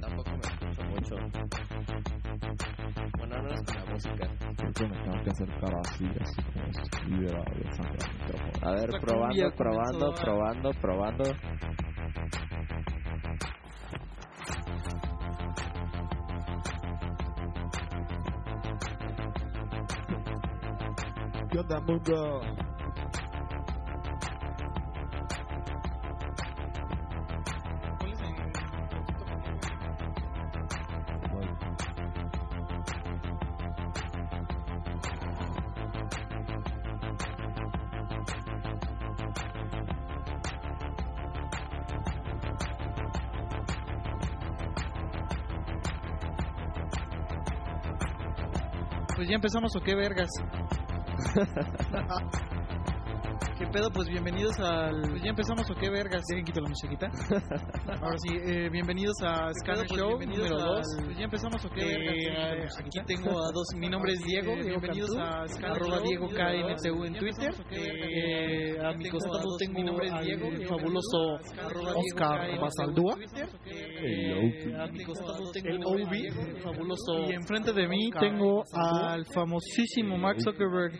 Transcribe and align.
Tampoco 0.00 0.30
me 0.30 0.38
escucho 0.38 0.82
mucho. 0.84 1.16
Bueno, 3.18 3.34
al 3.36 3.42
menos 3.42 3.60
con 3.66 3.74
la 3.76 3.84
música. 3.92 4.28
Creo 4.56 4.72
que 4.72 4.86
me 4.88 5.02
tengo 5.02 5.24
que 5.24 5.30
acercar 5.30 5.74
así, 5.84 6.04
así 6.20 6.42
como 6.42 6.72
si 6.72 6.82
estuviera 6.82 7.44
besando 7.56 7.92
el 7.92 8.12
micrófono. 8.18 8.68
A 8.68 8.72
ver, 8.72 8.90
probando, 9.00 9.50
probando, 9.56 10.06
a- 10.06 10.14
probando, 10.14 10.70
probando. 10.80 11.24
¿Qué 21.50 21.58
onda, 21.58 21.80
mundo? 21.80 22.40
Ya 49.32 49.36
empezamos 49.36 49.74
o 49.74 49.80
qué 49.80 49.94
vergas. 49.94 50.28
¿Qué 53.58 53.66
pedo? 53.68 53.90
Pues 53.92 54.08
bienvenidos 54.08 54.58
al. 54.60 55.00
Pues 55.08 55.22
ya 55.22 55.30
empezamos 55.30 55.70
o 55.70 55.74
qué 55.74 55.88
vergas. 55.88 56.22
Dejen 56.28 56.44
quito 56.44 56.60
la 56.60 56.68
musiquita. 56.68 57.06
Ahora 58.02 58.18
sí, 58.18 58.34
eh, 58.44 58.68
bienvenidos 58.70 59.14
a 59.22 59.50
Scanner 59.54 59.86
Pues 59.86 60.00
Show 60.00 60.18
número 60.20 60.56
al- 60.56 60.64
2. 60.66 60.86
Pues 61.04 61.16
ya 61.16 61.24
empezamos 61.24 61.64
o 61.64 61.68
qué 61.70 61.80
Eh, 61.80 61.96
vergas. 61.96 62.74
La 62.74 62.80
aquí 62.86 62.98
tengo 63.06 63.30
a 63.30 63.50
dos. 63.52 63.66
Mi 63.76 63.88
nombre 63.88 64.12
es 64.12 64.20
Diego. 64.24 64.52
Eh, 64.62 64.64
bienvenidos 64.64 65.16
a 65.16 65.42
a 65.42 65.44
arroba 65.72 66.00
Diego 66.00 66.28
KNTU 66.28 67.04
en 67.04 67.14
Twitter. 67.14 67.54
Eh, 67.70 68.76
a 68.84 68.92
mi 68.94 69.08
costado 69.08 69.56
tengo 69.58 69.74
Mi 69.78 69.84
nombre 69.84 70.08
es 70.08 70.20
Diego, 70.26 70.50
fabuloso 70.68 71.38
Oscar 71.96 72.58
Basaldúa. 72.60 73.16
Eh, 74.04 74.62
El 74.64 74.80
a 74.80 74.86
mi 74.86 75.04
costado 75.04 75.50
tengo 75.52 75.68
El 75.68 75.76
el 75.76 75.84
OB, 75.84 76.60
fabuloso. 76.62 77.30
Y 77.30 77.32
enfrente 77.34 77.72
de 77.72 77.88
mí 77.88 78.10
tengo 78.18 78.64
al 78.72 79.24
famosísimo 79.26 80.18
Mark 80.18 80.40
Zuckerberg. 80.40 80.98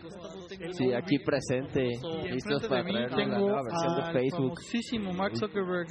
Sí, 0.71 0.93
aquí 0.93 1.19
presente, 1.19 1.83
listos 1.83 2.03
enfrente 2.31 2.67
para 2.67 2.83
de 2.83 2.87
mí 2.87 2.91
traerles 2.93 3.11
la 3.11 3.17
tengo 3.17 3.39
nueva 3.39 3.61
versión 3.63 3.95
de 3.95 4.01
al 4.03 4.13
Facebook. 4.13 4.49
famosísimo 4.59 5.13
Mark 5.13 5.37
Zuckerberg. 5.37 5.87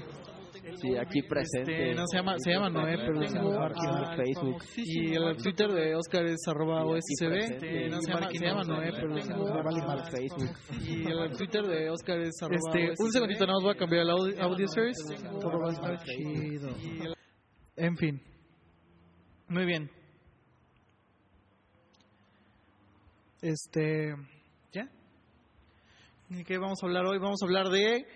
Sí, 0.76 0.96
aquí 0.96 1.22
presente. 1.22 1.90
Este, 1.90 1.94
no, 1.94 2.06
se 2.06 2.16
llama, 2.16 2.34
se 2.38 2.50
llama 2.50 2.70
Noé, 2.70 2.96
pero 2.98 3.26
se 3.26 3.36
llama. 3.36 4.16
Facebook. 4.16 4.62
Y 4.76 5.14
el 5.14 5.36
Twitter 5.36 5.70
de 5.70 5.94
Oscar 5.94 6.24
es 6.26 6.40
arroba 6.46 6.84
OSCB. 6.84 7.28
presente. 7.28 7.84
Este, 7.84 7.88
no, 7.88 8.00
se 8.00 8.12
llama, 8.12 8.28
se 8.30 8.44
llama 8.44 8.62
Noé, 8.64 8.92
pero 8.92 9.20
se 9.20 9.28
llama. 9.28 10.04
Facebook. 10.10 10.56
Y 10.80 11.10
el 11.10 11.36
Twitter 11.36 11.66
de 11.66 11.90
Oscar 11.90 12.18
es 12.20 12.42
arroba 12.42 12.60
Este, 12.66 13.02
un 13.02 13.12
segundito, 13.12 13.46
nada 13.46 13.58
más 13.58 13.62
voy 13.62 13.72
a 13.72 13.78
cambiar 13.78 14.02
el 14.02 14.10
audio, 14.10 14.42
audio 14.42 14.66
source. 14.68 15.14
Todo 15.40 15.58
va 15.58 15.68
a 15.68 15.72
estar 15.72 16.04
chido. 16.04 16.68
En 17.76 17.96
fin. 17.96 18.22
Muy 19.48 19.66
bien. 19.66 19.90
Este. 23.40 24.14
¿Ya? 24.72 24.88
¿De 26.28 26.44
qué 26.44 26.58
vamos 26.58 26.78
a 26.82 26.86
hablar 26.86 27.04
hoy? 27.06 27.18
Vamos 27.18 27.42
a 27.42 27.46
hablar 27.46 27.68
de 27.68 28.06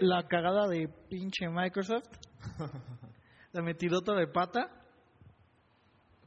la 0.00 0.26
cagada 0.26 0.68
de 0.68 0.88
pinche 1.08 1.48
Microsoft. 1.48 2.08
la 3.52 3.62
metidota 3.62 4.14
de 4.14 4.26
pata. 4.26 4.70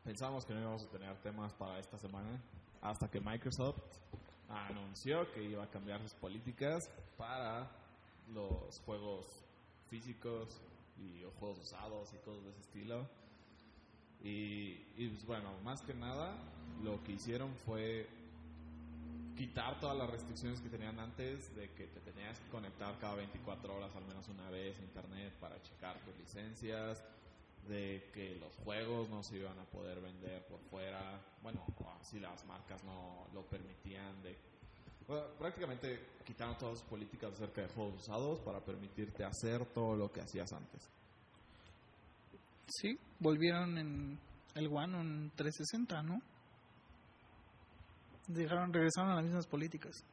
Pensamos 0.03 0.45
que 0.45 0.53
no 0.53 0.61
íbamos 0.61 0.83
a 0.85 0.89
tener 0.89 1.15
temas 1.21 1.53
para 1.53 1.79
esta 1.79 1.97
semana 1.97 2.41
hasta 2.81 3.07
que 3.09 3.19
Microsoft 3.19 3.79
anunció 4.47 5.31
que 5.33 5.43
iba 5.43 5.63
a 5.63 5.69
cambiar 5.69 6.01
sus 6.01 6.13
políticas 6.15 6.89
para 7.17 7.69
los 8.33 8.79
juegos 8.81 9.25
físicos 9.89 10.59
y 10.97 11.19
los 11.19 11.33
juegos 11.35 11.59
usados 11.59 12.13
y 12.13 12.17
cosas 12.25 12.43
de 12.43 12.49
ese 12.49 12.61
estilo. 12.61 13.07
Y, 14.21 14.85
y, 14.97 15.09
pues 15.09 15.25
bueno, 15.25 15.53
más 15.63 15.81
que 15.81 15.93
nada 15.93 16.35
lo 16.83 17.01
que 17.03 17.13
hicieron 17.13 17.53
fue 17.65 18.07
quitar 19.39 19.79
todas 19.79 19.97
las 19.97 20.09
restricciones 20.09 20.59
que 20.59 20.67
tenían 20.67 20.99
antes 20.99 21.55
de 21.55 21.69
que 21.69 21.87
te 21.87 22.01
tenías 22.01 22.37
que 22.41 22.49
conectar 22.49 22.99
cada 22.99 23.15
24 23.15 23.73
horas 23.73 23.89
al 23.95 24.03
menos 24.03 24.27
una 24.27 24.49
vez 24.49 24.77
a 24.77 24.81
internet 24.81 25.33
para 25.39 25.61
checar 25.61 25.97
tus 26.01 26.13
licencias, 26.17 27.01
de 27.65 28.09
que 28.13 28.35
los 28.35 28.53
juegos 28.65 29.07
no 29.07 29.23
se 29.23 29.37
iban 29.37 29.57
a 29.57 29.63
poder 29.63 30.01
vender 30.01 30.45
por 30.45 30.59
fuera, 30.69 31.21
bueno, 31.41 31.65
si 32.01 32.19
las 32.19 32.45
marcas 32.47 32.83
no 32.83 33.27
lo 33.33 33.43
permitían, 33.43 34.21
de 34.23 34.35
bueno, 35.07 35.23
prácticamente 35.39 36.05
quitaron 36.25 36.57
todas 36.57 36.79
sus 36.79 36.89
políticas 36.89 37.31
acerca 37.31 37.61
de 37.61 37.69
juegos 37.69 37.95
usados 37.95 38.41
para 38.41 38.59
permitirte 38.59 39.23
hacer 39.23 39.65
todo 39.67 39.95
lo 39.95 40.11
que 40.11 40.19
hacías 40.19 40.51
antes. 40.51 40.81
Sí, 42.67 42.99
volvieron 43.19 43.77
en 43.77 44.19
el 44.55 44.67
One 44.67 44.99
en 44.99 45.31
360, 45.37 46.03
¿no? 46.03 46.21
Dejaron, 48.29 48.71
regresaron 48.71 49.11
a 49.11 49.15
las 49.15 49.23
mismas 49.23 49.47
políticas. 49.47 50.03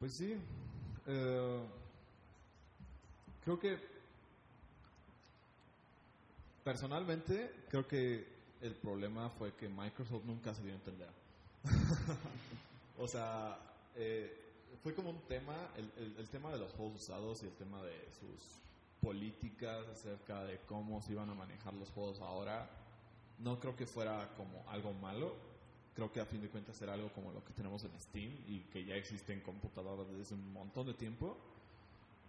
Pues 0.00 0.14
sí, 0.16 0.34
eh, 1.06 1.60
creo 3.44 3.58
que 3.60 3.78
personalmente 6.64 7.52
creo 7.68 7.86
que 7.86 8.26
el 8.62 8.74
problema 8.76 9.28
fue 9.30 9.52
que 9.54 9.68
Microsoft 9.68 10.24
nunca 10.24 10.54
se 10.54 10.62
dio 10.62 10.72
a 10.72 10.76
entender. 10.76 11.08
o 12.98 13.06
sea, 13.06 13.58
eh, 13.94 14.38
fue 14.82 14.94
como 14.94 15.10
un 15.10 15.20
tema, 15.28 15.54
el, 15.76 15.92
el- 15.98 16.16
el 16.18 16.28
tema 16.28 16.50
de 16.50 16.58
los 16.58 16.72
juegos 16.72 17.02
usados 17.02 17.42
y 17.42 17.46
el 17.46 17.52
tema 17.52 17.82
de 17.82 18.08
sus 18.18 18.58
políticas 19.00 19.86
acerca 19.88 20.44
de 20.44 20.58
cómo 20.66 21.02
se 21.02 21.12
iban 21.12 21.28
a 21.30 21.34
manejar 21.34 21.74
los 21.74 21.90
juegos 21.90 22.20
ahora, 22.20 22.68
no 23.42 23.58
creo 23.58 23.76
que 23.76 23.86
fuera 23.86 24.32
como 24.36 24.64
algo 24.68 24.92
malo. 24.94 25.34
Creo 25.94 26.10
que 26.10 26.20
a 26.20 26.24
fin 26.24 26.40
de 26.40 26.48
cuentas 26.48 26.80
era 26.80 26.94
algo 26.94 27.12
como 27.12 27.32
lo 27.32 27.44
que 27.44 27.52
tenemos 27.52 27.84
en 27.84 27.90
Steam 28.00 28.30
y 28.48 28.60
que 28.72 28.84
ya 28.84 28.94
existe 28.94 29.32
en 29.32 29.40
computadoras 29.40 30.08
desde 30.16 30.34
un 30.34 30.52
montón 30.52 30.86
de 30.86 30.94
tiempo. 30.94 31.36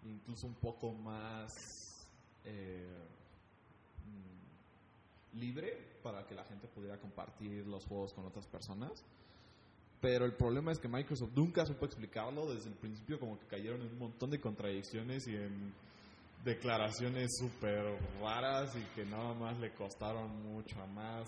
Incluso 0.04 0.48
un 0.48 0.56
poco 0.56 0.92
más 0.92 2.08
eh, 2.44 3.06
mm, 4.06 5.40
libre 5.40 5.78
para 6.04 6.28
que 6.28 6.36
la 6.36 6.44
gente 6.44 6.68
pudiera 6.68 6.98
compartir 6.98 7.66
los 7.68 7.86
juegos 7.86 8.14
con 8.14 8.26
otras 8.26 8.46
personas. 8.48 9.04
Pero 10.02 10.26
el 10.26 10.34
problema 10.34 10.74
es 10.74 10.80
que 10.80 10.90
Microsoft 10.90 11.32
nunca 11.34 11.66
supo 11.66 11.86
explicarlo. 11.86 12.54
Desde 12.54 12.68
el 12.68 12.76
principio 12.76 13.18
como 13.18 13.40
que 13.40 13.46
cayeron 13.46 13.82
en 13.82 13.88
un 13.88 14.00
montón 14.00 14.30
de 14.32 14.42
contradicciones 14.42 15.26
y 15.28 15.38
en 15.38 15.74
declaraciones 16.44 17.38
súper 17.38 17.98
raras 18.22 18.76
y 18.76 18.82
que 18.96 19.06
nada 19.06 19.34
más 19.34 19.58
le 19.60 19.72
costaron 19.74 20.30
mucho 20.44 20.76
más 20.88 21.26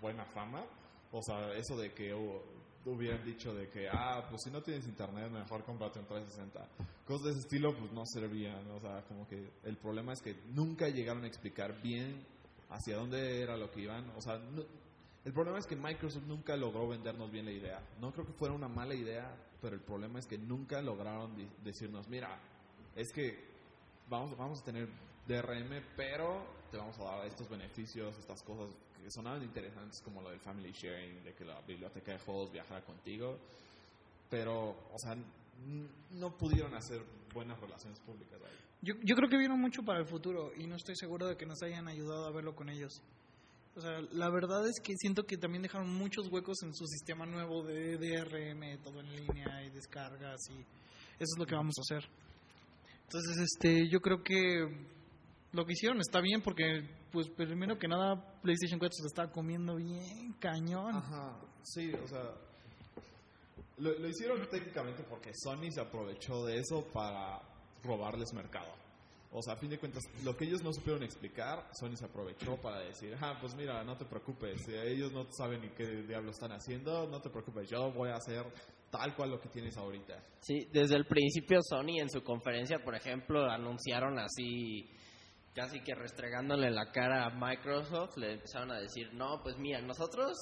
buena 0.00 0.24
fama. 0.26 0.64
O 1.10 1.22
sea, 1.22 1.52
eso 1.54 1.76
de 1.76 1.92
que 1.92 2.14
hu- 2.14 2.40
hubieran 2.84 3.24
dicho 3.24 3.54
de 3.54 3.68
que, 3.68 3.88
ah, 3.90 4.26
pues 4.28 4.42
si 4.44 4.50
no 4.50 4.62
tienes 4.62 4.86
internet, 4.86 5.30
mejor 5.30 5.64
cómprate 5.64 5.98
un 5.98 6.06
360. 6.06 6.66
Cosas 7.06 7.24
de 7.24 7.30
ese 7.30 7.40
estilo, 7.40 7.74
pues 7.76 7.92
no 7.92 8.04
servían. 8.06 8.70
O 8.70 8.80
sea, 8.80 9.02
como 9.08 9.26
que 9.28 9.50
el 9.64 9.76
problema 9.76 10.12
es 10.12 10.20
que 10.20 10.34
nunca 10.52 10.88
llegaron 10.88 11.24
a 11.24 11.26
explicar 11.28 11.80
bien 11.82 12.24
hacia 12.70 12.96
dónde 12.96 13.42
era 13.42 13.56
lo 13.56 13.70
que 13.70 13.80
iban. 13.82 14.10
O 14.16 14.20
sea, 14.20 14.38
no- 14.38 14.64
el 15.24 15.32
problema 15.32 15.58
es 15.58 15.66
que 15.66 15.76
Microsoft 15.76 16.24
nunca 16.26 16.56
logró 16.56 16.88
vendernos 16.88 17.30
bien 17.30 17.44
la 17.44 17.52
idea. 17.52 17.80
No 18.00 18.12
creo 18.12 18.26
que 18.26 18.32
fuera 18.32 18.54
una 18.54 18.68
mala 18.68 18.94
idea, 18.94 19.32
pero 19.60 19.74
el 19.76 19.82
problema 19.82 20.18
es 20.18 20.26
que 20.26 20.36
nunca 20.36 20.82
lograron 20.82 21.36
decirnos, 21.62 22.08
mira, 22.08 22.40
es 22.96 23.12
que 23.12 23.51
vamos, 24.12 24.36
vamos 24.36 24.60
a 24.60 24.64
tener 24.64 24.88
DRM, 25.26 25.82
pero 25.96 26.44
te 26.70 26.76
vamos 26.76 26.98
a 26.98 27.04
dar 27.04 27.26
estos 27.26 27.48
beneficios, 27.48 28.16
estas 28.18 28.42
cosas 28.42 28.68
que 29.02 29.10
sonaban 29.10 29.42
interesantes 29.42 30.00
como 30.02 30.20
lo 30.22 30.30
del 30.30 30.38
family 30.38 30.70
sharing, 30.72 31.24
de 31.24 31.34
que 31.34 31.44
la 31.44 31.60
biblioteca 31.62 32.12
de 32.12 32.18
juegos 32.18 32.52
viajara 32.52 32.82
contigo, 32.84 33.38
pero, 34.30 34.70
o 34.70 34.98
sea, 34.98 35.16
no 36.10 36.36
pudieron 36.36 36.74
hacer 36.74 37.02
buenas 37.34 37.58
relaciones 37.60 37.98
públicas 38.00 38.38
ahí. 38.44 38.56
Yo, 38.82 38.94
yo 39.02 39.16
creo 39.16 39.28
que 39.28 39.38
vieron 39.38 39.60
mucho 39.60 39.82
para 39.82 40.00
el 40.00 40.06
futuro 40.06 40.52
y 40.56 40.66
no 40.66 40.76
estoy 40.76 40.96
seguro 40.96 41.26
de 41.26 41.36
que 41.36 41.46
nos 41.46 41.62
hayan 41.62 41.88
ayudado 41.88 42.26
a 42.26 42.32
verlo 42.32 42.54
con 42.54 42.68
ellos. 42.68 43.00
O 43.74 43.80
sea, 43.80 44.00
la 44.12 44.28
verdad 44.28 44.66
es 44.68 44.80
que 44.82 44.94
siento 44.96 45.24
que 45.24 45.38
también 45.38 45.62
dejaron 45.62 45.88
muchos 45.88 46.30
huecos 46.30 46.62
en 46.62 46.74
su 46.74 46.86
sistema 46.86 47.24
nuevo 47.24 47.62
de 47.62 47.96
DRM, 47.96 48.82
todo 48.82 49.00
en 49.00 49.16
línea 49.16 49.64
y 49.64 49.70
descargas 49.70 50.40
y 50.50 50.60
eso 51.18 51.34
es 51.34 51.38
lo 51.38 51.46
que 51.46 51.54
vamos 51.54 51.74
a 51.78 51.80
hacer. 51.80 52.10
Entonces, 53.12 53.42
este, 53.42 53.90
yo 53.90 54.00
creo 54.00 54.22
que 54.22 54.66
lo 55.52 55.66
que 55.66 55.74
hicieron 55.74 56.00
está 56.00 56.22
bien 56.22 56.40
porque, 56.40 56.80
pues, 57.12 57.28
primero 57.28 57.78
que 57.78 57.86
nada, 57.86 58.16
PlayStation 58.40 58.78
4 58.78 58.90
se 58.90 59.02
lo 59.02 59.06
está 59.06 59.30
comiendo 59.30 59.76
bien 59.76 60.32
cañón. 60.40 60.96
Ajá, 60.96 61.38
sí, 61.62 61.92
o 61.92 62.08
sea, 62.08 62.22
Lo, 63.76 63.98
lo 63.98 64.08
hicieron 64.08 64.40
técnicamente 64.48 65.02
porque 65.02 65.30
Sony 65.34 65.70
se 65.70 65.82
aprovechó 65.82 66.46
de 66.46 66.56
eso 66.56 66.86
para 66.90 67.42
robarles 67.84 68.32
mercado. 68.32 68.72
O 69.34 69.40
sea, 69.40 69.54
a 69.54 69.56
fin 69.56 69.70
de 69.70 69.78
cuentas, 69.78 70.02
lo 70.24 70.36
que 70.36 70.44
ellos 70.44 70.62
no 70.62 70.72
supieron 70.72 71.02
explicar, 71.02 71.66
Sony 71.72 71.96
se 71.96 72.04
aprovechó 72.04 72.60
para 72.60 72.80
decir, 72.80 73.16
ah, 73.20 73.38
pues 73.40 73.54
mira, 73.54 73.82
no 73.82 73.96
te 73.96 74.04
preocupes, 74.04 74.68
ellos 74.68 75.10
no 75.10 75.26
saben 75.32 75.62
ni 75.62 75.70
qué 75.70 75.86
diablo 76.02 76.30
están 76.30 76.52
haciendo, 76.52 77.06
no 77.06 77.20
te 77.20 77.30
preocupes, 77.30 77.70
yo 77.70 77.90
voy 77.92 78.10
a 78.10 78.16
hacer 78.16 78.44
tal 78.90 79.16
cual 79.16 79.30
lo 79.30 79.40
que 79.40 79.48
tienes 79.48 79.76
ahorita. 79.78 80.22
Sí, 80.40 80.68
desde 80.70 80.96
el 80.96 81.06
principio 81.06 81.60
Sony 81.62 81.98
en 81.98 82.10
su 82.10 82.22
conferencia, 82.22 82.84
por 82.84 82.94
ejemplo, 82.94 83.50
anunciaron 83.50 84.18
así, 84.18 84.90
casi 85.54 85.80
que 85.80 85.94
restregándole 85.94 86.70
la 86.70 86.92
cara 86.92 87.24
a 87.24 87.30
Microsoft, 87.30 88.18
le 88.18 88.34
empezaron 88.34 88.70
a 88.70 88.80
decir, 88.80 89.14
no, 89.14 89.40
pues 89.42 89.56
mira, 89.56 89.80
nosotros 89.80 90.36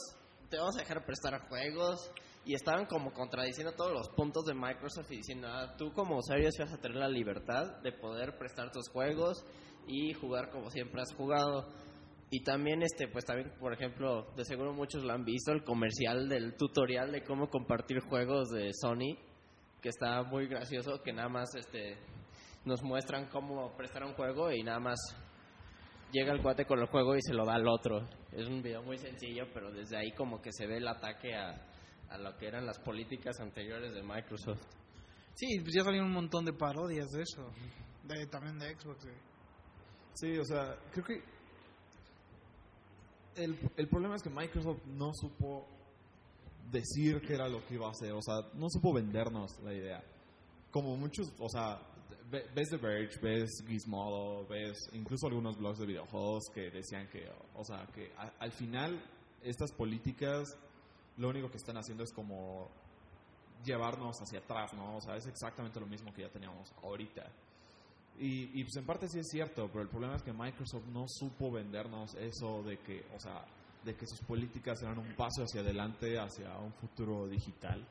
te 0.48 0.58
vamos 0.58 0.76
a 0.76 0.80
dejar 0.80 1.06
prestar 1.06 1.48
juegos, 1.48 2.10
y 2.44 2.54
estaban 2.54 2.86
como 2.86 3.12
contradiciendo 3.12 3.72
todos 3.72 3.92
los 3.92 4.08
puntos 4.10 4.44
de 4.44 4.54
Microsoft 4.54 5.10
y 5.10 5.16
diciendo, 5.16 5.48
ah, 5.48 5.74
tú 5.76 5.92
como 5.92 6.16
usuario 6.16 6.48
vas 6.58 6.72
a 6.72 6.80
tener 6.80 6.96
la 6.96 7.08
libertad 7.08 7.80
de 7.82 7.92
poder 7.92 8.38
prestar 8.38 8.70
tus 8.72 8.88
juegos 8.88 9.44
y 9.86 10.14
jugar 10.14 10.50
como 10.50 10.70
siempre 10.70 11.02
has 11.02 11.14
jugado. 11.14 11.68
Y 12.30 12.42
también, 12.44 12.82
este, 12.82 13.08
pues 13.08 13.24
también, 13.24 13.52
por 13.58 13.72
ejemplo, 13.72 14.32
de 14.36 14.44
seguro 14.44 14.72
muchos 14.72 15.02
lo 15.02 15.12
han 15.12 15.24
visto, 15.24 15.52
el 15.52 15.64
comercial 15.64 16.28
del 16.28 16.56
tutorial 16.56 17.10
de 17.10 17.24
cómo 17.24 17.50
compartir 17.50 18.00
juegos 18.00 18.50
de 18.50 18.70
Sony, 18.72 19.18
que 19.82 19.88
está 19.88 20.22
muy 20.22 20.46
gracioso, 20.46 21.02
que 21.02 21.12
nada 21.12 21.28
más, 21.28 21.54
este, 21.56 21.98
nos 22.64 22.82
muestran 22.82 23.28
cómo 23.28 23.76
prestar 23.76 24.04
un 24.04 24.14
juego 24.14 24.52
y 24.52 24.62
nada 24.62 24.78
más 24.78 24.98
llega 26.12 26.32
el 26.32 26.42
cuate 26.42 26.66
con 26.66 26.78
el 26.78 26.86
juego 26.86 27.16
y 27.16 27.22
se 27.22 27.34
lo 27.34 27.44
da 27.44 27.54
al 27.54 27.66
otro. 27.66 28.08
Es 28.32 28.46
un 28.46 28.62
video 28.62 28.82
muy 28.82 28.98
sencillo, 28.98 29.46
pero 29.52 29.72
desde 29.72 29.96
ahí 29.96 30.12
como 30.12 30.40
que 30.40 30.52
se 30.52 30.66
ve 30.66 30.76
el 30.76 30.86
ataque 30.86 31.34
a, 31.34 31.69
a 32.10 32.18
lo 32.18 32.36
que 32.36 32.46
eran 32.48 32.66
las 32.66 32.78
políticas 32.80 33.38
anteriores 33.40 33.94
de 33.94 34.02
Microsoft. 34.02 34.60
Sí, 35.34 35.60
pues 35.60 35.72
ya 35.74 35.84
salieron 35.84 36.08
un 36.08 36.14
montón 36.14 36.44
de 36.44 36.52
parodias 36.52 37.08
de 37.10 37.22
eso. 37.22 37.48
De, 38.04 38.26
también 38.26 38.58
de 38.58 38.74
Xbox. 38.74 39.06
Sí, 40.14 40.36
o 40.38 40.44
sea, 40.44 40.76
creo 40.92 41.04
que 41.04 41.22
el, 43.36 43.56
el 43.76 43.88
problema 43.88 44.16
es 44.16 44.22
que 44.22 44.30
Microsoft 44.30 44.84
no 44.86 45.12
supo 45.14 45.66
decir 46.70 47.20
qué 47.26 47.34
era 47.34 47.48
lo 47.48 47.64
que 47.66 47.74
iba 47.74 47.86
a 47.86 47.90
hacer, 47.90 48.12
o 48.12 48.20
sea, 48.22 48.34
no 48.54 48.68
supo 48.68 48.92
vendernos 48.92 49.58
la 49.62 49.72
idea. 49.72 50.02
Como 50.70 50.96
muchos, 50.96 51.32
o 51.38 51.48
sea, 51.48 51.80
ve- 52.30 52.46
ves 52.54 52.68
The 52.70 52.76
Verge, 52.76 53.18
ves 53.20 53.50
Gizmodo, 53.66 54.46
ves 54.46 54.76
incluso 54.92 55.26
algunos 55.26 55.56
blogs 55.58 55.78
de 55.78 55.86
videojuegos 55.86 56.44
que 56.54 56.70
decían 56.70 57.08
que, 57.08 57.28
o 57.54 57.64
sea, 57.64 57.86
que 57.94 58.12
a- 58.16 58.32
al 58.38 58.52
final 58.52 59.02
estas 59.42 59.72
políticas 59.72 60.44
lo 61.18 61.28
único 61.28 61.50
que 61.50 61.56
están 61.56 61.76
haciendo 61.76 62.04
es 62.04 62.12
como 62.12 62.68
llevarnos 63.64 64.16
hacia 64.20 64.38
atrás, 64.38 64.72
¿no? 64.74 64.96
O 64.96 65.00
sea, 65.00 65.16
es 65.16 65.26
exactamente 65.26 65.80
lo 65.80 65.86
mismo 65.86 66.12
que 66.12 66.22
ya 66.22 66.28
teníamos 66.28 66.72
ahorita. 66.82 67.26
Y, 68.18 68.60
y, 68.60 68.64
pues 68.64 68.76
en 68.76 68.84
parte 68.84 69.08
sí 69.08 69.18
es 69.18 69.28
cierto, 69.28 69.68
pero 69.68 69.82
el 69.82 69.88
problema 69.88 70.16
es 70.16 70.22
que 70.22 70.32
Microsoft 70.32 70.86
no 70.92 71.06
supo 71.08 71.50
vendernos 71.50 72.14
eso 72.16 72.62
de 72.62 72.78
que, 72.78 73.04
o 73.16 73.20
sea, 73.20 73.44
de 73.84 73.94
que 73.94 74.06
sus 74.06 74.20
políticas 74.20 74.82
eran 74.82 74.98
un 74.98 75.14
paso 75.14 75.42
hacia 75.42 75.62
adelante, 75.62 76.18
hacia 76.18 76.56
un 76.58 76.72
futuro 76.74 77.26
digital. 77.28 77.82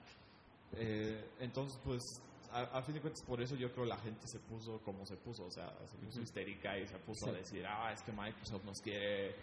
Eh, 0.74 1.32
entonces, 1.40 1.80
pues, 1.84 2.04
a, 2.52 2.62
a 2.78 2.82
fin 2.84 2.96
de 2.96 3.02
cuentas, 3.02 3.24
por 3.26 3.42
eso 3.42 3.56
yo 3.56 3.72
creo 3.72 3.86
la 3.86 3.98
gente 3.98 4.28
se 4.28 4.40
puso 4.40 4.80
como 4.80 5.06
se 5.06 5.16
puso, 5.18 5.46
o 5.46 5.52
sea, 5.52 5.72
se 5.88 5.98
puso 5.98 6.22
histérica 6.22 6.78
y 6.78 6.88
se 6.88 6.98
puso 7.00 7.30
a 7.30 7.34
decir, 7.34 7.66
ah, 7.66 7.92
es 7.92 8.02
que 8.04 8.12
Microsoft 8.12 8.66
nos 8.66 8.80
quiere, 8.82 9.36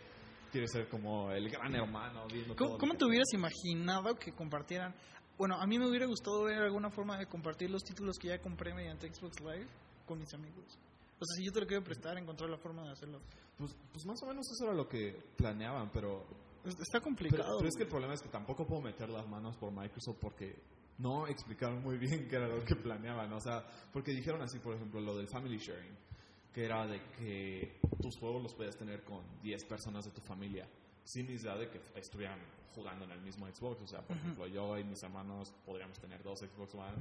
quiere 0.50 0.66
ser 0.68 0.88
como 0.88 1.30
el 1.32 1.48
gran 1.50 1.74
hermano. 1.74 2.26
¿Cómo, 2.56 2.78
cómo 2.78 2.94
te 2.94 3.04
hubieras 3.04 3.28
imaginado 3.32 4.14
que 4.16 4.32
compartieran? 4.32 4.94
Bueno, 5.38 5.56
a 5.60 5.66
mí 5.66 5.78
me 5.78 5.86
hubiera 5.88 6.06
gustado 6.06 6.44
ver 6.44 6.58
alguna 6.62 6.90
forma 6.90 7.18
de 7.18 7.26
compartir 7.26 7.70
los 7.70 7.82
títulos 7.82 8.16
que 8.18 8.28
ya 8.28 8.40
compré 8.40 8.74
mediante 8.74 9.12
Xbox 9.12 9.40
Live 9.40 9.66
con 10.06 10.18
mis 10.18 10.32
amigos. 10.34 10.64
O 11.18 11.24
sea, 11.24 11.36
si 11.36 11.44
yo 11.46 11.52
te 11.52 11.60
lo 11.60 11.66
quiero 11.66 11.82
prestar, 11.84 12.16
encontrar 12.18 12.48
la 12.50 12.58
forma 12.58 12.82
de 12.84 12.92
hacerlo. 12.92 13.20
Pues, 13.58 13.74
pues 13.92 14.04
más 14.06 14.22
o 14.22 14.26
menos 14.26 14.46
eso 14.50 14.64
era 14.64 14.74
lo 14.74 14.88
que 14.88 15.16
planeaban, 15.36 15.90
pero 15.92 16.24
Es- 16.64 16.72
Está 16.80 16.98
Pero, 16.98 17.04
complicado. 17.04 17.56
pero 17.58 17.68
es 17.68 17.76
que 17.76 17.84
el 17.84 17.88
problema 17.88 18.14
es 18.14 18.20
que 18.22 18.28
tampoco 18.28 18.66
puedo 18.66 18.82
meter 18.82 19.08
las 19.08 19.26
manos 19.28 19.56
por 19.56 19.70
Microsoft 19.72 20.16
porque 20.20 20.56
no 20.98 21.26
explicaron 21.28 21.80
muy 21.82 21.96
bien 21.96 22.26
qué 22.28 22.36
era 22.36 22.48
lo 22.48 22.64
que 22.64 22.74
planeaban. 22.74 23.32
O 23.32 23.40
sea, 23.40 23.64
porque 23.92 24.10
dijeron 24.12 24.42
así, 24.42 24.58
por 24.58 24.74
ejemplo, 24.74 25.00
lo 25.00 25.16
del 25.16 25.28
family 25.28 25.58
sharing, 25.58 25.96
que 26.56 26.64
era 26.64 26.86
de 26.86 27.02
que 27.18 27.78
tus 28.00 28.16
juegos 28.16 28.42
los 28.42 28.54
puedes 28.54 28.78
tener 28.78 29.04
con 29.04 29.22
10 29.42 29.62
personas 29.64 30.06
de 30.06 30.10
tu 30.10 30.22
familia, 30.22 30.66
sin 31.04 31.26
necesidad 31.26 31.58
de 31.58 31.68
que 31.68 31.78
estuvieran 31.96 32.38
jugando 32.74 33.04
en 33.04 33.10
el 33.10 33.20
mismo 33.20 33.46
Xbox. 33.46 33.82
O 33.82 33.86
sea, 33.86 34.00
por 34.00 34.16
ejemplo, 34.16 34.46
yo 34.46 34.78
y 34.78 34.84
mis 34.84 35.02
hermanos 35.02 35.52
podríamos 35.66 35.98
tener 35.98 36.22
dos 36.22 36.38
Xbox 36.38 36.74
One 36.74 36.96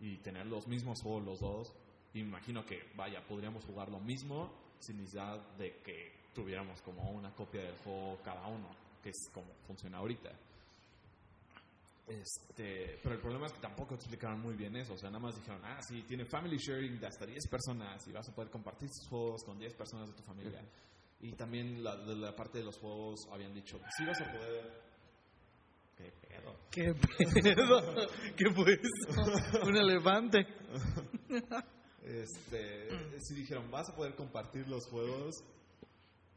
y 0.00 0.16
tener 0.16 0.46
los 0.46 0.66
mismos 0.66 1.02
juegos 1.02 1.24
los 1.24 1.38
dos. 1.38 1.72
Y 2.14 2.22
me 2.22 2.30
imagino 2.30 2.66
que, 2.66 2.82
vaya, 2.96 3.24
podríamos 3.24 3.64
jugar 3.64 3.90
lo 3.90 4.00
mismo 4.00 4.50
sin 4.80 4.96
necesidad 4.96 5.38
de 5.56 5.76
que 5.84 6.12
tuviéramos 6.34 6.82
como 6.82 7.08
una 7.12 7.30
copia 7.30 7.62
del 7.62 7.76
juego 7.84 8.18
cada 8.24 8.44
uno, 8.48 8.70
que 9.04 9.10
es 9.10 9.30
como 9.32 9.46
funciona 9.68 9.98
ahorita. 9.98 10.32
Este, 12.06 13.00
pero 13.02 13.16
el 13.16 13.20
problema 13.20 13.46
es 13.46 13.52
que 13.52 13.60
tampoco 13.60 13.94
explicaron 13.96 14.40
muy 14.40 14.54
bien 14.54 14.76
eso. 14.76 14.94
O 14.94 14.96
sea, 14.96 15.10
nada 15.10 15.22
más 15.22 15.34
dijeron, 15.34 15.60
ah, 15.64 15.80
sí, 15.82 16.02
tiene 16.06 16.24
family 16.24 16.56
sharing 16.56 17.00
de 17.00 17.06
hasta 17.06 17.26
10 17.26 17.48
personas 17.48 18.06
y 18.06 18.12
vas 18.12 18.28
a 18.28 18.34
poder 18.34 18.50
compartir 18.50 18.88
tus 18.88 19.08
juegos 19.08 19.42
con 19.44 19.58
10 19.58 19.74
personas 19.74 20.08
de 20.08 20.14
tu 20.14 20.22
familia. 20.22 20.62
Y 21.20 21.32
también 21.32 21.82
la, 21.82 21.96
de 21.96 22.14
la 22.14 22.36
parte 22.36 22.58
de 22.58 22.64
los 22.64 22.78
juegos 22.78 23.26
habían 23.32 23.52
dicho, 23.52 23.78
sí 23.96 24.04
vas 24.04 24.20
a 24.20 24.32
poder... 24.32 24.86
¿Qué 25.96 26.12
pedo? 26.28 26.54
¿Qué 26.70 26.94
pedo? 27.42 28.06
¿Qué 28.36 28.50
fue 28.50 28.74
eso? 28.74 29.62
Un 29.66 29.76
elefante. 29.76 30.46
Este, 32.02 33.18
sí 33.18 33.34
dijeron, 33.34 33.68
vas 33.70 33.88
a 33.90 33.96
poder 33.96 34.14
compartir 34.14 34.68
los 34.68 34.86
juegos, 34.86 35.42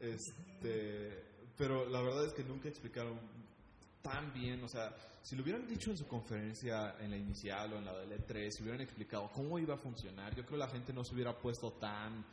este, 0.00 1.24
pero 1.56 1.88
la 1.88 2.00
verdad 2.02 2.24
es 2.26 2.32
que 2.32 2.42
nunca 2.42 2.68
explicaron 2.68 3.20
tan 4.02 4.32
bien, 4.32 4.62
o 4.64 4.68
sea, 4.68 4.94
si 5.22 5.36
lo 5.36 5.42
hubieran 5.42 5.66
dicho 5.66 5.90
en 5.90 5.96
su 5.96 6.06
conferencia, 6.06 6.96
en 7.00 7.10
la 7.10 7.16
inicial 7.16 7.72
o 7.72 7.78
en 7.78 7.84
la 7.84 7.96
del 7.98 8.12
E3, 8.12 8.50
si 8.50 8.62
hubieran 8.62 8.80
explicado 8.80 9.30
cómo 9.32 9.58
iba 9.58 9.74
a 9.74 9.78
funcionar, 9.78 10.34
yo 10.34 10.44
creo 10.44 10.58
que 10.58 10.64
la 10.64 10.68
gente 10.68 10.92
no 10.92 11.04
se 11.04 11.14
hubiera 11.14 11.36
puesto 11.36 11.72
tan 11.72 12.24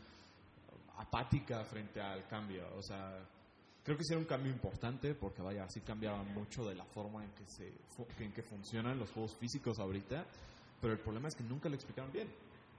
apática 0.97 1.63
frente 1.65 2.01
al 2.01 2.27
cambio, 2.27 2.67
o 2.75 2.81
sea, 2.81 3.19
creo 3.83 3.97
que 3.97 4.03
era 4.09 4.19
un 4.19 4.25
cambio 4.25 4.51
importante 4.51 5.13
porque 5.15 5.41
vaya, 5.41 5.63
así 5.63 5.81
cambiaba 5.81 6.24
mucho 6.24 6.65
de 6.65 6.75
la 6.75 6.86
forma 6.86 7.24
en 7.24 7.31
que 7.31 7.45
se 7.47 7.71
en 8.19 8.33
que 8.33 8.43
funcionan 8.43 8.97
los 9.00 9.12
juegos 9.12 9.36
físicos 9.36 9.79
ahorita, 9.79 10.25
pero 10.81 10.93
el 10.93 11.00
problema 11.00 11.27
es 11.27 11.36
que 11.36 11.43
nunca 11.43 11.69
lo 11.69 11.75
explicaron 11.75 12.12
bien. 12.12 12.27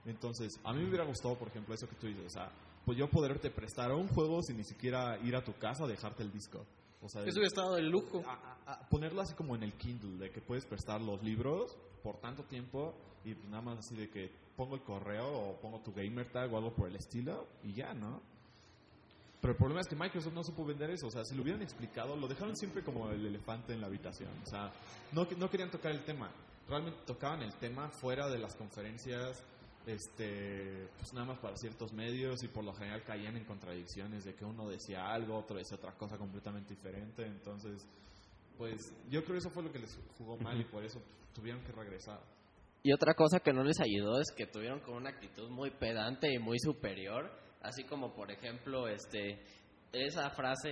Entonces, 0.05 0.59
a 0.63 0.71
mí 0.71 0.81
me 0.81 0.89
hubiera 0.89 1.05
gustado, 1.05 1.37
por 1.37 1.49
ejemplo, 1.49 1.73
eso 1.75 1.87
que 1.87 1.95
tú 1.95 2.07
dices, 2.07 2.25
o 2.25 2.29
sea, 2.29 2.51
pues 2.85 2.97
yo 2.97 3.09
poderte 3.09 3.49
prestar 3.49 3.91
un 3.91 4.07
juego 4.07 4.41
sin 4.41 4.57
ni 4.57 4.63
siquiera 4.63 5.17
ir 5.19 5.35
a 5.35 5.43
tu 5.43 5.53
casa 5.57 5.83
a 5.83 5.87
dejarte 5.87 6.23
el 6.23 6.31
disco. 6.31 6.65
O 7.01 7.07
sea, 7.09 7.21
Eso 7.21 7.31
hubiera 7.39 7.47
estado 7.47 7.75
de 7.75 7.83
lujo. 7.83 8.23
a- 8.27 8.33
a- 8.65 8.73
a 8.73 8.89
ponerlo 8.89 9.21
así 9.21 9.33
como 9.33 9.55
en 9.55 9.63
el 9.63 9.73
Kindle, 9.73 10.17
de 10.17 10.31
que 10.31 10.41
puedes 10.41 10.65
prestar 10.65 11.01
los 11.01 11.23
libros 11.23 11.77
por 12.03 12.17
tanto 12.19 12.43
tiempo 12.43 12.93
y 13.23 13.33
pues 13.33 13.49
nada 13.49 13.61
más 13.63 13.79
así 13.79 13.95
de 13.95 14.09
que 14.09 14.31
pongo 14.55 14.75
el 14.75 14.81
correo 14.83 15.27
o 15.27 15.59
pongo 15.61 15.79
tu 15.79 15.93
gamer 15.93 16.29
tag 16.31 16.53
o 16.53 16.57
algo 16.57 16.73
por 16.73 16.87
el 16.89 16.95
estilo 16.95 17.47
y 17.63 17.73
ya, 17.73 17.93
¿no? 17.93 18.21
Pero 19.41 19.53
el 19.53 19.57
problema 19.57 19.79
es 19.81 19.87
que 19.87 19.95
Microsoft 19.95 20.33
no 20.33 20.43
supo 20.43 20.65
vender 20.65 20.89
eso, 20.89 21.07
o 21.07 21.11
sea, 21.11 21.23
si 21.23 21.33
lo 21.33 21.43
hubieran 21.43 21.61
explicado, 21.61 22.15
lo 22.17 22.27
dejaron 22.27 22.57
siempre 22.57 22.83
como 22.83 23.09
el 23.09 23.25
elefante 23.25 23.71
en 23.73 23.79
la 23.79 23.87
habitación, 23.87 24.29
o 24.43 24.45
sea, 24.45 24.71
no, 25.13 25.25
no 25.37 25.49
querían 25.49 25.71
tocar 25.71 25.91
el 25.93 26.03
tema, 26.03 26.29
realmente 26.67 26.99
tocaban 27.05 27.41
el 27.41 27.53
tema 27.53 27.89
fuera 27.89 28.27
de 28.27 28.37
las 28.37 28.55
conferencias, 28.57 29.41
este, 29.89 30.87
pues 30.97 31.13
nada 31.13 31.25
más 31.25 31.39
para 31.39 31.55
ciertos 31.55 31.91
medios 31.93 32.43
y 32.43 32.47
por 32.47 32.63
lo 32.63 32.73
general 32.73 33.03
caían 33.03 33.35
en 33.37 33.45
contradicciones 33.45 34.23
de 34.23 34.35
que 34.35 34.45
uno 34.45 34.69
decía 34.69 35.11
algo, 35.11 35.37
otro 35.37 35.57
decía 35.57 35.77
otra 35.77 35.93
cosa 35.93 36.17
completamente 36.17 36.75
diferente, 36.75 37.25
entonces, 37.25 37.85
pues 38.57 38.93
yo 39.09 39.23
creo 39.23 39.33
que 39.33 39.39
eso 39.39 39.49
fue 39.49 39.63
lo 39.63 39.71
que 39.71 39.79
les 39.79 39.97
jugó 40.17 40.37
mal 40.37 40.59
y 40.59 40.65
por 40.65 40.83
eso 40.83 41.01
tuvieron 41.33 41.63
que 41.63 41.71
regresar. 41.71 42.19
Y 42.83 42.93
otra 42.93 43.13
cosa 43.13 43.39
que 43.39 43.51
no 43.51 43.63
les 43.63 43.79
ayudó 43.79 44.19
es 44.21 44.31
que 44.35 44.45
tuvieron 44.45 44.79
con 44.79 44.95
una 44.95 45.09
actitud 45.09 45.49
muy 45.49 45.71
pedante 45.71 46.31
y 46.33 46.39
muy 46.39 46.59
superior, 46.59 47.29
así 47.61 47.83
como 47.83 48.13
por 48.13 48.31
ejemplo 48.31 48.87
este 48.87 49.43
esa 49.91 50.29
frase 50.29 50.69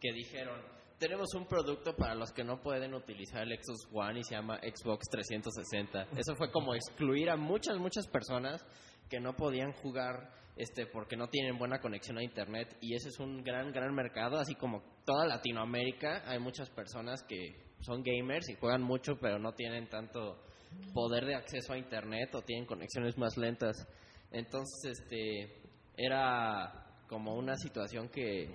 que 0.00 0.12
dijeron, 0.12 0.60
tenemos 0.98 1.32
un 1.34 1.46
producto 1.46 1.94
para 1.94 2.14
los 2.14 2.32
que 2.32 2.44
no 2.44 2.60
pueden 2.60 2.94
utilizar 2.94 3.42
el 3.42 3.56
Xbox 3.56 3.88
One 3.92 4.20
y 4.20 4.24
se 4.24 4.34
llama 4.34 4.58
Xbox 4.58 5.08
360. 5.10 6.08
Eso 6.16 6.34
fue 6.36 6.50
como 6.50 6.74
excluir 6.74 7.30
a 7.30 7.36
muchas 7.36 7.78
muchas 7.78 8.06
personas 8.08 8.64
que 9.08 9.20
no 9.20 9.34
podían 9.34 9.72
jugar 9.72 10.32
este 10.56 10.86
porque 10.86 11.16
no 11.16 11.28
tienen 11.28 11.56
buena 11.56 11.80
conexión 11.80 12.18
a 12.18 12.22
internet 12.22 12.76
y 12.80 12.94
ese 12.94 13.08
es 13.10 13.20
un 13.20 13.42
gran 13.42 13.70
gran 13.72 13.94
mercado, 13.94 14.38
así 14.38 14.54
como 14.56 14.82
toda 15.04 15.26
Latinoamérica, 15.26 16.22
hay 16.26 16.40
muchas 16.40 16.68
personas 16.70 17.22
que 17.22 17.54
son 17.80 18.02
gamers 18.02 18.48
y 18.48 18.54
juegan 18.56 18.82
mucho 18.82 19.16
pero 19.20 19.38
no 19.38 19.52
tienen 19.52 19.88
tanto 19.88 20.42
poder 20.92 21.24
de 21.24 21.36
acceso 21.36 21.72
a 21.72 21.78
internet 21.78 22.34
o 22.34 22.42
tienen 22.42 22.66
conexiones 22.66 23.16
más 23.16 23.36
lentas. 23.36 23.76
Entonces, 24.30 25.00
este 25.00 25.62
era 25.96 26.84
como 27.08 27.34
una 27.34 27.56
situación 27.56 28.08
que 28.08 28.46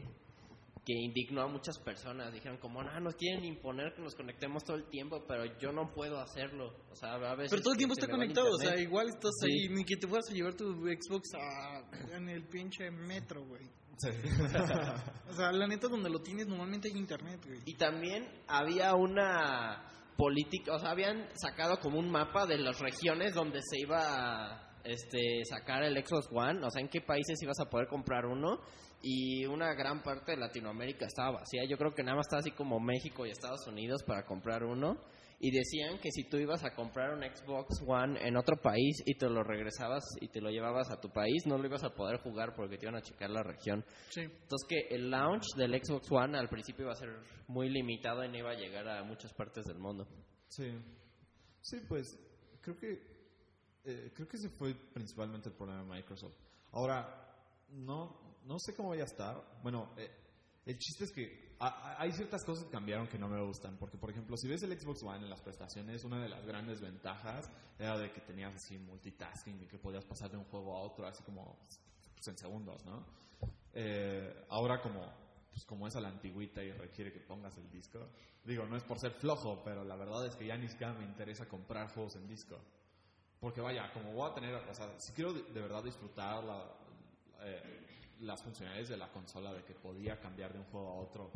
que 0.85 0.93
indignó 0.93 1.41
a 1.43 1.47
muchas 1.47 1.77
personas. 1.79 2.33
Dijeron 2.33 2.57
como, 2.57 2.83
no, 2.83 2.99
nos 2.99 3.15
quieren 3.15 3.43
imponer 3.45 3.93
que 3.95 4.01
nos 4.01 4.15
conectemos 4.15 4.63
todo 4.63 4.75
el 4.77 4.89
tiempo, 4.89 5.23
pero 5.27 5.45
yo 5.59 5.71
no 5.71 5.91
puedo 5.93 6.19
hacerlo. 6.19 6.73
O 6.91 6.95
sea, 6.95 7.13
a 7.13 7.35
veces... 7.35 7.51
Pero 7.51 7.61
todo 7.63 7.73
el 7.73 7.77
tiempo 7.77 7.93
está 7.93 8.07
conectado, 8.07 8.49
o 8.51 8.57
sea, 8.57 8.77
igual 8.79 9.07
estás 9.09 9.31
Sí. 9.41 9.47
ahí, 9.47 9.69
ni 9.75 9.83
que 9.85 9.95
te 9.95 10.07
fueras 10.07 10.29
a 10.29 10.33
llevar 10.33 10.55
tu 10.55 10.65
Xbox 10.73 11.29
a- 11.35 12.15
en 12.17 12.29
el 12.29 12.47
pinche 12.47 12.89
metro, 12.91 13.45
güey. 13.45 13.63
Sí. 13.97 14.09
O 15.29 15.33
sea, 15.35 15.51
la 15.51 15.65
neta 15.67 15.87
donde 15.87 16.09
lo 16.09 16.19
tienes 16.21 16.47
normalmente 16.47 16.89
hay 16.89 16.97
internet, 16.97 17.39
güey. 17.45 17.59
Y 17.65 17.75
también 17.75 18.27
había 18.47 18.93
una 18.93 19.89
política, 20.17 20.75
o 20.75 20.79
sea, 20.79 20.91
habían 20.91 21.27
sacado 21.35 21.79
como 21.79 21.97
un 21.97 22.09
mapa 22.11 22.45
de 22.45 22.57
las 22.59 22.79
regiones 22.79 23.33
donde 23.33 23.59
se 23.63 23.79
iba 23.79 23.97
a 23.99 24.62
este, 24.83 25.43
sacar 25.45 25.83
el 25.83 25.95
Xbox 26.03 26.27
One, 26.31 26.65
o 26.65 26.69
sea, 26.69 26.81
en 26.81 26.89
qué 26.89 27.01
países 27.01 27.41
ibas 27.41 27.59
a 27.59 27.69
poder 27.69 27.87
comprar 27.87 28.25
uno. 28.25 28.59
Y 29.05 29.45
una 29.45 29.73
gran 29.73 30.01
parte 30.01 30.31
de 30.31 30.37
Latinoamérica 30.37 31.05
estaba 31.05 31.39
vacía. 31.39 31.65
Yo 31.65 31.77
creo 31.77 31.93
que 31.93 32.03
nada 32.03 32.15
más 32.15 32.25
estaba 32.25 32.39
así 32.39 32.51
como 32.51 32.79
México 32.79 33.25
y 33.25 33.31
Estados 33.31 33.67
Unidos 33.67 34.01
para 34.03 34.25
comprar 34.25 34.63
uno. 34.63 34.97
Y 35.39 35.51
decían 35.51 35.99
que 35.99 36.09
si 36.09 36.23
tú 36.29 36.37
ibas 36.37 36.63
a 36.63 36.73
comprar 36.73 37.13
un 37.13 37.21
Xbox 37.21 37.83
One 37.85 38.17
en 38.25 38.37
otro 38.37 38.61
país 38.61 39.03
y 39.05 39.15
te 39.15 39.27
lo 39.27 39.43
regresabas 39.43 40.05
y 40.21 40.29
te 40.29 40.39
lo 40.39 40.49
llevabas 40.49 40.89
a 40.89 41.01
tu 41.01 41.09
país, 41.09 41.45
no 41.45 41.57
lo 41.57 41.65
ibas 41.65 41.83
a 41.83 41.89
poder 41.89 42.21
jugar 42.21 42.53
porque 42.55 42.77
te 42.77 42.85
iban 42.85 42.95
a 42.95 43.01
checar 43.01 43.29
la 43.29 43.43
región. 43.43 43.83
Sí. 44.09 44.21
Entonces 44.21 44.65
que 44.69 44.95
el 44.95 45.09
launch 45.09 45.43
del 45.57 45.73
Xbox 45.83 46.09
One 46.09 46.37
al 46.37 46.47
principio 46.47 46.85
iba 46.85 46.93
a 46.93 46.95
ser 46.95 47.09
muy 47.47 47.67
limitado 47.67 48.23
y 48.23 48.29
no 48.29 48.37
iba 48.37 48.51
a 48.51 48.55
llegar 48.55 48.87
a 48.87 49.03
muchas 49.03 49.33
partes 49.33 49.65
del 49.65 49.79
mundo. 49.79 50.07
Sí. 50.47 50.71
Sí, 51.59 51.77
pues 51.89 52.17
creo 52.61 52.77
que 52.77 53.12
eh, 53.85 54.11
creo 54.13 54.27
que 54.27 54.37
ese 54.37 54.49
fue 54.49 54.73
principalmente 54.73 55.49
el 55.49 55.55
problema 55.55 55.83
de 55.83 55.89
Microsoft. 55.89 56.35
Ahora, 56.71 57.35
no, 57.69 58.37
no 58.45 58.57
sé 58.59 58.73
cómo 58.75 58.89
vaya 58.89 59.03
a 59.03 59.07
estar. 59.07 59.59
Bueno, 59.61 59.89
eh, 59.97 60.09
el 60.65 60.77
chiste 60.77 61.05
es 61.05 61.11
que 61.11 61.55
ha- 61.59 61.67
ha- 61.67 62.01
hay 62.01 62.11
ciertas 62.13 62.43
cosas 62.43 62.65
que 62.65 62.71
cambiaron 62.71 63.07
que 63.07 63.17
no 63.17 63.27
me 63.27 63.41
gustan. 63.45 63.77
Porque, 63.77 63.97
por 63.97 64.09
ejemplo, 64.09 64.35
si 64.37 64.47
ves 64.47 64.63
el 64.63 64.79
Xbox 64.79 65.03
One 65.03 65.19
en 65.23 65.29
las 65.29 65.41
prestaciones, 65.41 66.03
una 66.03 66.21
de 66.21 66.29
las 66.29 66.45
grandes 66.45 66.81
ventajas 66.81 67.49
era 67.79 67.97
de 67.97 68.11
que 68.11 68.21
tenías 68.21 68.55
así 68.55 68.77
multitasking 68.77 69.61
y 69.63 69.67
que 69.67 69.77
podías 69.77 70.05
pasar 70.05 70.31
de 70.31 70.37
un 70.37 70.45
juego 70.45 70.75
a 70.75 70.81
otro 70.81 71.05
así 71.07 71.23
como 71.23 71.57
pues, 72.15 72.27
en 72.27 72.37
segundos, 72.37 72.83
¿no? 72.85 73.05
Eh, 73.73 74.45
ahora 74.49 74.81
como 74.81 75.01
pues 75.51 75.65
como 75.65 75.87
es 75.87 75.95
a 75.95 76.01
la 76.01 76.09
antigüita 76.09 76.63
y 76.63 76.71
requiere 76.71 77.11
que 77.13 77.19
pongas 77.19 77.55
el 77.57 77.69
disco. 77.69 77.99
Digo, 78.43 78.65
no 78.65 78.75
es 78.75 78.83
por 78.83 78.97
ser 78.99 79.11
flojo, 79.11 79.61
pero 79.63 79.83
la 79.83 79.95
verdad 79.95 80.25
es 80.25 80.35
que 80.35 80.47
ya 80.47 80.57
ni 80.57 80.67
siquiera 80.67 80.93
me 80.93 81.03
interesa 81.05 81.47
comprar 81.47 81.89
juegos 81.93 82.15
en 82.15 82.27
disco. 82.27 82.57
Porque 83.43 83.59
vaya, 83.59 83.91
como 83.91 84.13
voy 84.13 84.31
a 84.31 84.33
tener, 84.33 84.55
o 84.55 84.73
sea, 84.73 84.89
si 84.97 85.11
quiero 85.11 85.33
de, 85.33 85.61
verdad 85.61 85.83
disfrutar 85.83 86.41
la- 86.45 86.63
eh, 87.41 87.61
las 88.21 88.41
funcionalidades 88.41 88.87
de 88.87 88.95
la 88.95 89.11
consola, 89.11 89.51
de 89.51 89.65
que 89.65 89.73
podía 89.73 90.17
cambiar 90.17 90.53
de 90.53 90.59
un 90.59 90.65
juego 90.67 90.87
a 90.87 90.93
otro, 90.93 91.29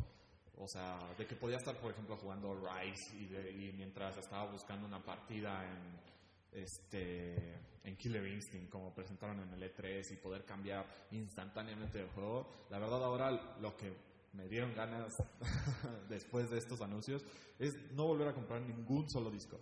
o 0.56 0.66
sea, 0.66 0.98
de 1.18 1.26
que 1.26 1.36
podía 1.36 1.58
estar, 1.58 1.76
por 1.76 1.92
ejemplo, 1.92 2.16
jugando 2.16 2.58
Rise 2.66 3.14
y, 3.14 3.26
de- 3.26 3.50
y 3.52 3.72
mientras 3.74 4.16
estaba 4.16 4.50
buscando 4.50 4.86
una 4.86 5.04
partida 5.04 5.62
en, 5.66 6.58
este, 6.62 7.58
en 7.84 7.94
Killer 7.98 8.26
Instinct, 8.26 8.70
como 8.70 8.94
presentaron 8.94 9.40
en 9.40 9.52
el 9.52 9.62
E3, 9.70 10.10
y 10.12 10.16
poder 10.16 10.46
cambiar 10.46 10.86
instantáneamente 11.10 11.98
de 11.98 12.08
juego, 12.08 12.48
la 12.70 12.78
verdad 12.78 13.04
ahora 13.04 13.32
lo 13.60 13.76
que 13.76 13.92
me 14.32 14.48
dieron 14.48 14.74
ganas 14.74 15.22
después 16.08 16.48
de 16.48 16.56
estos 16.56 16.80
anuncios 16.80 17.22
es 17.58 17.76
no 17.92 18.06
volver 18.06 18.28
a 18.28 18.32
comprar 18.32 18.62
ningún 18.62 19.10
solo 19.10 19.30
disco. 19.30 19.58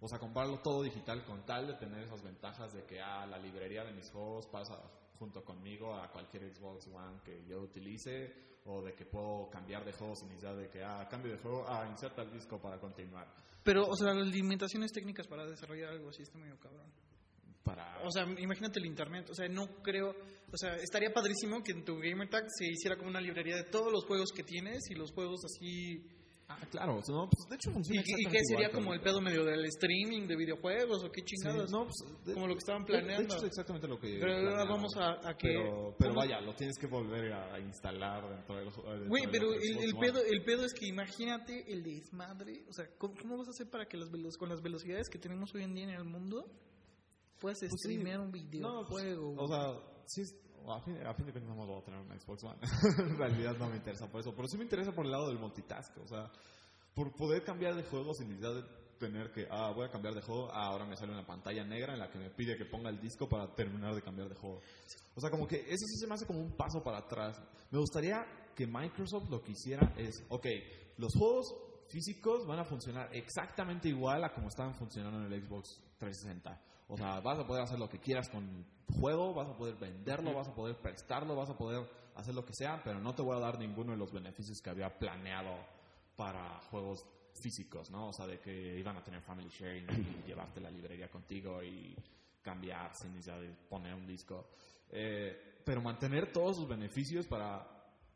O 0.00 0.08
sea, 0.08 0.18
comprarlo 0.18 0.60
todo 0.60 0.82
digital 0.82 1.24
con 1.24 1.44
tal 1.44 1.66
de 1.66 1.74
tener 1.74 2.04
esas 2.04 2.22
ventajas 2.22 2.72
de 2.72 2.84
que 2.84 3.00
ah, 3.00 3.26
la 3.26 3.38
librería 3.38 3.84
de 3.84 3.92
mis 3.92 4.10
juegos 4.10 4.46
pasa 4.46 4.80
junto 5.18 5.44
conmigo 5.44 5.94
a 5.94 6.10
cualquier 6.10 6.54
Xbox 6.54 6.86
One 6.86 7.20
que 7.24 7.44
yo 7.46 7.60
utilice 7.60 8.48
o 8.64 8.82
de 8.82 8.94
que 8.94 9.04
puedo 9.06 9.48
cambiar 9.50 9.84
de 9.84 9.92
juego 9.92 10.14
sin 10.14 10.28
necesidad 10.28 10.56
de 10.56 10.68
que, 10.68 10.84
ah, 10.84 11.06
cambio 11.10 11.32
de 11.32 11.38
juego, 11.38 11.64
ah, 11.66 11.86
inserta 11.90 12.22
el 12.22 12.30
disco 12.30 12.60
para 12.60 12.78
continuar. 12.78 13.26
Pero, 13.64 13.86
o 13.86 13.96
sea, 13.96 14.14
las 14.14 14.28
limitaciones 14.28 14.92
técnicas 14.92 15.26
para 15.26 15.46
desarrollar 15.46 15.90
algo 15.90 16.10
así 16.10 16.22
está 16.22 16.38
medio 16.38 16.58
cabrón. 16.58 16.86
Para... 17.64 18.00
O 18.04 18.10
sea, 18.10 18.24
imagínate 18.24 18.78
el 18.78 18.86
internet. 18.86 19.28
O 19.30 19.34
sea, 19.34 19.48
no 19.48 19.66
creo. 19.82 20.10
O 20.10 20.56
sea, 20.56 20.76
estaría 20.76 21.12
padrísimo 21.12 21.62
que 21.62 21.72
en 21.72 21.84
tu 21.84 21.96
gamertag 21.98 22.44
se 22.48 22.66
hiciera 22.66 22.96
como 22.96 23.10
una 23.10 23.20
librería 23.20 23.56
de 23.56 23.64
todos 23.64 23.92
los 23.92 24.04
juegos 24.06 24.30
que 24.32 24.42
tienes 24.42 24.78
y 24.90 24.94
los 24.94 25.12
juegos 25.12 25.44
así. 25.44 26.02
Ah, 26.50 26.56
claro, 26.70 26.94
no, 27.08 27.28
pues 27.28 27.46
de 27.50 27.56
hecho 27.56 27.68
¿Y, 27.68 27.72
funciona 27.74 28.00
y 28.00 28.04
qué 28.04 28.10
exactamente 28.12 28.44
sería 28.48 28.68
igual, 28.68 28.82
como 28.82 28.94
el 28.94 29.00
pedo 29.02 29.20
medio 29.20 29.44
del 29.44 29.64
streaming 29.66 30.26
de 30.26 30.34
videojuegos 30.34 31.04
o 31.04 31.10
qué 31.12 31.20
Sí, 31.20 31.36
chingados? 31.36 31.70
no, 31.70 31.84
pues, 31.84 32.24
de- 32.24 32.32
como 32.32 32.46
lo 32.46 32.54
que 32.54 32.58
estaban 32.60 32.84
de- 32.84 32.92
De, 32.94 32.98
planeando. 33.00 33.34
hecho, 33.34 33.36
es 33.36 33.48
exactamente 33.50 33.86
lo 33.86 33.98
que. 34.00 34.18
Pero 34.18 34.32
ahora 34.50 34.64
vamos 34.64 34.96
a, 34.96 35.28
a 35.28 35.36
que. 35.36 35.48
Pero, 35.48 35.94
pero 35.98 36.10
¿cómo- 36.14 36.20
vaya, 36.20 36.40
lo 36.40 36.54
tienes 36.54 36.78
que 36.78 36.86
volver 36.86 37.32
a, 37.34 37.54
a 37.54 37.60
instalar 37.60 38.28
dentro 38.30 38.56
del 38.56 38.70
juego. 38.70 39.04
Güey, 39.08 39.24
pero 39.30 39.52
el, 39.52 39.78
el 39.78 39.94
pedo, 40.00 40.22
el 40.24 40.42
pedo 40.42 40.64
es 40.64 40.72
que 40.72 40.86
imagínate 40.86 41.70
el 41.70 41.82
desmadre. 41.82 42.64
O 42.66 42.72
sea, 42.72 42.86
¿cómo, 42.96 43.14
cómo 43.20 43.36
vas 43.36 43.48
a 43.48 43.50
hacer 43.50 43.68
para 43.68 43.84
que 43.86 43.98
las 43.98 44.10
velo- 44.10 44.30
con 44.38 44.48
las 44.48 44.62
velocidades 44.62 45.10
que 45.10 45.18
tenemos 45.18 45.54
hoy 45.54 45.64
en 45.64 45.74
día 45.74 45.84
en 45.84 45.90
el 45.90 46.04
mundo 46.04 46.46
puedas 47.38 47.58
Pues 47.60 47.70
sí. 47.72 47.76
streamear 47.78 48.20
un 48.20 48.26
No, 48.32 48.32
pues, 48.88 49.04
videojuego? 49.04 49.34
o 49.36 49.46
sea, 49.48 49.80
sí, 50.06 50.22
a 50.72 50.80
fin, 50.80 50.96
a 51.06 51.14
fin 51.14 51.26
de 51.26 51.32
cuentas 51.32 51.56
no 51.56 51.66
voy 51.66 51.80
a 51.80 51.84
tener 51.84 52.00
un 52.00 52.20
Xbox 52.20 52.44
One. 52.44 52.58
en 52.98 53.16
realidad 53.16 53.56
no 53.58 53.68
me 53.68 53.76
interesa 53.76 54.06
por 54.10 54.20
eso. 54.20 54.32
Pero 54.34 54.48
sí 54.48 54.56
me 54.56 54.64
interesa 54.64 54.92
por 54.92 55.04
el 55.04 55.10
lado 55.10 55.28
del 55.28 55.38
multitask. 55.38 55.96
O 55.98 56.08
sea, 56.08 56.30
por 56.94 57.14
poder 57.16 57.44
cambiar 57.44 57.74
de 57.74 57.84
juego 57.84 58.14
sin 58.14 58.28
necesidad 58.28 58.54
de 58.54 58.62
tener 58.98 59.30
que, 59.30 59.46
ah, 59.50 59.72
voy 59.74 59.86
a 59.86 59.90
cambiar 59.90 60.14
de 60.14 60.22
juego, 60.22 60.50
ah, 60.52 60.66
ahora 60.66 60.84
me 60.84 60.96
sale 60.96 61.12
una 61.12 61.26
pantalla 61.26 61.64
negra 61.64 61.92
en 61.92 62.00
la 62.00 62.10
que 62.10 62.18
me 62.18 62.30
pide 62.30 62.56
que 62.56 62.64
ponga 62.64 62.90
el 62.90 63.00
disco 63.00 63.28
para 63.28 63.54
terminar 63.54 63.94
de 63.94 64.02
cambiar 64.02 64.28
de 64.28 64.34
juego. 64.34 64.60
O 65.14 65.20
sea, 65.20 65.30
como 65.30 65.46
que 65.46 65.56
eso 65.56 65.86
sí 65.86 65.98
se 65.98 66.06
me 66.06 66.14
hace 66.14 66.26
como 66.26 66.40
un 66.40 66.56
paso 66.56 66.82
para 66.82 66.98
atrás. 66.98 67.40
Me 67.70 67.78
gustaría 67.78 68.24
que 68.54 68.66
Microsoft 68.66 69.30
lo 69.30 69.42
que 69.42 69.52
hiciera 69.52 69.94
es, 69.96 70.24
ok, 70.28 70.46
los 70.96 71.12
juegos 71.14 71.54
físicos 71.88 72.46
van 72.46 72.60
a 72.60 72.64
funcionar 72.64 73.08
exactamente 73.14 73.88
igual 73.88 74.24
a 74.24 74.32
como 74.32 74.48
estaban 74.48 74.74
funcionando 74.74 75.18
en 75.24 75.32
el 75.32 75.42
Xbox 75.42 75.82
360. 75.98 76.60
O 76.88 76.96
sea, 76.96 77.20
vas 77.20 77.38
a 77.38 77.46
poder 77.46 77.62
hacer 77.62 77.78
lo 77.78 77.88
que 77.88 77.98
quieras 77.98 78.28
con 78.30 78.44
el 78.44 78.64
juego, 79.00 79.34
vas 79.34 79.48
a 79.48 79.56
poder 79.56 79.74
venderlo, 79.76 80.34
vas 80.34 80.48
a 80.48 80.54
poder 80.54 80.76
prestarlo, 80.76 81.36
vas 81.36 81.50
a 81.50 81.58
poder 81.58 81.86
hacer 82.14 82.34
lo 82.34 82.44
que 82.44 82.54
sea, 82.54 82.80
pero 82.82 82.98
no 82.98 83.14
te 83.14 83.22
voy 83.22 83.36
a 83.36 83.40
dar 83.40 83.58
ninguno 83.58 83.92
de 83.92 83.98
los 83.98 84.12
beneficios 84.12 84.60
que 84.62 84.70
había 84.70 84.98
planeado 84.98 85.54
para 86.16 86.60
juegos 86.70 87.06
físicos, 87.34 87.90
¿no? 87.90 88.08
O 88.08 88.12
sea, 88.12 88.26
de 88.26 88.40
que 88.40 88.78
iban 88.78 88.96
a 88.96 89.04
tener 89.04 89.20
family 89.22 89.48
sharing 89.48 89.86
y 89.90 90.22
llevarte 90.26 90.60
la 90.60 90.70
librería 90.70 91.10
contigo 91.10 91.62
y 91.62 91.94
cambiar 92.42 92.94
sin 92.94 93.12
necesidad 93.12 93.40
de 93.40 93.50
poner 93.68 93.94
un 93.94 94.06
disco. 94.06 94.48
Eh, 94.90 95.60
pero 95.64 95.82
mantener 95.82 96.32
todos 96.32 96.56
sus 96.56 96.68
beneficios 96.68 97.26
para 97.26 97.66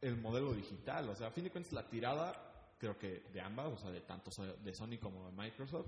el 0.00 0.16
modelo 0.16 0.52
digital. 0.52 1.08
O 1.10 1.14
sea, 1.14 1.28
a 1.28 1.30
fin 1.30 1.44
de 1.44 1.50
cuentas, 1.50 1.72
la 1.72 1.88
tirada, 1.88 2.51
creo 2.82 2.98
que 2.98 3.30
de 3.32 3.40
ambas, 3.40 3.72
o 3.72 3.76
sea, 3.76 3.90
de 3.92 4.00
tanto 4.00 4.28
de 4.42 4.74
Sony 4.74 4.98
como 5.00 5.24
de 5.26 5.32
Microsoft, 5.32 5.86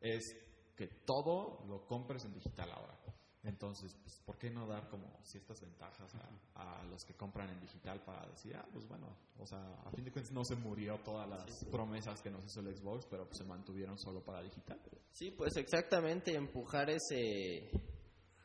es 0.00 0.36
que 0.76 0.88
todo 1.06 1.64
lo 1.68 1.86
compres 1.86 2.24
en 2.24 2.34
digital 2.34 2.72
ahora. 2.72 2.98
Entonces, 3.44 3.94
pues, 4.02 4.20
¿por 4.26 4.36
qué 4.36 4.50
no 4.50 4.66
dar 4.66 4.88
como 4.88 5.20
ciertas 5.22 5.60
ventajas 5.60 6.12
a, 6.16 6.80
a 6.80 6.84
los 6.86 7.04
que 7.04 7.14
compran 7.14 7.50
en 7.50 7.60
digital 7.60 8.02
para 8.02 8.26
decir, 8.26 8.56
ah, 8.56 8.66
pues 8.72 8.88
bueno, 8.88 9.16
o 9.38 9.46
sea, 9.46 9.60
a 9.84 9.92
fin 9.92 10.04
de 10.04 10.10
cuentas 10.10 10.32
no 10.32 10.42
se 10.44 10.56
murió 10.56 10.98
todas 11.04 11.28
las 11.28 11.64
promesas 11.66 12.20
que 12.20 12.30
nos 12.30 12.44
hizo 12.44 12.60
el 12.60 12.74
Xbox, 12.74 13.06
pero 13.08 13.26
pues 13.26 13.38
se 13.38 13.44
mantuvieron 13.44 13.96
solo 13.96 14.24
para 14.24 14.42
digital. 14.42 14.80
Sí, 15.12 15.30
pues 15.30 15.56
exactamente 15.56 16.34
empujar 16.34 16.90
ese 16.90 17.70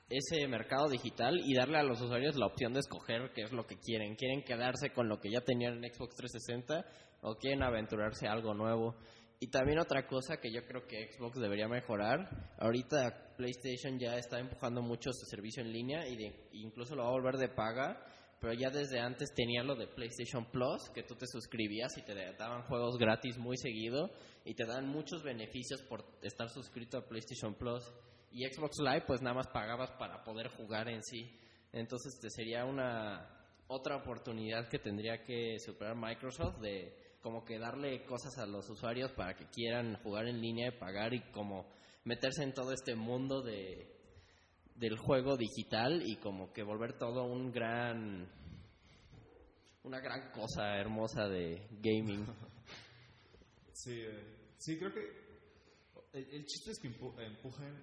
ese 0.10 0.48
mercado 0.48 0.90
digital 0.90 1.40
y 1.46 1.54
darle 1.54 1.78
a 1.78 1.84
los 1.84 2.02
usuarios 2.02 2.36
la 2.36 2.48
opción 2.48 2.74
de 2.74 2.80
escoger 2.80 3.32
qué 3.34 3.44
es 3.44 3.52
lo 3.52 3.68
que 3.68 3.78
quieren. 3.78 4.16
¿Quieren 4.16 4.44
quedarse 4.44 4.92
con 4.92 5.08
lo 5.08 5.20
que 5.20 5.30
ya 5.30 5.42
tenían 5.42 5.84
en 5.84 5.94
Xbox 5.94 6.16
360 6.16 6.86
o 7.22 7.36
quieren 7.36 7.64
aventurarse 7.64 8.28
a 8.28 8.32
algo 8.34 8.54
nuevo? 8.54 8.96
Y 9.42 9.48
también 9.48 9.80
otra 9.80 10.06
cosa 10.06 10.38
que 10.38 10.52
yo 10.52 10.66
creo 10.66 10.86
que 10.86 11.12
Xbox 11.14 11.40
debería 11.40 11.68
mejorar, 11.68 12.30
ahorita 12.60 13.36
PlayStation 13.38 13.98
ya 13.98 14.18
está 14.18 14.38
empujando 14.40 14.82
mucho 14.82 15.12
su 15.14 15.26
servicio 15.26 15.64
en 15.64 15.72
línea 15.72 16.06
y 16.08 16.18
de- 16.18 16.50
incluso 16.54 16.96
lo 16.96 17.04
va 17.04 17.10
a 17.10 17.14
volver 17.14 17.38
de 17.38 17.48
paga, 17.48 18.06
pero 18.42 18.54
ya 18.54 18.70
desde 18.70 19.00
antes 19.00 19.34
tenía 19.34 19.64
lo 19.64 19.76
de 19.76 19.88
PlayStation 19.88 20.46
Plus, 20.52 20.90
que 20.94 21.04
tú 21.04 21.16
te 21.16 21.26
suscribías 21.28 21.98
y 21.98 22.02
te 22.04 22.14
daban 22.38 22.64
juegos 22.64 22.98
gratis 22.98 23.38
muy 23.38 23.58
seguido 23.58 24.10
y 24.44 24.56
te 24.56 24.66
dan 24.66 24.88
muchos 24.88 25.24
beneficios 25.24 25.82
por 25.84 26.04
estar 26.22 26.50
suscrito 26.50 26.98
a 26.98 27.08
PlayStation 27.08 27.54
Plus. 27.56 27.84
Y 28.32 28.46
Xbox 28.46 28.78
Live 28.80 29.04
pues 29.08 29.22
nada 29.22 29.36
más 29.36 29.48
pagabas 29.48 29.92
para 29.92 30.24
poder 30.24 30.50
jugar 30.50 30.90
en 30.90 31.02
sí. 31.04 31.30
Entonces 31.72 32.14
este 32.16 32.30
sería 32.30 32.66
una 32.66 33.28
otra 33.68 33.96
oportunidad 33.98 34.68
que 34.70 34.80
tendría 34.80 35.24
que 35.24 35.58
superar 35.60 35.96
Microsoft 35.96 36.60
de 36.60 37.09
como 37.22 37.44
que 37.46 37.60
darle 37.60 38.04
cosas 38.06 38.38
a 38.38 38.46
los 38.46 38.70
usuarios 38.70 39.12
para 39.12 39.36
que 39.36 39.46
quieran 39.50 39.96
jugar 40.04 40.28
en 40.28 40.40
línea 40.42 40.70
y 40.70 40.80
pagar 40.80 41.14
y 41.14 41.22
como 41.32 41.66
meterse 42.06 42.44
en 42.44 42.54
todo 42.54 42.72
este 42.72 42.96
mundo 42.96 43.42
de 43.42 43.96
del 44.76 44.98
juego 44.98 45.36
digital 45.36 46.02
y 46.06 46.16
como 46.18 46.54
que 46.54 46.64
volver 46.64 46.98
todo 46.98 47.26
un 47.26 47.52
gran 47.52 48.30
una 49.84 50.00
gran 50.00 50.32
cosa 50.32 50.78
hermosa 50.78 51.28
de 51.28 51.68
gaming. 51.82 52.26
Sí, 53.74 53.94
eh, 54.02 54.54
sí, 54.58 54.78
creo 54.78 54.92
que 54.94 55.00
el, 56.12 56.30
el 56.34 56.46
chiste 56.46 56.72
es 56.72 56.80
que 56.80 56.90
empu- 56.90 57.18
empujen 57.22 57.74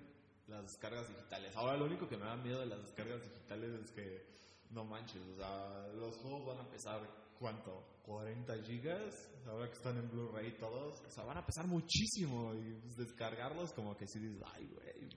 las 0.47 0.63
descargas 0.65 1.09
digitales. 1.09 1.57
Ahora, 1.57 1.79
lo 1.79 1.87
único 1.87 2.07
que 2.07 2.19
me 2.19 2.27
da 2.27 2.37
miedo 2.37 2.61
de 2.61 2.67
las 2.67 2.83
descargas 2.83 3.23
digitales 3.23 3.71
es 3.81 3.91
que, 3.93 4.27
no 4.73 4.85
manches, 4.85 5.23
o 5.23 5.37
sea, 5.37 5.87
los 5.95 6.15
juegos 6.19 6.45
van 6.55 6.67
a 6.67 6.71
pesar, 6.71 7.01
¿cuánto? 7.39 7.85
¿40 8.07 8.63
gigas? 8.65 9.31
Ahora 9.47 9.67
que 9.69 9.75
están 9.75 9.97
en 9.97 10.09
Blu-ray 10.11 10.57
todos, 10.59 11.01
o 11.07 11.11
sea, 11.11 11.25
van 11.25 11.39
a 11.39 11.47
pesar 11.47 11.67
muchísimo 11.69 12.53
y 12.55 12.75
pues, 12.81 12.97
descargarlos 12.97 13.73
como 13.73 13.97
que 13.97 14.07
si 14.09 14.19
dices, 14.19 14.43
ay, 14.55 14.67
güey. 14.67 15.09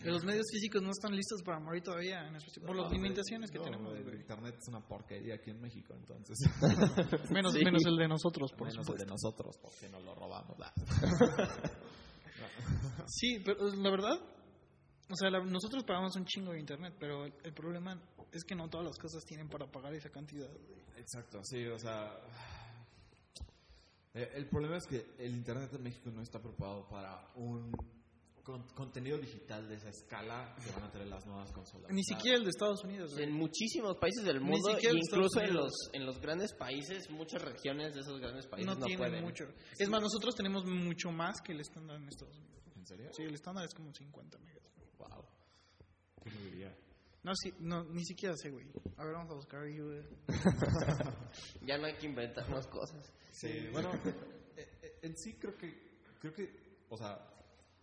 pues, 0.00 0.06
los 0.06 0.24
medios 0.24 0.46
físicos 0.52 0.82
no 0.82 0.90
están 0.90 1.14
listos 1.14 1.42
para 1.44 1.60
morir 1.60 1.82
todavía, 1.82 2.26
en 2.26 2.34
especial 2.36 2.66
por 2.66 2.74
no, 2.76 2.82
las 2.82 2.92
limitaciones 2.92 3.50
que 3.50 3.58
tenemos, 3.60 3.92
güey. 4.02 4.16
Internet 4.16 4.56
es 4.60 4.68
una 4.68 4.80
porquería 4.80 5.34
aquí 5.36 5.50
en 5.50 5.60
México, 5.60 5.94
entonces. 5.94 6.36
Menos, 7.30 7.52
Sí. 7.52 7.64
menos 7.64 7.84
el 7.86 7.96
de 7.96 8.08
nosotros, 8.08 8.52
por 8.52 8.68
menos 8.68 8.88
el 8.88 8.96
de 8.96 9.06
nosotros, 9.06 9.56
porque 9.60 9.88
nos 9.88 10.02
lo 10.04 10.14
robamos. 10.14 10.56
Sí, 13.06 13.40
pero 13.44 13.66
la 13.68 13.90
verdad, 13.90 14.20
o 15.10 15.14
sea, 15.16 15.30
la- 15.30 15.44
nosotros 15.44 15.84
pagamos 15.84 16.14
un 16.16 16.24
chingo 16.24 16.52
de 16.52 16.60
internet, 16.60 16.94
pero 16.98 17.24
el, 17.24 17.32
el 17.44 17.52
problema 17.54 18.00
es 18.32 18.44
que 18.44 18.54
no 18.54 18.68
todas 18.68 18.86
las 18.86 18.98
cosas 18.98 19.24
tienen 19.24 19.48
para 19.48 19.66
pagar 19.70 19.94
esa 19.94 20.10
cantidad. 20.10 20.50
Exacto, 20.96 21.40
sí, 21.44 21.64
o 21.66 21.78
sea. 21.78 22.12
eh, 24.14 24.30
El 24.34 24.48
problema 24.48 24.76
es 24.76 24.86
que 24.86 25.14
el 25.18 25.34
Internet 25.34 25.72
en 25.74 25.82
México 25.82 26.10
no 26.10 26.22
está 26.22 26.40
preparado 26.40 26.88
para 26.88 27.28
un 27.36 27.72
con- 28.42 28.66
contenido 28.74 29.18
digital 29.18 29.68
de 29.68 29.76
esa 29.76 29.90
escala 29.90 30.54
que 30.64 30.70
van 30.72 30.84
a 30.84 30.90
tener 30.90 31.06
las 31.08 31.24
nuevas 31.26 31.52
consolas. 31.52 31.90
Ni 31.92 32.02
siquiera 32.02 32.36
el 32.38 32.44
de 32.44 32.50
Estados 32.50 32.82
Unidos. 32.84 33.12
güey. 33.12 33.24
En 33.24 33.32
muchísimos 33.32 33.96
países 33.98 34.24
del 34.24 34.40
mundo, 34.40 34.70
incluso 34.80 35.40
en 35.40 35.54
los, 35.54 35.72
en 35.92 36.06
los 36.06 36.18
grandes 36.20 36.54
países, 36.54 37.10
muchas 37.10 37.42
regiones 37.42 37.94
de 37.94 38.00
esos 38.00 38.18
grandes 38.20 38.46
países 38.46 38.66
No, 38.66 38.74
no, 38.78 38.86
tienen 38.86 38.98
pueden. 39.10 39.24
mucho. 39.24 39.44
Es 39.78 39.88
más, 39.88 40.02
nosotros 40.02 40.34
tenemos 40.34 40.64
mucho 40.64 41.10
más 41.12 41.40
que 41.42 41.52
el 41.52 41.60
estándar 41.60 41.96
en 41.96 42.08
Estados 42.08 42.38
Unidos. 42.38 42.58
¿En 42.76 42.86
serio? 42.86 43.10
Sí, 43.12 43.22
el 43.22 43.34
estándar 43.34 43.64
es 43.66 43.74
como 43.74 43.92
50 43.92 44.38
megas. 44.38 44.58
Wow. 44.98 45.24
¿Qué 46.22 46.30
me 46.30 46.40
diría? 46.42 46.76
No, 47.22 47.32
sí, 47.34 47.52
no, 47.60 47.84
ni 47.84 48.04
siquiera 48.04 48.34
sé, 48.36 48.50
güey. 48.50 48.66
A 48.96 49.04
ver, 49.04 49.14
vamos 49.14 49.30
a 49.30 49.34
buscar 49.34 49.60
güey. 49.60 50.02
Ya 51.62 51.76
no 51.78 51.86
hay 51.86 51.94
que 51.96 52.06
inventarnos 52.06 52.66
cosas. 52.68 53.12
Sí, 53.32 53.68
bueno, 53.72 53.92
eh, 54.56 54.78
eh, 54.82 54.98
en 55.02 55.16
sí 55.16 55.34
creo 55.34 55.56
que, 55.56 56.00
creo 56.20 56.32
que, 56.32 56.84
o 56.88 56.96
sea, 56.96 57.18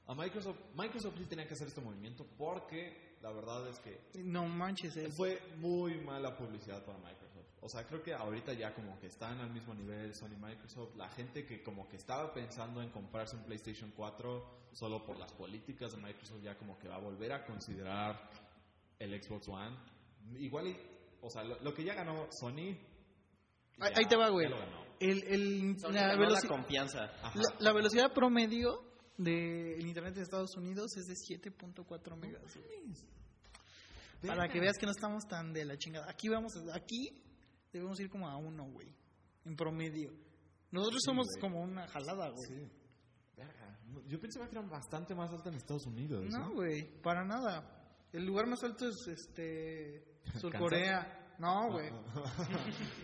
a 0.08 0.16
Microsoft, 0.16 0.60
Microsoft 0.76 1.18
sí 1.18 1.26
tenía 1.26 1.48
que 1.48 1.54
hacer 1.54 1.68
este 1.68 1.82
movimiento 1.82 2.26
porque 2.38 3.18
la 3.22 3.32
verdad 3.32 3.68
es 3.70 3.80
que 3.80 4.00
No 4.24 4.46
manches, 4.46 4.94
fue 5.16 5.42
muy 5.58 6.00
mala 6.02 6.36
publicidad 6.38 6.84
para 6.86 6.98
Microsoft. 7.00 7.25
O 7.66 7.70
sea, 7.70 7.84
creo 7.88 8.04
que 8.04 8.14
ahorita 8.14 8.54
ya 8.54 8.74
como 8.76 9.00
que 9.00 9.08
están 9.08 9.40
al 9.40 9.50
mismo 9.52 9.74
nivel 9.74 10.14
Sony 10.14 10.34
y 10.34 10.38
Microsoft. 10.40 10.96
La 10.96 11.10
gente 11.10 11.46
que 11.48 11.64
como 11.64 11.90
que 11.90 11.96
estaba 11.98 12.32
pensando 12.32 12.80
en 12.84 12.92
comprarse 12.92 13.36
un 13.36 13.44
PlayStation 13.44 13.92
4 13.96 14.68
solo 14.72 15.04
por 15.04 15.18
las 15.18 15.34
políticas 15.34 15.92
de 15.94 15.98
Microsoft 16.02 16.44
ya 16.44 16.56
como 16.58 16.78
que 16.78 16.88
va 16.88 16.98
a 16.98 17.00
volver 17.00 17.34
a 17.34 17.44
considerar 17.44 18.30
el 19.00 19.20
Xbox 19.24 19.48
One. 19.48 19.76
Igual, 20.38 20.68
y, 20.68 20.78
o 21.22 21.30
sea, 21.32 21.44
lo, 21.44 21.60
lo 21.62 21.74
que 21.74 21.84
ya 21.84 21.96
ganó 21.96 22.28
Sony. 22.40 22.78
Ahí, 23.80 23.90
ya- 23.92 23.94
ahí 23.98 24.06
te 24.08 24.16
va, 24.16 24.30
güey. 24.30 24.46
ya 24.48 24.52
lo 24.56 24.60
ganó. 24.60 24.86
El, 25.00 25.24
el, 25.24 25.80
Sony 25.80 25.92
la, 25.92 26.08
ganó 26.10 26.22
la 26.24 26.30
veloci- 26.40 26.48
confianza. 26.48 27.12
La- 27.34 27.56
la 27.60 27.74
velocidad 27.74 28.14
promedio 28.14 28.80
del 29.18 29.86
internet 29.88 30.14
de 30.14 30.22
Estados 30.22 30.56
Unidos 30.56 30.96
es 30.98 31.06
de 31.08 31.16
7.4 31.16 32.16
megas. 32.16 32.44
Para 34.26 34.48
que 34.50 34.60
veas 34.60 34.78
que 34.80 34.86
no 34.86 34.92
estamos 34.92 35.24
tan 35.28 35.52
de 35.54 35.66
la 35.66 35.78
chingada. 35.78 36.10
Aquí 36.10 36.30
vamos, 36.30 36.54
a- 36.56 36.76
aquí 36.76 37.22
debemos 37.78 38.00
ir 38.00 38.10
como 38.10 38.28
a 38.28 38.38
uno, 38.38 38.66
güey. 38.72 38.94
En 39.46 39.56
promedio. 39.56 40.12
Nosotros 40.72 41.02
Sí, 41.04 41.06
somos 41.12 41.28
güey. 41.28 41.42
como 41.42 41.62
una 41.62 41.88
jalada, 41.88 42.30
güey. 42.30 42.48
Sí. 42.48 42.72
Verga. 43.38 43.80
Yo 44.08 44.20
pensaba 44.20 44.46
que 44.48 44.56
eran 44.58 44.70
bastante 44.70 45.14
más 45.16 45.30
altas 45.32 45.48
en 45.48 45.56
Estados 45.56 45.86
Unidos. 45.86 46.26
No, 46.32 46.54
güey, 46.54 47.02
para 47.02 47.24
nada. 47.24 47.72
El 48.12 48.26
lugar 48.26 48.48
más 48.48 48.64
alto 48.64 48.88
es 48.88 49.08
este 49.08 50.04
Sur 50.40 50.52
¿Kansas? 50.52 50.60
Corea. 50.62 51.36
No, 51.40 51.72
güey. 51.72 51.90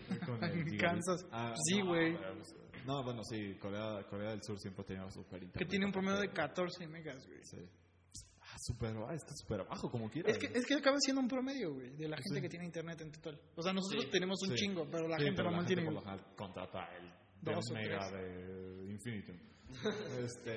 Gigante. 0.69 0.77
Kansas. 0.77 1.25
Ah, 1.31 1.53
Sí, 1.65 1.79
no, 1.79 1.88
güey. 1.88 2.17
No, 2.86 3.03
bueno, 3.03 3.23
sí, 3.23 3.55
Corea, 3.60 4.03
Corea 4.10 4.31
del 4.31 4.41
Sur 4.43 4.57
siempre 4.60 4.84
tenía 4.86 5.07
super 5.12 5.41
internet. 5.43 5.57
Que 5.60 5.65
tiene 5.65 5.86
un 5.86 5.91
promedio 5.91 6.19
de 6.19 6.27
aparte. 6.29 6.63
14 6.63 6.88
megas, 6.88 7.27
güey. 7.27 7.43
Sí. 7.43 7.57
Super, 8.63 8.95
ah, 9.10 9.13
está 9.15 9.34
súper 9.36 9.65
bajo 9.67 9.89
como 9.89 10.08
quiera. 10.10 10.30
Es 10.30 10.38
que, 10.38 10.45
es 10.54 10.65
que 10.67 10.76
acaba 10.76 10.97
siendo 11.00 11.19
un 11.21 11.28
promedio, 11.28 11.74
güey, 11.74 11.89
de 11.95 12.08
la 12.08 12.17
gente 12.17 12.36
Sí. 12.36 12.41
que 12.41 12.50
tiene 12.50 12.65
internet 12.65 13.02
en 13.02 13.12
total. 13.12 13.39
O 13.56 13.62
sea, 13.63 13.74
nosotros 13.74 14.04
Sí, 14.06 14.10
tenemos 14.12 14.38
un 14.43 14.50
Sí. 14.50 14.56
chingo, 14.56 14.88
pero 14.91 15.08
la 15.08 15.17
gente 15.17 15.41
normal 15.41 15.65
tiene... 15.65 15.84
por 15.84 15.93
lo 15.93 16.02
general 16.02 16.26
contrata 16.38 16.86
el 16.95 17.10
de 17.41 17.54
Dos 17.56 17.65
un 17.71 17.78
o 17.78 17.80
mega 17.80 18.08
tres. 18.10 18.21
de 18.21 18.91
Infinitum. 18.91 19.38
este, 20.24 20.52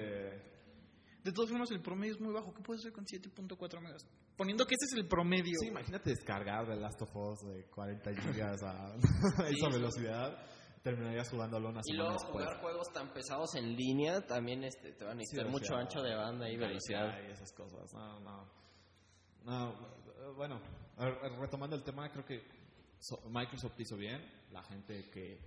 De 1.24 1.32
todas 1.32 1.48
formas, 1.50 1.70
el 1.70 1.80
promedio 1.80 2.12
es 2.12 2.20
muy 2.20 2.34
bajo. 2.34 2.52
¿Qué 2.52 2.60
puedes 2.62 2.82
hacer 2.82 2.92
con 2.92 3.06
7.4 3.06 3.80
megas? 3.80 4.06
Poniendo 4.36 4.66
que 4.66 4.74
ese 4.74 4.84
es 4.96 5.00
el 5.02 5.08
promedio. 5.08 5.54
sí, 5.60 5.68
imagínate 5.68 6.10
descargar 6.10 6.66
The 6.66 6.76
Last 6.76 7.00
of 7.00 7.16
Us 7.16 7.40
de 7.46 7.64
40 7.70 8.10
gigas 8.20 8.62
a 8.62 8.94
esa 9.48 9.68
velocidad. 9.70 10.36
Terminarías 10.84 11.30
jugándolo 11.30 11.70
una 11.70 11.80
Y 11.80 11.84
semana 11.92 12.02
luego 12.10 12.12
después. 12.22 12.44
jugar 12.44 12.60
juegos 12.60 12.92
tan 12.92 13.12
pesados 13.14 13.54
en 13.54 13.74
línea 13.74 14.20
también 14.26 14.62
este, 14.64 14.92
te 14.92 15.02
van 15.02 15.14
a 15.14 15.16
necesitar 15.16 15.46
Sí, 15.46 15.50
mucho 15.50 15.74
ancho 15.74 16.02
de 16.02 16.14
banda 16.14 16.46
y 16.50 16.56
velocidad. 16.58 17.18
Y 17.26 17.30
esas 17.32 17.50
cosas. 17.52 17.90
No, 17.94 18.20
no. 18.20 18.44
No, 19.44 20.34
bueno, 20.36 20.60
retomando 21.40 21.74
el 21.74 21.82
tema, 21.82 22.10
creo 22.12 22.24
que 22.26 22.42
so- 22.98 23.22
Microsoft 23.30 23.80
hizo 23.80 23.96
bien. 23.96 24.22
La 24.50 24.62
gente 24.62 25.08
que, 25.10 25.40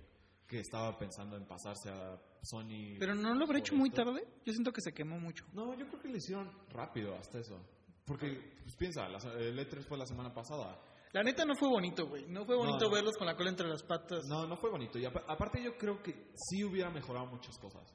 que 0.46 0.58
estaba 0.58 0.98
pensando 0.98 1.36
en 1.36 1.46
pasarse 1.46 1.88
a 1.88 2.20
Sony. 2.42 2.96
Pero 2.98 3.14
no 3.14 3.32
lo 3.32 3.44
habrá 3.44 3.58
hecho 3.60 3.76
muy 3.76 3.90
tarde. 3.90 4.26
Yo 4.44 4.52
siento 4.52 4.72
que 4.72 4.80
se 4.80 4.92
quemó 4.92 5.20
mucho. 5.20 5.44
No, 5.52 5.72
yo 5.78 5.86
creo 5.86 6.02
que 6.02 6.08
lo 6.08 6.16
hicieron 6.16 6.50
rápido 6.70 7.14
hasta 7.16 7.38
eso. 7.38 7.58
Porque, 8.04 8.56
pues 8.64 8.74
piensa, 8.74 9.06
el 9.06 9.56
E3 9.58 9.84
fue 9.84 9.96
la 9.98 10.06
semana 10.06 10.34
pasada. 10.34 10.80
La 11.12 11.22
neta 11.22 11.44
no 11.44 11.54
fue 11.56 11.68
bonito, 11.68 12.06
güey. 12.06 12.26
No 12.28 12.44
fue 12.44 12.56
bonito 12.56 12.78
No, 12.80 12.88
no. 12.88 12.94
verlos 12.94 13.16
con 13.16 13.26
la 13.26 13.36
cola 13.36 13.50
entre 13.50 13.66
las 13.68 13.82
patas. 13.82 14.24
No, 14.26 14.46
no 14.46 14.56
fue 14.56 14.70
bonito. 14.70 14.98
Y 14.98 15.04
apa- 15.06 15.24
aparte 15.26 15.62
yo 15.62 15.76
creo 15.78 16.02
que 16.02 16.32
sí 16.34 16.62
hubiera 16.64 16.90
mejorado 16.90 17.26
muchas 17.26 17.58
cosas. 17.58 17.92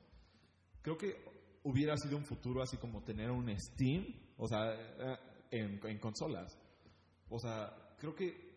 Creo 0.82 0.98
que 0.98 1.16
hubiera 1.64 1.96
sido 1.98 2.18
un 2.18 2.26
futuro 2.26 2.62
así 2.62 2.78
como 2.78 3.04
tener 3.04 3.30
un 3.32 3.50
Steam, 3.60 4.06
o 4.38 4.48
sea, 4.48 4.74
eh, 4.74 5.18
en, 5.52 5.80
en 5.88 6.00
consolas. 6.00 6.58
O 7.30 7.40
sea, 7.40 7.96
creo 8.00 8.16
que 8.16 8.54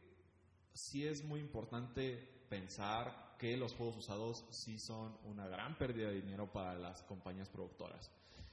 sí 0.73 1.07
es 1.07 1.23
muy 1.25 1.41
importante 1.41 2.17
pensar 2.49 3.37
que 3.39 3.57
los 3.57 3.75
juegos 3.75 3.99
usados 3.99 4.45
sí 4.51 4.79
son 4.79 5.17
una 5.25 5.47
gran 5.49 5.77
pérdida 5.77 6.09
de 6.09 6.23
dinero 6.23 6.51
para 6.51 6.75
las 6.75 7.03
compañías 7.03 7.51
productoras. 7.51 8.11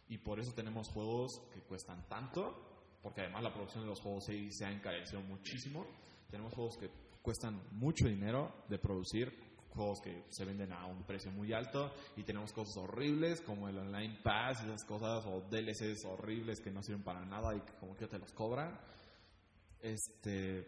Y 0.10 0.18
por 0.18 0.40
eso 0.40 0.54
tenemos 0.54 0.90
juegos 0.90 1.32
que 1.54 1.62
cuestan 1.62 2.06
tanto, 2.10 2.83
porque 3.04 3.22
además 3.22 3.44
la 3.44 3.54
producción 3.54 3.84
de 3.84 3.90
los 3.90 4.00
juegos 4.00 4.26
sí 4.26 4.50
se 4.50 4.66
ha 4.66 4.72
encarecido 4.72 5.22
muchísimo. 5.22 5.86
Tenemos 6.32 6.54
juegos 6.54 6.78
que 6.78 6.90
cuestan 7.22 7.62
mucho 7.74 8.08
dinero 8.08 8.64
de 8.70 8.80
producir, 8.80 9.38
juegos 9.72 10.00
que 10.02 10.24
se 10.30 10.46
venden 10.46 10.72
a 10.72 10.86
un 10.86 11.04
precio 11.04 11.30
muy 11.30 11.52
alto 11.52 11.94
y 12.16 12.24
tenemos 12.24 12.54
cosas 12.54 12.78
horribles 12.78 13.42
como 13.42 13.68
el 13.68 13.78
Online 13.78 14.20
Pass 14.24 14.62
y 14.62 14.68
esas 14.68 14.86
cosas 14.86 15.26
o 15.26 15.42
DLCs 15.50 16.06
horribles 16.06 16.62
que 16.62 16.72
no 16.72 16.82
sirven 16.82 17.04
para 17.04 17.26
nada 17.26 17.54
y 17.56 17.60
que 17.60 17.74
como 17.74 17.96
que 17.96 18.08
te 18.08 18.18
los 18.18 18.32
cobran. 18.32 18.80
Este 19.82 20.66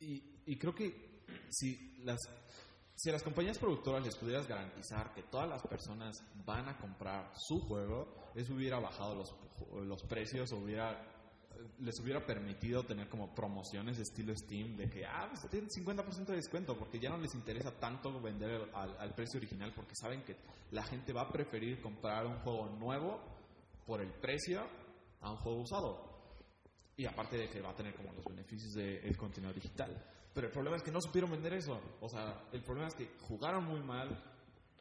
y, 0.00 0.42
y 0.44 0.58
creo 0.58 0.74
que 0.74 1.22
si 1.50 2.02
las 2.02 2.18
si 2.96 3.10
a 3.10 3.12
las 3.12 3.22
compañías 3.22 3.58
productoras 3.58 4.02
les 4.02 4.16
pudieras 4.16 4.48
garantizar 4.48 5.12
que 5.12 5.22
todas 5.24 5.48
las 5.48 5.62
personas 5.62 6.24
van 6.46 6.66
a 6.68 6.78
comprar 6.78 7.30
su 7.36 7.60
juego, 7.60 8.32
eso 8.34 8.54
hubiera 8.54 8.80
bajado 8.80 9.14
los, 9.14 9.34
los 9.84 10.02
precios, 10.04 10.50
hubiera, 10.52 11.06
les 11.78 12.00
hubiera 12.00 12.24
permitido 12.24 12.84
tener 12.84 13.10
como 13.10 13.34
promociones 13.34 13.98
de 13.98 14.02
estilo 14.02 14.34
Steam, 14.34 14.78
de 14.78 14.88
que, 14.88 15.04
ah, 15.04 15.28
pues 15.28 15.46
tienen 15.50 15.68
50% 15.68 16.24
de 16.24 16.36
descuento, 16.36 16.74
porque 16.78 16.98
ya 16.98 17.10
no 17.10 17.18
les 17.18 17.34
interesa 17.34 17.70
tanto 17.72 18.18
vender 18.18 18.70
al, 18.72 18.96
al 18.98 19.14
precio 19.14 19.38
original, 19.38 19.74
porque 19.76 19.94
saben 19.94 20.24
que 20.24 20.34
la 20.70 20.82
gente 20.82 21.12
va 21.12 21.22
a 21.22 21.28
preferir 21.28 21.82
comprar 21.82 22.26
un 22.26 22.38
juego 22.38 22.70
nuevo 22.78 23.20
por 23.84 24.00
el 24.00 24.10
precio 24.14 24.66
a 25.20 25.32
un 25.32 25.36
juego 25.36 25.60
usado. 25.60 26.16
Y 26.96 27.04
aparte 27.04 27.36
de 27.36 27.50
que 27.50 27.60
va 27.60 27.72
a 27.72 27.76
tener 27.76 27.94
como 27.94 28.10
los 28.14 28.24
beneficios 28.24 28.72
del 28.72 29.14
contenido 29.18 29.52
digital. 29.52 30.15
Pero 30.36 30.48
el 30.48 30.52
problema 30.52 30.76
es 30.76 30.82
que 30.82 30.90
no 30.90 31.00
supieron 31.00 31.30
vender 31.30 31.54
eso. 31.54 31.80
O 31.98 32.10
sea, 32.10 32.42
el 32.52 32.60
problema 32.60 32.88
es 32.88 32.94
que 32.94 33.08
jugaron 33.22 33.64
muy 33.64 33.80
mal. 33.80 34.22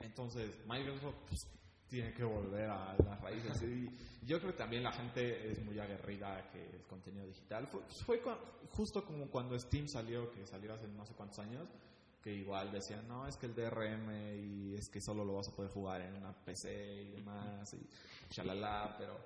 Entonces, 0.01 0.59
Microsoft 0.67 1.15
pues, 1.29 1.47
tiene 1.87 2.13
que 2.13 2.25
volver 2.25 2.69
a 2.69 2.93
las 2.97 3.21
raíces. 3.21 3.61
Y 3.63 3.89
yo 4.25 4.37
creo 4.39 4.51
que 4.51 4.57
también 4.57 4.83
la 4.83 4.91
gente 4.91 5.49
es 5.49 5.63
muy 5.63 5.79
aguerrida 5.79 6.49
que 6.51 6.61
el 6.61 6.83
contenido 6.83 7.25
digital. 7.25 7.67
Fue, 7.67 7.79
pues, 7.79 8.03
fue 8.03 8.21
justo 8.71 9.05
como 9.05 9.29
cuando 9.29 9.57
Steam 9.57 9.87
salió, 9.87 10.29
que 10.29 10.45
salió 10.45 10.73
hace 10.73 10.89
no 10.89 11.05
sé 11.05 11.13
cuántos 11.13 11.39
años, 11.39 11.69
que 12.21 12.33
igual 12.33 12.69
decían, 12.73 13.07
no, 13.07 13.25
es 13.25 13.37
que 13.37 13.45
el 13.45 13.55
DRM 13.55 14.11
y 14.37 14.75
es 14.75 14.89
que 14.89 14.99
solo 14.99 15.23
lo 15.23 15.35
vas 15.35 15.47
a 15.47 15.55
poder 15.55 15.71
jugar 15.71 16.01
en 16.01 16.15
una 16.15 16.33
PC 16.33 17.01
y 17.01 17.11
demás, 17.11 17.73
y 17.75 17.87
shalala, 18.29 18.93
pero 18.97 19.17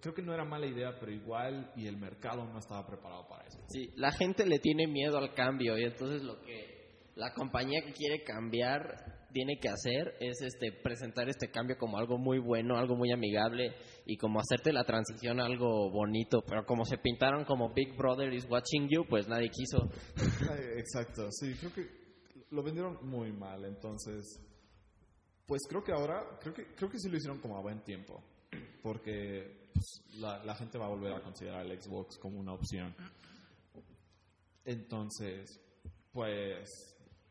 creo 0.00 0.14
que 0.14 0.22
no 0.22 0.34
era 0.34 0.44
mala 0.44 0.66
idea, 0.66 0.96
pero 0.98 1.12
igual 1.12 1.72
y 1.76 1.86
el 1.86 1.96
mercado 1.96 2.44
no 2.44 2.58
estaba 2.58 2.86
preparado 2.86 3.26
para 3.28 3.44
eso. 3.46 3.58
Sí, 3.68 3.90
la 3.96 4.12
gente 4.12 4.46
le 4.46 4.58
tiene 4.58 4.86
miedo 4.86 5.18
al 5.18 5.34
cambio 5.34 5.78
y 5.78 5.84
entonces 5.84 6.22
lo 6.22 6.40
que 6.40 7.10
la 7.14 7.32
compañía 7.32 7.82
que 7.84 7.92
quiere 7.92 8.24
cambiar 8.24 9.14
tiene 9.32 9.58
que 9.60 9.68
hacer 9.68 10.14
es 10.20 10.40
este 10.42 10.72
presentar 10.72 11.28
este 11.28 11.50
cambio 11.50 11.76
como 11.76 11.98
algo 11.98 12.18
muy 12.18 12.38
bueno, 12.38 12.76
algo 12.76 12.96
muy 12.96 13.10
amigable 13.10 13.74
y 14.06 14.16
como 14.16 14.38
hacerte 14.40 14.72
la 14.72 14.84
transición 14.84 15.40
a 15.40 15.46
algo 15.46 15.90
bonito, 15.90 16.42
pero 16.46 16.64
como 16.64 16.84
se 16.84 16.98
pintaron 16.98 17.44
como 17.44 17.74
Big 17.74 17.96
Brother 17.96 18.32
is 18.32 18.46
watching 18.48 18.88
you, 18.88 19.04
pues 19.08 19.26
nadie 19.28 19.50
quiso. 19.50 19.90
Exacto, 20.76 21.30
sí, 21.32 21.52
creo 21.58 21.72
que 21.72 22.04
lo 22.50 22.62
vendieron 22.62 22.98
muy 23.02 23.32
mal, 23.32 23.64
entonces, 23.64 24.40
pues 25.46 25.62
creo 25.68 25.82
que 25.82 25.92
ahora, 25.92 26.38
creo 26.40 26.54
que, 26.54 26.66
creo 26.76 26.88
que 26.88 26.98
sí 26.98 27.08
lo 27.08 27.16
hicieron 27.16 27.40
como 27.40 27.58
a 27.58 27.60
buen 27.62 27.82
tiempo, 27.82 28.22
porque 28.84 29.70
pues, 29.72 30.02
la, 30.18 30.44
la 30.44 30.54
gente 30.54 30.76
va 30.76 30.84
a 30.84 30.90
volver 30.90 31.14
a 31.14 31.22
considerar 31.22 31.64
el 31.64 31.80
Xbox 31.80 32.18
como 32.18 32.38
una 32.38 32.52
opción. 32.52 32.94
Entonces, 34.62 35.58
pues, 36.12 36.68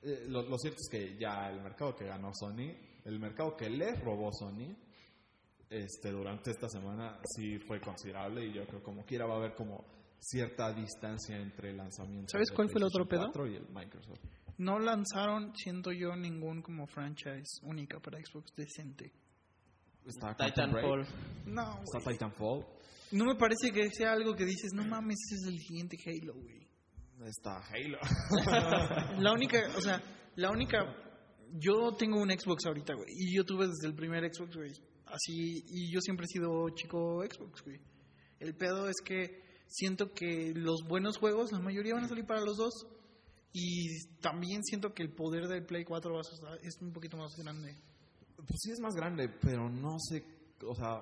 eh, 0.02 0.26
lo, 0.30 0.42
lo 0.42 0.58
cierto 0.58 0.80
es 0.82 0.89
que 0.89 1.16
ya 1.16 1.52
el 1.52 1.62
mercado 1.62 1.96
que 1.96 2.06
ganó 2.06 2.32
Sony, 2.34 2.74
el 3.06 3.20
mercado 3.20 3.56
que 3.56 3.70
le 3.70 3.94
robó 3.94 4.32
Sony, 4.34 4.76
este, 5.70 6.10
durante 6.10 6.50
esta 6.50 6.68
semana 6.68 7.20
sí 7.24 7.60
fue 7.60 7.80
considerable 7.80 8.48
y 8.48 8.54
yo 8.54 8.66
creo 8.66 8.82
como 8.82 9.06
quiera 9.06 9.28
va 9.28 9.36
a 9.36 9.38
haber 9.38 9.54
como 9.54 9.86
cierta 10.20 10.74
distancia 10.74 11.38
entre 11.38 11.70
el 11.70 11.78
lanzamiento. 11.78 12.32
¿Sabes 12.32 12.50
cuál 12.52 12.68
fue 12.70 12.80
el 12.80 12.86
otro 12.86 13.08
pedo? 13.08 13.26
4 13.26 13.48
y 13.48 13.56
el 13.58 13.70
Microsoft. 13.70 14.22
No 14.58 14.80
lanzaron, 14.80 15.56
siento 15.56 15.92
yo, 15.92 16.16
ningún 16.16 16.63
como 16.63 16.88
franchise 16.88 17.62
única 17.63 18.00
para 18.00 18.18
Xbox 18.20 18.56
decente. 18.56 19.12
Está 20.06 20.36
Titanfall. 20.36 21.06
No, 21.46 21.80
está. 21.84 22.12
Titanfall, 22.12 22.66
No 23.12 23.26
me 23.26 23.36
parece 23.36 23.72
que 23.72 23.89
sea 23.92 24.13
algo 24.13 24.36
que 24.36 24.46
dices, 24.46 24.72
no 24.74 24.84
mames, 24.86 25.18
ese 25.30 25.36
es 25.42 25.48
el 25.54 25.60
siguiente 25.60 25.98
Halo, 26.06 26.34
güey. 26.34 26.68
está 27.28 27.58
Halo. 27.68 28.00
La 29.22 29.32
única, 29.34 29.60
o 29.78 29.82
sea, 29.82 30.02
la 30.36 30.50
única. 30.52 30.80
Yo 31.56 31.92
tengo 31.96 32.20
un 32.20 32.32
Xbox 32.32 32.66
ahorita, 32.66 32.96
güey. 32.96 33.08
Y 33.10 33.36
yo 33.38 33.44
tuve 33.46 33.68
desde 33.68 33.88
el 33.88 33.94
primer 33.96 34.24
Xbox, 34.34 34.56
güey. 34.56 34.72
Así, 35.06 35.63
y 35.68 35.94
yo 35.94 36.00
siempre 36.02 36.26
he 36.26 36.28
sido 36.28 36.68
chico 36.74 37.22
Xbox, 37.24 37.62
güey. 37.63 37.80
El 38.39 38.56
pedo 38.56 38.89
es 38.89 38.96
que 39.06 39.39
siento 39.68 40.12
que 40.13 40.52
los 40.56 40.82
buenos 40.88 41.18
juegos, 41.18 41.52
la 41.52 41.60
mayoría 41.60 41.94
van 41.94 42.06
a 42.06 42.10
salir 42.10 42.26
para 42.26 42.42
los 42.42 42.58
dos. 42.58 42.74
Y 43.54 43.88
también 44.20 44.63
siento 44.63 44.94
que 44.96 45.04
el 45.04 45.13
poder 45.13 45.48
del 45.48 45.63
Play 45.63 45.84
4 45.84 46.12
va 46.16 46.22
a 46.22 46.24
ser- 46.24 46.60
es 46.63 46.76
un 46.82 46.92
poquito 46.92 47.18
más 47.18 47.36
grande. 47.38 47.78
Pues 48.47 48.60
sí 48.62 48.71
es 48.71 48.79
más 48.79 48.95
grande, 48.95 49.29
pero 49.29 49.69
no 49.69 49.97
sé, 49.99 50.23
o 50.67 50.76
sea, 50.76 51.02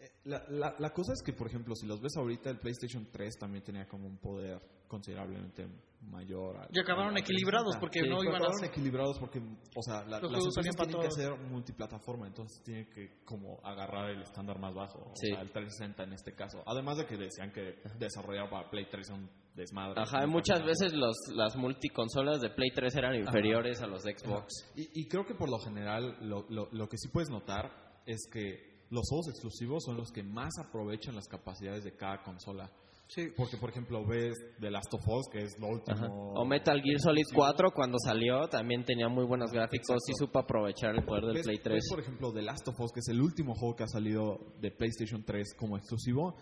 eh, 0.00 0.10
la, 0.24 0.44
la, 0.48 0.74
la 0.78 0.90
cosa 0.90 1.12
es 1.12 1.22
que, 1.22 1.32
por 1.32 1.46
ejemplo, 1.48 1.74
si 1.74 1.86
los 1.86 2.00
ves 2.00 2.16
ahorita, 2.16 2.50
el 2.50 2.58
PlayStation 2.58 3.08
3 3.12 3.38
también 3.38 3.64
tenía 3.64 3.86
como 3.86 4.06
un 4.06 4.18
poder 4.18 4.60
considerablemente 4.88 5.66
mayor. 6.02 6.56
al- 6.58 6.68
Y 6.72 6.78
acabaron 6.80 7.12
al- 7.14 7.20
equilibrados, 7.20 7.76
360. 7.78 7.80
porque 7.80 8.00
Sí, 8.00 8.08
no 8.08 8.22
iban 8.22 8.34
a 8.34 8.38
acabaron 8.46 8.64
equilibrados 8.64 9.18
porque, 9.18 9.38
o 9.38 9.82
sea, 9.82 10.04
la, 10.04 10.20
las 10.20 10.76
para 10.76 10.88
tienen 10.88 11.00
que 11.08 11.10
ser 11.12 11.38
multiplataforma, 11.38 12.26
entonces 12.26 12.62
tienen 12.64 12.90
que 12.90 13.22
como 13.24 13.58
agarrar 13.64 14.10
el 14.10 14.20
estándar 14.22 14.58
más 14.58 14.74
bajo, 14.74 14.98
o 14.98 15.12
Sí. 15.16 15.28
sea, 15.28 15.40
el 15.40 15.50
360 15.52 16.02
en 16.04 16.12
este 16.12 16.34
caso. 16.34 16.62
Además 16.66 16.98
de 16.98 17.06
que 17.06 17.16
decían 17.16 17.52
que 17.52 17.76
desarrollar 17.98 18.50
para 18.50 18.68
Play 18.70 18.86
3 18.90 19.06
son 19.06 19.30
desmadre. 19.54 20.00
Ajá, 20.00 20.26
muchas 20.26 20.64
veces 20.64 20.92
los, 20.92 21.14
las 21.34 21.56
multiconsolas 21.56 22.40
de 22.40 22.50
Play 22.50 22.70
3 22.74 22.94
eran 22.96 23.14
inferiores 23.14 23.80
a 23.80 23.86
los 23.86 24.02
de 24.02 24.16
Xbox. 24.18 24.48
Y, 24.76 24.88
y 25.02 25.08
creo 25.08 25.24
que 25.24 25.34
por 25.34 25.48
lo 25.50 25.58
general 25.58 26.16
lo, 26.22 26.46
lo- 26.50 26.68
lo 26.72 26.88
que 26.88 26.96
sí 26.98 27.08
puedes 27.08 27.30
notar 27.30 27.70
es 28.06 28.26
que 28.32 28.71
los 28.92 29.08
juegos 29.08 29.28
exclusivos 29.28 29.82
son 29.84 29.96
los 29.96 30.12
que 30.12 30.22
más 30.22 30.50
aprovechan 30.64 31.14
las 31.16 31.26
capacidades 31.26 31.82
de 31.84 31.96
cada 31.96 32.22
consola. 32.22 32.70
Sí. 33.08 33.26
Porque, 33.36 33.56
por 33.58 33.68
ejemplo, 33.70 34.06
ves 34.06 34.32
The 34.60 34.70
Last 34.70 34.92
of 34.94 35.00
Us, 35.06 35.26
que 35.30 35.40
es 35.42 35.58
lo 35.58 35.66
último. 35.68 35.96
Ajá. 35.96 36.06
O 36.10 36.44
Metal 36.46 36.80
Gear 36.80 36.98
Solid 37.00 37.24
4 37.34 37.70
cuando 37.74 37.98
salió 37.98 38.48
también 38.48 38.84
tenía 38.84 39.08
muy 39.08 39.24
buenos 39.26 39.50
gráficos 39.50 39.88
y 40.06 40.12
Exacto. 40.12 40.26
supo 40.26 40.38
aprovechar 40.38 40.94
el 40.94 41.04
poder 41.04 41.24
del 41.24 41.34
¿Ves, 41.34 41.44
Play 41.44 41.58
3. 41.62 41.74
ves, 41.74 41.88
por 41.90 42.00
ejemplo, 42.00 42.32
The 42.32 42.42
Last 42.42 42.68
of 42.68 42.80
Us, 42.80 42.92
que 42.92 43.00
es 43.00 43.08
el 43.08 43.20
último 43.20 43.54
juego 43.54 43.76
que 43.76 43.82
ha 43.84 43.88
salido 43.88 44.38
de 44.60 44.70
PlayStation 44.70 45.24
3 45.24 45.54
como 45.58 45.76
exclusivo. 45.76 46.36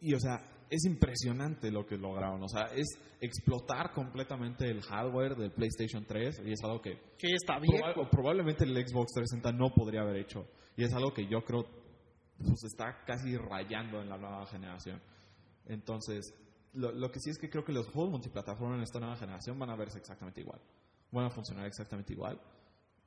Y, 0.00 0.14
o 0.14 0.20
sea, 0.20 0.36
es 0.70 0.84
impresionante 0.84 1.70
lo 1.72 1.84
que 1.86 1.96
lograron. 1.96 2.42
O 2.42 2.48
sea, 2.48 2.66
es 2.74 2.86
explotar 3.20 3.92
completamente 3.92 4.68
el 4.70 4.80
hardware 4.82 5.34
del 5.36 5.52
PlayStation 5.52 6.04
3 6.06 6.40
y 6.44 6.52
es 6.52 6.62
algo 6.62 6.80
que 6.80 6.98
Que 7.18 7.32
está 7.34 7.58
bien. 7.58 7.80
Proba- 7.82 8.08
probablemente 8.10 8.64
el 8.64 8.74
Xbox 8.74 9.12
360 9.14 9.52
no 9.52 9.70
podría 9.74 10.02
haber 10.02 10.16
hecho. 10.16 10.44
Y 10.76 10.84
es 10.84 10.92
algo 10.94 11.12
que 11.12 11.26
yo 11.26 11.42
creo 11.44 11.64
pues 12.42 12.64
está 12.64 13.04
casi 13.04 13.36
rayando 13.36 14.00
en 14.00 14.08
la 14.08 14.18
nueva 14.18 14.46
generación. 14.46 15.00
Entonces, 15.66 16.34
lo, 16.74 16.92
lo 16.92 17.10
que 17.10 17.20
sí 17.20 17.30
es 17.30 17.38
que 17.38 17.50
creo 17.50 17.64
que 17.64 17.72
los 17.72 17.88
juegos 17.88 18.10
multiplataforma 18.10 18.76
en 18.76 18.82
esta 18.82 18.98
nueva 18.98 19.16
generación 19.16 19.58
van 19.58 19.70
a 19.70 19.76
verse 19.76 19.98
exactamente 19.98 20.40
igual. 20.40 20.60
Van 21.10 21.26
a 21.26 21.30
funcionar 21.30 21.66
exactamente 21.66 22.12
igual. 22.12 22.40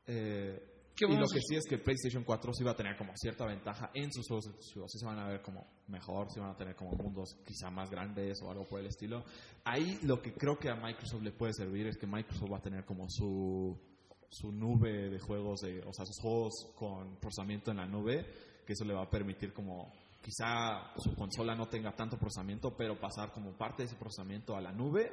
Eh, 0.08 0.76
¿Qué 0.96 1.06
y 1.06 1.18
lo 1.18 1.28
que 1.28 1.42
sí 1.42 1.56
es 1.56 1.66
que 1.68 1.78
PlayStation 1.78 2.24
4 2.24 2.54
sí 2.54 2.64
va 2.64 2.72
a 2.72 2.76
tener 2.76 2.96
como 2.96 3.12
cierta 3.18 3.46
ventaja 3.46 3.92
en 3.94 4.14
sus 4.14 4.26
juegos 4.28 4.48
exclusivos. 4.48 4.92
Sí 4.94 5.00
se 5.00 5.06
van 5.06 5.20
a 5.20 5.28
ver 5.28 5.42
como 5.42 5.68
mejor, 5.88 6.32
sí 6.32 6.40
van 6.40 6.52
a 6.52 6.56
tener 6.56 6.74
como 6.76 6.92
mundos 6.92 7.36
quizá 7.46 7.70
más 7.70 7.90
grandes 7.90 8.42
o 8.42 8.50
algo 8.50 8.66
por 8.66 8.80
el 8.80 8.86
estilo. 8.86 9.26
Ahí 9.66 10.00
lo 10.04 10.22
que 10.22 10.34
creo 10.34 10.58
que 10.58 10.70
a 10.70 10.76
Microsoft 10.76 11.22
le 11.22 11.34
puede 11.34 11.54
servir 11.54 11.88
es 11.88 11.98
que 11.98 12.08
Microsoft 12.08 12.50
va 12.50 12.58
a 12.60 12.62
tener 12.62 12.86
como 12.86 13.10
su, 13.10 13.78
su 14.30 14.54
nube 14.54 15.10
de 15.10 15.20
juegos, 15.20 15.60
de, 15.62 15.82
o 15.82 15.92
sea, 15.92 16.06
sus 16.06 16.18
juegos 16.22 16.54
con 16.76 17.18
procesamiento 17.20 17.72
en 17.72 17.78
la 17.78 17.86
nube, 17.86 18.26
que 18.66 18.74
eso 18.74 18.84
le 18.86 18.94
va 18.94 19.04
a 19.04 19.10
permitir 19.10 19.54
como 19.54 19.92
quizá 20.22 20.92
su 20.98 21.14
consola 21.16 21.54
no 21.56 21.68
tenga 21.68 21.96
tanto 21.96 22.18
procesamiento, 22.18 22.76
pero 22.76 23.00
pasar 23.00 23.32
como 23.32 23.56
parte 23.58 23.84
de 23.84 23.88
ese 23.88 23.96
procesamiento 23.96 24.56
a 24.56 24.62
la 24.62 24.72
nube 24.72 25.12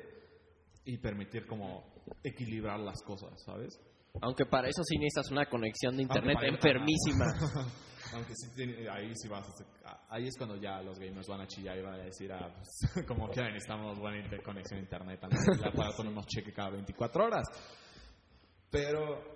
y 0.85 0.97
permitir 0.99 1.47
como 1.47 1.85
equilibrar 2.25 2.81
las 2.81 3.03
cosas, 3.03 3.31
¿sabes? 3.45 3.79
Aunque 4.21 4.47
para 4.47 4.69
eso 4.69 4.83
sí 4.85 4.97
necesitas 4.99 5.31
una 5.31 5.47
conexión 5.47 5.97
de 5.97 6.03
internet 6.03 6.39
enfermísima. 6.43 7.27
Aunque 8.15 8.35
sí, 8.35 8.63
ahí 8.91 9.11
sí 9.15 9.29
vas 9.29 9.47
a 9.87 10.05
ahí 10.11 10.27
es 10.27 10.37
cuando 10.37 10.57
ya 10.57 10.83
los 10.83 10.99
gamers 10.99 11.27
van 11.29 11.41
a 11.43 11.47
chillar 11.47 11.79
y 11.79 11.83
van 11.83 11.95
a 11.95 12.05
decir, 12.05 12.31
ah, 12.33 12.53
pues, 12.55 13.07
como 13.09 13.31
que 13.31 13.41
necesitamos 13.43 13.99
buena 13.99 14.19
inter- 14.23 14.43
conexión 14.43 14.81
a 14.81 14.83
internet, 14.83 15.21
el 15.55 15.65
aparato 15.65 16.05
no 16.05 16.11
nos 16.11 16.27
cheque 16.27 16.53
cada 16.53 16.71
24 16.71 17.25
horas. 17.25 17.47
Pero, 18.71 19.01
pe- 19.23 19.32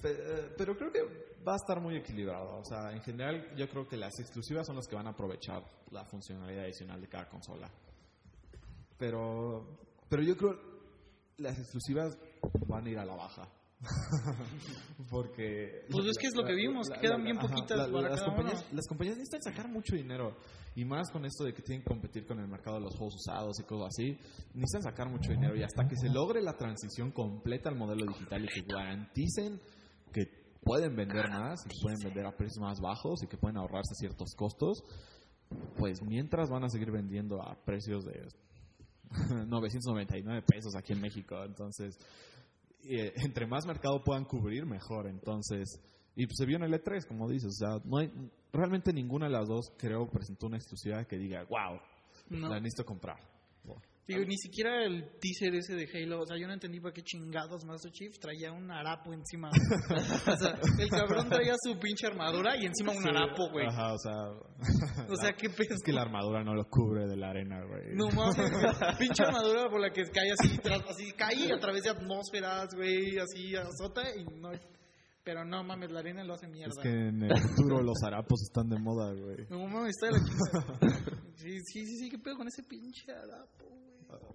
pero 0.00 0.76
creo 0.76 0.92
que 0.92 1.00
va 1.46 1.52
a 1.52 1.56
estar 1.56 1.80
muy 1.80 1.96
equilibrado. 1.96 2.58
O 2.58 2.64
sea, 2.64 2.92
en 2.92 3.00
general 3.02 3.54
yo 3.56 3.68
creo 3.68 3.86
que 3.86 3.96
las 3.96 4.18
exclusivas 4.18 4.66
son 4.66 4.76
las 4.76 4.86
que 4.86 4.96
van 4.96 5.06
a 5.06 5.10
aprovechar 5.10 5.62
la 5.90 6.04
funcionalidad 6.04 6.64
adicional 6.64 7.00
de 7.00 7.08
cada 7.08 7.28
consola. 7.28 7.70
Pero, 8.98 9.78
pero 10.08 10.22
yo 10.22 10.36
creo 10.36 10.58
las 11.38 11.56
exclusivas 11.58 12.18
van 12.66 12.86
a 12.86 12.90
ir 12.90 12.98
a 12.98 13.04
la 13.04 13.14
baja. 13.14 13.48
Porque. 15.10 15.86
Pues 15.88 16.06
es 16.06 16.18
que 16.18 16.26
es 16.26 16.34
lo 16.34 16.44
que 16.44 16.54
vimos, 16.54 16.88
que 16.88 16.98
quedan 16.98 17.22
bien 17.22 17.38
poquitas 17.38 17.88
para 17.88 18.08
las, 18.08 18.20
cada 18.20 18.26
compañías, 18.26 18.60
uno. 18.62 18.76
las 18.76 18.86
compañías 18.88 19.16
necesitan 19.16 19.42
sacar 19.42 19.70
mucho 19.70 19.94
dinero. 19.94 20.36
Y 20.74 20.84
más 20.84 21.10
con 21.10 21.24
esto 21.24 21.44
de 21.44 21.52
que 21.54 21.62
tienen 21.62 21.82
que 21.82 21.88
competir 21.88 22.26
con 22.26 22.40
el 22.40 22.48
mercado 22.48 22.78
de 22.78 22.84
los 22.84 22.96
juegos 22.96 23.14
usados 23.14 23.58
y 23.60 23.62
cosas 23.64 23.88
así. 23.88 24.18
Necesitan 24.54 24.82
sacar 24.82 25.08
mucho 25.08 25.30
dinero. 25.30 25.56
Y 25.56 25.62
hasta 25.62 25.86
que 25.86 25.96
se 25.96 26.08
logre 26.08 26.42
la 26.42 26.56
transición 26.56 27.12
completa 27.12 27.68
al 27.68 27.76
modelo 27.76 28.04
digital 28.06 28.44
y 28.44 28.48
que 28.48 28.62
garanticen 28.66 29.60
que 30.10 30.26
pueden 30.62 30.96
vender 30.96 31.28
más 31.30 31.64
y 31.66 31.68
que 31.70 31.76
pueden 31.80 31.98
vender 32.00 32.26
a 32.26 32.36
precios 32.36 32.58
más 32.58 32.80
bajos 32.80 33.22
y 33.22 33.26
que 33.26 33.36
pueden 33.36 33.56
ahorrarse 33.56 33.94
ciertos 33.94 34.34
costos, 34.36 34.82
pues 35.76 36.02
mientras 36.02 36.50
van 36.50 36.64
a 36.64 36.68
seguir 36.68 36.90
vendiendo 36.90 37.40
a 37.42 37.54
precios 37.64 38.04
de 38.04 38.26
999 39.46 40.42
pesos 40.42 40.74
aquí 40.76 40.92
en 40.92 41.00
México. 41.00 41.42
Entonces, 41.44 41.98
eh, 42.84 43.12
entre 43.24 43.46
más 43.46 43.66
mercado 43.66 44.02
puedan 44.04 44.24
cubrir, 44.24 44.66
mejor. 44.66 45.06
Entonces, 45.06 45.80
y 46.14 46.26
pues 46.26 46.36
se 46.36 46.46
vio 46.46 46.56
en 46.56 46.64
el 46.64 46.72
E3, 46.72 47.06
como 47.06 47.28
dices. 47.28 47.48
O 47.60 47.66
sea, 47.66 47.82
no 47.84 47.98
hay, 47.98 48.10
realmente 48.52 48.92
ninguna 48.92 49.26
de 49.26 49.32
las 49.32 49.48
dos, 49.48 49.72
creo, 49.78 50.08
presentó 50.10 50.46
una 50.46 50.56
exclusividad 50.58 51.06
que 51.06 51.16
diga, 51.16 51.44
wow, 51.44 51.80
No. 52.30 52.48
la 52.48 52.60
necesito 52.60 52.84
comprar. 52.84 53.18
Digo, 54.08 54.24
ni 54.24 54.38
siquiera 54.38 54.84
el 54.84 55.04
teaser 55.20 55.54
ese 55.54 55.74
de 55.74 55.86
Halo, 55.92 56.22
o 56.22 56.26
sea, 56.26 56.38
yo 56.38 56.46
no 56.46 56.54
entendí 56.54 56.80
para 56.80 56.94
qué 56.94 57.02
chingados 57.02 57.62
Master 57.66 57.92
Chief 57.92 58.18
traía 58.18 58.50
un 58.52 58.70
harapo 58.70 59.12
encima. 59.12 59.50
o 60.26 60.36
sea, 60.36 60.58
el 60.78 60.88
cabrón 60.88 61.28
traía 61.28 61.52
su 61.62 61.78
pinche 61.78 62.06
armadura 62.06 62.56
y 62.56 62.64
encima 62.64 62.92
un 62.92 63.06
harapo, 63.06 63.50
güey. 63.50 63.66
Ajá, 63.66 63.92
o 63.92 63.98
sea, 63.98 64.14
O 65.10 65.16
sea, 65.16 65.32
qué 65.36 65.50
pedo. 65.50 65.74
es 65.74 65.82
que 65.84 65.92
la 65.92 66.02
armadura 66.02 66.42
no 66.42 66.54
lo 66.54 66.64
cubre 66.70 67.06
de 67.06 67.18
la 67.18 67.28
arena, 67.28 67.62
güey. 67.66 67.94
No 67.94 68.08
mames, 68.08 68.36
pinche 68.98 69.24
armadura 69.24 69.68
por 69.68 69.78
la 69.78 69.90
que 69.90 70.04
cae 70.04 70.32
así, 70.32 70.58
así 70.88 71.12
cae 71.12 71.52
a 71.52 71.58
través 71.58 71.82
de 71.82 71.90
atmósferas, 71.90 72.68
güey, 72.74 73.18
así 73.18 73.54
azota 73.56 74.02
y 74.16 74.24
no. 74.24 74.52
Pero 75.22 75.44
no 75.44 75.62
mames, 75.62 75.90
la 75.90 76.00
arena 76.00 76.24
lo 76.24 76.32
hace 76.32 76.48
mierda. 76.48 76.72
Es 76.74 76.82
que 76.82 76.88
en 76.88 77.24
el 77.24 77.36
futuro 77.36 77.82
los 77.82 78.02
harapos 78.02 78.40
están 78.40 78.70
de 78.70 78.78
moda, 78.78 79.12
güey. 79.12 79.46
No 79.50 79.66
mames, 79.68 79.90
está 79.90 80.06
de 80.06 80.12
la. 80.12 80.98
Sí, 81.36 81.60
sí, 81.60 81.84
sí, 81.84 81.98
sí, 81.98 82.10
qué 82.10 82.18
pedo 82.18 82.36
con 82.36 82.48
ese 82.48 82.62
pinche 82.62 83.12
harapo. 83.12 83.87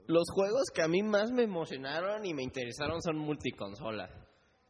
Los 0.08 0.26
juegos 0.34 0.64
que 0.74 0.82
a 0.82 0.88
mí 0.88 1.02
más 1.02 1.32
me 1.32 1.44
emocionaron 1.44 2.26
y 2.26 2.34
me 2.34 2.44
interesaron 2.44 3.02
son 3.02 3.18
multiconsola. 3.18 4.10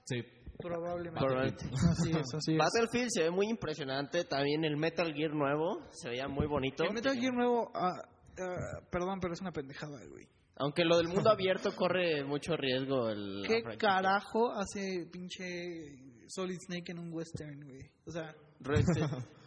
Sí, 0.05 0.21
Probablemente. 0.57 1.19
Probablemente. 1.19 1.65
Así 1.91 2.11
es, 2.11 2.33
así 2.33 2.51
es. 2.53 2.57
Battlefield 2.57 3.09
se 3.09 3.23
ve 3.23 3.31
muy 3.31 3.47
impresionante, 3.49 4.23
también 4.25 4.63
el 4.63 4.77
Metal 4.77 5.13
Gear 5.13 5.33
nuevo 5.33 5.81
se 5.91 6.09
veía 6.09 6.27
muy 6.27 6.47
bonito. 6.47 6.83
El 6.83 6.93
Metal 6.93 7.17
Gear 7.17 7.33
nuevo, 7.33 7.71
ah, 7.73 8.01
ah, 8.39 8.79
perdón, 8.89 9.19
pero 9.19 9.33
es 9.33 9.41
una 9.41 9.51
pendejada, 9.51 9.99
güey. 10.09 10.27
Aunque 10.55 10.85
lo 10.85 10.97
del 10.97 11.07
mundo 11.07 11.31
abierto 11.31 11.75
corre 11.75 12.23
mucho 12.23 12.55
riesgo. 12.55 13.09
El, 13.09 13.43
¿Qué 13.47 13.63
carajo 13.77 14.51
hace 14.51 15.07
pinche 15.11 15.97
Solid 16.27 16.59
Snake 16.59 16.91
en 16.91 16.99
un 16.99 17.11
western, 17.11 17.59
güey? 17.65 17.89
O 18.05 18.11
sea. 18.11 18.35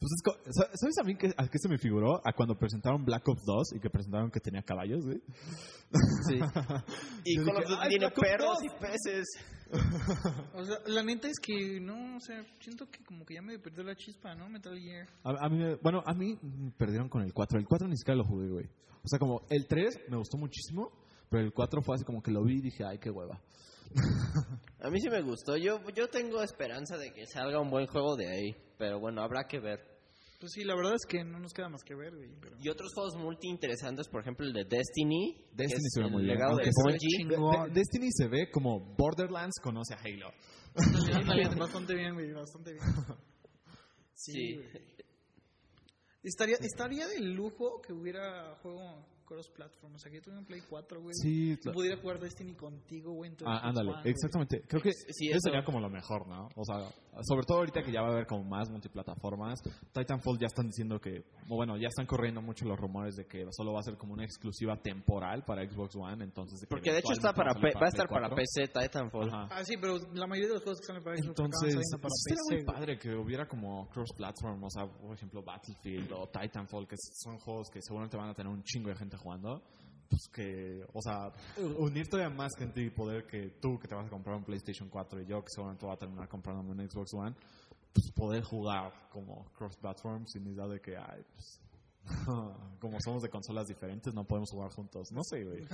Pues 0.00 0.12
es 0.12 0.78
¿Sabes 0.80 0.98
a 0.98 1.04
mí 1.04 1.16
qué, 1.16 1.32
a 1.36 1.48
qué 1.48 1.58
se 1.58 1.68
me 1.68 1.76
figuró? 1.76 2.20
A 2.24 2.32
cuando 2.32 2.56
presentaron 2.56 3.04
Black 3.04 3.26
Ops 3.28 3.42
2 3.44 3.72
y 3.76 3.80
que 3.80 3.90
presentaron 3.90 4.30
que 4.30 4.38
tenía 4.38 4.62
caballos, 4.62 5.04
güey. 5.04 5.20
Sí. 6.28 6.38
Y 7.24 7.36
Call 7.44 7.56
of 7.56 7.64
Duty 7.64 7.80
"Ay, 7.80 7.88
tiene 7.88 8.10
perros 8.10 8.58
2". 8.60 8.64
y 8.64 8.68
peces. 8.80 9.26
o 10.54 10.64
sea, 10.64 10.76
la 10.86 11.02
neta 11.02 11.28
es 11.28 11.38
que 11.40 11.80
no, 11.80 12.16
o 12.16 12.20
sea, 12.20 12.42
siento 12.60 12.86
que 12.86 13.04
como 13.04 13.24
que 13.24 13.34
ya 13.34 13.42
me 13.42 13.58
perdió 13.58 13.82
la 13.82 13.96
chispa, 13.96 14.34
¿no? 14.34 14.48
Metal 14.48 14.78
Gear. 14.78 15.08
A, 15.24 15.46
a 15.46 15.48
mí, 15.48 15.76
bueno, 15.82 16.02
a 16.06 16.14
mí 16.14 16.38
me 16.42 16.70
perdieron 16.72 17.08
con 17.08 17.22
el 17.22 17.32
4. 17.32 17.58
El 17.58 17.66
4 17.66 17.88
ni 17.88 17.96
siquiera 17.96 18.16
lo 18.18 18.24
jugué, 18.24 18.48
güey. 18.48 18.66
O 19.02 19.08
sea, 19.08 19.18
como 19.18 19.42
el 19.50 19.66
3 19.66 20.00
me 20.10 20.16
gustó 20.16 20.38
muchísimo, 20.38 20.92
pero 21.28 21.42
el 21.42 21.52
4 21.52 21.82
fue 21.82 21.96
así 21.96 22.04
como 22.04 22.22
que 22.22 22.30
lo 22.30 22.44
vi 22.44 22.58
y 22.58 22.62
dije, 22.62 22.84
ay, 22.84 22.98
qué 22.98 23.10
hueva. 23.10 23.40
A 24.80 24.90
mí 24.90 25.00
sí 25.00 25.08
me 25.10 25.22
gustó. 25.22 25.56
Yo, 25.56 25.80
yo 25.94 26.08
tengo 26.08 26.42
esperanza 26.42 26.96
de 26.96 27.12
que 27.12 27.26
salga 27.26 27.60
un 27.60 27.70
buen 27.70 27.86
juego 27.86 28.16
de 28.16 28.28
ahí. 28.28 28.67
Pero 28.78 29.00
bueno, 29.00 29.22
habrá 29.22 29.44
que 29.48 29.58
ver. 29.58 29.80
Pues 30.40 30.52
sí, 30.52 30.62
la 30.62 30.76
verdad 30.76 30.94
es 30.94 31.04
que 31.08 31.24
no 31.24 31.40
nos 31.40 31.52
queda 31.52 31.68
más 31.68 31.82
que 31.82 31.96
ver, 31.96 32.14
güey. 32.14 32.30
Pero... 32.40 32.56
Y 32.62 32.68
otros 32.68 32.92
juegos 32.94 33.16
multi 33.16 33.48
interesantes, 33.48 34.08
por 34.08 34.20
ejemplo 34.20 34.46
el 34.46 34.52
de 34.52 34.64
Destiny. 34.64 35.36
Destiny 35.52 35.84
es 35.84 35.92
se 35.94 36.00
ve 36.02 36.10
muy 36.10 36.22
bien. 36.24 36.38
de 36.38 36.64
se 36.64 37.26
ve 37.26 37.70
Destiny 37.72 38.08
se 38.12 38.28
ve 38.28 38.50
como 38.50 38.78
Borderlands 38.96 39.58
conoce 39.60 39.94
a 39.94 39.98
Halo. 39.98 40.30
Ándale, 41.12 41.48
bastante 41.58 41.94
bien, 41.94 42.14
güey, 42.14 42.32
bastante 42.32 42.72
bien. 42.72 42.84
Sí. 44.14 44.54
güey. 44.54 44.68
Estaría, 46.22 46.56
estaría 46.60 47.06
de 47.06 47.20
lujo 47.20 47.80
que 47.80 47.92
hubiera 47.92 48.54
juego 48.62 49.06
cross-platform. 49.24 49.94
O 49.94 49.98
sea, 49.98 50.10
que 50.10 50.16
yo 50.18 50.22
tuviera 50.22 50.40
un 50.40 50.46
Play 50.46 50.60
4, 50.68 51.00
güey. 51.00 51.14
Sí, 51.14 51.56
claro. 51.62 51.74
pudiera 51.74 51.96
jugar 52.00 52.18
Destiny 52.18 52.54
contigo, 52.54 53.12
güey. 53.12 53.30
Ah, 53.30 53.58
Xbox 53.58 53.64
ándale, 53.64 53.90
One, 53.90 54.00
güey. 54.02 54.12
exactamente. 54.12 54.62
Creo 54.68 54.82
que 54.82 54.92
Sí, 54.92 55.28
eso. 55.30 55.38
sería 55.42 55.64
como 55.64 55.80
lo 55.80 55.90
mejor, 55.90 56.26
¿no? 56.26 56.48
O 56.56 56.64
sea, 56.64 56.88
sobre 57.22 57.44
todo 57.46 57.58
ahorita 57.58 57.82
que 57.82 57.92
ya 57.92 58.02
va 58.02 58.08
a 58.08 58.12
haber 58.12 58.26
como 58.26 58.44
más 58.44 58.68
multiplataformas. 58.70 59.60
Titanfall 59.92 60.38
ya 60.38 60.46
están 60.46 60.66
diciendo 60.66 61.00
que, 61.00 61.24
bueno, 61.46 61.76
ya 61.76 61.88
están 61.88 62.06
corriendo 62.06 62.40
mucho 62.42 62.64
los 62.64 62.78
rumores 62.78 63.16
de 63.16 63.26
que 63.26 63.44
solo 63.50 63.72
va 63.72 63.80
a 63.80 63.82
ser 63.82 63.96
como 63.96 64.12
una 64.14 64.24
exclusiva 64.24 64.76
temporal 64.76 65.44
para 65.44 65.68
Xbox 65.68 65.96
One, 65.96 66.24
entonces... 66.24 66.60
que 66.60 66.66
Porque 66.66 66.92
de 66.92 66.98
hecho 66.98 67.12
está 67.12 67.32
para 67.32 67.50
eventualmente 67.52 67.78
P- 67.78 67.80
va 67.80 67.86
a 67.86 67.88
estar 67.88 68.08
para 68.08 68.34
PC 68.34 68.68
Titanfall. 68.68 69.30
4. 69.30 69.36
Ajá. 69.38 69.48
Ah, 69.50 69.64
sí, 69.64 69.74
pero 69.80 69.98
la 70.14 70.26
mayoría 70.26 70.48
de 70.48 70.54
los 70.54 70.62
juegos 70.62 70.80
que 70.80 70.86
salen 70.86 71.02
para 71.02 71.16
Xbox 71.16 71.28
Entonces, 71.28 71.74
para 72.00 72.08
sería 72.10 72.36
PC, 72.36 72.54
muy 72.54 72.62
güey. 72.62 72.64
padre 72.66 72.98
que 72.98 73.14
hubiera 73.14 73.46
como 73.46 73.88
cross-platform, 73.90 74.62
o 74.64 74.70
sea, 74.70 74.86
por 74.86 75.14
ejemplo, 75.14 75.42
Battlefield 75.42 76.12
o 76.12 76.28
Titanfall, 76.28 76.86
que 76.86 76.96
son 76.98 77.38
juegos 77.38 77.68
que 77.70 77.80
seguramente 77.82 78.16
van 78.16 78.30
a 78.30 78.34
tener 78.34 78.52
un 78.52 78.62
chingo 78.62 78.88
de 78.90 78.96
gente 78.96 79.16
jugando. 79.16 79.62
Pues 80.08 80.26
que, 80.32 80.84
o 80.94 81.02
sea, 81.02 81.30
unir 81.78 82.08
todavía 82.08 82.34
más 82.34 82.52
gente 82.56 82.82
y 82.82 82.88
poder 82.90 83.26
que 83.26 83.50
tú 83.60 83.78
que 83.78 83.86
te 83.88 83.94
vas 83.94 84.06
a 84.06 84.10
comprar 84.10 84.36
un 84.36 84.44
PlayStation 84.44 84.88
4 84.88 85.20
y 85.22 85.26
yo 85.26 85.42
que 85.42 85.50
seguramente 85.50 85.84
voy 85.84 85.94
a 85.94 85.98
terminar 85.98 86.28
comprándome 86.28 86.70
un 86.70 86.90
Xbox 86.90 87.12
One, 87.12 87.36
pues 87.92 88.10
poder 88.12 88.42
jugar 88.42 88.92
como 89.10 89.44
cross-platform 89.52 90.26
sin 90.26 90.44
necesidad 90.44 90.68
de 90.70 90.80
que, 90.80 90.96
ay, 90.96 91.22
pues, 91.34 91.60
como 92.80 92.96
somos 93.04 93.22
de 93.22 93.28
consolas 93.28 93.66
diferentes, 93.66 94.14
no 94.14 94.24
podemos 94.24 94.50
jugar 94.50 94.70
juntos. 94.72 95.12
No 95.12 95.20
sé, 95.24 95.44
güey. 95.44 95.66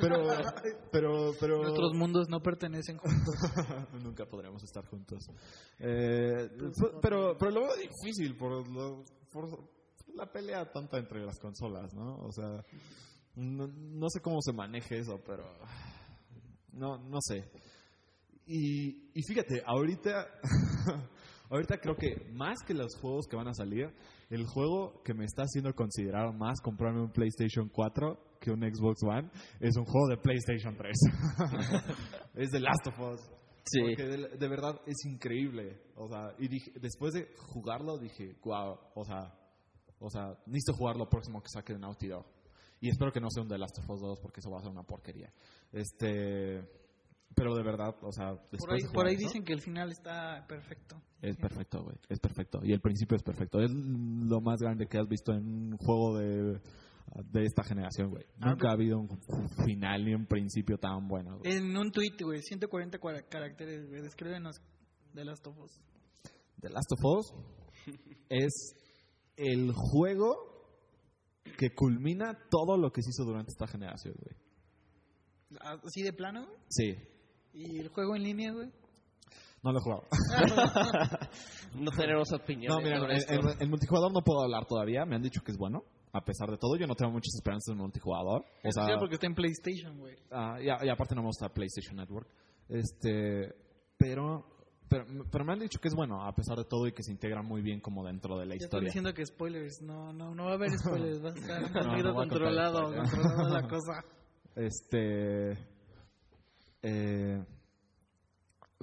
Pero, 0.00 0.26
pero, 0.90 1.32
pero. 1.38 1.58
Nuestros 1.62 1.92
mundos 1.92 2.28
no 2.30 2.40
pertenecen 2.40 2.96
juntos. 2.96 3.34
Nunca 4.02 4.24
podremos 4.24 4.62
estar 4.64 4.86
juntos. 4.86 5.22
Eh, 5.80 6.48
fu- 6.74 6.98
pero, 7.02 7.36
pero 7.38 7.50
lo 7.50 7.60
veo 7.60 7.76
difícil 7.76 8.38
por, 8.38 8.66
lo- 8.70 9.04
por 9.30 9.48
la 10.14 10.24
pelea 10.32 10.64
tonta 10.72 10.96
entre 10.96 11.22
las 11.26 11.38
consolas, 11.38 11.92
¿no? 11.92 12.20
O 12.20 12.32
sea, 12.32 12.64
no, 13.36 13.66
no 13.68 14.08
sé 14.08 14.20
cómo 14.20 14.40
se 14.40 14.52
maneje 14.52 14.98
eso, 14.98 15.20
pero 15.24 15.44
no, 16.72 16.98
no 16.98 17.18
sé. 17.20 17.44
Y, 18.46 19.10
y 19.12 19.22
fíjate, 19.22 19.62
ahorita, 19.66 20.26
ahorita 21.50 21.78
creo 21.78 21.96
que 21.96 22.30
más 22.32 22.58
que 22.66 22.74
los 22.74 22.96
juegos 23.00 23.26
que 23.28 23.36
van 23.36 23.48
a 23.48 23.54
salir, 23.54 23.92
el 24.30 24.46
juego 24.46 25.02
que 25.04 25.14
me 25.14 25.24
está 25.24 25.42
haciendo 25.42 25.72
considerar 25.74 26.32
más 26.34 26.60
comprarme 26.60 27.02
un 27.02 27.10
PlayStation 27.10 27.68
4 27.68 28.38
que 28.40 28.50
un 28.50 28.60
Xbox 28.60 29.02
One 29.02 29.30
es 29.60 29.76
un 29.76 29.84
juego 29.84 30.08
de 30.08 30.16
PlayStation 30.16 30.76
3. 30.76 30.96
es 32.34 32.50
The 32.50 32.60
Last 32.60 32.86
of 32.86 33.00
Us. 33.00 33.20
Sí. 33.64 33.80
Porque 33.80 34.04
de, 34.04 34.36
de 34.36 34.48
verdad 34.48 34.80
es 34.86 35.04
increíble. 35.06 35.82
O 35.96 36.08
sea, 36.08 36.34
y 36.38 36.48
dije, 36.48 36.72
después 36.80 37.12
de 37.14 37.28
jugarlo 37.36 37.98
dije, 37.98 38.36
wow, 38.44 38.78
o 38.94 39.04
sea, 39.04 39.34
o 39.98 40.08
sea, 40.08 40.38
necesito 40.46 40.74
jugar 40.74 40.96
lo 40.96 41.08
próximo 41.08 41.42
que 41.42 41.48
saque 41.48 41.72
de 41.72 41.80
Naughty 41.80 42.08
Dog. 42.08 42.35
Y 42.80 42.90
espero 42.90 43.10
que 43.12 43.20
no 43.20 43.30
sea 43.30 43.42
un 43.42 43.48
The 43.48 43.58
Last 43.58 43.78
of 43.78 43.88
Us 43.90 44.00
2 44.00 44.20
porque 44.20 44.40
eso 44.40 44.50
va 44.50 44.58
a 44.58 44.62
ser 44.62 44.70
una 44.70 44.82
porquería. 44.82 45.32
Este, 45.72 46.62
pero 47.34 47.54
de 47.54 47.62
verdad, 47.62 47.94
o 48.02 48.12
sea, 48.12 48.34
Por 48.58 48.72
ahí, 48.72 48.80
por 48.92 49.06
ahí 49.06 49.14
eso, 49.14 49.26
dicen 49.28 49.44
que 49.44 49.52
el 49.52 49.60
final 49.60 49.90
está 49.90 50.44
perfecto. 50.46 51.00
es 51.22 51.36
perfecto, 51.36 51.82
güey, 51.84 51.96
es 52.08 52.18
perfecto. 52.20 52.60
Y 52.62 52.72
el 52.72 52.80
principio 52.80 53.16
es 53.16 53.22
perfecto. 53.22 53.60
Es 53.60 53.70
lo 53.72 54.40
más 54.40 54.60
grande 54.60 54.86
que 54.86 54.98
has 54.98 55.08
visto 55.08 55.32
en 55.32 55.72
un 55.72 55.76
juego 55.78 56.18
de, 56.18 56.60
de 57.32 57.44
esta 57.44 57.62
generación, 57.64 58.10
güey. 58.10 58.24
Ah, 58.40 58.50
Nunca 58.50 58.68
ha 58.68 58.72
habido 58.72 58.98
un 58.98 59.08
final 59.64 60.04
ni 60.04 60.14
un 60.14 60.26
principio 60.26 60.76
tan 60.78 61.08
bueno. 61.08 61.38
güey. 61.38 61.56
En 61.56 61.76
un 61.76 61.90
tweet, 61.90 62.16
güey, 62.22 62.40
140 62.42 62.98
cua- 62.98 63.24
caracteres, 63.28 63.88
güey. 63.88 64.02
Descríbenos 64.02 64.56
de 65.14 65.24
Last 65.24 65.46
of 65.46 65.58
Us. 65.58 65.80
The 66.60 66.68
Last 66.70 66.92
of 66.92 67.04
Us 67.04 67.34
es 68.28 68.74
el 69.36 69.72
juego 69.72 70.55
que 71.58 71.74
culmina 71.74 72.38
todo 72.50 72.76
lo 72.76 72.90
que 72.92 73.02
se 73.02 73.10
hizo 73.10 73.24
durante 73.24 73.50
esta 73.52 73.66
generación, 73.66 74.14
güey. 74.18 74.36
Así 75.84 76.02
de 76.02 76.12
plano, 76.12 76.44
güey. 76.46 76.58
Sí, 76.68 76.96
Y 77.54 77.78
el 77.78 77.88
juego 77.88 78.16
en 78.16 78.22
línea, 78.24 78.52
güey. 78.52 78.70
no 79.62 79.72
lo 79.72 79.78
he 79.78 79.82
jugado. 79.82 80.02
No 81.74 81.90
tenemos 81.90 82.32
opinión. 82.32 82.72
No, 82.72 82.80
mira, 82.80 82.96
en- 83.28 83.62
en 83.62 83.68
multijugador 83.70 84.10
no 84.12 84.22
puedo 84.22 84.42
hablar 84.42 84.64
todavía. 84.66 85.04
Me 85.04 85.16
han 85.16 85.22
dicho 85.22 85.42
que 85.44 85.52
es 85.52 85.58
bueno. 85.58 85.82
A 86.12 86.24
pesar 86.24 86.48
de 86.50 86.56
todo, 86.56 86.76
yo 86.76 86.86
no 86.86 86.94
tengo 86.94 87.12
muchas 87.12 87.34
esperanzas 87.34 87.72
en 87.72 87.78
multijugador. 87.78 88.44
O 88.64 88.72
sea, 88.72 88.86
Sí, 88.86 88.92
porque 88.98 89.16
está 89.16 89.26
en 89.26 89.34
PlayStation, 89.34 89.98
güey. 89.98 90.16
ah, 90.30 90.56
y, 90.60 90.64
y 90.86 90.88
aparte 90.88 91.14
no 91.14 91.20
me 91.22 91.26
gusta 91.28 91.50
PlayStation 91.50 91.96
Network. 91.96 92.26
Este, 92.68 93.54
pero, 93.98 94.46
pero, 94.88 95.04
pero 95.30 95.44
me 95.44 95.52
han 95.52 95.58
dicho 95.60 95.78
que 95.80 95.88
es 95.88 95.94
bueno, 95.94 96.24
a 96.24 96.32
pesar 96.34 96.56
de 96.56 96.64
todo, 96.64 96.86
y 96.86 96.92
que 96.92 97.02
se 97.02 97.10
integra 97.12 97.42
muy 97.42 97.62
bien 97.62 97.80
como 97.80 98.04
dentro 98.04 98.38
de 98.38 98.46
la 98.46 98.54
Ya 98.54 98.56
estoy 98.56 98.66
historia. 98.66 98.86
diciendo 98.88 99.14
que 99.14 99.26
spoilers. 99.26 99.82
No, 99.82 100.12
no, 100.12 100.34
no 100.34 100.44
va 100.44 100.52
a 100.52 100.54
haber 100.54 100.70
spoilers. 100.78 101.24
Va 101.24 101.30
a 101.30 101.34
estar 101.34 101.62
un 101.64 101.72
No, 101.72 101.82
no 101.82 101.90
poquito 101.90 102.14
controlado, 102.14 102.94
controlado 102.94 103.48
la 103.48 103.68
cosa. 103.68 104.04
Este. 104.56 105.52
eh, 106.82 107.44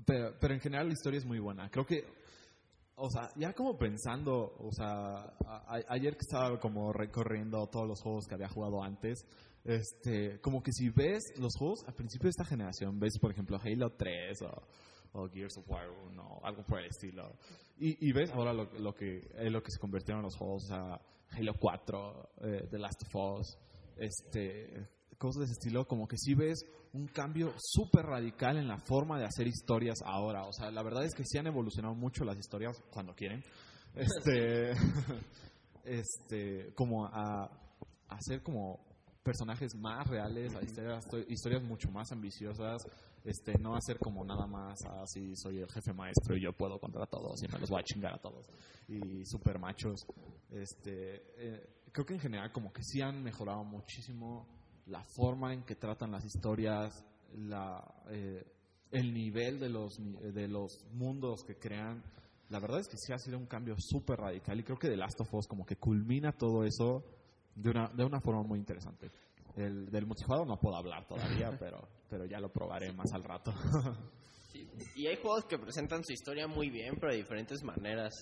pero, 0.06 0.36
pero 0.40 0.54
en 0.54 0.60
general 0.60 0.88
la 0.88 0.94
historia 0.94 1.18
es 1.20 1.26
muy 1.26 1.40
buena. 1.40 1.70
Creo 1.70 1.86
que. 1.86 2.04
O 2.96 3.10
sea, 3.10 3.30
ya 3.36 3.54
como 3.54 3.76
pensando, 3.76 4.54
o 4.60 4.72
sea, 4.72 4.86
a- 5.48 5.80
ayer 5.90 6.14
que 6.14 6.22
estaba 6.30 6.60
como 6.60 6.94
recorriendo 6.94 7.66
todos 7.68 7.88
los 7.88 8.00
juegos 8.04 8.28
que 8.28 8.36
había 8.36 8.50
jugado 8.50 8.84
antes, 8.84 9.26
este, 9.64 10.40
como 10.42 10.62
que 10.62 10.72
si 10.72 10.90
ves 10.92 11.24
los 11.40 11.56
juegos 11.58 11.84
al 11.88 11.96
principio 11.96 12.26
de 12.28 12.30
esta 12.30 12.46
generación, 12.46 13.00
ves 13.00 13.18
por 13.20 13.32
ejemplo 13.32 13.58
Halo 13.58 13.90
3 13.98 14.44
o, 14.44 14.62
o 15.14 15.30
Gears 15.30 15.58
of 15.58 15.70
War 15.70 15.90
1 15.90 16.22
o 16.22 16.46
algo 16.46 16.64
por 16.64 16.80
el 16.80 16.86
estilo, 16.86 17.36
y, 17.78 18.08
y 18.08 18.12
ves 18.12 18.32
ahora 18.32 18.54
lo, 18.54 18.66
lo 18.80 18.94
que 18.94 19.18
es 19.36 19.52
lo 19.52 19.62
que 19.62 19.72
se 19.72 19.80
convirtieron 19.80 20.22
los 20.24 20.36
juegos, 20.36 20.66
o 20.66 20.68
sea, 20.68 21.02
Halo 21.32 21.54
4, 21.60 22.30
eh, 22.42 22.68
The 22.70 22.78
Last 22.78 23.04
of 23.04 23.40
Us, 23.40 23.58
este, 23.98 24.88
cosas 25.18 25.40
de 25.40 25.46
ese 25.46 25.54
estilo, 25.54 25.88
como 25.88 26.08
que 26.08 26.18
sí 26.18 26.36
ves 26.36 26.66
un 26.94 27.08
cambio 27.08 27.54
súper 27.58 28.06
radical 28.06 28.58
en 28.58 28.68
la 28.68 28.78
forma 28.78 29.18
de 29.18 29.26
hacer 29.26 29.48
historias 29.48 30.00
ahora. 30.06 30.46
O 30.46 30.54
sea, 30.54 30.70
la 30.70 30.84
verdad 30.84 31.06
es 31.06 31.14
que 31.16 31.24
sí 31.26 31.38
han 31.38 31.48
evolucionado 31.48 31.96
mucho 31.96 32.24
las 32.24 32.38
historias 32.38 32.80
cuando 32.92 33.16
quieren. 33.16 33.44
Este, 33.96 34.72
este, 35.86 36.74
como 36.76 37.06
a, 37.06 37.46
a 37.46 38.16
hacer 38.16 38.44
como 38.44 38.80
personajes 39.24 39.74
más 39.76 40.08
reales, 40.08 40.56
a 40.56 40.62
historias, 40.62 41.06
historias 41.30 41.64
mucho 41.64 41.90
más 41.90 42.12
ambiciosas, 42.12 42.84
este, 43.24 43.58
no 43.58 43.76
hacer 43.76 44.00
como 44.00 44.24
nada 44.26 44.46
más 44.48 44.84
así 45.02 45.36
soy 45.36 45.60
el 45.60 45.70
jefe 45.70 45.94
maestro 45.94 46.36
y 46.36 46.42
yo 46.42 46.54
puedo 46.54 46.80
contra 46.80 47.06
todos 47.06 47.42
y 47.42 47.48
me 47.48 47.60
los 47.60 47.70
voy 47.70 47.80
a 47.80 47.84
chingar 47.84 48.14
a 48.14 48.18
todos 48.18 48.46
y 48.88 49.26
super 49.26 49.60
machos. 49.60 50.06
Este, 50.52 51.24
eh, 51.38 51.70
creo 51.92 52.06
que 52.06 52.14
en 52.16 52.20
general 52.20 52.52
como 52.52 52.74
que 52.74 52.84
sí 52.84 53.02
han 53.02 53.24
mejorado 53.24 53.64
muchísimo 53.64 54.48
la 54.88 55.04
forma 55.16 55.54
en 55.54 55.64
que 55.64 55.76
tratan 55.76 56.12
las 56.12 56.26
historias, 56.26 57.06
la, 57.36 57.84
eh, 58.10 58.46
el 58.92 59.14
nivel 59.14 59.60
de 59.60 59.70
los, 59.70 59.98
de 59.98 60.48
los 60.48 60.86
mundos 60.92 61.44
que 61.44 61.56
crean. 61.56 62.04
La 62.50 62.60
verdad 62.60 62.80
es 62.80 62.88
que 62.88 62.98
sí 62.98 63.14
ha 63.14 63.18
sido 63.18 63.38
un 63.38 63.46
cambio 63.46 63.76
súper 63.78 64.20
radical 64.20 64.60
y 64.60 64.64
creo 64.64 64.78
que 64.78 64.90
The 64.90 64.98
Last 64.98 65.20
of 65.22 65.34
Us 65.34 65.48
como 65.48 65.66
que 65.66 65.78
culmina 65.78 66.34
todo 66.34 66.66
eso 66.66 67.04
de 67.56 67.70
una, 67.70 67.88
de 67.90 68.04
una 68.04 68.20
forma 68.20 68.44
muy 68.44 68.60
interesante. 68.60 69.10
El, 69.56 69.90
del 69.92 70.06
multijugador 70.06 70.48
no 70.48 70.60
puedo 70.60 70.76
hablar 70.76 71.06
todavía, 71.08 71.52
pero, 71.60 71.88
pero 72.10 72.26
ya 72.26 72.40
lo 72.40 72.52
probaré 72.52 72.92
más 72.94 73.12
al 73.14 73.24
rato. 73.24 73.54
Y 74.96 75.08
hay 75.08 75.16
juegos 75.18 75.46
que 75.46 75.58
presentan 75.58 76.04
su 76.04 76.14
historia 76.14 76.48
muy 76.48 76.70
bien, 76.70 76.96
pero 77.00 77.12
de 77.12 77.18
diferentes 77.18 77.64
maneras. 77.64 78.14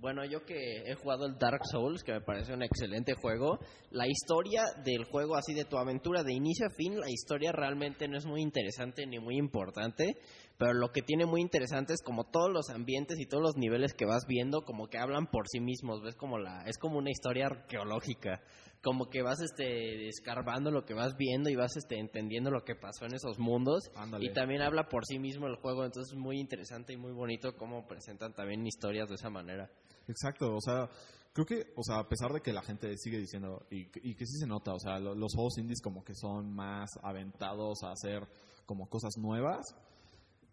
Bueno, 0.00 0.24
yo 0.24 0.44
que 0.44 0.82
he 0.86 0.94
jugado 0.94 1.26
el 1.26 1.38
Dark 1.38 1.60
Souls, 1.72 2.04
que 2.04 2.12
me 2.12 2.20
parece 2.20 2.52
un 2.52 2.62
excelente 2.62 3.14
juego, 3.14 3.58
la 3.90 4.06
historia 4.06 4.62
del 4.84 5.04
juego, 5.04 5.34
así 5.34 5.54
de 5.54 5.64
tu 5.64 5.76
aventura 5.76 6.22
de 6.22 6.34
inicio 6.34 6.66
a 6.66 6.70
fin, 6.70 7.00
la 7.00 7.10
historia 7.10 7.50
realmente 7.50 8.06
no 8.06 8.16
es 8.16 8.24
muy 8.24 8.40
interesante 8.40 9.06
ni 9.06 9.18
muy 9.18 9.36
importante, 9.36 10.16
pero 10.56 10.72
lo 10.72 10.92
que 10.92 11.02
tiene 11.02 11.26
muy 11.26 11.40
interesante 11.40 11.94
es 11.94 12.02
como 12.02 12.30
todos 12.30 12.50
los 12.52 12.70
ambientes 12.70 13.18
y 13.18 13.26
todos 13.26 13.42
los 13.42 13.56
niveles 13.56 13.92
que 13.92 14.06
vas 14.06 14.24
viendo, 14.28 14.62
como 14.62 14.86
que 14.86 14.98
hablan 14.98 15.26
por 15.26 15.48
sí 15.48 15.58
mismos, 15.58 16.00
ves 16.00 16.14
como 16.14 16.38
la, 16.38 16.62
es 16.66 16.78
como 16.78 16.98
una 16.98 17.10
historia 17.10 17.46
arqueológica, 17.46 18.40
como 18.82 19.10
que 19.10 19.22
vas 19.22 19.40
este 19.40 20.08
escarbando 20.08 20.70
lo 20.70 20.84
que 20.84 20.94
vas 20.94 21.16
viendo 21.16 21.50
y 21.50 21.56
vas 21.56 21.76
este 21.76 21.98
entendiendo 21.98 22.50
lo 22.50 22.62
que 22.64 22.74
pasó 22.76 23.06
en 23.06 23.14
esos 23.14 23.38
mundos 23.38 23.90
Ándale. 23.96 24.26
y 24.26 24.32
también 24.32 24.62
habla 24.62 24.88
por 24.88 25.04
sí 25.04 25.18
mismo 25.18 25.46
el 25.46 25.56
juego, 25.56 25.84
entonces 25.84 26.12
es 26.12 26.18
muy 26.18 26.38
interesante 26.38 26.92
y 26.92 26.96
muy 26.96 27.12
bonito 27.12 27.56
cómo 27.56 27.86
presentan 27.88 28.34
también 28.34 28.66
historias 28.66 29.08
de 29.08 29.16
esa 29.16 29.30
manera. 29.30 29.68
Exacto, 30.06 30.54
o 30.54 30.60
sea, 30.60 30.88
creo 31.32 31.44
que, 31.44 31.72
o 31.76 31.82
sea, 31.82 31.98
a 31.98 32.08
pesar 32.08 32.32
de 32.32 32.40
que 32.40 32.52
la 32.52 32.62
gente 32.62 32.96
sigue 32.96 33.18
diciendo, 33.18 33.66
y, 33.70 33.88
y 34.08 34.14
que 34.14 34.24
sí 34.26 34.38
se 34.38 34.46
nota, 34.46 34.72
o 34.72 34.78
sea, 34.78 34.98
lo- 35.00 35.14
los 35.14 35.34
juegos 35.34 35.58
indies 35.58 35.80
como 35.82 36.04
que 36.04 36.14
son 36.14 36.54
más 36.54 36.88
aventados 37.02 37.82
a 37.82 37.90
hacer 37.90 38.22
como 38.64 38.88
cosas 38.88 39.12
nuevas, 39.18 39.66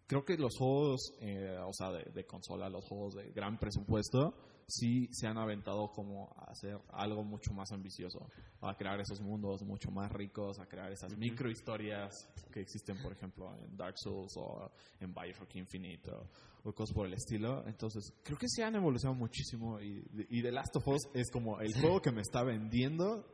creo 0.08 0.24
que 0.24 0.36
los 0.36 0.56
juegos, 0.58 1.12
eh, 1.20 1.56
o 1.64 1.72
sea, 1.72 1.90
de, 1.92 2.04
de 2.12 2.24
consola, 2.26 2.68
los 2.68 2.84
juegos 2.86 3.14
de 3.14 3.30
gran 3.32 3.58
presupuesto, 3.58 4.34
sí 4.66 5.08
se 5.12 5.26
han 5.26 5.38
aventado 5.38 5.90
como 5.92 6.34
a 6.36 6.50
hacer 6.50 6.78
algo 6.92 7.22
mucho 7.22 7.52
más 7.52 7.70
ambicioso, 7.72 8.28
a 8.60 8.74
crear 8.74 9.00
esos 9.00 9.20
mundos 9.20 9.62
mucho 9.62 9.90
más 9.90 10.10
ricos, 10.12 10.58
a 10.58 10.66
crear 10.66 10.90
esas 10.92 11.16
micro 11.16 11.50
historias 11.50 12.28
que 12.52 12.60
existen, 12.60 13.00
por 13.02 13.12
ejemplo, 13.12 13.54
en 13.62 13.76
Dark 13.76 13.96
Souls 13.98 14.34
o 14.36 14.70
en 15.00 15.14
Bioshock 15.14 15.54
Infinite 15.54 16.10
o, 16.10 16.28
o 16.64 16.72
cosas 16.74 16.94
por 16.94 17.06
el 17.06 17.14
estilo. 17.14 17.66
Entonces, 17.66 18.12
creo 18.22 18.38
que 18.38 18.48
sí 18.48 18.62
han 18.62 18.74
evolucionado 18.74 19.18
muchísimo 19.18 19.80
y, 19.80 20.04
y 20.30 20.42
The 20.42 20.52
Last 20.52 20.74
of 20.76 20.88
Us 20.88 21.08
es 21.14 21.30
como 21.30 21.60
el 21.60 21.72
juego 21.80 22.00
que 22.00 22.12
me 22.12 22.22
está 22.22 22.42
vendiendo 22.42 23.24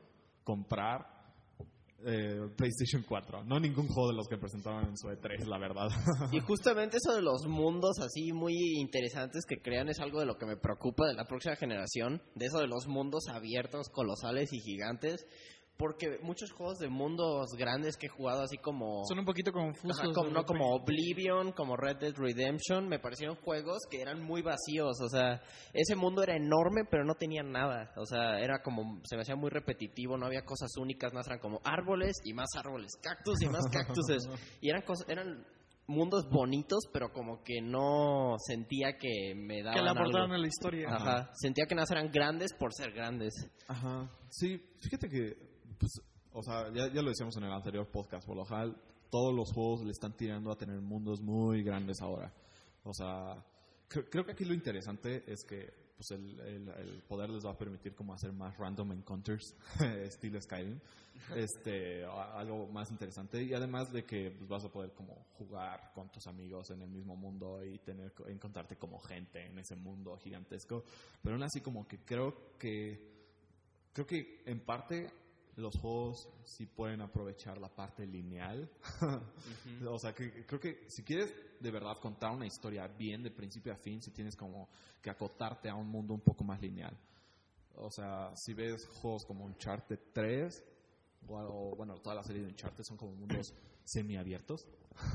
comprar 0.45 1.22
eh, 2.07 2.39
PlayStation 2.57 3.05
4. 3.07 3.45
No 3.45 3.61
ningún 3.61 3.87
juego 3.89 4.11
de 4.11 4.17
los 4.17 4.29
que 4.29 4.37
presentaron 4.37 4.89
en 4.89 4.97
su 4.97 5.09
E3, 5.09 5.47
la 5.47 5.59
verdad. 5.59 5.89
Y 6.33 6.41
justamente 6.47 6.97
eso 6.97 7.15
de 7.15 7.23
los 7.23 7.47
mundos 7.47 7.99
así 8.01 8.33
muy 8.33 8.55
interesantes 8.79 9.45
que 9.47 9.61
crean 9.61 9.89
es 9.89 10.01
algo 10.01 10.21
de 10.21 10.27
lo 10.27 10.37
que 10.37 10.47
me 10.47 10.57
preocupa 10.57 11.07
de 11.07 11.15
la 11.15 11.25
próxima 11.25 11.57
generación, 11.57 12.23
de 12.35 12.47
eso 12.47 12.59
de 12.59 12.67
los 12.67 12.87
mundos 12.87 13.29
abiertos, 13.29 13.89
colosales 13.89 14.53
y 14.53 14.61
gigantes, 14.61 15.27
porque 15.77 16.19
muchos 16.23 16.53
juegos 16.53 16.79
de 16.79 16.89
mundos 16.89 17.47
grandes 17.59 17.97
que 17.97 18.07
he 18.07 18.09
jugado 18.09 18.43
así 18.43 18.57
como... 18.59 19.05
Son 19.07 19.19
un 19.19 19.25
poquito 19.25 19.53
confusos. 19.53 19.99
Ajá, 19.99 20.13
como, 20.15 20.31
no 20.31 20.45
como 20.45 20.75
Oblivion, 20.75 21.53
como 21.53 21.77
Red 21.77 21.97
Dead 21.99 22.15
Redemption, 22.15 22.89
me 22.89 22.99
parecieron 22.99 23.37
juegos 23.37 23.79
que 23.91 24.01
eran 24.01 24.23
muy 24.23 24.43
vacíos, 24.43 25.01
o 25.01 25.09
sea, 25.09 25.43
ese 25.73 25.97
mundo 25.97 26.23
era 26.23 26.37
enorme 26.37 26.85
pero 26.91 27.05
no 27.05 27.15
tenía 27.15 27.43
nada, 27.43 27.93
o 27.97 28.07
sea, 28.07 28.39
era 28.39 28.63
como, 28.63 29.01
se 29.05 29.17
me 29.17 29.23
hacía 29.23 29.37
muy 29.37 29.51
repetitivo, 29.51 30.17
no 30.17 30.27
había 30.27 30.45
cosas 30.45 30.71
únicas, 30.77 31.13
más 31.13 31.27
eran 31.27 31.41
como 31.41 31.61
árboles 31.65 32.17
y 32.25 32.33
más 32.33 32.49
árboles, 32.57 32.93
cactus 33.03 33.43
y 33.43 33.49
más 33.49 33.65
cactuses, 33.71 34.29
y 34.61 34.69
eran 34.69 34.83
cosas, 34.83 35.09
eran 35.09 35.45
mundos 35.87 36.29
bonitos 36.31 36.85
pero 36.93 37.13
como 37.13 37.43
que 37.43 37.61
no 37.61 38.37
sentía 38.39 38.97
que 38.99 39.35
me 39.35 39.63
daban 39.63 39.75
Que 39.75 39.83
le 39.83 39.89
algo. 39.89 40.01
aportaron 40.01 40.33
a 40.33 40.39
la 40.39 40.47
historia. 40.47 40.89
Ajá, 40.89 41.31
sentía 41.35 41.67
que 41.67 41.75
nada 41.75 41.87
eran 41.91 42.11
grandes 42.11 42.55
por 42.55 42.73
ser 42.73 42.93
grandes. 42.93 43.35
Ajá. 43.69 44.11
Sí, 44.31 44.59
fíjate 44.81 45.09
que, 45.09 45.52
pues, 45.79 45.93
o 46.33 46.43
sea, 46.43 46.73
ya, 46.73 46.93
ya 46.93 47.03
lo 47.03 47.09
decíamos 47.11 47.37
en 47.37 47.45
el 47.45 47.53
anterior 47.53 47.87
podcast, 47.91 48.27
por 48.27 48.37
lo 48.37 48.45
general, 48.45 48.77
todos 49.11 49.35
los 49.35 49.53
juegos 49.53 49.85
le 49.85 49.91
están 49.93 50.17
tirando 50.17 50.51
a 50.51 50.57
tener 50.57 50.81
mundos 50.81 51.21
muy 51.21 51.63
grandes 51.63 52.01
ahora. 52.01 52.33
O 52.85 52.93
sea, 52.95 53.37
cre- 53.89 54.09
creo 54.11 54.25
que 54.25 54.33
aquí 54.33 54.45
lo 54.45 54.55
interesante 54.55 55.23
es 55.31 55.45
que 55.45 55.83
pues 55.97 56.11
el, 56.19 56.41
el- 56.41 56.69
el 56.69 57.03
poder 57.03 57.31
les 57.31 57.45
va 57.45 57.51
a 57.51 57.59
permitir 57.59 57.95
como 57.95 58.15
hacer 58.15 58.33
más 58.33 58.57
random 58.57 58.93
encounters, 58.93 59.55
estilo 60.03 60.41
Skyrim, 60.41 60.81
este, 61.37 62.05
algo 62.05 62.67
más 62.69 62.91
interesante. 62.91 63.43
Y 63.43 63.53
además 63.55 63.93
de 63.93 64.05
que 64.05 64.31
pues, 64.33 64.49
vas 64.49 64.65
a 64.65 64.73
poder 64.73 64.93
como 64.93 65.15
jugar 65.39 65.93
con 65.95 66.11
tus 66.11 66.27
amigos 66.27 66.71
en 66.71 66.81
el 66.83 66.89
mismo 66.89 67.15
mundo 67.15 67.63
y 67.65 67.79
tener 67.81 68.13
encontrarte 68.27 68.77
como 68.77 68.99
gente 69.01 69.45
en 69.47 69.59
ese 69.59 69.77
mundo 69.77 70.17
gigantesco, 70.17 70.83
pero 71.23 71.35
aún 71.37 71.45
así 71.45 71.61
como 71.61 71.87
que 71.87 71.99
creo 71.99 72.57
que 72.59 73.13
creo 73.93 74.07
que 74.07 74.43
en 74.47 74.61
parte 74.65 75.09
los 75.57 75.77
juegos 75.77 76.29
sí 76.45 76.67
pueden 76.67 77.01
aprovechar 77.01 77.59
la 77.59 77.69
parte 77.69 78.07
lineal. 78.07 78.71
o 79.89 79.99
sea, 79.99 80.15
que 80.15 80.47
creo 80.47 80.61
que 80.61 80.85
si 80.89 81.03
quieres 81.03 81.35
de 81.61 81.71
verdad 81.71 81.99
contar 81.99 82.33
una 82.33 82.47
historia 82.47 82.87
bien 82.87 83.23
de 83.23 83.31
principio 83.31 83.73
a 83.73 83.77
fin, 83.77 84.01
si 84.01 84.11
tienes 84.11 84.37
como 84.37 84.69
que 85.01 85.11
acotarte 85.11 85.69
a 85.69 85.75
un 85.75 85.89
mundo 85.89 86.15
un 86.15 86.21
poco 86.21 86.45
más 86.45 86.61
lineal. 86.61 86.97
O 87.77 87.91
sea, 87.91 88.35
si 88.37 88.55
ves 88.55 88.87
juegos 89.01 89.25
como 89.25 89.45
Uncharted 89.45 89.99
3 90.13 90.65
o, 91.29 91.35
o, 91.35 91.77
bueno, 91.77 91.99
toda 91.99 92.17
la 92.17 92.23
serie 92.23 92.43
de 92.43 92.49
Uncharted 92.49 92.85
son 92.85 92.97
como 92.97 93.13
mundos 93.13 93.55
semiabiertos. 93.85 94.67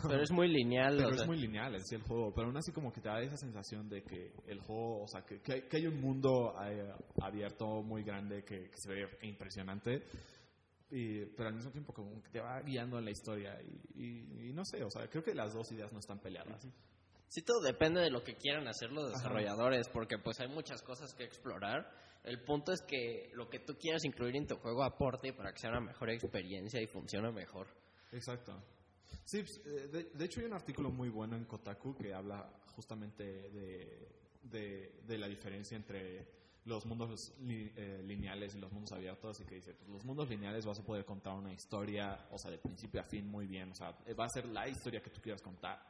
Pero 0.07 0.21
es 0.23 0.31
muy 0.31 0.47
lineal. 0.47 0.95
Pero 0.97 1.09
o 1.09 1.11
es 1.13 1.27
muy 1.27 1.37
lineal 1.37 1.75
en 1.75 1.83
sí 1.85 1.95
el 1.95 2.01
juego, 2.01 2.33
pero 2.33 2.47
aún 2.47 2.57
así 2.57 2.71
como 2.71 2.91
que 2.91 2.99
te 2.99 3.09
da 3.09 3.21
esa 3.21 3.37
sensación 3.37 3.87
de 3.89 4.01
que 4.03 4.33
el 4.47 4.59
juego, 4.61 5.03
o 5.03 5.07
sea, 5.07 5.21
que, 5.23 5.39
que 5.41 5.53
hay, 5.53 5.61
que 5.63 5.77
hay 5.77 5.85
un 5.87 6.01
mundo 6.01 6.55
eh, 6.65 6.91
abierto 7.21 7.83
muy 7.83 8.03
grande 8.03 8.43
que, 8.43 8.69
que 8.69 8.77
se 8.77 8.89
ve 8.91 9.07
impresionante, 9.21 10.03
y- 10.89 11.25
pero 11.35 11.49
al 11.49 11.55
mismo 11.55 11.71
tiempo 11.71 11.93
como 11.93 12.21
que 12.23 12.29
te 12.29 12.39
va 12.39 12.59
guiando 12.61 12.97
en 12.97 13.05
la 13.05 13.11
historia 13.11 13.55
y, 13.61 14.03
y- 14.03 14.49
y 14.49 14.53
no 14.53 14.63
sé, 14.65 14.83
o 14.83 14.89
sea, 14.89 15.07
creo 15.09 15.23
que 15.23 15.35
las 15.35 15.53
dos 15.53 15.71
ideas 15.71 15.91
no 15.93 15.99
están 15.99 16.19
peleadas. 16.19 16.67
Sí, 17.29 17.41
todo 17.43 17.59
depende 17.61 18.01
de 18.01 18.09
lo 18.09 18.23
que 18.23 18.35
quieran 18.35 18.67
hacer 18.67 18.89
los 18.91 19.11
desarrolladores, 19.11 19.89
porque 19.89 20.17
pues 20.17 20.39
hay 20.39 20.47
muchas 20.47 20.81
cosas 20.81 21.13
que 21.13 21.25
explorar. 21.25 21.85
El 22.23 22.41
punto 22.43 22.71
es 22.71 22.81
que 22.87 23.29
lo 23.33 23.47
que 23.49 23.59
tú 23.59 23.73
quieras 23.79 24.03
incluir 24.05 24.35
en 24.37 24.47
tu 24.47 24.55
juego 24.55 24.83
aporte 24.83 25.33
para 25.33 25.51
que 25.51 25.59
sea 25.59 25.69
una 25.71 25.81
mejor 25.81 26.09
experiencia 26.09 26.81
y 26.81 26.87
funcione 26.87 27.31
mejor. 27.31 27.67
Exacto. 28.17 28.53
Sí, 29.23 29.43
pues, 29.43 29.61
eh, 29.65 29.87
de, 29.91 30.03
de 30.13 30.25
hecho 30.25 30.39
hay 30.39 30.47
un 30.47 30.53
artículo 30.53 30.89
muy 30.89 31.09
bueno 31.09 31.35
en 31.35 31.45
Kotaku 31.45 31.95
que 31.95 32.13
habla 32.13 32.49
justamente 32.75 33.23
de, 33.49 34.91
de, 35.05 35.17
la 35.17 35.27
diferencia 35.27 35.75
entre 35.75 36.27
los 36.65 36.85
mundos 36.85 37.33
eh, 37.47 38.01
lineales 38.05 38.55
y 38.55 38.59
los 38.59 38.71
mundos 38.71 38.91
abiertos 38.91 39.39
y 39.39 39.45
que 39.45 39.55
dice, 39.55 39.73
pues 39.73 39.89
los 39.89 40.03
mundos 40.03 40.29
lineales 40.29 40.65
vas 40.65 40.79
a 40.79 40.83
poder 40.83 41.05
contar 41.05 41.33
una 41.33 41.53
historia, 41.53 42.27
o 42.31 42.37
sea, 42.37 42.51
de 42.51 42.57
principio 42.57 42.99
a 42.99 43.03
fin 43.03 43.27
muy 43.27 43.47
bien, 43.47 43.71
o 43.71 43.75
sea, 43.75 43.97
va 44.19 44.25
a 44.25 44.29
ser 44.29 44.45
la 44.47 44.67
historia 44.67 45.01
que 45.01 45.09
tú 45.09 45.21
quieras 45.21 45.41
contar. 45.41 45.81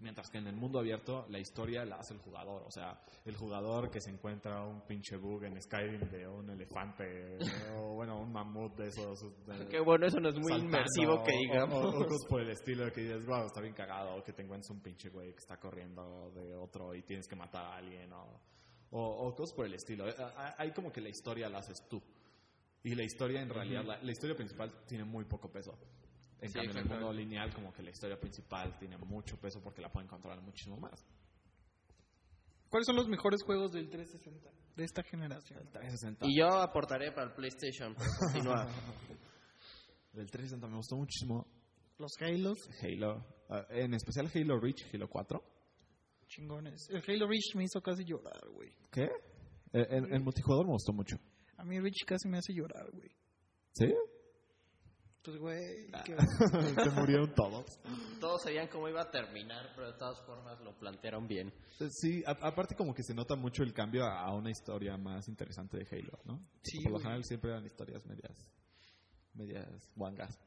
Mientras 0.00 0.30
que 0.30 0.38
en 0.38 0.46
el 0.46 0.56
mundo 0.56 0.78
abierto 0.78 1.26
la 1.28 1.38
historia 1.38 1.84
la 1.84 1.96
hace 1.96 2.14
el 2.14 2.20
jugador, 2.20 2.62
o 2.66 2.70
sea, 2.70 2.98
el 3.26 3.36
jugador 3.36 3.90
que 3.90 4.00
se 4.00 4.10
encuentra 4.10 4.64
un 4.64 4.80
pinche 4.86 5.16
bug 5.16 5.44
en 5.44 5.60
Skyrim 5.60 6.08
de 6.10 6.26
un 6.26 6.48
elefante 6.50 7.36
o 7.76 7.94
bueno, 7.96 8.18
un 8.18 8.32
mamut 8.32 8.74
de 8.76 8.88
esos. 8.88 9.20
de- 9.46 9.66
Qué 9.70 9.78
bueno, 9.80 10.06
eso 10.06 10.18
no 10.18 10.30
es 10.30 10.34
muy 10.36 10.52
saltando, 10.52 10.68
inmersivo 10.78 11.22
que 11.22 11.32
o- 11.32 11.38
digamos. 11.38 11.84
O, 11.84 11.88
o 12.00 12.06
cosas 12.06 12.26
por 12.28 12.40
el 12.40 12.50
estilo 12.50 12.90
que 12.92 13.02
dices, 13.02 13.26
wow, 13.26 13.44
está 13.46 13.60
bien 13.60 13.74
cagado, 13.74 14.16
o 14.16 14.24
que 14.24 14.32
te 14.32 14.42
encuentres 14.42 14.70
un 14.70 14.80
pinche 14.80 15.10
güey 15.10 15.32
que 15.32 15.38
está 15.40 15.58
corriendo 15.58 16.30
de 16.32 16.54
otro 16.56 16.94
y 16.94 17.02
tienes 17.02 17.28
que 17.28 17.36
matar 17.36 17.64
a 17.66 17.76
alguien, 17.76 18.10
o, 18.12 18.40
o, 18.92 19.28
o 19.28 19.34
cosas 19.34 19.54
por 19.54 19.66
el 19.66 19.74
estilo. 19.74 20.08
Eh, 20.08 20.14
Hay 20.56 20.72
como 20.72 20.90
que 20.90 21.00
la 21.02 21.10
historia 21.10 21.48
la 21.50 21.58
haces 21.58 21.86
tú. 21.90 22.02
Y 22.82 22.94
la 22.94 23.04
historia, 23.04 23.42
en 23.42 23.50
realidad, 23.50 23.84
la, 23.84 24.02
la 24.02 24.10
historia 24.10 24.34
principal 24.34 24.72
tiene 24.86 25.04
muy 25.04 25.26
poco 25.26 25.50
peso. 25.52 25.78
En 26.42 26.48
Sí, 26.48 26.54
cambio, 26.54 26.70
en 26.72 26.78
el 26.78 26.84
mundo 26.88 27.12
lineal, 27.12 27.52
como 27.54 27.72
que 27.72 27.82
la 27.82 27.90
historia 27.90 28.18
principal 28.18 28.78
tiene 28.78 28.96
mucho 28.98 29.36
peso 29.38 29.60
porque 29.62 29.82
la 29.82 29.90
pueden 29.90 30.08
controlar 30.08 30.40
muchísimo 30.42 30.76
más. 30.78 31.04
¿Cuáles 32.70 32.86
son 32.86 32.96
los 32.96 33.08
mejores 33.08 33.42
juegos 33.42 33.72
del 33.72 33.90
360 33.90 34.50
de 34.76 34.84
esta 34.84 35.02
generación? 35.02 35.58
360. 35.72 36.26
Y 36.26 36.38
yo 36.38 36.46
aportaré 36.60 37.12
para 37.12 37.28
el 37.28 37.34
PlayStation, 37.34 37.94
para 37.94 38.08
continuar. 38.18 38.68
Del 40.12 40.28
360 40.28 40.66
me 40.66 40.76
gustó 40.76 40.96
muchísimo 40.96 41.46
Los 41.98 42.12
Halos, 42.20 42.58
Halo. 42.82 43.24
ah, 43.48 43.64
en 43.70 43.94
especial 43.94 44.28
Halo 44.34 44.58
Reach, 44.58 44.92
Halo 44.92 45.08
4. 45.08 45.40
chingones. 46.26 46.88
El 46.90 47.02
Halo 47.06 47.28
Reach 47.28 47.54
me 47.54 47.64
hizo 47.64 47.80
casi 47.80 48.04
llorar, 48.04 48.40
güey. 48.52 48.70
¿Qué? 48.90 49.04
Eh, 49.72 49.86
En, 49.90 50.12
en 50.12 50.22
multijugador 50.24 50.66
me 50.66 50.72
gustó 50.72 50.92
mucho. 50.92 51.16
A 51.58 51.64
mí 51.64 51.78
Reach 51.78 52.04
casi 52.06 52.28
me 52.28 52.38
hace 52.38 52.52
llorar, 52.54 52.90
güey. 52.92 53.10
¿Sí? 53.74 53.86
Pues, 55.22 55.36
güey, 55.38 55.86
que- 56.04 56.16
Se 56.84 56.90
murieron 56.90 57.34
todos. 57.34 57.66
Todos 58.20 58.42
sabían 58.42 58.68
cómo 58.68 58.88
iba 58.88 59.02
a 59.02 59.10
terminar, 59.10 59.70
pero 59.74 59.92
de 59.92 59.98
todas 59.98 60.18
formas 60.24 60.58
lo 60.62 60.72
plantearon 60.78 61.26
bien. 61.28 61.48
Eh, 61.80 61.88
Sí, 61.90 62.22
a- 62.26 62.46
aparte 62.48 62.74
como 62.74 62.94
que 62.94 63.02
se 63.02 63.14
nota 63.14 63.36
mucho 63.36 63.62
el 63.62 63.74
cambio 63.74 64.04
a, 64.04 64.20
a 64.24 64.34
una 64.34 64.50
historia 64.50 64.96
más 64.96 65.28
interesante 65.28 65.76
de 65.76 65.86
Halo, 65.90 66.18
¿no? 66.24 66.40
Sí, 66.62 66.82
Por 66.82 66.92
lo 66.92 66.98
general 67.00 67.24
siempre 67.24 67.50
eran 67.50 67.66
historias 67.66 68.04
medias, 68.06 68.34
medias 69.34 69.68
guangas. 69.94 70.38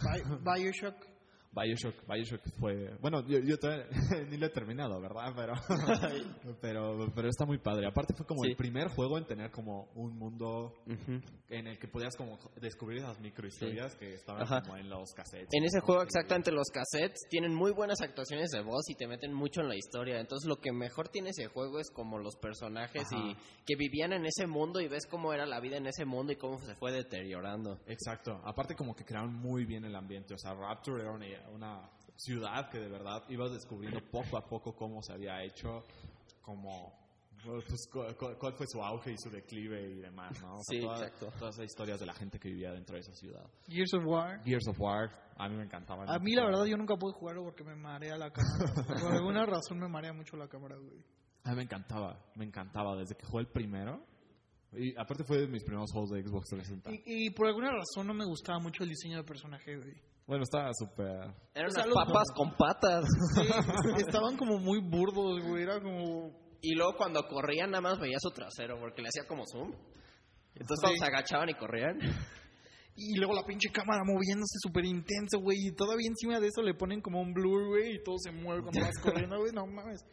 Bi- 0.00 0.22
Bioshock. 0.44 0.96
Bioshock, 1.54 1.94
Bioshock 2.08 2.40
fue... 2.58 2.96
Bueno, 3.00 3.26
yo, 3.26 3.38
yo 3.40 3.58
todavía 3.58 3.86
ni 4.30 4.36
lo 4.38 4.46
he 4.46 4.50
terminado, 4.50 5.00
¿verdad? 5.00 5.32
Pero, 5.36 5.52
pero, 6.60 7.12
pero 7.14 7.28
está 7.28 7.44
muy 7.44 7.58
padre. 7.58 7.86
Aparte 7.86 8.14
fue 8.14 8.26
como 8.26 8.42
Sí. 8.42 8.50
el 8.50 8.56
primer 8.56 8.88
juego 8.88 9.18
en 9.18 9.26
tener 9.26 9.50
como 9.50 9.90
un 9.94 10.16
mundo 10.18 10.72
en 11.48 11.66
el 11.66 11.78
que 11.78 11.88
podías 11.88 12.16
como 12.16 12.38
descubrir 12.60 12.98
esas 12.98 13.20
microhistorias 13.20 13.94
que 13.96 14.14
estaban 14.14 14.42
Ajá. 14.42 14.62
como 14.62 14.76
en 14.78 14.88
los 14.88 15.12
cassettes. 15.12 15.48
En 15.52 15.64
ese 15.64 15.80
juego, 15.80 16.02
exactamente, 16.02 16.50
los 16.50 16.68
cassettes 16.70 17.26
tienen 17.28 17.54
muy 17.54 17.72
buenas 17.72 18.00
actuaciones 18.00 18.50
de 18.50 18.62
voz 18.62 18.88
y 18.88 18.94
te 18.94 19.06
meten 19.06 19.32
mucho 19.34 19.60
en 19.60 19.68
la 19.68 19.76
historia. 19.76 20.18
Entonces, 20.20 20.48
lo 20.48 20.56
que 20.56 20.72
mejor 20.72 21.08
tiene 21.08 21.30
ese 21.30 21.46
juego 21.48 21.78
es 21.78 21.90
como 21.90 22.18
los 22.18 22.36
personajes 22.36 23.04
Ajá. 23.12 23.16
y 23.16 23.36
que 23.66 23.76
vivían 23.76 24.12
en 24.14 24.24
ese 24.26 24.46
mundo 24.46 24.80
y 24.80 24.88
ves 24.88 25.06
cómo 25.06 25.32
era 25.32 25.44
la 25.46 25.60
vida 25.60 25.76
en 25.76 25.86
ese 25.86 26.04
mundo 26.04 26.32
y 26.32 26.36
cómo 26.36 26.58
se 26.58 26.74
fue 26.76 26.92
deteriorando. 26.92 27.78
Exacto. 27.86 28.40
Aparte 28.44 28.74
como 28.74 28.94
que 28.94 29.04
crearon 29.04 29.34
muy 29.34 29.64
bien 29.66 29.84
el 29.84 29.94
ambiente. 29.94 30.34
O 30.34 30.38
sea, 30.38 30.54
Rapture 30.54 31.02
era 31.02 31.12
una, 31.12 31.26
una 31.50 31.88
ciudad 32.16 32.68
que 32.70 32.78
de 32.78 32.88
verdad 32.88 33.22
ibas 33.28 33.52
descubriendo 33.52 34.00
poco 34.10 34.36
a 34.36 34.46
poco 34.46 34.74
cómo 34.74 35.02
se 35.02 35.12
había 35.12 35.42
hecho, 35.44 35.84
como 36.42 37.00
pues, 37.44 37.88
cu- 37.90 38.14
cu- 38.16 38.36
cuál 38.38 38.52
fue 38.54 38.66
su 38.68 38.80
auge 38.80 39.12
y 39.12 39.16
su 39.18 39.28
declive 39.30 39.90
y 39.90 40.00
demás, 40.00 40.40
¿no? 40.40 40.54
O 40.54 40.62
sea, 40.62 40.78
Sí, 40.78 40.80
toda- 40.80 40.96
exacto. 40.98 41.32
Todas 41.38 41.54
esas 41.56 41.64
historias 41.66 41.98
de 41.98 42.06
la 42.06 42.14
gente 42.14 42.38
que 42.38 42.48
vivía 42.48 42.70
dentro 42.72 42.94
de 42.94 43.00
esa 43.00 43.12
ciudad. 43.14 43.44
Gears 43.68 43.94
of 43.94 44.04
War. 44.06 44.40
Gears 44.44 44.68
of 44.68 44.80
War, 44.80 45.10
a 45.36 45.48
mí 45.48 45.56
me 45.56 45.64
encantaba. 45.64 46.04
A 46.06 46.18
mí 46.20 46.34
la 46.36 46.44
verdad 46.44 46.64
yo 46.66 46.76
nunca 46.76 46.94
pude 46.96 47.12
jugarlo 47.14 47.42
porque 47.42 47.64
me 47.64 47.74
marea 47.74 48.16
la 48.16 48.30
cámara. 48.30 48.72
Por 48.86 49.12
alguna 49.12 49.44
razón 49.46 49.78
me 49.80 49.88
marea 49.88 50.12
mucho 50.12 50.36
la 50.36 50.46
cámara, 50.46 50.76
güey. 50.76 51.04
A 51.44 51.50
mí 51.50 51.56
me 51.56 51.62
encantaba, 51.62 52.24
me 52.36 52.44
encantaba 52.44 52.94
desde 52.96 53.16
que 53.16 53.26
jugué 53.26 53.40
el 53.42 53.48
primero. 53.48 54.06
Y 54.74 54.94
aparte 54.96 55.24
fue 55.24 55.38
de 55.38 55.48
mis 55.48 55.64
primeros 55.64 55.90
juegos 55.92 56.10
de 56.10 56.22
Xbox 56.22 56.48
360. 56.48 56.92
Y, 56.92 57.26
y 57.26 57.30
por 57.30 57.48
alguna 57.48 57.72
razón 57.72 58.06
no 58.06 58.14
me 58.14 58.24
gustaba 58.24 58.58
mucho 58.60 58.84
el 58.84 58.88
diseño 58.90 59.16
de 59.18 59.24
personaje, 59.24 59.76
güey. 59.76 59.94
Bueno, 60.26 60.44
estaba 60.44 60.70
súper... 60.72 61.06
Eran 61.54 61.68
O 61.68 61.70
sea, 61.70 61.84
unas 61.84 61.86
los- 61.88 61.94
papas 62.06 62.28
con 62.34 62.56
patas. 62.56 63.04
Sí, 63.34 64.04
estaban 64.06 64.36
como 64.36 64.58
muy 64.58 64.80
burdos, 64.80 65.42
güey. 65.44 65.62
Era 65.64 65.80
como. 65.80 66.30
Y 66.62 66.74
luego 66.76 66.94
cuando 66.96 67.26
corrían 67.26 67.70
nada 67.72 67.80
más 67.82 67.98
veía 67.98 68.18
su 68.20 68.30
trasero 68.30 68.78
porque 68.78 69.02
le 69.02 69.08
hacía 69.08 69.26
como 69.26 69.42
zoom. 69.46 69.72
Entonces 70.54 70.78
Sí. 70.78 70.80
cuando 70.82 70.98
se 70.98 71.04
agachaban 71.06 71.48
y 71.48 71.54
corrían. 71.54 71.98
Y 72.94 73.16
luego 73.18 73.34
la 73.34 73.42
pinche 73.44 73.70
cámara 73.72 74.02
moviéndose 74.04 74.58
súper 74.62 74.84
intenso, 74.84 75.40
güey. 75.40 75.58
Y 75.66 75.72
todavía 75.74 76.06
encima 76.08 76.38
de 76.38 76.46
eso 76.48 76.62
le 76.62 76.74
ponen 76.74 77.00
como 77.00 77.20
un 77.20 77.32
blur, 77.32 77.68
güey. 77.68 77.96
Y 77.96 78.02
todo 78.04 78.16
se 78.18 78.30
mueve 78.30 78.62
cuando 78.62 78.80
vas 78.86 78.98
corriendo, 79.02 79.38
güey. 79.38 79.52
No 79.52 79.66
mames. 79.66 80.04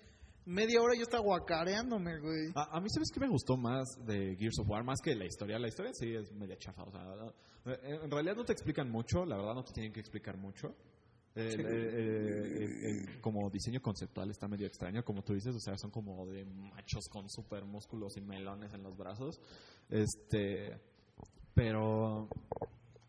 Media 0.45 0.81
hora 0.81 0.95
yo 0.95 1.03
estaba 1.03 1.23
guacareándome, 1.23 2.19
güey. 2.19 2.51
A, 2.55 2.77
a 2.77 2.81
mí, 2.81 2.89
¿sabes 2.89 3.09
qué 3.13 3.19
me 3.19 3.27
gustó 3.29 3.55
más 3.57 3.87
de 4.05 4.35
Gears 4.37 4.59
of 4.59 4.69
War? 4.69 4.83
Más 4.83 4.99
que 5.01 5.13
la 5.15 5.25
historia. 5.25 5.59
La 5.59 5.67
historia 5.67 5.91
sí 5.93 6.13
es 6.15 6.31
media 6.33 6.57
chafa. 6.57 6.83
O 6.83 6.91
sea, 6.91 7.03
no- 7.03 7.29
eh, 7.71 7.99
en 8.03 8.09
realidad 8.09 8.35
no 8.35 8.45
te 8.45 8.53
explican 8.53 8.89
mucho. 8.89 9.25
La 9.25 9.37
verdad 9.37 9.53
no 9.53 9.63
te 9.63 9.73
tienen 9.73 9.93
que 9.93 9.99
explicar 9.99 10.37
mucho. 10.37 10.75
El, 11.35 11.51
Sí. 11.51 11.61
el- 11.61 11.67
el- 11.67 12.63
el- 12.63 12.85
el- 13.09 13.21
como 13.21 13.49
diseño 13.51 13.79
conceptual 13.81 14.31
está 14.31 14.47
medio 14.47 14.65
extraño, 14.65 15.03
como 15.03 15.21
tú 15.21 15.33
dices. 15.33 15.55
O 15.55 15.59
sea, 15.59 15.77
son 15.77 15.91
como 15.91 16.25
de 16.25 16.43
machos 16.45 17.07
con 17.09 17.29
super 17.29 17.63
músculos 17.65 18.17
y 18.17 18.21
melones 18.21 18.73
en 18.73 18.81
los 18.81 18.97
brazos. 18.97 19.39
Este, 19.89 20.75
pero 21.53 22.27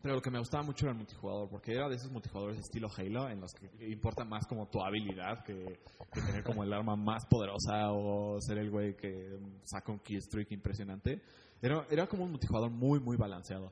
pero 0.01 0.15
lo 0.15 0.21
que 0.21 0.31
me 0.31 0.39
gustaba 0.39 0.63
mucho 0.63 0.85
era 0.85 0.91
el 0.91 0.97
multijugador, 0.97 1.49
porque 1.49 1.73
era 1.73 1.87
de 1.87 1.95
esos 1.95 2.11
multijugadores 2.11 2.59
estilo 2.59 2.89
Halo, 2.95 3.29
en 3.29 3.39
los 3.39 3.53
que 3.53 3.69
importa 3.87 4.25
más 4.25 4.47
como 4.47 4.67
tu 4.67 4.81
habilidad 4.81 5.43
que, 5.43 5.79
tener 6.13 6.43
como 6.43 6.63
el 6.63 6.73
arma 6.73 6.95
más 6.95 7.25
poderosa 7.25 7.91
o 7.91 8.39
ser 8.41 8.57
el 8.57 8.69
güey 8.69 8.95
que 8.95 9.37
saca 9.63 9.91
un 9.91 9.99
killstreak 9.99 10.51
impresionante. 10.51 11.21
Era, 11.61 11.85
era 11.89 12.07
como 12.07 12.23
un 12.23 12.31
multijugador 12.31 12.71
muy, 12.71 12.99
muy 12.99 13.15
balanceado. 13.17 13.71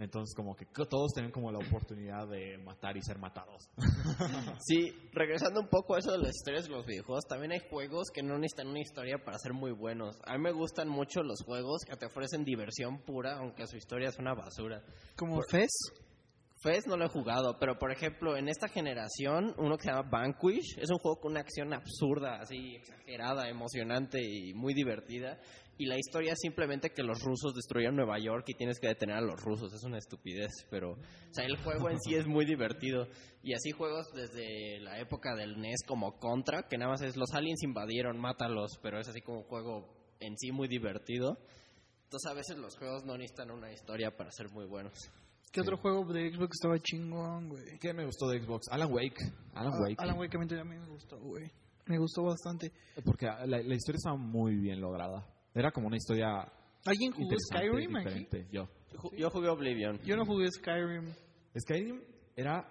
Entonces, 0.00 0.34
como 0.34 0.56
que 0.56 0.64
todos 0.64 1.12
tenían 1.12 1.30
como 1.30 1.52
la 1.52 1.58
oportunidad 1.58 2.26
de 2.26 2.56
matar 2.58 2.96
y 2.96 3.02
ser 3.02 3.18
matados. 3.18 3.68
Sí, 4.60 4.92
regresando 5.12 5.60
un 5.60 5.68
poco 5.68 5.94
a 5.94 5.98
eso 5.98 6.12
de 6.12 6.18
las 6.18 6.36
historias 6.36 6.64
de 6.64 6.70
los 6.70 6.86
videojuegos, 6.86 7.24
también 7.26 7.52
hay 7.52 7.60
juegos 7.68 8.08
que 8.12 8.22
no 8.22 8.38
necesitan 8.38 8.68
una 8.68 8.80
historia 8.80 9.18
para 9.24 9.38
ser 9.38 9.52
muy 9.52 9.72
buenos. 9.72 10.16
A 10.26 10.36
mí 10.36 10.42
me 10.42 10.52
gustan 10.52 10.88
mucho 10.88 11.22
los 11.22 11.42
juegos 11.42 11.82
que 11.86 11.96
te 11.96 12.06
ofrecen 12.06 12.44
diversión 12.44 13.02
pura, 13.04 13.38
aunque 13.38 13.66
su 13.66 13.76
historia 13.76 14.08
es 14.08 14.18
una 14.18 14.34
basura. 14.34 14.82
Como 15.16 15.40
Fez. 15.50 15.70
Fez 16.62 16.86
no 16.86 16.96
lo 16.96 17.06
he 17.06 17.08
jugado, 17.08 17.56
pero 17.58 17.78
por 17.78 17.90
ejemplo, 17.90 18.36
en 18.36 18.48
esta 18.48 18.68
generación, 18.68 19.54
uno 19.56 19.76
que 19.76 19.84
se 19.84 19.90
llama 19.90 20.08
Vanquish, 20.10 20.78
es 20.78 20.90
un 20.90 20.98
juego 20.98 21.18
con 21.20 21.32
una 21.32 21.40
acción 21.40 21.72
absurda, 21.72 22.36
así 22.40 22.76
exagerada, 22.76 23.48
emocionante 23.48 24.20
y 24.22 24.52
muy 24.52 24.74
divertida. 24.74 25.38
Y 25.80 25.86
la 25.86 25.96
historia 25.96 26.34
es 26.34 26.38
simplemente 26.42 26.90
que 26.90 27.02
los 27.02 27.22
rusos 27.22 27.54
destruyeron 27.54 27.96
Nueva 27.96 28.18
York 28.18 28.44
y 28.48 28.54
tienes 28.54 28.78
que 28.78 28.88
detener 28.88 29.16
a 29.16 29.22
los 29.22 29.40
rusos. 29.42 29.72
Es 29.72 29.82
una 29.82 29.96
estupidez, 29.96 30.50
pero... 30.68 30.90
O 30.92 31.32
sea, 31.32 31.46
el 31.46 31.56
juego 31.56 31.88
en 31.88 31.98
sí 32.00 32.14
es 32.14 32.26
muy 32.26 32.44
divertido. 32.44 33.06
Y 33.42 33.54
así 33.54 33.70
juegos 33.70 34.12
desde 34.14 34.78
la 34.80 35.00
época 35.00 35.34
del 35.34 35.58
NES 35.58 35.82
como 35.86 36.18
Contra, 36.18 36.68
que 36.68 36.76
nada 36.76 36.90
más 36.90 37.00
es 37.00 37.16
los 37.16 37.32
aliens 37.32 37.62
invadieron, 37.62 38.18
mátalos, 38.20 38.78
pero 38.82 39.00
es 39.00 39.08
así 39.08 39.22
como 39.22 39.38
un 39.38 39.44
juego 39.44 39.88
en 40.20 40.36
sí 40.36 40.52
muy 40.52 40.68
divertido. 40.68 41.38
Entonces 42.04 42.30
a 42.30 42.34
veces 42.34 42.58
los 42.58 42.76
juegos 42.76 43.06
no 43.06 43.16
necesitan 43.16 43.50
una 43.50 43.72
historia 43.72 44.14
para 44.14 44.30
ser 44.32 44.50
muy 44.50 44.66
buenos. 44.66 44.92
¿Qué 45.50 45.62
otro 45.62 45.78
juego 45.78 46.04
de 46.12 46.30
Xbox 46.30 46.58
estaba 46.60 46.78
chingón, 46.78 47.48
güey? 47.48 47.78
¿Qué 47.80 47.94
me 47.94 48.04
gustó 48.04 48.28
de 48.28 48.38
Xbox? 48.44 48.68
Alan 48.70 48.92
Wake. 48.92 49.16
Alan 49.54 49.72
Ah, 49.72 49.80
Wake. 49.80 49.96
Alan 49.96 50.18
Wake 50.18 50.36
a 50.36 50.40
mí 50.40 50.46
también 50.46 50.82
me 50.82 50.88
gustó, 50.88 51.18
güey. 51.18 51.50
Me 51.86 51.96
gustó 51.96 52.22
bastante. 52.24 52.70
Porque 53.02 53.24
la, 53.24 53.46
la 53.46 53.74
historia 53.74 53.96
estaba 53.96 54.16
muy 54.16 54.56
bien 54.56 54.78
lograda. 54.78 55.26
Era 55.54 55.70
como 55.72 55.86
una 55.88 55.96
historia 55.96 56.50
¿Alguien 56.84 57.12
jugó 57.12 57.30
Skyrim 57.48 57.96
aquí? 57.96 58.04
diferente. 58.08 58.46
Yo. 58.52 58.68
Ju- 58.94 59.14
Yo 59.16 59.30
jugué 59.30 59.48
Oblivion. 59.48 59.98
Yo 60.04 60.16
no 60.16 60.24
jugué 60.24 60.48
Skyrim. 60.50 61.12
Skyrim 61.58 62.00
era 62.36 62.66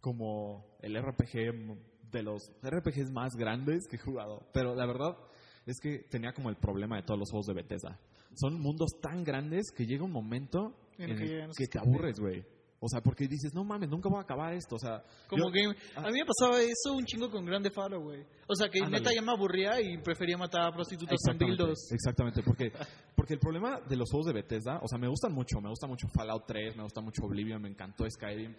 como 0.00 0.64
el 0.80 0.96
RPG 0.96 2.10
de 2.12 2.22
los 2.22 2.40
RPGs 2.62 3.10
más 3.10 3.34
grandes 3.36 3.86
que 3.88 3.96
he 3.96 3.98
jugado. 3.98 4.40
Pero 4.52 4.74
la 4.74 4.86
verdad 4.86 5.16
es 5.66 5.78
que 5.80 5.98
tenía 6.10 6.32
como 6.32 6.48
el 6.50 6.56
problema 6.56 6.96
de 6.96 7.02
todos 7.02 7.18
los 7.18 7.30
juegos 7.30 7.46
de 7.46 7.54
Bethesda. 7.54 7.98
Son 8.34 8.60
mundos 8.60 8.90
tan 9.02 9.24
grandes 9.24 9.70
que 9.76 9.84
llega 9.86 10.04
un 10.04 10.12
momento 10.12 10.76
En 10.98 11.10
en, 11.10 11.18
el 11.22 11.50
que 11.56 11.66
te 11.66 11.78
aburres, 11.78 12.18
güey. 12.20 12.44
O 12.78 12.88
sea, 12.88 13.00
porque 13.00 13.26
dices, 13.26 13.54
no 13.54 13.64
mames, 13.64 13.88
nunca 13.88 14.08
voy 14.10 14.18
a 14.18 14.22
acabar 14.22 14.52
esto. 14.52 14.76
O 14.76 14.78
sea, 14.78 15.02
Como 15.28 15.46
yo- 15.46 15.50
game. 15.50 15.74
Ah. 15.96 16.02
A 16.06 16.10
mí 16.10 16.18
me 16.20 16.26
pasaba 16.26 16.60
eso 16.60 16.92
un 16.94 17.04
chingo 17.06 17.30
con 17.30 17.44
Grande 17.44 17.70
Faro, 17.70 18.00
güey. 18.02 18.22
O 18.46 18.54
sea, 18.54 18.68
que 18.68 18.80
Ándale. 18.80 18.98
neta 19.02 19.14
ya 19.14 19.22
me 19.22 19.32
aburría 19.32 19.80
y 19.80 19.96
prefería 19.98 20.36
matar 20.36 20.62
a 20.62 20.72
prostitutas 20.72 21.18
con 21.26 21.38
dildos. 21.38 21.90
exactamente, 21.90 22.42
porque, 22.42 22.70
porque 23.14 23.34
el 23.34 23.40
problema 23.40 23.80
de 23.80 23.96
los 23.96 24.10
juegos 24.10 24.26
de 24.26 24.34
Bethesda, 24.34 24.78
o 24.82 24.88
sea, 24.88 24.98
me 24.98 25.08
gustan 25.08 25.32
mucho, 25.32 25.60
me 25.60 25.70
gusta 25.70 25.86
mucho 25.86 26.06
Fallout 26.14 26.44
3, 26.46 26.76
me 26.76 26.82
gusta 26.82 27.00
mucho 27.00 27.22
Oblivion, 27.24 27.62
me 27.62 27.68
encantó 27.70 28.04
Skyrim, 28.08 28.54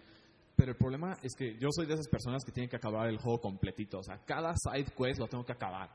pero 0.56 0.72
el 0.72 0.76
problema 0.76 1.16
es 1.22 1.32
que 1.36 1.56
yo 1.58 1.68
soy 1.70 1.86
de 1.86 1.94
esas 1.94 2.08
personas 2.08 2.44
que 2.44 2.50
tienen 2.50 2.68
que 2.68 2.76
acabar 2.76 3.08
el 3.08 3.18
juego 3.18 3.40
completito, 3.40 4.00
o 4.00 4.02
sea, 4.02 4.18
cada 4.26 4.52
side 4.56 4.92
quest 4.96 5.20
lo 5.20 5.28
tengo 5.28 5.44
que 5.44 5.52
acabar. 5.52 5.88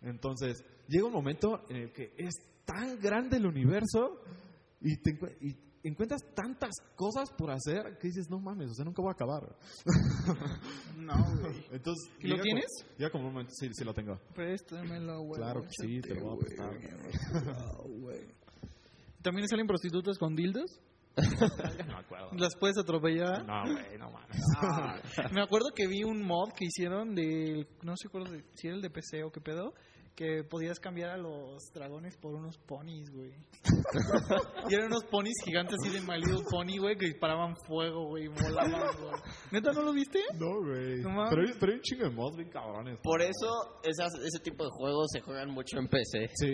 Entonces, 0.00 0.64
llega 0.88 1.06
un 1.06 1.12
momento 1.12 1.62
en 1.68 1.76
el 1.76 1.92
que 1.92 2.14
es 2.16 2.34
tan 2.64 2.98
grande 3.00 3.36
el 3.36 3.46
universo 3.46 4.18
y, 4.80 4.96
te 5.02 5.10
y 5.40 5.54
encuentras 5.88 6.22
tantas 6.34 6.70
cosas 6.94 7.30
por 7.36 7.50
hacer 7.50 7.98
que 7.98 8.08
dices, 8.08 8.28
no 8.30 8.38
mames, 8.38 8.70
o 8.70 8.74
sea, 8.74 8.84
nunca 8.84 9.02
voy 9.02 9.10
a 9.10 9.12
acabar. 9.12 9.56
No, 10.96 11.14
güey. 11.40 11.64
Entonces, 11.70 12.10
¿Y 12.20 12.28
lo 12.28 12.40
tienes? 12.40 12.64
Como, 12.82 12.96
llega 12.98 13.10
como 13.10 13.26
un 13.26 13.32
momento, 13.32 13.52
sí, 13.54 13.68
sí 13.72 13.84
lo 13.84 13.92
tengo. 13.94 14.18
Préstamelo, 14.34 15.20
güey. 15.20 15.40
Claro 15.40 15.62
que 15.62 15.68
sí, 15.70 16.00
te 16.00 16.14
lo 16.14 16.24
voy 16.24 16.34
a 16.34 16.38
prestar. 16.38 16.70
¿También 19.22 19.46
salen 19.46 19.66
prostitutas 19.66 20.18
con 20.18 20.34
dildos? 20.34 20.80
Ya 21.16 21.24
no 21.86 21.94
me 21.94 22.00
acuerdo. 22.00 22.30
¿Las 22.32 22.56
puedes 22.56 22.76
atropellar? 22.78 23.46
No, 23.46 23.62
güey, 23.62 23.98
no 23.98 24.10
mames. 24.10 25.32
Me 25.32 25.42
acuerdo 25.42 25.68
que 25.74 25.86
vi 25.86 26.04
un 26.04 26.22
mod 26.22 26.50
que 26.52 26.66
hicieron 26.66 27.14
de. 27.14 27.66
No 27.82 27.94
sé 27.96 28.08
si 28.54 28.66
era 28.66 28.76
el 28.76 28.82
de 28.82 28.90
PC 28.90 29.24
o 29.24 29.30
qué 29.30 29.40
pedo. 29.40 29.72
Que 30.16 30.42
podías 30.44 30.80
cambiar 30.80 31.10
a 31.10 31.18
los 31.18 31.62
dragones 31.74 32.16
por 32.16 32.32
unos 32.34 32.56
ponis, 32.66 33.10
güey. 33.12 33.32
y 34.70 34.74
eran 34.74 34.86
unos 34.86 35.04
ponis 35.04 35.34
gigantes 35.44 35.76
así 35.82 35.92
de 35.92 36.00
My 36.00 36.16
Little 36.18 36.42
Pony, 36.50 36.78
güey, 36.80 36.96
que 36.96 37.06
disparaban 37.06 37.54
fuego, 37.66 38.08
güey, 38.08 38.24
y 38.24 38.28
volaban, 38.28 38.70
güey. 38.98 39.12
¿Neta 39.52 39.72
no 39.72 39.82
lo 39.82 39.92
viste? 39.92 40.20
No, 40.38 40.60
güey. 40.64 41.02
No 41.02 41.28
pero, 41.28 41.42
hay- 41.42 41.54
pero 41.60 41.72
hay 41.72 41.76
un 41.78 41.82
chingo 41.82 42.04
de 42.04 42.10
mods 42.10 42.36
bien 42.36 42.48
cabrones. 42.48 42.98
Por 43.02 43.20
eso 43.20 43.80
esas- 43.84 44.14
ese 44.24 44.42
tipo 44.42 44.64
de 44.64 44.70
juegos 44.70 45.06
se 45.12 45.20
juegan 45.20 45.50
mucho 45.50 45.78
en 45.78 45.86
PC. 45.86 46.30
Sí, 46.34 46.46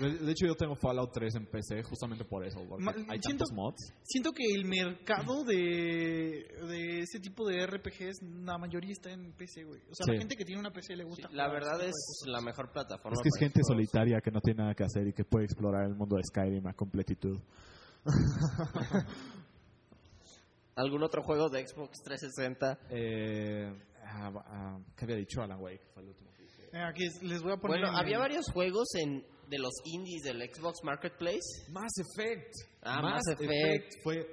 de, 0.00 0.30
hecho 0.30 0.46
yo 0.46 0.54
tengo 0.54 0.76
Fallout 0.76 1.10
3 1.12 1.34
en 1.34 1.46
PC 1.46 1.82
justamente 1.82 2.24
por 2.24 2.46
eso, 2.46 2.60
porque 2.68 2.84
Ma- 2.84 2.92
hay 2.92 3.18
siento- 3.20 3.44
tantos 3.44 3.52
mods. 3.52 3.92
Siento 4.04 4.30
que 4.30 4.44
el 4.54 4.64
mercado 4.64 5.42
de, 5.44 6.46
de 6.68 7.00
ese 7.00 7.18
tipo 7.18 7.48
de 7.48 7.66
RPGs, 7.66 8.22
la 8.44 8.58
mayoría 8.58 8.92
está 8.92 9.10
en 9.10 9.32
PC, 9.32 9.64
güey. 9.64 9.80
O 9.90 9.94
sea, 9.94 10.04
Sí. 10.06 10.12
la 10.12 10.18
gente 10.18 10.36
que 10.36 10.44
tiene 10.44 10.60
una 10.60 10.70
PC 10.70 10.94
le 10.94 11.02
gusta. 11.02 11.28
La 11.32 11.46
jugar 11.46 11.50
verdad 11.64 11.82
es 11.84 11.94
la 12.26 12.40
mejor 12.40 12.70
plataforma. 12.70 13.07
Es 13.14 13.20
que 13.22 13.28
es 13.28 13.38
gente 13.38 13.60
juegos. 13.62 13.68
solitaria 13.68 14.20
que 14.20 14.30
no 14.30 14.40
tiene 14.40 14.62
nada 14.62 14.74
que 14.74 14.84
hacer 14.84 15.06
y 15.06 15.12
que 15.12 15.24
puede 15.24 15.44
explorar 15.46 15.84
el 15.86 15.94
mundo 15.94 16.16
de 16.16 16.22
Skyrim 16.24 16.66
a 16.66 16.74
completitud. 16.74 17.38
¿Algún 20.76 21.02
otro 21.02 21.22
juego 21.22 21.48
de 21.48 21.66
Xbox 21.66 22.00
360? 22.04 22.78
Eh, 22.90 23.72
ah, 24.04 24.30
ah, 24.46 24.78
¿Qué 24.96 25.04
había 25.04 25.16
dicho 25.16 25.42
Alan 25.42 25.60
Wake? 25.60 25.82
Fue 25.92 26.02
el 26.02 26.08
último. 26.10 26.28
Eh, 26.72 26.82
aquí 26.82 27.04
es- 27.06 27.22
les 27.22 27.42
voy 27.42 27.52
a 27.52 27.56
poner. 27.56 27.78
Bueno, 27.80 27.88
en 27.88 27.94
había 27.98 28.16
el- 28.16 28.20
varios 28.20 28.50
juegos 28.52 28.86
en 28.94 29.24
de 29.48 29.58
los 29.58 29.72
indies 29.84 30.22
del 30.22 30.38
Xbox 30.52 30.80
Marketplace. 30.84 31.40
Mass 31.72 31.92
Effect. 31.98 32.52
Ah, 32.82 33.00
Mass 33.00 33.22
Effect. 33.28 33.94
fue 34.04 34.26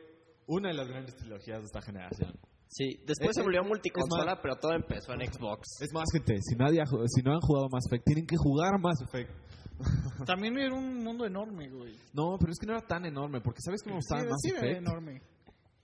una 0.47 0.67
de 0.69 0.75
las 0.75 0.87
grandes 0.87 1.15
trilogías 1.15 1.59
de 1.59 1.65
esta 1.65 1.81
generación. 1.81 2.33
Sí, 2.67 2.99
después 3.05 3.29
Eh, 3.29 3.33
se 3.35 3.41
volvió 3.43 3.63
multiconsola, 3.63 4.33
más- 4.33 4.39
pero 4.41 4.55
todo 4.57 4.73
empezó 4.73 5.13
en 5.13 5.31
Xbox. 5.31 5.81
Es 5.81 5.93
más, 5.93 6.05
gente, 6.11 6.35
si, 6.41 6.55
nadie 6.55 6.81
ha 6.81 6.85
si 6.85 7.21
no 7.21 7.33
han 7.33 7.39
jugado 7.41 7.67
Mass 7.71 7.85
Effect, 7.87 8.05
tienen 8.05 8.25
que 8.25 8.35
jugar 8.37 8.79
Mass 8.79 9.01
Effect. 9.01 9.31
También 10.25 10.57
era 10.57 10.73
un 10.73 11.03
mundo 11.03 11.25
enorme, 11.25 11.69
güey. 11.69 11.95
No, 12.13 12.37
pero 12.39 12.51
es 12.51 12.59
que 12.59 12.65
no 12.65 12.73
era 12.73 12.85
tan 12.87 13.05
enorme, 13.05 13.41
porque 13.41 13.59
¿sabes 13.61 13.81
qué 13.83 13.89
me 13.89 13.95
gustaba 13.97 14.21
Sí, 14.21 14.27
Mass 14.29 14.41
sí, 14.41 14.49
era 14.57 14.77
enorme. 14.77 15.21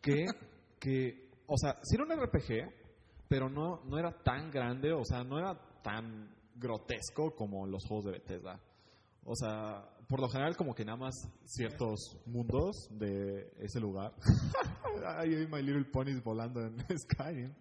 que, 0.02 0.26
que, 0.80 1.30
o 1.48 1.58
sea, 1.58 1.78
sí 1.84 1.96
era 1.96 2.04
un 2.06 2.12
RPG, 2.12 2.74
pero 3.28 3.50
no, 3.50 3.82
no 3.86 3.98
era 3.98 4.12
tan 4.24 4.50
grande, 4.50 4.92
o 4.92 5.04
sea, 5.06 5.24
no 5.24 5.38
era 5.40 5.54
tan 5.84 6.30
grotesco 6.56 7.34
como 7.36 7.66
los 7.68 7.86
juegos 7.86 8.06
de 8.06 8.12
Bethesda. 8.12 8.60
O 9.24 9.36
sea, 9.36 9.84
por 10.12 10.20
lo 10.20 10.28
general 10.30 10.56
como 10.58 10.76
que 10.76 10.84
nada 10.86 10.98
más 10.98 11.16
ciertos 11.46 12.18
mundos 12.28 12.76
de 12.92 13.50
ese 13.60 13.80
lugar. 13.80 14.12
Ahí 15.18 15.34
hay 15.34 15.48
My 15.48 15.64
Little 15.64 15.86
Ponies 15.86 16.22
volando 16.24 16.62
en 16.62 16.76
Skyrim. 17.00 17.54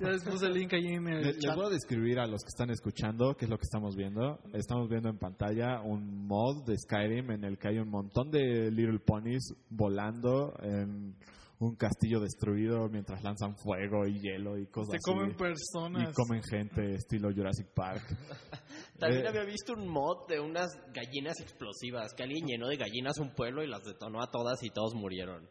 Ya 0.00 0.10
les 0.10 0.22
puse 0.24 0.44
el 0.46 0.52
link 0.52 0.74
ahí 0.74 0.88
en 0.88 1.08
el 1.08 1.22
Le- 1.22 1.32
Les 1.34 1.54
voy 1.54 1.66
a 1.66 1.70
describir 1.70 2.18
a 2.18 2.26
los 2.26 2.42
que 2.42 2.48
están 2.48 2.68
escuchando 2.70 3.34
qué 3.34 3.46
es 3.46 3.50
lo 3.50 3.56
que 3.56 3.62
estamos 3.64 3.96
viendo. 3.96 4.38
Estamos 4.52 4.90
viendo 4.90 5.08
en 5.08 5.16
pantalla 5.18 5.80
un 5.80 6.26
mod 6.26 6.66
de 6.66 6.76
Skyrim 6.76 7.30
en 7.30 7.44
el 7.44 7.56
que 7.58 7.68
hay 7.68 7.78
un 7.78 7.88
montón 7.88 8.30
de 8.30 8.70
Little 8.70 8.98
Ponies 8.98 9.54
volando 9.70 10.52
en 10.60 11.14
un 11.60 11.74
castillo 11.74 12.20
destruido 12.20 12.88
mientras 12.88 13.22
lanzan 13.24 13.56
fuego 13.56 14.06
y 14.06 14.20
hielo 14.20 14.56
y 14.58 14.66
cosas 14.66 14.92
Se 14.92 14.96
así. 14.96 15.10
comen 15.10 15.36
personas. 15.36 16.10
y 16.10 16.14
comen 16.14 16.42
gente 16.42 16.94
estilo 16.94 17.30
Jurassic 17.34 17.66
Park. 17.74 18.02
También 18.98 19.24
Eh, 19.24 19.28
había 19.28 19.44
visto 19.44 19.72
un 19.72 19.88
mod 19.88 20.26
de 20.28 20.38
unas 20.40 20.68
gallinas 20.94 21.40
explosivas, 21.40 22.14
que 22.14 22.22
alguien 22.22 22.46
llenó 22.46 22.68
de 22.68 22.76
gallinas 22.76 23.18
un 23.18 23.34
pueblo 23.34 23.62
y 23.64 23.66
las 23.66 23.82
detonó 23.82 24.22
a 24.22 24.30
todas 24.30 24.62
y 24.62 24.70
todos 24.70 24.94
murieron. 24.94 25.48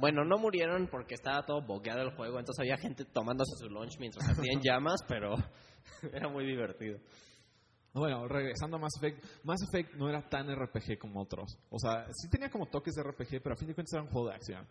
Bueno, 0.00 0.24
no 0.24 0.36
murieron 0.38 0.88
porque 0.90 1.14
estaba 1.14 1.46
todo 1.46 1.62
boqueado 1.64 2.02
el 2.02 2.14
juego, 2.16 2.38
entonces 2.38 2.60
había 2.60 2.76
gente 2.76 3.04
tomándose 3.04 3.52
su 3.56 3.68
lunch 3.68 3.98
mientras 3.98 4.28
ardían 4.28 4.60
llamas, 4.64 5.00
pero 5.08 5.36
era 6.12 6.28
muy 6.28 6.44
divertido. 6.44 6.98
Bueno, 7.94 8.28
regresando 8.28 8.76
a 8.76 8.80
Mass 8.80 8.92
Effect, 9.00 9.24
Mass 9.44 9.62
Effect 9.62 9.94
no 9.94 10.10
era 10.10 10.28
tan 10.28 10.54
RPG 10.54 10.98
como 10.98 11.22
otros. 11.22 11.56
O 11.70 11.78
sea, 11.78 12.06
sí 12.12 12.28
tenía 12.28 12.50
como 12.50 12.66
toques 12.66 12.92
de 12.94 13.02
RPG, 13.02 13.40
pero 13.42 13.54
a 13.54 13.56
fin 13.56 13.68
de 13.68 13.74
cuentas 13.74 13.94
era 13.94 14.02
un 14.02 14.10
juego 14.10 14.28
de 14.28 14.34
acción. 14.34 14.66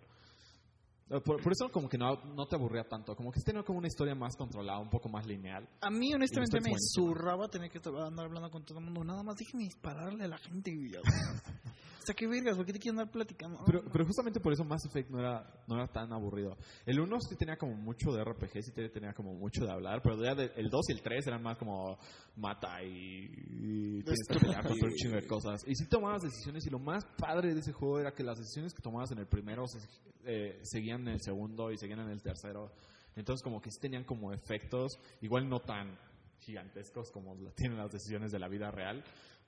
Eh, 1.09 1.21
Por, 1.23 1.41
por 1.41 1.51
eso 1.51 1.69
como 1.71 1.87
que 1.87 1.97
no, 1.99 2.15
no 2.33 2.47
te 2.47 2.55
aburría 2.55 2.83
tanto, 2.83 3.15
como 3.15 3.31
que 3.31 3.39
sí 3.39 3.45
tenía 3.45 3.61
como 3.63 3.77
una 3.77 3.87
historia 3.87 4.15
más 4.15 4.35
controlada, 4.35 4.79
un 4.79 4.89
poco 4.89 5.07
más 5.07 5.25
lineal. 5.27 5.67
A 5.81 5.89
mí, 5.91 6.11
honestamente, 6.13 6.59
me 6.61 6.71
zurraba 6.79 7.47
tener 7.47 7.69
que 7.69 7.77
andar 7.77 8.25
hablando 8.25 8.49
con 8.49 8.65
todo 8.65 8.79
el 8.79 8.85
mundo. 8.85 9.03
Nada 9.03 9.21
más 9.21 9.35
déjeme 9.35 9.65
dispararle 9.65 10.23
a 10.23 10.27
la 10.29 10.37
gente. 10.39 10.71
o 11.03 12.05
sea, 12.05 12.15
qué 12.15 12.27
vergas, 12.27 12.55
¿por 12.57 12.65
qué 12.65 12.73
te 12.73 12.79
quieren 12.79 12.99
andar 12.99 13.11
platicando? 13.11 13.59
Pero, 13.67 13.83
pero 13.91 14.05
justamente 14.05 14.39
por 14.39 14.53
eso 14.53 14.63
Mass 14.63 14.85
Effect 14.85 15.09
no 15.11 15.19
era, 15.19 15.45
no 15.67 15.75
era 15.75 15.87
tan 15.87 16.11
aburrido. 16.11 16.57
El 16.87 16.99
1 16.99 17.19
sí 17.21 17.35
tenía 17.35 17.57
como 17.57 17.75
mucho 17.75 18.11
de 18.11 18.23
RPG, 18.23 18.63
sí 18.63 18.71
te- 18.73 18.89
tenía 18.89 19.13
como 19.13 19.33
mucho 19.35 19.63
de 19.63 19.71
hablar, 19.71 20.01
pero 20.03 20.21
ya 20.23 20.33
de- 20.33 20.51
el 20.55 20.69
2 20.69 20.89
y 20.89 20.93
el 20.93 21.01
3 21.03 21.27
eran 21.27 21.43
más 21.43 21.57
como 21.57 21.97
mata 22.35 22.81
y, 22.83 23.25
y 23.29 24.01
tienes 24.03 24.19
que 24.27 24.39
pelear 24.39 24.67
contra 24.67 24.87
un 24.87 24.93
chingo 24.95 25.15
de 25.15 25.27
cosas. 25.27 25.61
Y 25.67 25.75
sí 25.75 25.87
tomabas 25.87 26.23
decisiones 26.23 26.65
y 26.65 26.69
lo 26.71 26.79
más 26.79 27.05
padre 27.17 27.53
de 27.53 27.59
ese 27.59 27.73
juego 27.73 27.99
era 27.99 28.11
que 28.11 28.23
las 28.23 28.37
decisiones 28.37 28.73
que 28.73 28.81
tomabas 28.81 29.11
en 29.11 29.19
el 29.19 29.27
primero 29.27 29.65
se- 29.67 29.79
eh, 30.27 30.59
seguían 30.63 30.94
en 31.01 31.09
el 31.09 31.21
segundo 31.21 31.71
y 31.71 31.77
seguían 31.77 31.99
en 31.99 32.09
el 32.09 32.21
tercero. 32.21 32.71
Entonces 33.15 33.43
como 33.43 33.61
que 33.61 33.71
sí 33.71 33.79
tenían 33.79 34.03
como 34.03 34.33
efectos, 34.33 34.99
igual 35.21 35.47
no 35.47 35.59
tan 35.59 35.97
gigantescos 36.39 37.11
como 37.11 37.35
tienen 37.55 37.77
las 37.77 37.91
decisiones 37.91 38.31
de 38.31 38.39
la 38.39 38.47
vida 38.47 38.69
real, 38.71 39.03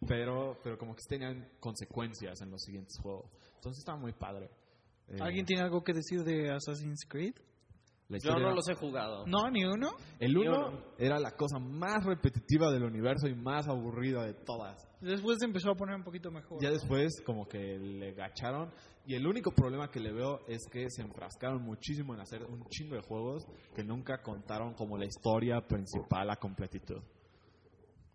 pero, 0.07 0.57
pero 0.63 0.77
como 0.77 0.95
que 0.95 1.01
sí 1.01 1.09
tenían 1.09 1.47
consecuencias 1.59 2.41
en 2.41 2.51
los 2.51 2.61
siguientes 2.61 2.97
juegos. 2.99 3.31
Entonces 3.55 3.79
estaba 3.79 3.97
muy 3.97 4.13
padre. 4.13 4.49
Eh, 5.07 5.17
¿Alguien 5.19 5.45
tiene 5.45 5.63
algo 5.63 5.83
que 5.83 5.93
decir 5.93 6.23
de 6.23 6.51
Assassin's 6.51 7.05
Creed? 7.07 7.35
La 8.09 8.17
Yo 8.19 8.39
no 8.39 8.53
los 8.53 8.67
he 8.69 8.75
jugado. 8.75 9.25
No, 9.27 9.49
ni 9.49 9.65
uno. 9.65 9.91
El 10.19 10.33
Ni 10.33 10.47
1 10.47 10.57
uno. 10.57 10.83
era 10.97 11.19
la 11.19 11.31
cosa 11.31 11.59
más 11.59 12.05
repetitiva 12.05 12.71
del 12.71 12.83
universo 12.83 13.27
y 13.27 13.35
más 13.35 13.67
aburrida 13.67 14.23
de 14.23 14.33
todas. 14.33 14.87
Después 15.01 15.37
se 15.39 15.45
empezó 15.45 15.71
a 15.71 15.75
poner 15.75 15.95
un 15.95 16.03
poquito 16.03 16.31
mejor. 16.31 16.61
Ya 16.61 16.69
después 16.69 17.21
como 17.25 17.47
que 17.47 17.77
le 17.77 18.13
gacharon 18.13 18.71
y 19.05 19.15
el 19.15 19.27
único 19.27 19.51
problema 19.51 19.89
que 19.89 19.99
le 19.99 20.11
veo 20.13 20.39
es 20.47 20.65
que 20.71 20.89
se 20.89 21.01
enfrascaron 21.01 21.61
muchísimo 21.63 22.13
en 22.13 22.21
hacer 22.21 22.43
un 22.43 22.65
chingo 22.69 22.95
de 22.95 23.01
juegos 23.01 23.45
que 23.75 23.83
nunca 23.83 24.21
contaron 24.21 24.73
como 24.73 24.97
la 24.97 25.05
historia 25.05 25.61
principal 25.61 26.29
a 26.29 26.37
completitud. 26.37 27.01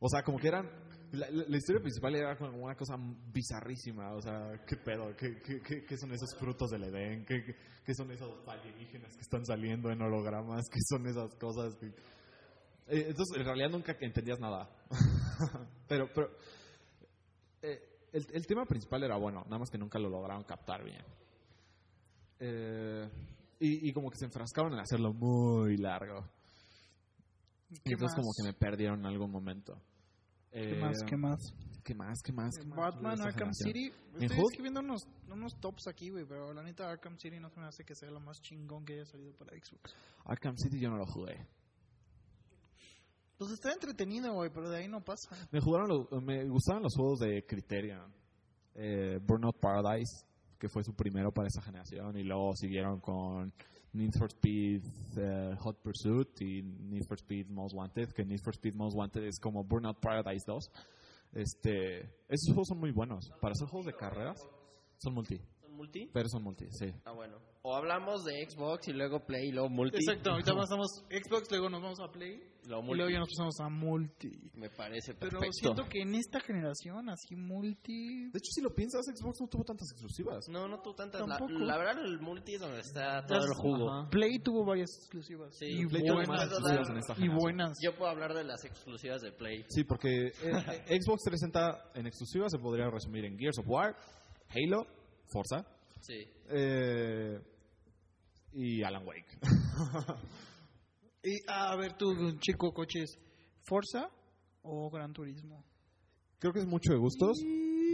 O 0.01 0.09
sea, 0.09 0.23
como 0.23 0.39
que 0.39 0.49
eran... 0.49 0.69
La, 1.13 1.29
la- 1.31 1.45
la 1.47 1.57
historia 1.57 1.81
principal 1.83 2.15
era 2.15 2.37
como 2.37 2.65
una 2.65 2.75
cosa 2.75 2.95
bizarrísima, 3.33 4.15
o 4.15 4.23
sea, 4.23 4.65
¿qué 4.67 4.77
pedo? 4.77 5.15
¿Qué, 5.17 5.41
qué, 5.43 5.61
qué- 5.61 5.85
qué 5.85 5.97
son 5.99 6.11
esos 6.13 6.35
frutos 6.39 6.71
del 6.71 6.85
Edén? 6.85 7.25
¿Qué, 7.27 7.45
qué- 7.45 7.55
qué 7.85 7.95
son 7.95 8.11
esos 8.11 8.31
alienígenas 8.49 9.15
que 9.15 9.21
están 9.21 9.45
saliendo 9.45 9.91
en 9.91 10.01
hologramas? 10.01 10.69
¿Qué 10.71 10.81
son 10.89 11.07
esas 11.07 11.35
cosas? 11.37 11.75
que- 11.77 11.87
Eh, 12.89 13.07
entonces, 13.09 13.37
en 13.39 13.45
realidad 13.45 13.71
nunca 13.71 13.95
entendías 14.01 14.41
nada. 14.41 14.69
pero, 15.89 16.09
pero 16.15 16.31
eh, 17.63 17.79
el, 18.13 18.27
el 18.33 18.47
tema 18.47 18.65
principal 18.65 19.03
era 19.05 19.17
bueno, 19.17 19.43
nada 19.45 19.59
más 19.59 19.71
que 19.71 19.79
nunca 19.79 19.99
lo 19.99 20.09
lograron 20.09 20.45
captar 20.45 20.83
bien. 20.83 21.05
Eh, 22.41 23.09
y, 23.61 23.89
y 23.89 23.93
como 23.93 24.11
que 24.11 24.17
se 24.19 24.25
enfrascaron 24.25 24.73
en 24.73 24.81
hacerlo 24.81 25.13
muy 25.13 25.77
largo. 25.77 26.25
Y 27.71 27.75
¿Qué 27.77 27.93
entonces 27.93 28.17
como 28.17 28.31
que 28.37 28.45
me 28.49 28.55
perdieron 28.55 29.01
en 29.01 29.07
algún 29.07 29.31
momento. 29.31 29.79
¿Qué 30.53 30.77
Eh, 30.77 30.81
más? 30.81 31.03
¿Qué 31.05 31.17
más? 31.17 31.41
¿Qué 31.83 31.95
más? 31.95 32.23
¿Qué 32.23 32.33
más? 32.33 32.57
¿Qué 32.59 32.65
más 32.67 32.77
Batman, 32.79 33.21
Arkham? 33.23 33.53
City. 33.55 33.87
¿En 33.87 34.23
Estoy 34.23 34.29
juego? 34.29 34.51
escribiendo 34.51 34.81
unos, 34.81 35.03
unos 35.31 35.59
tops 35.61 35.89
aquí, 35.89 36.11
güey, 36.11 36.25
pero 36.27 36.53
la 36.53 36.63
neta 36.63 36.89
Arkham 36.91 37.17
City 37.19 37.41
no 37.41 37.49
se 37.51 37.59
me 37.59 37.67
hace 37.67 37.85
que 37.85 37.95
sea 37.95 38.11
lo 38.11 38.21
más 38.21 38.41
chingón 38.43 38.85
que 38.85 38.93
haya 38.95 39.05
salido 39.07 39.33
para 39.33 39.57
Xbox. 39.57 39.95
Arkham 40.27 40.57
City 40.57 40.79
yo 40.79 40.91
no 40.91 40.97
lo 40.99 41.07
jugué. 41.07 41.47
Pues 43.39 43.51
está 43.51 43.73
entretenido, 43.73 44.33
güey, 44.35 44.51
pero 44.53 44.69
de 44.71 44.77
ahí 44.79 44.89
no 44.89 45.01
pasa. 45.03 45.29
Me, 45.51 45.61
jugaron 45.61 45.89
los- 45.89 46.23
me 46.23 46.45
gustaban 46.49 46.83
los 46.83 46.95
juegos 46.95 47.19
de 47.21 47.45
Criterion. 47.45 48.13
Eh, 48.75 49.19
Burnout 49.27 49.59
Paradise, 49.59 50.25
que 50.59 50.69
fue 50.69 50.85
su 50.85 50.95
primero 50.95 51.33
para 51.33 51.49
esa 51.49 51.61
generación, 51.63 52.17
y 52.17 52.23
luego 52.23 52.55
siguieron 52.55 53.01
con 53.01 53.53
Need 53.93 54.15
for 54.17 54.31
Speed 54.31 54.83
eh, 55.17 55.57
Hot 55.61 55.77
Pursuit 55.83 56.41
y 56.41 56.63
Need 56.63 57.05
for 57.05 57.19
Speed 57.19 57.49
Most 57.51 57.75
Wanted, 57.75 58.13
que 58.13 58.25
Need 58.25 58.41
for 58.41 58.55
Speed 58.55 58.75
Most 58.75 58.97
Wanted 58.97 59.25
es 59.25 59.39
como 59.39 59.65
Burnout 59.65 59.99
Paradise 60.01 60.45
2. 60.47 60.71
Este, 61.35 62.01
esos 62.29 62.49
juegos 62.49 62.69
son 62.69 62.79
muy 62.79 62.91
buenos. 62.91 63.31
Para 63.41 63.55
ser 63.55 63.69
juegos 63.69 63.87
de 63.87 63.95
carreras, 63.95 64.49
son 64.99 65.15
multi, 65.15 65.37
¿Son 65.37 65.52
multi? 65.73 66.09
pero 66.13 66.29
son 66.29 66.43
multi, 66.43 66.67
sí. 66.71 66.87
Ah, 67.05 67.13
bueno. 67.13 67.39
O 67.63 67.77
hablamos 67.77 68.25
de 68.25 68.33
Xbox 68.49 68.89
y 68.89 68.93
luego 68.93 69.25
Play 69.25 69.49
y 69.49 69.53
luego 69.53 69.69
multi. 69.69 69.97
Exacto, 69.97 70.31
ahorita 70.31 70.55
pasamos 70.55 71.05
Xbox, 71.09 71.51
luego 71.51 71.71
nos 71.71 71.83
vamos 71.83 72.01
a 72.01 72.11
Play 72.11 72.53
Luego 72.67 72.83
y 72.83 72.87
multi. 72.87 72.97
luego 72.99 73.11
ya 73.11 73.19
nos 73.19 73.29
pasamos 73.29 73.61
a 73.61 73.69
Multi. 73.69 74.51
Me 74.55 74.71
parece 74.71 75.15
Pero 75.15 75.31
perfecto. 75.41 75.53
siento 75.53 75.85
que 75.89 76.03
en 76.03 76.15
esta 76.15 76.41
generación, 76.41 77.09
así 77.09 77.35
Multi... 77.35 78.31
De 78.31 78.39
hecho, 78.39 78.51
si 78.53 78.61
lo 78.61 78.73
piensas, 78.73 79.03
Xbox 79.05 79.41
no 79.41 79.49
tuvo 79.49 79.65
tantas 79.65 79.91
exclusivas. 79.91 80.49
No, 80.49 80.69
no 80.69 80.81
tú 80.81 80.95
tantas. 80.95 81.21
La, 81.27 81.39
Tampoco. 81.39 81.59
la 81.59 81.77
verdad, 81.77 82.05
el 82.05 82.21
multi 82.21 82.55
es 82.55 82.61
donde 82.61 82.81
está 82.81 83.25
todo 83.27 83.45
el 83.45 83.55
jugo. 83.55 83.91
Ajá. 83.91 84.11
Play 84.11 84.39
tuvo 84.39 84.65
varias 84.65 84.91
exclusivas. 84.97 85.57
Sí, 85.57 85.67
y, 85.67 85.87
Play 85.87 86.03
tuvo 86.05 86.15
buenas, 86.15 86.29
más 86.29 86.47
exclusivas 86.47 86.91
en 86.91 86.97
esta 86.99 87.15
y 87.19 87.29
buenas. 87.29 87.79
Yo 87.83 87.97
puedo 87.97 88.11
hablar 88.11 88.35
de 88.35 88.45
las 88.45 88.65
exclusivas 88.65 89.21
de 89.23 89.33
Play. 89.33 89.65
Sí, 89.69 89.85
porque 89.85 90.27
eh, 90.29 90.33
eh, 90.43 91.01
Xbox 91.01 91.23
360 91.25 91.93
en 91.95 92.07
exclusiva 92.07 92.49
se 92.49 92.59
podría 92.59 92.89
resumir 92.91 93.25
en 93.25 93.37
Gears 93.37 93.59
of 93.59 93.67
War, 93.69 93.97
Halo, 94.51 94.87
Forza 95.33 95.65
Sí. 96.01 96.27
eh, 96.49 97.41
y 98.53 98.83
Alan 98.83 99.07
Wake. 99.07 99.39
Y, 101.25 101.39
a 101.47 101.77
ver, 101.77 101.97
tú, 101.97 102.37
chico, 102.41 102.73
coches, 102.75 103.17
¿Forza 103.63 104.11
o 104.63 104.91
Gran 104.91 105.13
Turismo? 105.13 105.65
Creo 106.41 106.53
que 106.53 106.59
es 106.59 106.67
mucho 106.67 106.93
de 106.93 106.99
gustos, 106.99 107.39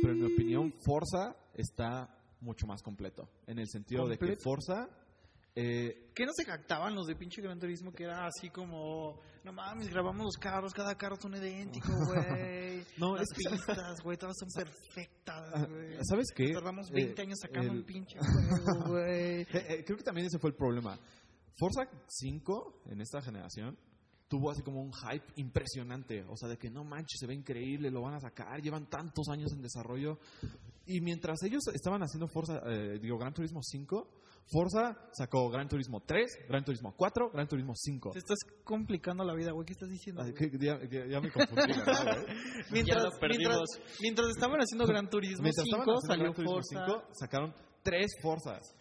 pero 0.00 0.14
en 0.14 0.20
mi 0.20 0.32
opinión 0.32 0.72
Forza 0.82 1.36
está 1.52 2.08
mucho 2.40 2.66
más 2.66 2.82
completo. 2.82 3.28
En 3.46 3.58
el 3.58 3.68
sentido 3.68 4.08
de 4.08 4.16
que. 4.16 4.36
Forza... 4.36 4.88
eh, 5.54 6.10
¿Qué 6.14 6.24
no 6.26 6.32
se 6.34 6.44
jactaban 6.44 6.94
los 6.94 7.06
de 7.06 7.16
pinche 7.16 7.40
Gran 7.42 7.58
Turismo? 7.58 7.92
Que 7.92 8.04
era 8.04 8.26
así 8.26 8.50
como, 8.50 9.20
no 9.44 9.52
mames, 9.52 9.88
grabamos 9.88 10.24
los 10.24 10.36
carros, 10.36 10.72
cada 10.72 10.94
carro 10.96 11.16
son 11.20 11.34
idéntico, 11.36 11.88
güey. 12.06 12.84
No, 12.96 13.16
Las 13.16 13.22
es 13.22 13.28
que- 13.36 13.50
pistas, 13.56 14.00
güey, 14.02 14.16
todas 14.18 14.36
son 14.38 14.48
perfectas, 14.50 15.50
ah, 15.54 15.66
güey. 15.68 15.96
¿Sabes 16.08 16.26
qué? 16.34 16.52
Tardamos 16.52 16.90
20 16.90 17.20
Eh, 17.20 17.24
años 17.24 17.38
sacando 17.40 17.72
el- 17.72 17.78
un 17.78 17.84
pinche 17.84 18.18
juego, 18.18 18.88
güey. 18.88 19.42
Eh, 19.42 19.46
eh, 19.52 19.84
creo 19.84 19.96
que 19.98 20.04
también 20.04 20.26
ese 20.26 20.38
fue 20.38 20.50
el 20.50 20.56
problema. 20.56 20.98
Forza 21.58 21.88
5 22.06 22.82
en 22.86 23.00
esta 23.00 23.20
generación 23.20 23.76
tuvo 24.28 24.50
así 24.50 24.62
como 24.62 24.80
un 24.82 24.92
hype 24.92 25.24
impresionante. 25.36 26.22
O 26.28 26.36
sea, 26.36 26.48
de 26.48 26.56
que 26.58 26.70
no 26.70 26.84
manches, 26.84 27.18
se 27.18 27.26
ve 27.26 27.34
increíble, 27.34 27.90
lo 27.90 28.02
van 28.02 28.14
a 28.14 28.20
sacar, 28.20 28.60
llevan 28.60 28.88
tantos 28.88 29.26
años 29.28 29.52
en 29.52 29.62
desarrollo. 29.62 30.18
Y 30.86 31.00
mientras 31.00 31.42
ellos 31.42 31.62
estaban 31.74 32.02
haciendo 32.02 32.28
Forza, 32.28 32.60
eh, 32.66 32.98
digo, 33.00 33.18
Gran 33.18 33.32
Turismo 33.34 33.60
5, 33.62 34.08
Forza 34.50 34.96
sacó 35.12 35.50
Gran 35.50 35.68
Turismo 35.68 36.00
3, 36.06 36.46
Gran 36.48 36.64
Turismo 36.64 36.94
4, 36.96 37.30
Gran 37.32 37.46
Turismo 37.48 37.72
5. 37.74 38.10
Te 38.12 38.18
estás 38.18 38.38
complicando 38.64 39.22
la 39.24 39.34
vida, 39.34 39.52
güey. 39.52 39.66
¿Qué 39.66 39.72
estás 39.72 39.88
diciendo? 39.90 40.22
Ay, 40.22 40.32
güey? 40.32 40.50
que- 40.50 40.58
ya, 40.58 40.78
ya- 40.88 41.06
ya 41.06 41.20
me 41.20 41.30
confundí, 41.30 41.66
¿verdad, 41.78 42.22
güey? 42.22 42.36
Mientras, 42.70 42.96
Ya 43.02 43.02
lo 43.04 43.10
perdimos. 43.20 43.54
mientras, 43.54 44.00
mientras 44.00 44.28
estaban 44.30 44.58
haciendo 44.60 44.86
Gran 44.86 45.08
Turismo 45.10 45.42
Mientras 45.42 45.64
5, 45.64 45.76
estaban 45.76 45.96
haciendo 45.96 46.06
salió 46.14 46.24
Gran 46.24 46.34
Turismo 46.34 46.54
Forza. 46.56 46.86
5, 46.86 47.14
sacaron 47.18 47.54
tres 47.82 48.06
Forzas. 48.22 48.74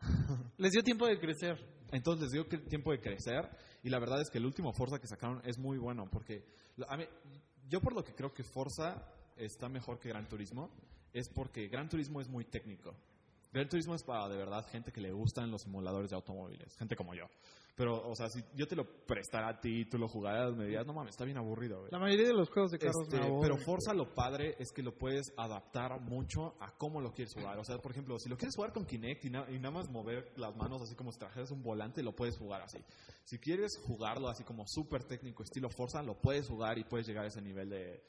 Les 0.58 0.70
dio 0.70 0.82
tiempo 0.82 1.06
de 1.06 1.18
crecer. 1.18 1.56
Entonces 1.92 2.22
les 2.22 2.30
dio 2.32 2.48
que- 2.48 2.58
tiempo 2.58 2.90
de 2.92 3.00
crecer 3.00 3.50
y 3.82 3.90
la 3.90 3.98
verdad 3.98 4.20
es 4.22 4.30
que 4.30 4.38
el 4.38 4.46
último 4.46 4.72
Forza 4.72 4.98
que 4.98 5.06
sacaron 5.06 5.42
es 5.44 5.58
muy 5.58 5.78
bueno 5.78 6.06
porque 6.10 6.42
lo- 6.76 6.90
a 6.90 6.96
mí- 6.96 7.04
yo 7.68 7.80
por 7.80 7.94
lo 7.94 8.02
que 8.02 8.14
creo 8.14 8.32
que 8.32 8.42
Forza 8.44 9.04
está 9.36 9.68
mejor 9.68 9.98
que 9.98 10.08
Gran 10.08 10.26
Turismo 10.28 10.70
es 11.12 11.28
porque 11.34 11.68
Gran 11.68 11.88
Turismo 11.88 12.20
es 12.20 12.28
muy 12.28 12.44
técnico. 12.44 12.96
Gran 13.52 13.68
Turismo 13.68 13.94
es 13.94 14.02
para 14.02 14.28
de 14.28 14.36
verdad 14.36 14.66
gente 14.70 14.90
que 14.92 15.00
le 15.00 15.12
gustan 15.12 15.50
los 15.50 15.62
simuladores 15.62 16.10
de 16.10 16.16
automóviles, 16.16 16.74
gente 16.76 16.96
como 16.96 17.14
yo. 17.14 17.24
Pero, 17.74 18.06
o 18.06 18.14
sea, 18.14 18.28
si 18.28 18.42
yo 18.54 18.66
te 18.66 18.76
lo 18.76 18.84
prestara 19.06 19.48
a 19.48 19.60
ti 19.60 19.80
y 19.80 19.84
tú 19.88 19.96
lo 19.98 20.06
jugaras, 20.06 20.54
me 20.54 20.64
dirías, 20.64 20.86
no 20.86 20.92
mames, 20.92 21.12
está 21.12 21.24
bien 21.24 21.38
aburrido, 21.38 21.78
güey. 21.80 21.90
La 21.90 21.98
mayoría 21.98 22.26
de 22.28 22.34
los 22.34 22.50
juegos 22.50 22.70
de 22.70 22.78
carros 22.78 23.02
Este, 23.04 23.16
aburren. 23.16 23.40
pero 23.40 23.56
Forza 23.64 23.94
lo 23.94 24.14
padre 24.14 24.56
es 24.58 24.72
que 24.72 24.82
lo 24.82 24.96
puedes 24.96 25.32
adaptar 25.38 25.98
mucho 26.02 26.54
a 26.60 26.70
cómo 26.76 27.00
lo 27.00 27.12
quieres 27.12 27.32
jugar. 27.34 27.58
O 27.58 27.64
sea, 27.64 27.78
por 27.78 27.92
ejemplo, 27.92 28.18
si 28.18 28.28
lo 28.28 28.36
quieres 28.36 28.54
jugar 28.56 28.72
con 28.74 28.84
Kinect 28.84 29.24
y, 29.24 29.30
na- 29.30 29.46
y 29.50 29.58
nada 29.58 29.70
más 29.70 29.88
mover 29.90 30.32
las 30.36 30.54
manos 30.54 30.82
así 30.82 30.94
como 30.94 31.12
si 31.12 31.18
trajeras 31.18 31.50
un 31.50 31.62
volante, 31.62 32.02
lo 32.02 32.14
puedes 32.14 32.36
jugar 32.36 32.60
así. 32.60 32.78
Si 33.24 33.38
quieres 33.38 33.78
jugarlo 33.86 34.28
así 34.28 34.44
como 34.44 34.64
súper 34.66 35.04
técnico, 35.04 35.42
estilo 35.42 35.70
Forza, 35.70 36.02
lo 36.02 36.20
puedes 36.20 36.46
jugar 36.48 36.78
y 36.78 36.84
puedes 36.84 37.06
llegar 37.06 37.24
a 37.24 37.28
ese 37.28 37.40
nivel 37.40 37.70
de 37.70 38.02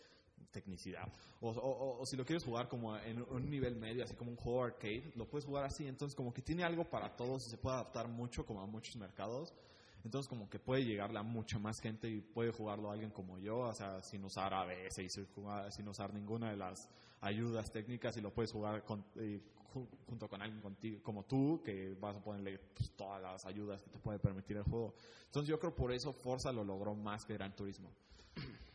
tecnicidad. 0.54 1.12
O, 1.42 1.50
o- 1.50 2.00
o- 2.00 2.06
si 2.06 2.16
lo 2.16 2.24
quieres 2.26 2.46
jugar 2.46 2.70
como 2.70 2.96
en 2.98 3.22
un 3.24 3.50
nivel 3.50 3.76
medio, 3.76 4.06
así 4.06 4.16
como 4.16 4.32
un 4.32 4.38
juego 4.38 4.64
arcade, 4.64 5.12
lo 5.18 5.28
puedes 5.28 5.44
jugar 5.46 5.66
así. 5.66 5.86
Entonces, 5.86 6.16
como 6.16 6.34
que 6.34 6.42
tiene 6.42 6.64
algo 6.64 6.86
para 6.86 7.14
todos 7.18 7.46
y 7.46 7.50
se 7.50 7.58
puede 7.58 7.76
adaptar 7.76 8.08
mucho 8.08 8.46
como 8.46 8.62
a 8.62 8.66
muchos 8.66 8.96
mercados. 8.96 9.54
Entonces, 10.06 10.30
como 10.30 10.50
que 10.50 10.60
puede 10.60 10.86
llegarle 10.86 11.20
a 11.20 11.24
mucha 11.24 11.60
más 11.60 11.80
gente 11.82 12.10
y 12.10 12.22
puede 12.22 12.52
jugarlo 12.52 12.92
alguien 12.92 13.10
como 13.12 13.38
yo, 13.40 13.60
o 13.60 13.74
sea, 13.74 14.02
sin 14.04 14.24
usar 14.24 14.54
ABS 14.54 15.02
y 15.04 15.10
sin, 15.10 15.88
usar 15.90 16.14
ninguna 16.14 16.52
de 16.52 16.58
las 16.58 16.90
ayudas 17.22 17.72
técnicas 17.72 18.16
y 18.18 18.22
lo 18.22 18.34
puedes 18.34 18.52
jugar 18.52 18.84
con- 18.84 19.06
ju- 19.74 19.88
junto 20.06 20.28
con 20.28 20.42
alguien 20.42 20.62
contigo, 20.62 21.02
como 21.02 21.24
tú, 21.24 21.62
que 21.64 21.96
vas 22.00 22.16
a 22.18 22.22
ponerle 22.24 22.60
pues, 22.76 22.92
todas 22.92 23.22
las 23.22 23.46
ayudas 23.46 23.82
que 23.82 23.90
te 23.92 23.98
puede 24.00 24.20
permitir 24.20 24.58
el 24.58 24.64
juego. 24.64 24.94
Entonces, 25.28 25.50
yo 25.50 25.58
creo 25.58 25.74
por 25.74 25.92
eso 25.94 26.12
Forza 26.12 26.52
lo 26.52 26.64
logró 26.66 26.94
más 26.96 27.24
que 27.26 27.34
Gran 27.34 27.56
Turismo. 27.56 27.90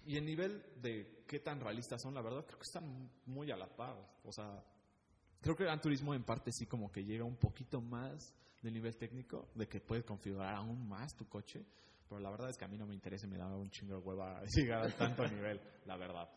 Y 0.06 0.16
el 0.16 0.24
nivel 0.24 0.64
de 0.80 1.24
qué 1.26 1.40
tan 1.40 1.60
realistas 1.60 2.00
son, 2.00 2.14
la 2.14 2.22
verdad, 2.22 2.44
creo 2.46 2.58
que 2.58 2.64
están 2.64 3.10
muy 3.26 3.50
a 3.50 3.56
la 3.56 3.68
par. 3.68 3.94
O 4.24 4.32
sea, 4.32 4.64
creo 5.40 5.54
que 5.54 5.64
Gran 5.64 5.80
Turismo 5.80 6.14
en 6.14 6.24
parte 6.24 6.50
sí 6.50 6.66
como 6.66 6.90
que 6.90 7.04
llega 7.04 7.24
un 7.24 7.36
poquito 7.36 7.80
más 7.80 8.34
del 8.62 8.72
nivel 8.72 8.96
técnico, 8.96 9.50
de 9.54 9.68
que 9.68 9.80
puedes 9.80 10.04
configurar 10.04 10.54
aún 10.54 10.88
más 10.88 11.14
tu 11.14 11.28
coche, 11.28 11.64
pero 12.08 12.20
la 12.20 12.30
verdad 12.30 12.48
es 12.48 12.56
que 12.56 12.64
a 12.64 12.68
mí 12.68 12.78
no 12.78 12.86
me 12.86 12.94
interesa 12.94 13.26
y 13.26 13.30
me 13.30 13.36
da 13.36 13.54
un 13.54 13.70
chingo 13.70 13.96
de 13.96 14.00
hueva 14.00 14.42
llegar 14.56 14.86
a 14.86 14.96
tanto 14.96 15.26
nivel, 15.28 15.60
la 15.84 15.96
verdad. 15.96 16.28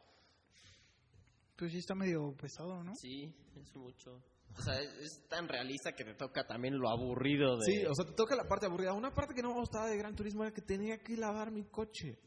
Pues 1.55 1.71
sí 1.71 1.77
está 1.77 1.95
medio 1.95 2.35
pesado, 2.35 2.83
¿no? 2.83 2.93
Sí, 2.95 3.33
es 3.55 3.75
mucho. 3.75 4.21
O 4.57 4.61
sea, 4.61 4.81
es, 4.81 4.93
es 4.97 5.27
tan 5.29 5.47
realista 5.47 5.93
que 5.93 6.03
te 6.03 6.15
toca 6.15 6.45
también 6.45 6.77
lo 6.77 6.89
aburrido 6.89 7.57
de... 7.57 7.65
Sí, 7.65 7.85
o 7.85 7.93
sea, 7.93 8.05
te 8.05 8.13
toca 8.13 8.35
la 8.35 8.47
parte 8.49 8.65
aburrida. 8.65 8.93
Una 8.93 9.13
parte 9.13 9.33
que 9.33 9.41
no 9.41 9.53
me 9.53 9.59
gustaba 9.61 9.87
de 9.87 9.95
Gran 9.95 10.15
Turismo 10.15 10.43
era 10.43 10.53
que 10.53 10.61
tenía 10.61 10.97
que 10.97 11.15
lavar 11.15 11.51
mi 11.51 11.63
coche. 11.65 12.19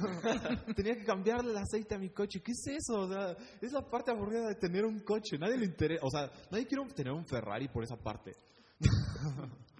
tenía 0.76 0.94
que 0.94 1.04
cambiarle 1.04 1.50
el 1.52 1.56
aceite 1.58 1.94
a 1.94 1.98
mi 1.98 2.10
coche. 2.10 2.40
¿Qué 2.44 2.52
es 2.52 2.64
eso? 2.66 3.00
O 3.00 3.08
sea, 3.08 3.36
es 3.60 3.72
la 3.72 3.82
parte 3.88 4.10
aburrida 4.10 4.48
de 4.48 4.54
tener 4.56 4.84
un 4.84 5.00
coche. 5.00 5.38
Nadie 5.38 5.58
le 5.58 5.66
interesa. 5.66 6.04
O 6.04 6.10
sea, 6.10 6.30
nadie 6.50 6.66
quiere 6.66 6.84
tener 6.94 7.12
un 7.12 7.26
Ferrari 7.26 7.68
por 7.68 7.84
esa 7.84 7.96
parte. 7.96 8.32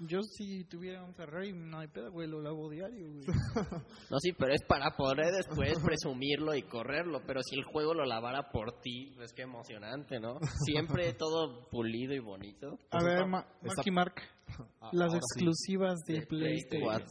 Yo 0.03 0.23
si 0.23 0.65
tuviera 0.65 1.05
un 1.05 1.15
Ferrari, 1.15 1.53
no 1.53 1.79
hay 1.79 1.89
pedo, 1.89 2.11
güey, 2.11 2.27
lo 2.27 2.41
lavo 2.41 2.71
diario, 2.71 3.07
güey. 3.13 3.25
No, 4.11 4.19
sí, 4.19 4.33
pero 4.33 4.53
es 4.55 4.63
para 4.67 4.97
poder 4.97 5.31
después 5.37 5.79
presumirlo 5.79 6.55
y 6.55 6.63
correrlo. 6.63 7.21
Pero 7.27 7.43
si 7.43 7.57
el 7.57 7.65
juego 7.65 7.93
lo 7.93 8.07
lavara 8.07 8.51
por 8.51 8.81
ti, 8.81 9.13
pues 9.17 9.33
qué 9.35 9.43
emocionante, 9.43 10.19
¿no? 10.19 10.39
Siempre 10.65 11.13
todo 11.13 11.69
pulido 11.69 12.15
y 12.15 12.19
bonito. 12.19 12.79
A 12.91 12.99
Pues 12.99 13.05
ver, 13.05 13.27
Ma- 13.27 13.47
Mark, 13.93 14.15
Ah, 14.81 14.89
las 14.93 15.11
ahora 15.13 15.21
sí. 15.35 15.45
exclusivas 15.45 15.99
de, 16.07 16.15
De 16.21 16.27
Play 16.27 16.65
PlayStation. 16.65 16.83
4. 16.83 17.07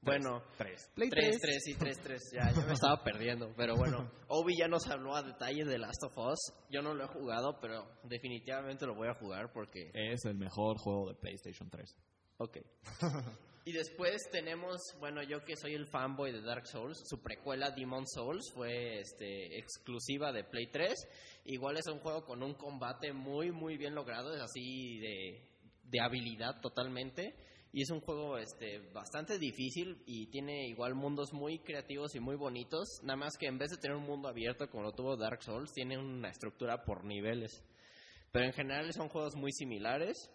Bueno, 0.00 0.42
Tres. 0.56 0.90
Play 0.94 1.10
3, 1.10 1.38
3. 1.40 1.62
3 1.64 1.68
y 1.68 1.74
3, 1.74 2.00
3. 2.02 2.22
Ya, 2.32 2.52
yo 2.52 2.66
me 2.66 2.72
estaba 2.74 3.02
perdiendo. 3.02 3.52
Pero 3.56 3.76
bueno, 3.76 4.10
Obi 4.28 4.54
ya 4.58 4.68
nos 4.68 4.86
habló 4.88 5.14
a 5.14 5.22
detalle 5.22 5.64
de 5.64 5.78
Last 5.78 6.02
of 6.04 6.16
Us. 6.16 6.52
Yo 6.70 6.82
no 6.82 6.94
lo 6.94 7.04
he 7.04 7.08
jugado, 7.08 7.58
pero 7.60 7.86
definitivamente 8.04 8.86
lo 8.86 8.94
voy 8.94 9.08
a 9.08 9.14
jugar 9.14 9.52
porque. 9.52 9.90
Es 9.94 10.24
el 10.24 10.36
mejor 10.36 10.78
juego 10.78 11.08
de 11.08 11.14
PlayStation 11.16 11.68
3. 11.68 11.96
Ok. 12.38 12.58
Y 13.68 13.72
después 13.72 14.22
tenemos, 14.32 14.80
bueno, 14.98 15.22
yo 15.22 15.44
que 15.44 15.54
soy 15.54 15.74
el 15.74 15.86
fanboy 15.88 16.32
de 16.32 16.40
Dark 16.40 16.66
Souls, 16.66 17.02
su 17.04 17.20
precuela 17.20 17.70
Demon 17.70 18.06
Souls 18.06 18.50
fue 18.54 18.98
este, 19.00 19.58
exclusiva 19.58 20.32
de 20.32 20.42
Play 20.42 20.68
3. 20.72 20.94
Igual 21.44 21.76
es 21.76 21.86
un 21.86 21.98
juego 21.98 22.24
con 22.24 22.42
un 22.42 22.54
combate 22.54 23.12
muy, 23.12 23.52
muy 23.52 23.76
bien 23.76 23.94
logrado, 23.94 24.34
es 24.34 24.40
así 24.40 24.98
de, 25.00 25.50
de 25.84 26.00
habilidad 26.00 26.62
totalmente. 26.62 27.34
Y 27.72 27.82
es 27.82 27.90
un 27.90 28.00
juego 28.00 28.38
este, 28.38 28.78
bastante 28.92 29.38
difícil 29.38 30.02
y 30.06 30.28
tiene 30.30 30.68
igual 30.68 30.94
mundos 30.94 31.32
muy 31.32 31.58
creativos 31.58 32.14
y 32.14 32.20
muy 32.20 32.36
bonitos. 32.36 32.88
Nada 33.02 33.16
más 33.16 33.36
que 33.36 33.46
en 33.46 33.58
vez 33.58 33.70
de 33.70 33.76
tener 33.76 33.96
un 33.96 34.06
mundo 34.06 34.28
abierto 34.28 34.68
como 34.70 34.84
lo 34.84 34.92
tuvo 34.92 35.16
Dark 35.16 35.42
Souls, 35.42 35.72
tiene 35.72 35.98
una 35.98 36.30
estructura 36.30 36.84
por 36.84 37.04
niveles. 37.04 37.62
Pero 38.32 38.46
en 38.46 38.52
general 38.52 38.92
son 38.92 39.08
juegos 39.08 39.34
muy 39.36 39.52
similares. 39.52 40.30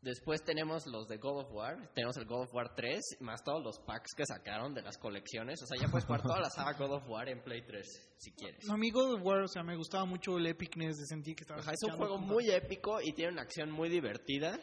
Después 0.00 0.44
tenemos 0.44 0.86
los 0.86 1.08
de 1.08 1.16
God 1.16 1.40
of 1.40 1.52
War, 1.52 1.92
tenemos 1.92 2.16
el 2.18 2.24
God 2.24 2.42
of 2.42 2.54
War 2.54 2.72
3, 2.76 3.16
más 3.18 3.42
todos 3.42 3.64
los 3.64 3.80
packs 3.80 4.14
que 4.16 4.24
sacaron 4.24 4.72
de 4.72 4.82
las 4.82 4.96
colecciones. 4.96 5.60
O 5.60 5.66
sea, 5.66 5.76
ya 5.80 5.88
puedes 5.88 6.04
jugar 6.04 6.22
toda 6.22 6.38
la 6.38 6.50
saga 6.50 6.78
God 6.78 6.98
of 6.98 7.08
War 7.08 7.28
en 7.28 7.42
Play 7.42 7.62
3, 7.62 8.14
si 8.16 8.30
quieres. 8.30 8.64
No, 8.66 8.76
mi 8.78 8.92
God 8.92 9.14
of 9.14 9.22
War, 9.24 9.42
o 9.42 9.48
sea, 9.48 9.64
me 9.64 9.74
gustaba 9.74 10.04
mucho 10.04 10.38
el 10.38 10.46
epicness 10.46 10.98
de 10.98 11.06
sentir 11.06 11.34
que 11.34 11.42
estaba 11.42 11.60
Ajá, 11.60 11.72
es 11.72 11.82
un 11.82 11.96
juego 11.96 12.16
muy 12.16 12.48
épico 12.48 13.00
y 13.02 13.12
tiene 13.12 13.32
una 13.32 13.42
acción 13.42 13.72
muy 13.72 13.88
divertida. 13.88 14.60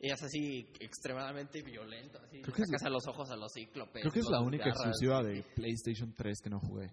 Y 0.00 0.12
es 0.12 0.22
así 0.22 0.72
extremadamente 0.78 1.60
violento. 1.62 2.18
Así, 2.22 2.40
Creo 2.42 2.54
que 2.54 2.62
es 2.62 2.68
sacas 2.68 2.84
a 2.86 2.90
los 2.90 3.06
ojos 3.08 3.30
a 3.30 3.36
los 3.36 3.52
cíclopes. 3.52 4.02
Creo 4.02 4.12
que 4.12 4.20
es 4.20 4.28
la 4.30 4.40
única 4.40 4.64
garras. 4.66 4.78
exclusiva 4.86 5.22
de 5.22 5.42
PlayStation 5.56 6.14
3 6.14 6.40
que 6.40 6.50
no 6.50 6.60
jugué. 6.60 6.92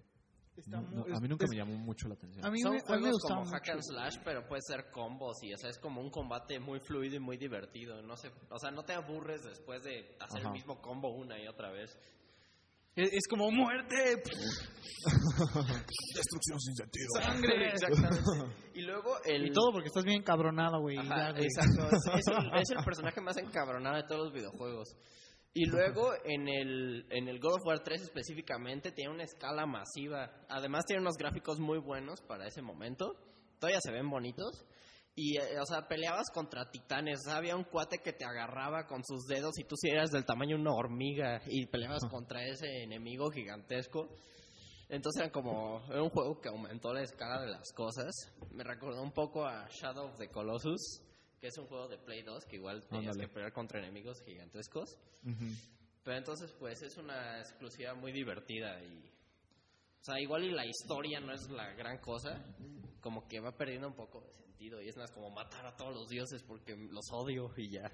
No, 0.66 0.80
no, 0.80 1.02
a 1.02 1.06
mí 1.06 1.12
es- 1.12 1.28
nunca 1.28 1.44
es- 1.44 1.50
me 1.50 1.56
llamó 1.58 1.76
mucho 1.76 2.08
la 2.08 2.14
atención. 2.14 2.44
A 2.44 2.50
mí, 2.50 2.60
Son 2.60 2.72
me, 2.72 2.78
a 2.78 2.82
mí 2.82 2.90
me 2.96 2.98
juegos 3.10 3.22
como 3.22 3.44
hack 3.44 3.68
and 3.68 3.82
slash, 3.82 4.16
pero 4.24 4.46
puede 4.48 4.62
ser 4.62 4.90
combos 4.90 5.36
y, 5.42 5.52
o 5.52 5.56
sea, 5.58 5.68
es 5.70 5.78
como 5.78 6.00
un 6.00 6.10
combate 6.10 6.58
muy 6.58 6.80
fluido 6.80 7.14
y 7.16 7.20
muy 7.20 7.36
divertido. 7.36 8.00
No 8.02 8.16
sé, 8.16 8.30
o 8.50 8.58
sea, 8.58 8.70
no 8.70 8.82
te 8.82 8.94
aburres 8.94 9.44
después 9.44 9.82
de 9.84 10.16
hacer 10.18 10.40
Ajá. 10.40 10.48
el 10.48 10.52
mismo 10.54 10.80
combo 10.80 11.14
una 11.14 11.38
y 11.40 11.46
otra 11.46 11.70
vez. 11.70 11.94
Es, 12.96 13.12
es 13.12 13.28
como 13.28 13.50
muerte, 13.50 13.94
Destrucción 16.14 16.58
sin 16.60 16.74
sentido. 16.74 17.08
sangre. 17.20 17.68
Exactamente. 17.68 18.22
Y 18.74 18.82
luego 18.82 19.16
el... 19.24 19.46
Y 19.46 19.52
todo 19.52 19.70
porque 19.72 19.88
estás 19.88 20.04
bien 20.04 20.22
cabronado, 20.22 20.80
güey. 20.80 20.96
Ajá, 20.98 21.30
exacto. 21.30 21.88
Es, 21.94 22.02
es 22.18 22.26
el, 22.26 22.60
es 22.60 22.70
el 22.70 22.84
personaje 22.84 23.20
más 23.20 23.36
encabronado 23.36 23.96
de 23.96 24.04
todos 24.04 24.24
los 24.24 24.32
videojuegos. 24.32 24.96
Y 25.54 25.64
luego 25.66 26.12
en 26.24 26.48
el, 26.48 27.06
en 27.10 27.28
el 27.28 27.40
God 27.40 27.54
of 27.54 27.66
War 27.66 27.80
3 27.82 28.02
específicamente 28.02 28.92
tiene 28.92 29.12
una 29.12 29.24
escala 29.24 29.64
masiva. 29.64 30.30
Además 30.48 30.84
tiene 30.86 31.00
unos 31.00 31.16
gráficos 31.16 31.58
muy 31.60 31.78
buenos 31.78 32.20
para 32.20 32.46
ese 32.46 32.60
momento. 32.60 33.14
Todavía 33.58 33.80
se 33.80 33.92
ven 33.92 34.10
bonitos. 34.10 34.66
Y, 35.18 35.38
eh, 35.38 35.58
o 35.58 35.64
sea, 35.64 35.88
peleabas 35.88 36.30
contra 36.30 36.70
titanes. 36.70 37.26
Había 37.26 37.56
un 37.56 37.64
cuate 37.64 37.98
que 38.04 38.12
te 38.12 38.26
agarraba 38.26 38.86
con 38.86 39.02
sus 39.02 39.24
dedos 39.26 39.58
y 39.58 39.64
tú 39.64 39.74
si 39.74 39.88
eras 39.88 40.10
del 40.10 40.26
tamaño 40.26 40.56
de 40.56 40.60
una 40.60 40.74
hormiga 40.74 41.40
y 41.46 41.64
peleabas 41.66 42.04
contra 42.10 42.44
ese 42.44 42.82
enemigo 42.82 43.30
gigantesco. 43.30 44.10
Entonces 44.90 45.22
era 45.22 45.32
como 45.32 45.82
era 45.88 46.02
un 46.02 46.10
juego 46.10 46.38
que 46.38 46.50
aumentó 46.50 46.92
la 46.92 47.02
escala 47.02 47.40
de 47.40 47.48
las 47.48 47.72
cosas. 47.72 48.14
Me 48.52 48.62
recordó 48.62 49.02
un 49.02 49.12
poco 49.12 49.46
a 49.46 49.66
Shadow 49.70 50.08
of 50.08 50.18
the 50.18 50.28
Colossus, 50.28 51.00
que 51.40 51.46
es 51.46 51.56
un 51.56 51.66
juego 51.66 51.88
de 51.88 51.96
Play 51.96 52.22
2 52.22 52.44
que 52.44 52.56
igual 52.56 52.86
tenías 52.86 53.16
que 53.16 53.26
pelear 53.26 53.54
contra 53.54 53.80
enemigos 53.80 54.22
gigantescos. 54.22 54.98
Pero 56.04 56.18
entonces 56.18 56.52
pues 56.58 56.82
es 56.82 56.96
una 56.98 57.38
exclusiva 57.40 57.94
muy 57.94 58.12
divertida 58.12 58.80
y 58.84 59.16
o 59.98 60.04
sea, 60.06 60.20
igual 60.20 60.44
y 60.44 60.52
la 60.52 60.64
historia 60.64 61.18
no 61.18 61.32
es 61.32 61.50
la 61.50 61.72
gran 61.72 61.98
cosa, 61.98 62.40
como 63.00 63.26
que 63.26 63.40
va 63.40 63.50
perdiendo 63.56 63.88
un 63.88 63.96
poco 63.96 64.22
y 64.82 64.88
es 64.88 64.96
más 64.96 65.10
como 65.12 65.30
matar 65.30 65.66
a 65.66 65.76
todos 65.76 65.94
los 65.94 66.08
dioses 66.08 66.42
porque 66.42 66.76
los 66.76 67.04
odio 67.12 67.50
y 67.56 67.70
ya. 67.70 67.90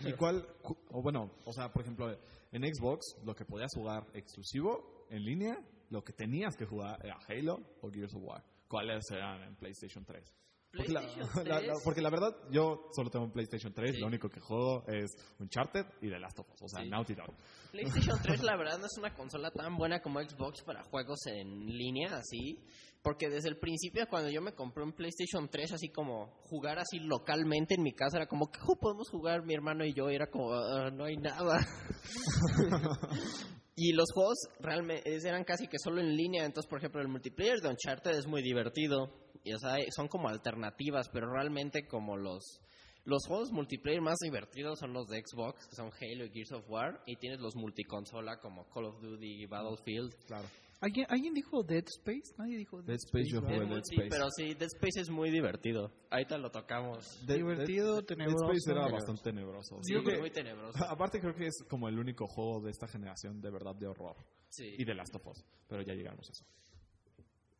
¿Y 0.00 0.12
cuál? 0.12 0.46
cu- 0.62 0.76
O 0.90 1.02
bueno, 1.02 1.30
o 1.44 1.52
sea, 1.52 1.72
por 1.72 1.82
ejemplo, 1.82 2.10
en 2.52 2.62
Xbox 2.74 3.16
lo 3.24 3.34
que 3.34 3.44
podías 3.44 3.70
jugar 3.74 4.06
exclusivo 4.14 5.06
en 5.10 5.22
línea, 5.24 5.58
lo 5.90 6.02
que 6.02 6.12
tenías 6.12 6.56
que 6.56 6.66
jugar 6.66 6.98
era 7.04 7.18
Halo 7.28 7.58
o 7.82 7.90
Gears 7.90 8.14
of 8.14 8.22
War. 8.22 8.42
¿Cuáles 8.68 9.10
eran 9.10 9.42
en 9.44 9.54
PlayStation 9.56 10.04
3? 10.04 10.24
Porque 10.72 10.92
la, 10.92 11.00
PlayStation 11.00 11.28
la- 11.48 11.54
la- 11.54 11.72
3. 11.72 11.78
porque 11.84 12.00
la 12.02 12.10
verdad, 12.10 12.36
yo 12.50 12.88
solo 12.94 13.10
tengo 13.10 13.24
un 13.24 13.32
PlayStation 13.32 13.72
3, 13.72 13.94
Sí. 13.94 14.00
lo 14.00 14.06
único 14.08 14.28
que 14.28 14.40
juego 14.40 14.84
es 14.88 15.10
Uncharted 15.38 15.86
y 16.02 16.08
The 16.10 16.18
Last 16.18 16.38
of 16.38 16.46
Us, 16.52 16.62
o 16.62 16.68
sea, 16.68 16.82
Sí. 16.82 16.88
Naughty 16.90 17.14
Dog. 17.14 17.34
PlayStation 17.72 18.18
3 18.22 18.42
la 18.42 18.56
verdad 18.58 18.78
no 18.78 18.86
es 18.86 18.98
una 18.98 19.14
consola 19.14 19.50
tan 19.50 19.76
buena 19.76 20.00
como 20.00 20.20
Xbox 20.20 20.62
para 20.64 20.82
juegos 20.84 21.18
en 21.26 21.66
línea, 21.66 22.16
así. 22.16 22.58
Porque 23.02 23.28
desde 23.28 23.48
el 23.50 23.58
principio 23.58 24.04
cuando 24.10 24.30
yo 24.30 24.42
me 24.42 24.52
compré 24.52 24.82
un 24.82 24.92
PlayStation 24.92 25.48
3, 25.48 25.72
así 25.74 25.90
como 25.90 26.26
jugar 26.48 26.78
así 26.80 26.98
localmente 26.98 27.74
en 27.74 27.82
mi 27.84 27.92
casa, 27.92 28.16
era 28.16 28.26
como, 28.26 28.50
¿qué 28.50 28.58
podemos 28.80 29.08
jugar 29.10 29.44
mi 29.44 29.54
hermano 29.54 29.84
y 29.84 29.94
yo? 29.94 30.10
Y 30.10 30.16
era 30.16 30.26
como, 30.26 30.52
"Ah, 30.52 30.90
no 30.90 31.04
hay 31.04 31.16
nada. 31.16 31.56
y 33.76 33.92
los 33.92 34.06
juegos 34.12 34.38
realmente 34.60 35.14
eran 35.24 35.44
casi 35.44 35.68
que 35.68 35.78
solo 35.78 36.00
en 36.00 36.16
línea. 36.16 36.44
Entonces, 36.44 36.68
por 36.68 36.78
ejemplo, 36.78 37.00
el 37.00 37.08
multiplayer 37.08 37.60
de 37.60 37.68
Uncharted 37.68 38.12
es 38.12 38.26
muy 38.26 38.42
divertido. 38.42 39.12
Y, 39.46 39.52
o 39.54 39.58
sea, 39.58 39.76
son 39.94 40.08
como 40.08 40.28
alternativas, 40.28 41.08
pero 41.10 41.30
realmente 41.32 41.86
como 41.86 42.16
los 42.16 42.60
Los 43.04 43.24
juegos 43.28 43.52
multiplayer 43.52 44.00
más 44.00 44.18
divertidos 44.18 44.80
son 44.80 44.92
los 44.92 45.06
de 45.06 45.22
Xbox, 45.24 45.68
que 45.68 45.76
son 45.76 45.90
Halo 45.92 46.24
y 46.24 46.30
Gears 46.32 46.50
of 46.52 46.68
War, 46.68 47.00
y 47.06 47.14
tienes 47.16 47.38
los 47.38 47.54
multiconsola 47.54 48.38
como 48.40 48.68
Call 48.70 48.86
of 48.86 49.00
Duty 49.00 49.42
y 49.42 49.46
Battlefield. 49.46 50.12
Claro. 50.26 50.48
¿Alguien, 50.80 51.06
¿Alguien 51.08 51.32
dijo 51.32 51.62
Dead 51.62 51.84
Space? 51.86 52.34
Nadie 52.36 52.58
dijo 52.58 52.78
Dead, 52.78 52.88
Dead 52.88 52.96
Space 53.06 53.28
yo 53.30 53.40
jugué 53.40 53.60
Dead 53.60 53.66
multi, 53.68 53.94
Space. 53.94 54.08
pero 54.10 54.26
sí, 54.36 54.54
Dead 54.54 54.68
Space 54.74 55.00
es 55.02 55.08
muy 55.10 55.30
divertido. 55.30 55.92
Ahorita 56.10 56.36
lo 56.36 56.50
tocamos. 56.50 57.24
Dead- 57.26 57.36
Divertido, 57.36 57.94
Dead- 57.98 58.04
tenebroso. 58.06 58.44
Dead 58.46 58.56
Space 58.56 58.72
era 58.78 58.88
bastante 58.92 59.22
tenebroso. 59.22 59.78
Sí, 59.82 59.92
Creo 59.92 60.04
que- 60.04 60.18
muy 60.18 60.30
tenebroso. 60.32 60.72
aparte 60.90 61.20
creo 61.20 61.34
que 61.36 61.46
es 61.46 61.62
como 61.70 61.88
el 61.88 61.98
único 62.00 62.26
juego 62.26 62.60
de 62.60 62.70
esta 62.72 62.88
generación 62.88 63.40
de 63.40 63.50
verdad 63.52 63.74
de 63.76 63.86
horror. 63.86 64.16
Sí, 64.50 64.74
Y 64.78 64.84
de 64.84 64.94
Last 64.96 65.14
of 65.14 65.26
Us. 65.28 65.44
Pero 65.68 65.82
ya 65.82 65.94
llegamos 65.94 66.28
a 66.28 66.32
eso. 66.32 66.44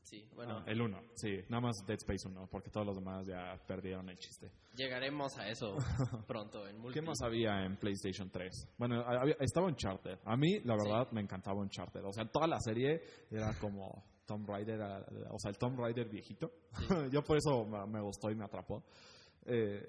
Sí, 0.06 0.24
bueno, 0.34 0.58
Ah, 0.58 0.64
el 0.66 0.80
1, 0.80 0.98
sí. 1.14 1.36
Nada 1.48 1.60
más 1.60 1.76
Dead 1.86 1.96
Space 1.98 2.26
1, 2.28 2.48
porque 2.50 2.70
todos 2.70 2.86
los 2.86 2.96
demás 2.96 3.26
ya 3.26 3.58
perdieron 3.66 4.08
el 4.08 4.16
chiste. 4.18 4.50
llegaremos 4.74 5.36
a 5.38 5.48
eso 5.48 5.76
pronto 6.26 6.66
en 6.68 6.78
multi. 6.78 6.98
¿Qué 7.00 7.02
más 7.06 7.20
había 7.22 7.64
en 7.64 7.76
PlayStation 7.76 8.30
3? 8.30 8.68
Bueno, 8.78 9.00
había- 9.02 9.36
estaba 9.40 9.66
Uncharted. 9.66 10.18
A 10.24 10.36
mí, 10.36 10.60
la 10.64 10.74
verdad, 10.76 11.10
me 11.12 11.20
encantaba 11.20 11.60
Uncharted. 11.60 12.04
O 12.04 12.12
sea, 12.12 12.24
toda 12.30 12.46
la 12.46 12.58
serie 12.60 13.00
era 13.30 13.52
como 13.60 14.04
Tomb 14.26 14.48
Raider, 14.48 14.80
o 15.30 15.38
sea, 15.38 15.50
el 15.50 15.58
Tomb 15.58 15.78
Raider 15.78 16.08
viejito. 16.08 16.50
Yo 17.12 17.22
por 17.22 17.36
eso 17.38 17.64
me, 17.64 17.86
me 17.86 18.00
gustó 18.00 18.30
y 18.30 18.34
me 18.34 18.44
atrapó. 18.44 18.82
Eh, 19.44 19.88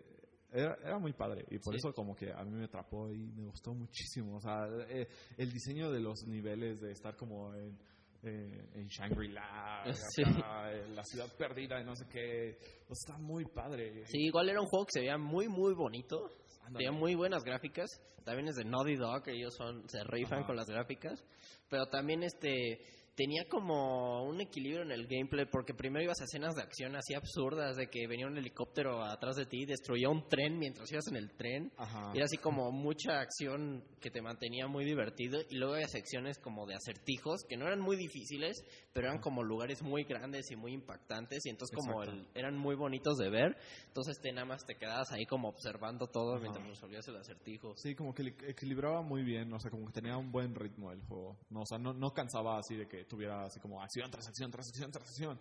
era, 0.51 0.76
era 0.82 0.97
muy 0.99 1.11
padre 1.13 1.43
y 1.51 1.59
por 1.59 1.74
Sí. 1.74 1.80
eso 1.80 1.93
como 1.93 2.15
que 2.15 2.32
a 2.32 2.41
mí 2.45 2.51
me 2.51 2.65
atrapó 2.65 3.11
y 3.11 3.18
me 3.34 3.43
gustó 3.45 3.74
muchísimo. 3.74 4.38
O 4.38 4.39
sea, 4.39 4.65
eh, 4.89 5.07
el 5.38 5.51
diseño 5.51 5.91
de 5.91 5.99
los 5.99 6.24
niveles, 6.26 6.80
de 6.80 6.91
estar 6.91 7.15
como 7.18 7.53
en, 7.53 7.78
eh, 8.24 8.70
en 8.76 8.88
Shangri-La, 8.88 9.84
Sí. 10.15 10.24
la 10.24 11.03
ciudad 11.03 11.28
perdida 11.38 11.80
y 11.82 11.86
no 11.86 11.95
sé 11.95 12.05
qué. 12.11 12.57
Sea, 12.59 12.91
está 12.91 13.18
muy 13.18 13.45
padre. 13.45 14.05
Sí, 14.05 14.18
igual 14.20 14.49
era 14.49 14.61
un 14.61 14.68
juego 14.68 14.86
que 14.86 14.91
se 14.93 14.99
veía 15.01 15.18
muy, 15.18 15.47
muy 15.47 15.74
bonito. 15.74 16.30
Tenía 16.74 16.91
muy 16.91 17.15
buenas 17.15 17.43
gráficas. 17.43 17.89
También 18.26 18.49
es 18.49 18.55
de 18.55 18.65
Naughty 18.65 18.95
Dog, 18.97 19.30
ellos 19.30 19.55
son, 19.55 19.88
se 19.88 20.03
rifan 20.03 20.39
Ajá. 20.39 20.47
con 20.47 20.55
las 20.57 20.68
gráficas. 20.68 21.24
Pero 21.70 21.86
también 21.88 22.24
este 22.24 22.80
tenía 23.18 23.45
como 23.49 24.24
un 24.26 24.39
equilibrio 24.41 24.84
en 24.84 24.91
el 24.91 25.07
gameplay 25.07 25.45
porque 25.51 25.74
primero 25.74 26.03
ibas 26.05 26.22
a 26.22 26.26
escenas 26.26 26.53
de 26.55 26.61
acción 26.61 26.95
así 26.95 27.15
absurdas 27.15 27.76
de 27.76 27.88
que 27.89 28.05
venía 28.05 28.28
un 28.28 28.38
helicóptero 28.38 29.03
atrás 29.03 29.36
de 29.36 29.47
ti 29.47 29.63
y 29.63 29.65
destruía 29.65 30.07
un 30.07 30.30
tren 30.30 30.59
mientras 30.59 30.91
ibas 30.91 31.07
en 31.07 31.15
el 31.15 31.32
tren. 31.36 31.72
Ajá. 31.78 32.11
Era 32.13 32.26
así 32.26 32.38
como 32.38 32.72
mucha 32.72 33.20
acción 33.20 33.84
que 33.99 34.11
te 34.11 34.22
mantenía 34.22 34.68
muy 34.68 34.86
divertido. 34.86 35.39
Y 35.49 35.55
luego 35.57 35.74
había 35.74 35.88
secciones 35.88 36.38
como 36.38 36.68
de 36.68 36.76
acertijos 36.76 37.43
que 37.49 37.57
no 37.57 37.65
eran 37.65 37.80
muy 37.80 37.97
difíciles, 37.97 38.63
pero 38.93 39.07
eran 39.07 39.20
como 39.20 39.41
lugares 39.41 39.82
muy 39.82 40.03
grandes 40.03 40.51
y 40.51 40.55
muy 40.55 40.74
impactantes. 40.74 41.43
Y 41.47 41.49
entonces 41.49 41.76
como 41.76 42.03
el- 42.03 42.28
eran 42.36 42.55
muy 42.55 42.76
bonitos 42.76 43.18
de 43.18 43.32
ver. 43.32 43.57
Entonces 43.88 44.20
te 44.22 44.32
nada 44.32 44.45
más 44.45 44.63
te 44.63 44.76
quedabas 44.76 45.11
ahí 45.11 45.26
como 45.26 45.49
observando 45.49 46.05
todo 46.05 46.34
Ajá. 46.36 46.41
mientras 46.43 46.68
resolvías 46.68 47.07
el 47.07 47.15
acertijo. 47.18 47.74
Sí, 47.78 47.95
como 47.95 48.13
que 48.13 48.22
li- 48.22 48.36
equilibraba 48.47 49.01
muy 49.01 49.24
bien, 49.24 49.51
o 49.53 49.59
sea, 49.59 49.72
como 49.72 49.88
que 49.88 49.93
tenía 49.93 50.15
un 50.18 50.32
buen 50.32 50.53
ritmo 50.53 50.91
el 50.91 51.01
juego. 51.01 51.36
No, 51.49 51.61
o 51.61 51.65
sea, 51.65 51.80
no, 51.80 51.93
no 51.93 52.11
cansaba 52.11 52.59
así 52.59 52.76
de 52.76 52.88
que 52.88 53.06
tuviera 53.07 53.45
así 53.45 53.59
como 53.59 53.81
acción 53.81 54.09
tras 54.11 54.27
acción, 54.27 54.51
tras 54.51 54.67
acción, 54.67 54.91
tras 54.91 55.07
acción. 55.09 55.39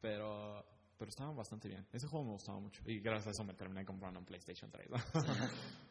Pero, 0.00 0.64
pero 0.98 1.08
estaban 1.08 1.36
bastante 1.36 1.68
bien. 1.68 1.86
Ese 1.92 2.06
juego 2.06 2.24
me 2.24 2.32
gustaba 2.32 2.58
mucho. 2.60 2.82
Y 2.86 3.00
gracias 3.00 3.28
a 3.28 3.30
eso 3.30 3.44
me 3.44 3.54
terminé 3.54 3.84
comprando 3.84 4.20
un 4.20 4.26
PlayStation 4.26 4.70
3. 4.70 4.88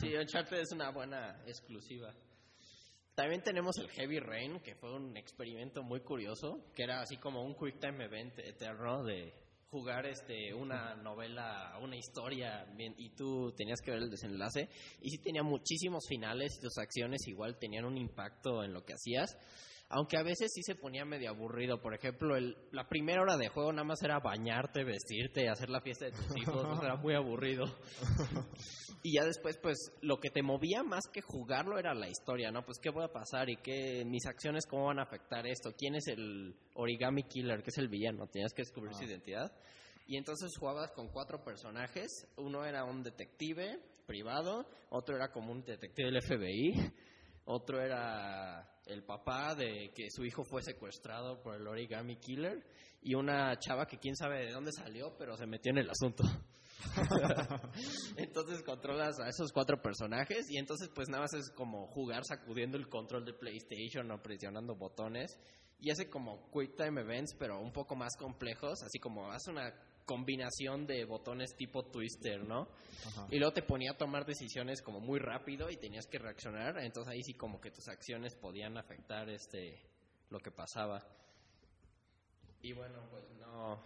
Sí, 0.00 0.14
Uncharted 0.14 0.58
es 0.58 0.72
una 0.72 0.90
buena 0.90 1.42
exclusiva. 1.46 2.14
También 3.14 3.42
tenemos 3.42 3.76
el 3.76 3.90
Heavy 3.90 4.20
Rain, 4.20 4.60
que 4.60 4.74
fue 4.74 4.94
un 4.94 5.16
experimento 5.16 5.82
muy 5.82 6.00
curioso, 6.00 6.64
que 6.74 6.84
era 6.84 7.02
así 7.02 7.18
como 7.18 7.44
un 7.44 7.54
quick 7.54 7.78
time 7.78 8.04
event 8.04 8.38
eterno 8.38 9.04
de 9.04 9.34
jugar 9.70 10.06
este 10.06 10.54
una 10.54 10.94
novela, 10.94 11.78
una 11.82 11.96
historia, 11.96 12.66
y 12.78 13.10
tú 13.10 13.52
tenías 13.56 13.80
que 13.82 13.90
ver 13.90 14.02
el 14.02 14.10
desenlace. 14.10 14.68
Y 15.02 15.10
sí 15.10 15.18
tenía 15.18 15.42
muchísimos 15.42 16.04
finales 16.08 16.56
y 16.56 16.62
tus 16.62 16.78
acciones 16.78 17.26
igual 17.26 17.58
tenían 17.58 17.84
un 17.84 17.98
impacto 17.98 18.64
en 18.64 18.72
lo 18.72 18.82
que 18.82 18.94
hacías. 18.94 19.36
Aunque 19.94 20.16
a 20.16 20.22
veces 20.22 20.50
sí 20.54 20.62
se 20.62 20.74
ponía 20.74 21.04
medio 21.04 21.28
aburrido. 21.28 21.80
Por 21.80 21.94
ejemplo, 21.94 22.34
el, 22.34 22.56
la 22.70 22.88
primera 22.88 23.20
hora 23.20 23.36
de 23.36 23.48
juego 23.48 23.72
nada 23.72 23.84
más 23.84 24.02
era 24.02 24.18
bañarte, 24.20 24.84
vestirte, 24.84 25.50
hacer 25.50 25.68
la 25.68 25.82
fiesta 25.82 26.06
de 26.06 26.12
tus 26.12 26.34
hijos. 26.36 26.64
o 26.64 26.76
sea, 26.76 26.86
era 26.86 26.96
muy 26.96 27.14
aburrido. 27.14 27.64
Y 29.04 29.16
ya 29.16 29.24
después, 29.24 29.58
pues, 29.58 29.92
lo 30.00 30.20
que 30.20 30.30
te 30.30 30.42
movía 30.42 30.84
más 30.84 31.02
que 31.12 31.22
jugarlo 31.22 31.76
era 31.76 31.92
la 31.92 32.08
historia, 32.08 32.52
¿no? 32.52 32.64
Pues, 32.64 32.78
¿qué 32.78 32.88
voy 32.88 33.02
a 33.02 33.12
pasar? 33.12 33.50
¿Y 33.50 33.56
qué, 33.56 34.04
mis 34.04 34.26
acciones, 34.26 34.64
cómo 34.64 34.86
van 34.86 35.00
a 35.00 35.02
afectar 35.02 35.44
esto? 35.44 35.72
¿Quién 35.76 35.96
es 35.96 36.06
el 36.06 36.54
origami 36.74 37.24
killer? 37.24 37.64
que 37.64 37.70
es 37.70 37.78
el 37.78 37.88
villano? 37.88 38.28
Tenías 38.28 38.52
que 38.52 38.62
descubrir 38.62 38.94
su 38.94 39.02
identidad. 39.02 39.50
Y 40.06 40.16
entonces 40.16 40.56
jugabas 40.56 40.92
con 40.92 41.08
cuatro 41.08 41.42
personajes. 41.42 42.28
Uno 42.36 42.64
era 42.64 42.84
un 42.84 43.02
detective 43.02 43.80
privado, 44.06 44.68
otro 44.90 45.16
era 45.16 45.32
como 45.32 45.50
un 45.50 45.64
detective 45.64 46.08
del 46.08 46.22
FBI, 46.22 46.92
otro 47.46 47.80
era 47.82 48.71
el 48.86 49.04
papá 49.04 49.54
de 49.54 49.92
que 49.94 50.10
su 50.10 50.24
hijo 50.24 50.44
fue 50.44 50.62
secuestrado 50.62 51.40
por 51.42 51.54
el 51.56 51.66
origami 51.66 52.16
killer 52.16 52.64
y 53.02 53.14
una 53.14 53.58
chava 53.58 53.86
que 53.86 53.98
quién 53.98 54.16
sabe 54.16 54.46
de 54.46 54.52
dónde 54.52 54.72
salió, 54.72 55.16
pero 55.18 55.36
se 55.36 55.46
metió 55.46 55.70
en 55.70 55.78
el 55.78 55.90
asunto. 55.90 56.24
entonces 58.16 58.62
controlas 58.62 59.20
a 59.20 59.28
esos 59.28 59.52
cuatro 59.52 59.80
personajes 59.80 60.50
y 60.50 60.58
entonces 60.58 60.88
pues 60.92 61.08
nada 61.08 61.22
más 61.22 61.34
es 61.34 61.50
como 61.50 61.86
jugar 61.88 62.24
sacudiendo 62.24 62.76
el 62.76 62.88
control 62.88 63.24
de 63.24 63.34
PlayStation 63.34 64.10
o 64.10 64.20
presionando 64.20 64.74
botones 64.74 65.38
y 65.78 65.90
hace 65.90 66.10
como 66.10 66.50
quick 66.50 66.76
time 66.76 67.00
events 67.00 67.36
pero 67.38 67.60
un 67.60 67.72
poco 67.72 67.94
más 67.94 68.16
complejos, 68.16 68.82
así 68.82 68.98
como 68.98 69.30
hace 69.30 69.50
una 69.52 69.72
combinación 70.12 70.86
de 70.86 71.06
botones 71.06 71.56
tipo 71.56 71.84
twister, 71.84 72.44
¿no? 72.46 72.68
Ajá. 73.06 73.26
Y 73.30 73.38
luego 73.38 73.54
te 73.54 73.62
ponía 73.62 73.92
a 73.92 73.96
tomar 73.96 74.26
decisiones 74.26 74.82
como 74.82 75.00
muy 75.00 75.18
rápido 75.18 75.70
y 75.70 75.78
tenías 75.78 76.06
que 76.06 76.18
reaccionar, 76.18 76.78
entonces 76.80 77.10
ahí 77.14 77.22
sí 77.22 77.32
como 77.32 77.58
que 77.62 77.70
tus 77.70 77.88
acciones 77.88 78.34
podían 78.36 78.76
afectar 78.76 79.30
este 79.30 79.80
lo 80.28 80.38
que 80.38 80.50
pasaba. 80.50 81.02
Y 82.60 82.72
bueno, 82.74 82.98
pues 83.10 83.24
no 83.40 83.80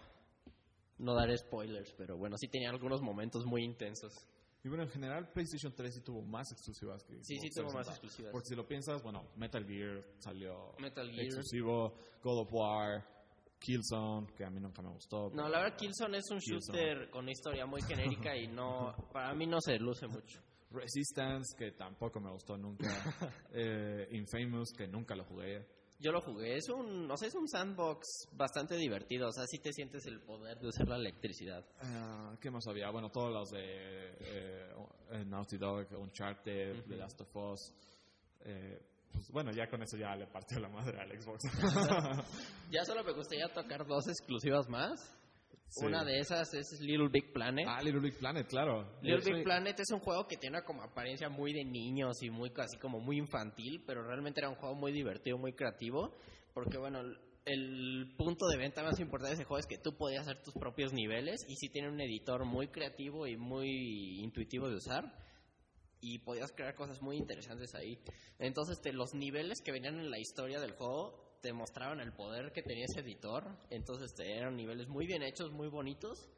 no 0.99 1.15
daré 1.15 1.37
spoilers, 1.39 1.93
pero 1.97 2.17
bueno, 2.17 2.37
sí 2.39 2.49
tenía 2.49 2.71
algunos 2.71 3.01
momentos 3.03 3.45
muy 3.45 3.63
intensos. 3.63 4.13
Y 4.65 4.69
bueno, 4.69 4.83
en 4.83 4.91
general 4.91 5.31
PlayStation 5.33 5.73
3 5.73 5.95
sí 5.95 6.01
tuvo 6.01 6.23
más 6.23 6.51
exclusivas 6.51 7.05
que 7.05 7.23
Sí, 7.23 7.39
sí 7.39 7.51
tuvo 7.51 7.67
más 7.73 7.87
360. 7.87 7.93
exclusivas. 7.93 8.33
Porque 8.33 8.49
si 8.49 8.57
lo 8.57 8.67
piensas, 8.67 9.01
bueno, 9.01 9.29
Metal 9.37 9.65
Gear 9.65 10.03
salió 10.19 10.75
Metal 10.81 11.09
Gear. 11.09 11.25
exclusivo, 11.27 11.95
God 12.23 12.41
of 12.41 12.49
War, 12.53 13.07
Killzone, 13.59 14.27
que 14.37 14.45
a 14.45 14.51
mí 14.51 14.61
nunca 14.61 14.83
me 14.83 14.91
gustó. 14.91 15.31
No, 15.35 15.49
la 15.49 15.61
verdad 15.61 15.77
Killzone 15.77 16.19
es 16.19 16.31
un 16.31 16.39
Killzone. 16.39 16.79
shooter 16.79 17.11
con 17.11 17.23
una 17.25 17.33
historia 17.33 17.67
muy 17.67 17.83
genérica 17.83 18.37
y 18.37 18.49
no 18.49 18.95
para 19.13 19.35
mí 19.35 19.47
no 19.47 19.61
se 19.61 19.79
luce 19.79 20.07
mucho. 20.07 20.41
Resistance, 20.71 21.57
que 21.57 21.73
tampoco 21.73 22.21
me 22.21 22.31
gustó 22.31 22.57
nunca. 22.57 22.87
eh, 23.53 24.09
Infamous, 24.13 24.73
que 24.77 24.87
nunca 24.87 25.15
lo 25.15 25.25
jugué. 25.25 25.67
Yo 25.99 26.13
lo 26.13 26.21
jugué, 26.21 26.57
es 26.57 26.69
un, 26.69 27.07
no 27.09 27.17
sé, 27.17 27.29
es 27.29 27.35
un 27.35 27.49
sandbox 27.49 28.29
bastante 28.33 28.77
divertido, 28.77 29.29
o 29.29 29.33
sea, 29.33 29.47
sí 29.47 29.59
te 29.61 29.73
sientes 29.73 30.05
el 30.05 30.21
poder 30.21 30.59
de 30.59 30.69
usar 30.69 30.87
la 30.89 30.97
electricidad. 30.97 31.65
Ah, 31.81 32.37
¿Qué 32.39 32.51
más 32.51 32.67
había? 32.69 32.91
Bueno, 32.91 33.09
todos 33.11 33.33
los 33.33 33.49
de 33.49 34.11
eh, 34.21 34.75
eh, 35.13 35.25
Naughty 35.25 35.57
Dog, 35.57 35.87
Uncharted, 35.99 36.81
Ujú. 36.81 36.89
The 36.91 36.97
Last 36.97 37.21
of 37.23 37.35
Us. 37.35 37.75
Eh, 38.45 38.79
pues 39.17 39.31
bueno, 39.33 39.51
ya 39.53 39.67
con 39.69 39.83
eso 39.83 39.97
ya 39.97 40.15
le 40.15 40.27
partió 40.27 40.59
la 40.61 40.69
madre 40.69 41.01
al 41.01 41.11
Xbox. 41.21 41.43
Ya 42.71 42.85
solo 42.85 43.03
me 43.05 43.13
gustaría 43.13 43.49
tocar 43.49 43.87
dos 43.87 44.07
exclusivas 44.09 44.69
más. 44.69 45.01
Sí. 45.69 45.85
Una 45.85 46.05
de 46.05 46.19
esas 46.21 46.53
es 46.55 46.79
Little 46.81 47.09
Big 47.09 47.33
Planet. 47.33 47.67
Ah, 47.69 47.83
Little 47.83 48.01
Big 48.01 48.19
Planet, 48.19 48.47
claro. 48.47 48.89
Little 49.03 49.35
Big 49.35 49.45
Planet 49.45 49.79
es 49.81 49.91
un 49.93 49.99
juego 50.01 50.27
que 50.29 50.37
tiene 50.37 50.63
como 50.63 50.83
apariencia 50.83 51.29
muy 51.29 51.53
de 51.53 51.65
niños 51.65 52.23
y 52.23 52.31
muy 52.31 52.51
casi 52.51 52.79
como 52.79 53.01
muy 53.01 53.19
infantil, 53.19 53.83
pero 53.87 54.03
realmente 54.07 54.41
era 54.41 54.49
un 54.49 54.55
juego 54.57 54.75
muy 54.77 54.93
divertido, 54.93 55.39
muy 55.39 55.53
creativo, 55.55 56.15
porque 56.55 56.79
bueno, 56.79 57.01
el- 57.01 57.19
el 57.47 58.15
punto 58.17 58.47
de 58.49 58.57
venta 58.59 58.83
más 58.83 58.99
importante 59.01 59.31
de 59.31 59.35
ese 59.43 59.45
juego 59.45 59.59
es 59.61 59.67
que 59.67 59.79
tú 59.79 59.97
podías 59.97 60.23
hacer 60.23 60.43
tus 60.43 60.55
propios 60.55 60.93
niveles 60.93 61.41
y 61.49 61.55
sí 61.57 61.69
tiene 61.69 61.89
un 61.89 62.01
editor 62.01 62.45
muy 62.45 62.69
creativo 62.69 63.27
y 63.27 63.37
muy 63.37 64.21
intuitivo 64.23 64.69
de 64.69 64.77
usar 64.77 65.05
y 66.01 66.19
podías 66.19 66.53
crear 66.53 66.75
cosas 66.75 67.01
muy 67.03 67.17
interesantes 67.17 67.75
ahí. 67.75 67.99
Entonces, 68.39 68.81
te- 68.81 68.93
los 68.93 69.15
niveles 69.15 69.61
que 69.63 69.73
venían 69.73 69.99
en 69.99 70.11
la 70.11 70.19
historia 70.19 70.61
del 70.61 70.73
juego 70.73 71.39
te 71.43 71.53
mostraban 71.53 72.01
el 72.01 72.13
poder 72.13 72.53
que 72.53 72.63
tenía 72.63 72.85
ese 72.87 73.01
editor. 73.01 73.45
Entonces, 73.71 74.15
te 74.15 74.37
eran 74.37 74.57
niveles 74.57 74.89
muy 74.89 75.07
bien 75.07 75.23
hechos, 75.23 75.53
muy 75.53 75.69
bonitos. 75.69 76.29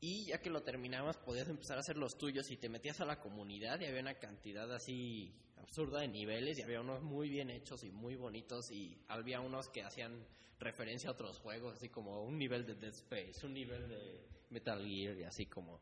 Y 0.00 0.26
ya 0.26 0.38
que 0.40 0.50
lo 0.50 0.62
terminabas, 0.62 1.16
podías 1.16 1.48
empezar 1.48 1.78
a 1.78 1.80
hacer 1.80 1.96
los 1.96 2.18
tuyos 2.18 2.50
y 2.50 2.56
te 2.58 2.68
metías 2.68 3.00
a 3.00 3.06
la 3.06 3.18
comunidad 3.18 3.80
y 3.80 3.86
había 3.86 4.00
una 4.00 4.18
cantidad 4.18 4.70
así 4.72 5.34
absurda 5.56 6.00
de 6.00 6.08
niveles 6.08 6.58
y 6.58 6.62
había 6.62 6.80
unos 6.80 7.02
muy 7.02 7.30
bien 7.30 7.50
hechos 7.50 7.82
y 7.82 7.90
muy 7.90 8.14
bonitos 8.14 8.70
y 8.70 8.98
había 9.08 9.40
unos 9.40 9.68
que 9.70 9.82
hacían 9.82 10.26
referencia 10.60 11.08
a 11.08 11.12
otros 11.14 11.38
juegos, 11.38 11.74
así 11.76 11.88
como 11.88 12.22
un 12.24 12.38
nivel 12.38 12.66
de 12.66 12.74
Dead 12.74 12.92
Space, 12.92 13.44
un 13.44 13.54
nivel 13.54 13.88
de 13.88 14.26
Metal 14.50 14.78
Gear 14.86 15.16
y 15.18 15.24
así 15.24 15.46
como... 15.46 15.80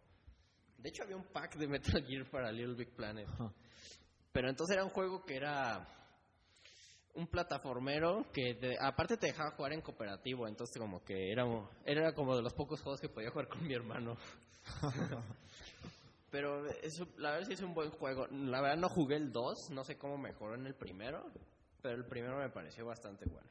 De 0.84 0.90
hecho 0.90 1.02
había 1.02 1.16
un 1.16 1.24
pack 1.24 1.56
de 1.56 1.66
Metal 1.66 2.04
Gear 2.06 2.30
para 2.30 2.52
Little 2.52 2.74
Big 2.74 2.94
Planet. 2.94 3.26
Pero 4.32 4.50
entonces 4.50 4.74
era 4.76 4.84
un 4.84 4.90
juego 4.90 5.24
que 5.24 5.34
era 5.34 5.88
un 7.14 7.26
plataformero 7.26 8.26
que 8.34 8.54
te- 8.56 8.76
aparte 8.78 9.16
te 9.16 9.28
dejaba 9.28 9.52
jugar 9.52 9.72
en 9.72 9.80
cooperativo, 9.80 10.46
entonces 10.46 10.76
como 10.78 11.02
que 11.02 11.32
era, 11.32 11.46
era 11.86 12.12
como 12.12 12.36
de 12.36 12.42
los 12.42 12.52
pocos 12.52 12.82
juegos 12.82 13.00
que 13.00 13.08
podía 13.08 13.30
jugar 13.30 13.48
con 13.48 13.66
mi 13.66 13.72
hermano. 13.72 14.18
Pero 16.30 16.66
es, 16.82 17.00
la 17.16 17.30
verdad 17.30 17.46
sí 17.46 17.54
es 17.54 17.62
un 17.62 17.72
buen 17.72 17.90
juego. 17.90 18.26
La 18.26 18.60
verdad 18.60 18.76
no 18.76 18.90
jugué 18.90 19.16
el 19.16 19.32
2, 19.32 19.70
no 19.70 19.84
sé 19.84 19.96
cómo 19.96 20.18
mejoró 20.18 20.54
en 20.54 20.66
el 20.66 20.74
primero, 20.74 21.24
pero 21.80 21.94
el 21.96 22.04
primero 22.04 22.36
me 22.36 22.50
pareció 22.50 22.84
bastante 22.84 23.24
bueno. 23.24 23.48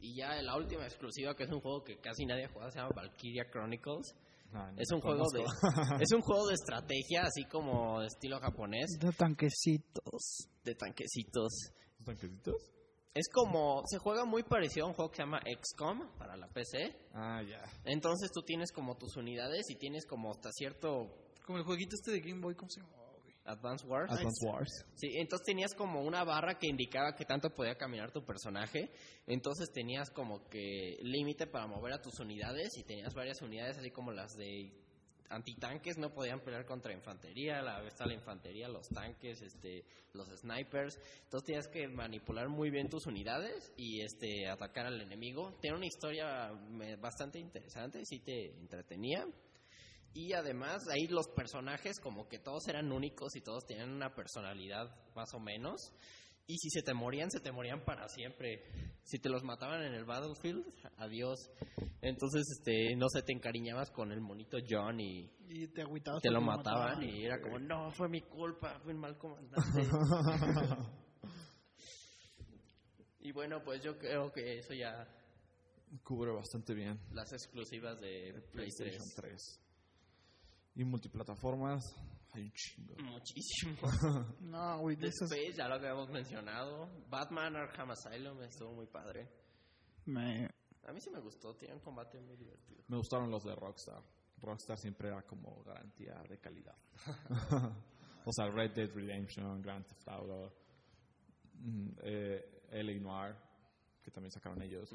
Y 0.00 0.16
ya 0.16 0.42
la 0.42 0.56
última 0.56 0.84
exclusiva, 0.86 1.36
que 1.36 1.44
es 1.44 1.50
un 1.50 1.60
juego 1.60 1.84
que 1.84 1.98
casi 1.98 2.26
nadie 2.26 2.48
jugado, 2.48 2.72
se 2.72 2.78
llama 2.78 2.90
Valkyria 2.96 3.48
Chronicles. 3.50 4.16
No 4.52 4.68
Es 4.78 4.90
un 4.90 5.00
juego 5.00 5.24
de 5.32 5.44
es 6.00 6.12
un 6.12 6.20
juego 6.20 6.46
de 6.48 6.54
estrategia 6.54 7.22
así 7.22 7.44
como 7.44 8.02
estilo 8.02 8.38
japonés, 8.40 8.90
De 8.98 9.12
tanquecitos. 9.12 10.48
de 10.64 10.74
tanquecitos. 10.74 11.72
¿Tanquecitos? 12.04 12.56
Es 13.14 13.28
como 13.32 13.82
se 13.86 13.98
juega 13.98 14.24
muy 14.24 14.42
parecido 14.44 14.86
a 14.86 14.88
un 14.90 14.94
juego 14.94 15.10
que 15.10 15.16
se 15.16 15.22
llama 15.22 15.40
XCOM 15.40 16.16
para 16.18 16.36
la 16.36 16.46
PC. 16.48 16.94
Ah, 17.14 17.42
ya. 17.42 17.60
Entonces 17.84 18.30
tú 18.32 18.42
tienes 18.42 18.70
como 18.70 18.96
tus 18.96 19.16
unidades 19.16 19.68
y 19.70 19.76
tienes 19.76 20.06
como 20.06 20.30
hasta 20.30 20.50
cierto 20.52 21.08
Como 21.44 21.58
el 21.58 21.64
jueguito 21.64 21.96
este 21.96 22.12
de 22.12 22.20
Game 22.20 22.40
Boy, 22.40 22.54
¿cómo 22.54 22.70
se 22.70 22.80
llama? 22.80 22.92
Advance 23.48 23.86
Wars. 23.86 24.12
Advance 24.12 24.46
Wars. 24.46 24.86
Sí, 24.94 25.08
entonces 25.16 25.46
tenías 25.46 25.74
como 25.74 26.02
una 26.02 26.22
barra 26.24 26.58
que 26.58 26.68
indicaba 26.68 27.14
que 27.16 27.24
tanto 27.24 27.50
podía 27.50 27.76
caminar 27.76 28.12
tu 28.12 28.24
personaje. 28.24 28.90
Entonces 29.26 29.70
tenías 29.72 30.10
como 30.10 30.48
que 30.48 30.98
límite 31.02 31.46
para 31.46 31.66
mover 31.66 31.94
a 31.94 32.02
tus 32.02 32.20
unidades 32.20 32.76
y 32.76 32.84
tenías 32.84 33.14
varias 33.14 33.40
unidades 33.42 33.78
así 33.78 33.90
como 33.90 34.12
las 34.12 34.36
de 34.36 34.72
antitanques 35.30 35.98
no 35.98 36.12
podían 36.12 36.40
pelear 36.40 36.64
contra 36.64 36.92
infantería, 36.92 37.60
la 37.62 37.86
está 37.86 38.06
la 38.06 38.14
infantería, 38.14 38.68
los 38.68 38.88
tanques, 38.88 39.42
este, 39.42 39.84
los 40.12 40.28
snipers. 40.28 40.98
Entonces 41.24 41.46
tenías 41.46 41.68
que 41.68 41.88
manipular 41.88 42.48
muy 42.48 42.70
bien 42.70 42.88
tus 42.88 43.06
unidades 43.06 43.72
y 43.76 44.00
este 44.00 44.48
atacar 44.48 44.86
al 44.86 45.00
enemigo. 45.00 45.54
Tiene 45.60 45.76
una 45.76 45.86
historia 45.86 46.50
bastante 47.00 47.38
interesante, 47.38 48.04
sí 48.04 48.20
te 48.20 48.46
entretenía. 48.58 49.26
Y 50.14 50.32
además 50.32 50.82
ahí 50.88 51.06
los 51.08 51.28
personajes 51.28 52.00
como 52.00 52.28
que 52.28 52.38
todos 52.38 52.66
eran 52.68 52.90
únicos 52.90 53.36
y 53.36 53.40
todos 53.40 53.64
tenían 53.66 53.90
una 53.90 54.14
personalidad 54.14 54.88
más 55.14 55.32
o 55.34 55.40
menos. 55.40 55.92
Y 56.50 56.56
si 56.56 56.70
se 56.70 56.82
te 56.82 56.94
morían, 56.94 57.30
se 57.30 57.40
te 57.40 57.52
morían 57.52 57.84
para 57.84 58.08
siempre. 58.08 58.64
Si 59.02 59.18
te 59.18 59.28
los 59.28 59.44
mataban 59.44 59.82
en 59.82 59.92
el 59.92 60.06
battlefield, 60.06 60.64
adiós. 60.96 61.38
Entonces, 62.00 62.42
este, 62.58 62.96
no 62.96 63.06
sé, 63.10 63.20
te 63.22 63.34
encariñabas 63.34 63.90
con 63.90 64.12
el 64.12 64.20
monito 64.22 64.56
John 64.68 64.98
y 64.98 65.30
Y 65.46 65.68
te 65.68 65.82
agüitabas. 65.82 66.22
te 66.22 66.30
lo 66.30 66.40
mataban 66.40 67.02
y 67.02 67.24
era 67.24 67.38
como, 67.42 67.58
no, 67.58 67.90
fue 67.90 68.08
mi 68.08 68.22
culpa, 68.22 68.80
fui 68.80 68.94
un 68.94 69.00
mal 69.00 69.18
comandante. 69.18 69.60
y 73.20 73.32
bueno, 73.32 73.62
pues 73.62 73.82
yo 73.82 73.98
creo 73.98 74.32
que 74.32 74.58
eso 74.58 74.72
ya, 74.72 75.06
Cubre 76.02 76.32
bastante 76.32 76.74
bien. 76.74 76.98
las 77.12 77.32
exclusivas 77.32 78.00
de 78.00 78.42
PlayStation. 78.52 79.04
3. 79.16 79.60
Y 80.78 80.84
multiplataformas, 80.84 81.82
hay 82.30 82.42
un 82.42 82.52
chingo. 82.52 82.94
Muchísimo. 83.02 83.76
No, 84.42 84.78
güey, 84.78 84.94
de 84.94 85.08
esas 85.08 85.32
Space, 85.32 85.56
ya 85.56 85.66
lo 85.66 85.74
habíamos 85.74 86.08
mencionado. 86.08 86.88
Batman 87.10 87.56
Arkham 87.56 87.90
Asylum 87.90 88.40
estuvo 88.44 88.72
muy 88.74 88.86
padre. 88.86 89.28
me... 90.06 90.48
A 90.86 90.92
mí 90.92 91.00
sí 91.00 91.10
me 91.10 91.20
gustó, 91.20 91.54
tiene 91.56 91.74
un 91.74 91.80
combate 91.80 92.20
muy 92.20 92.36
divertido. 92.36 92.84
Me 92.86 92.96
gustaron 92.96 93.28
los 93.28 93.42
de 93.42 93.56
Rockstar. 93.56 94.02
Rockstar 94.40 94.78
siempre 94.78 95.08
era 95.08 95.20
como 95.22 95.64
garantía 95.64 96.14
de 96.28 96.38
calidad. 96.38 96.76
o 98.24 98.32
sea, 98.32 98.48
Red 98.48 98.72
Dead 98.74 98.90
Redemption, 98.94 99.60
Grand 99.60 99.84
Theft 99.84 100.08
Auto, 100.08 100.54
mm, 101.54 101.88
eh, 102.04 102.62
LA 102.70 103.00
Noir, 103.00 103.36
que 104.00 104.12
también 104.12 104.30
sacaron 104.30 104.62
ellos. 104.62 104.90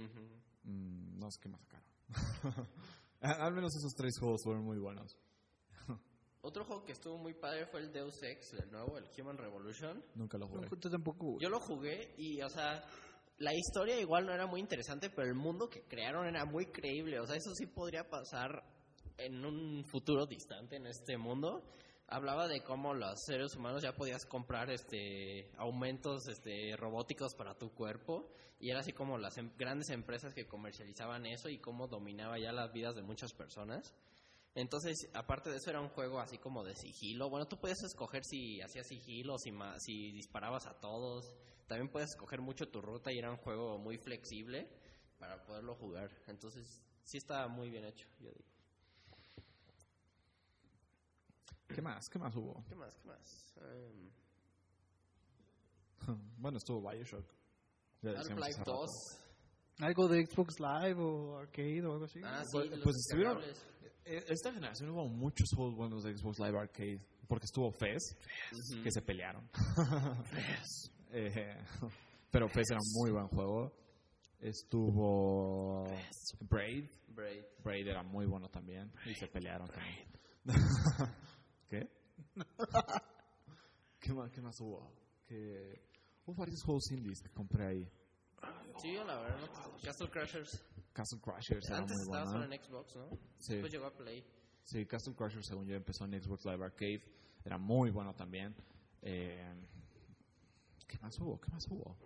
Mm, 0.63 1.19
no 1.19 1.29
sé 1.29 1.41
qué 1.41 1.49
más 1.49 1.59
sacaron. 1.61 1.85
Al 3.19 3.53
menos 3.53 3.75
esos 3.75 3.93
tres 3.93 4.17
juegos 4.17 4.41
fueron 4.45 4.63
muy 4.63 4.79
buenos. 4.79 5.17
Otro 6.45 6.65
juego 6.65 6.83
que 6.83 6.91
estuvo 6.91 7.17
muy 7.17 7.33
padre 7.33 7.65
fue 7.67 7.79
el 7.79 7.93
Deus 7.93 8.21
Ex, 8.21 8.53
el 8.61 8.69
nuevo, 8.69 8.97
el 8.97 9.05
Human 9.17 9.37
Revolution. 9.37 10.03
Nunca 10.15 10.37
lo 10.37 10.47
jugué. 10.47 10.67
No, 10.69 10.77
tú 10.77 10.89
tampoco, 10.89 11.25
güey. 11.25 11.37
Yo 11.41 11.49
lo 11.49 11.59
jugué 11.61 12.13
y, 12.17 12.41
o 12.41 12.49
sea, 12.49 12.83
la 13.37 13.53
historia 13.53 13.97
igual 14.01 14.25
no 14.25 14.33
era 14.33 14.45
muy 14.45 14.59
interesante, 14.59 15.09
pero 15.09 15.25
el 15.29 15.35
mundo 15.35 15.69
que 15.69 15.83
crearon 15.83 16.27
era 16.27 16.43
muy 16.43 16.65
creíble. 16.65 17.17
O 17.21 17.25
sea, 17.25 17.37
eso 17.37 17.53
sí 17.55 17.67
podría 17.67 18.09
pasar 18.09 18.61
en 19.17 19.45
un 19.45 19.85
futuro 19.85 20.25
distante 20.25 20.75
en 20.75 20.85
este 20.87 21.17
mundo. 21.17 21.63
Hablaba 22.07 22.49
de 22.49 22.61
cómo 22.61 22.93
los 22.93 23.23
seres 23.25 23.55
humanos 23.55 23.81
ya 23.81 23.93
podías 23.95 24.25
comprar 24.25 24.69
este 24.69 25.49
aumentos 25.57 26.27
este 26.27 26.75
robóticos 26.75 27.33
para 27.35 27.57
tu 27.57 27.73
cuerpo 27.73 28.29
y 28.59 28.69
era 28.69 28.81
así 28.81 28.91
como 28.91 29.17
las 29.17 29.37
em- 29.37 29.55
grandes 29.57 29.89
empresas 29.91 30.33
que 30.33 30.45
comercializaban 30.45 31.25
eso 31.25 31.47
y 31.47 31.59
cómo 31.59 31.87
dominaba 31.87 32.37
ya 32.37 32.51
las 32.51 32.73
vidas 32.73 32.95
de 32.95 33.01
muchas 33.01 33.33
personas. 33.33 33.95
Entonces, 34.55 35.09
aparte 35.13 35.49
de 35.49 35.57
eso, 35.57 35.69
era 35.71 35.81
un 35.81 35.89
juego 35.89 36.19
así 36.19 36.37
como 36.37 36.63
de 36.63 36.75
sigilo. 36.75 37.29
Bueno, 37.29 37.47
tú 37.47 37.57
puedes 37.59 37.81
escoger 37.83 38.23
si 38.23 38.61
hacías 38.61 38.85
sigilo, 38.87 39.37
si, 39.39 39.51
ma- 39.51 39.79
si 39.79 40.11
disparabas 40.11 40.67
a 40.67 40.79
todos. 40.79 41.33
También 41.67 41.89
puedes 41.89 42.11
escoger 42.11 42.39
mucho 42.41 42.67
tu 42.69 42.81
ruta 42.81 43.11
y 43.11 43.17
era 43.17 43.31
un 43.31 43.37
juego 43.37 43.77
muy 43.79 43.97
flexible 43.97 44.69
para 45.17 45.43
poderlo 45.43 45.73
jugar. 45.75 46.11
Entonces, 46.27 46.81
sí 47.03 47.17
estaba 47.17 47.47
muy 47.47 47.69
bien 47.71 47.85
hecho, 47.85 48.07
yo 48.19 48.29
digo. 48.31 48.49
¿Qué 51.67 51.81
más? 51.81 52.07
¿Qué 52.09 52.19
más 52.19 52.35
hubo? 52.35 52.63
¿Qué 52.69 52.75
más? 52.75 52.93
¿Qué 52.99 53.07
más? 53.07 53.53
Em, 53.57 54.11
bueno, 56.37 56.57
estuvo 56.59 56.87
Bioshock. 56.87 57.25
Ya 58.01 58.11
Half-Life 58.11 58.41
hace 58.43 58.57
rato. 58.59 58.71
2. 58.73 58.89
Algo 59.79 60.07
de 60.07 60.25
Xbox 60.27 60.59
Live 60.59 61.01
o 61.01 61.37
Arcade 61.39 61.85
o 61.87 61.93
algo 61.93 62.05
así. 62.05 62.21
Ah, 62.23 62.43
sí, 62.45 62.49
Pues- 62.51 62.69
de 62.69 62.75
los 62.77 62.83
pues 62.83 62.95
estuvieron- 62.97 63.41
Esta 64.05 64.51
generación 64.51 64.89
hubo 64.89 65.07
muchos 65.07 65.49
juegos 65.55 65.75
buenos 65.75 66.03
de 66.03 66.15
Xbox 66.17 66.39
Live 66.39 66.57
Arcade. 66.57 67.01
Porque 67.27 67.45
estuvo 67.45 67.71
Fez, 67.71 68.17
que 68.83 68.91
se 68.91 69.01
pelearon. 69.01 69.49
Eh, 71.15 71.55
pero 72.31 72.49
Fez 72.49 72.71
era 72.71 72.79
un 72.81 72.91
muy 72.91 73.11
buen 73.11 73.27
juego. 73.27 73.71
Estuvo 74.39 75.85
Braid. 76.39 76.89
Braid. 77.09 77.43
Braid 77.63 77.87
era 77.87 78.01
muy 78.01 78.25
bueno 78.25 78.49
también. 78.49 78.91
y 79.05 79.13
se 79.13 79.27
pelearon 79.27 79.69
también. 79.69 80.07
¿Qué? 81.69 81.87
¿Qué 83.99 84.11
más, 84.11 84.31
¿Qué 84.31 84.41
más 84.41 84.59
hubo? 84.59 84.91
Que 85.27 85.87
hubo 86.25 86.35
varios 86.35 86.63
juegos 86.63 86.91
indies 86.91 87.21
que 87.21 87.29
compré 87.29 87.67
ahí. 87.67 87.91
Sí, 88.81 88.93
la 88.95 89.19
verdad, 89.19 89.49
Castle 89.83 90.09
Crashers. 90.09 90.65
Castle 90.93 91.19
Crashers 91.21 91.67
era 91.67 91.77
Antes 91.79 91.97
muy 91.97 92.03
estaba 92.05 92.25
solo 92.31 92.45
en 92.53 92.61
Xbox, 92.63 92.95
¿no? 92.95 93.09
Sí. 93.37 93.53
Después 93.53 93.71
llegó 93.71 93.85
a 93.87 93.93
Play. 93.97 94.23
Sí, 94.63 94.85
Castle 94.85 95.13
Crashers, 95.15 95.47
según 95.47 95.67
yo, 95.67 95.75
empezó 95.75 96.05
en 96.05 96.21
Xbox 96.21 96.45
Live 96.45 96.63
Arcade. 96.63 97.03
Era 97.43 97.57
muy 97.57 97.89
bueno 97.91 98.13
también. 98.13 98.55
Eh, 99.01 99.53
¿Qué 100.87 100.97
más 100.99 101.19
hubo? 101.19 101.39
¿Qué 101.39 101.51
más 101.51 101.67
hubo? 101.69 101.97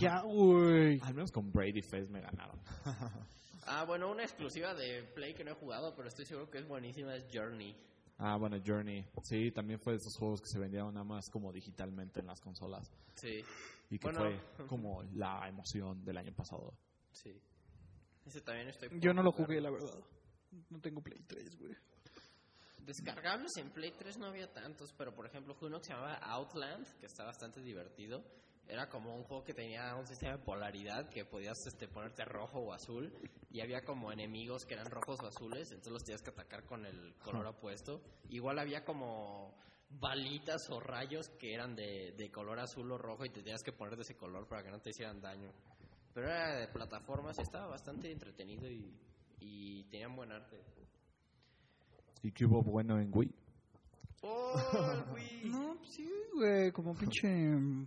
Ya, 0.00 0.22
güey. 0.22 0.98
Al 1.02 1.14
menos 1.14 1.30
con 1.30 1.52
Brady 1.52 1.82
Fest 1.82 2.10
me 2.10 2.20
ganaron. 2.20 2.60
Ah, 3.66 3.86
bueno, 3.86 4.10
una 4.10 4.24
exclusiva 4.24 4.74
de 4.74 5.04
Play 5.14 5.32
que 5.32 5.42
no 5.42 5.52
he 5.52 5.54
jugado, 5.54 5.94
pero 5.96 6.06
estoy 6.08 6.26
seguro 6.26 6.50
que 6.50 6.58
es 6.58 6.68
buenísima, 6.68 7.14
es 7.16 7.24
Journey. 7.32 7.74
ah, 8.18 8.36
bueno, 8.36 8.58
Journey. 8.62 9.06
Sí, 9.22 9.50
también 9.52 9.80
fue 9.80 9.94
de 9.94 10.00
esos 10.00 10.14
juegos 10.18 10.42
que 10.42 10.48
se 10.48 10.58
vendían 10.58 10.92
nada 10.92 11.02
más 11.04 11.30
como 11.30 11.50
digitalmente 11.50 12.20
en 12.20 12.26
las 12.26 12.42
consolas. 12.42 12.92
Sí, 13.14 13.40
Y 13.88 13.98
que 13.98 14.06
Bueno. 14.12 14.20
fue 14.54 14.66
como 14.68 15.02
la 15.14 15.48
emoción 15.48 16.04
del 16.04 16.18
año 16.18 16.34
pasado. 16.34 16.74
sí. 17.12 17.40
Ese 18.26 18.40
también 18.40 18.68
estoy 18.68 18.88
Yo 19.00 19.12
no 19.12 19.22
lo 19.22 19.32
jugué, 19.32 19.60
la 19.60 19.70
verdad. 19.70 20.00
No 20.70 20.80
tengo 20.80 21.02
Play 21.02 21.22
3, 21.26 21.58
güey. 21.58 21.74
Descargables 22.78 23.56
en 23.56 23.70
Play 23.70 23.92
3 23.92 24.18
no 24.18 24.26
había 24.26 24.52
tantos, 24.52 24.92
pero 24.96 25.14
por 25.14 25.26
ejemplo, 25.26 25.56
uno 25.62 25.78
que 25.78 25.86
se 25.86 25.92
llamaba 25.94 26.16
Outland, 26.16 26.86
que 26.98 27.06
está 27.06 27.24
bastante 27.24 27.60
divertido. 27.60 28.22
Era 28.66 28.88
como 28.88 29.14
un 29.14 29.24
juego 29.24 29.44
que 29.44 29.52
tenía 29.52 29.94
un 29.94 30.06
sistema 30.06 30.36
de 30.36 30.42
polaridad 30.42 31.08
que 31.10 31.24
podías 31.24 31.56
este, 31.66 31.86
ponerte 31.86 32.24
rojo 32.24 32.60
o 32.60 32.72
azul 32.72 33.12
y 33.50 33.60
había 33.60 33.82
como 33.84 34.10
enemigos 34.10 34.64
que 34.64 34.74
eran 34.74 34.90
rojos 34.90 35.18
o 35.22 35.26
azules, 35.26 35.70
entonces 35.70 35.92
los 35.92 36.04
tenías 36.04 36.22
que 36.22 36.30
atacar 36.30 36.64
con 36.64 36.86
el 36.86 37.14
color 37.16 37.46
opuesto. 37.46 38.02
Igual 38.30 38.58
había 38.58 38.84
como 38.84 39.54
balitas 39.90 40.68
o 40.70 40.80
rayos 40.80 41.28
que 41.38 41.52
eran 41.52 41.76
de, 41.76 42.14
de 42.16 42.30
color 42.30 42.58
azul 42.58 42.90
o 42.90 42.98
rojo 42.98 43.24
y 43.24 43.30
te 43.30 43.42
tenías 43.42 43.62
que 43.62 43.72
poner 43.72 43.96
de 43.96 44.02
ese 44.02 44.16
color 44.16 44.48
para 44.48 44.62
que 44.62 44.70
no 44.70 44.80
te 44.80 44.90
hicieran 44.90 45.20
daño. 45.20 45.52
Pero 46.14 46.28
era 46.28 46.60
de 46.60 46.68
plataformas 46.68 47.36
y 47.38 47.42
estaba 47.42 47.66
bastante 47.66 48.10
entretenido 48.10 48.70
y, 48.70 48.96
y 49.40 49.84
tenían 49.90 50.14
buen 50.14 50.30
arte. 50.32 50.62
¿Y 52.22 52.30
qué 52.32 52.46
hubo 52.46 52.62
bueno 52.62 52.98
en 53.00 53.10
Wii? 53.12 53.34
¡Oh, 54.22 54.54
el 54.94 55.12
Wii! 55.12 55.50
No, 55.50 55.74
pues 55.76 55.90
sí, 55.90 56.08
güey. 56.34 56.70
Como 56.72 56.94
pinche. 56.94 57.28
mm, 57.28 57.86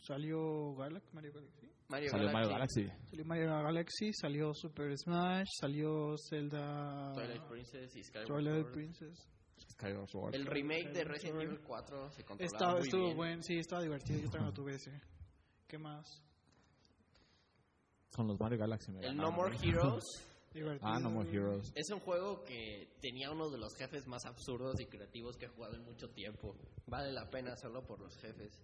Salió 0.00 0.74
Galaxy, 0.76 1.08
Mario 1.14 1.32
Galaxy. 1.34 1.68
Mario 1.88 2.10
Salió 2.10 2.30
Mario 2.32 2.48
Galaxy, 2.50 2.82
Galaxy. 2.84 3.06
Salió 3.10 3.24
Mario 3.24 3.46
Galaxy, 3.48 4.12
salió 4.12 4.54
Super 4.54 4.96
Smash, 4.98 5.46
salió 5.60 6.14
Zelda. 6.28 7.12
Twilight 7.14 7.42
Princess 7.48 7.96
y 7.96 8.02
Skyward 8.02 8.26
Twilight 8.26 8.62
Sword. 8.62 8.72
Princess. 8.72 9.28
Skyward 9.72 10.08
Sword. 10.08 10.34
El 10.34 10.46
remake 10.46 10.92
de 10.92 11.04
Resident. 11.04 11.42
Evil 11.42 11.60
4 11.60 12.10
se 12.10 12.24
controlaba 12.24 12.56
Estaba, 12.56 12.72
muy 12.78 12.82
estuvo 12.88 13.04
bien. 13.04 13.16
buen, 13.16 13.42
sí, 13.42 13.58
estaba 13.58 13.82
divertido. 13.82 14.18
Yo 14.20 14.30
también 14.30 14.46
lo 14.46 14.52
tuve 14.54 14.74
ese. 14.74 15.00
¿Qué 15.66 15.78
más? 15.78 16.22
Con 18.14 18.26
los 18.28 18.38
Mario 18.40 18.58
Galaxy 18.58 18.90
me 18.92 19.00
El. 19.06 19.16
No 19.16 19.30
More 19.30 19.56
Heroes 19.62 20.04
Divertido. 20.52 20.88
Ah, 20.90 20.98
No 20.98 21.10
More 21.10 21.30
Heroes. 21.30 21.72
Es 21.74 21.90
un 21.90 22.00
juego 22.00 22.42
que 22.42 22.88
tenía 23.00 23.30
uno 23.30 23.50
de 23.50 23.58
los 23.58 23.74
jefes 23.76 24.06
más 24.06 24.24
absurdos 24.24 24.80
y 24.80 24.86
creativos 24.86 25.36
que 25.36 25.44
he 25.44 25.48
jugado 25.48 25.74
en 25.76 25.84
mucho 25.84 26.08
tiempo. 26.10 26.56
Vale 26.86 27.12
la 27.12 27.28
pena 27.30 27.54
solo 27.56 27.86
por 27.86 28.00
los 28.00 28.16
jefes. 28.16 28.58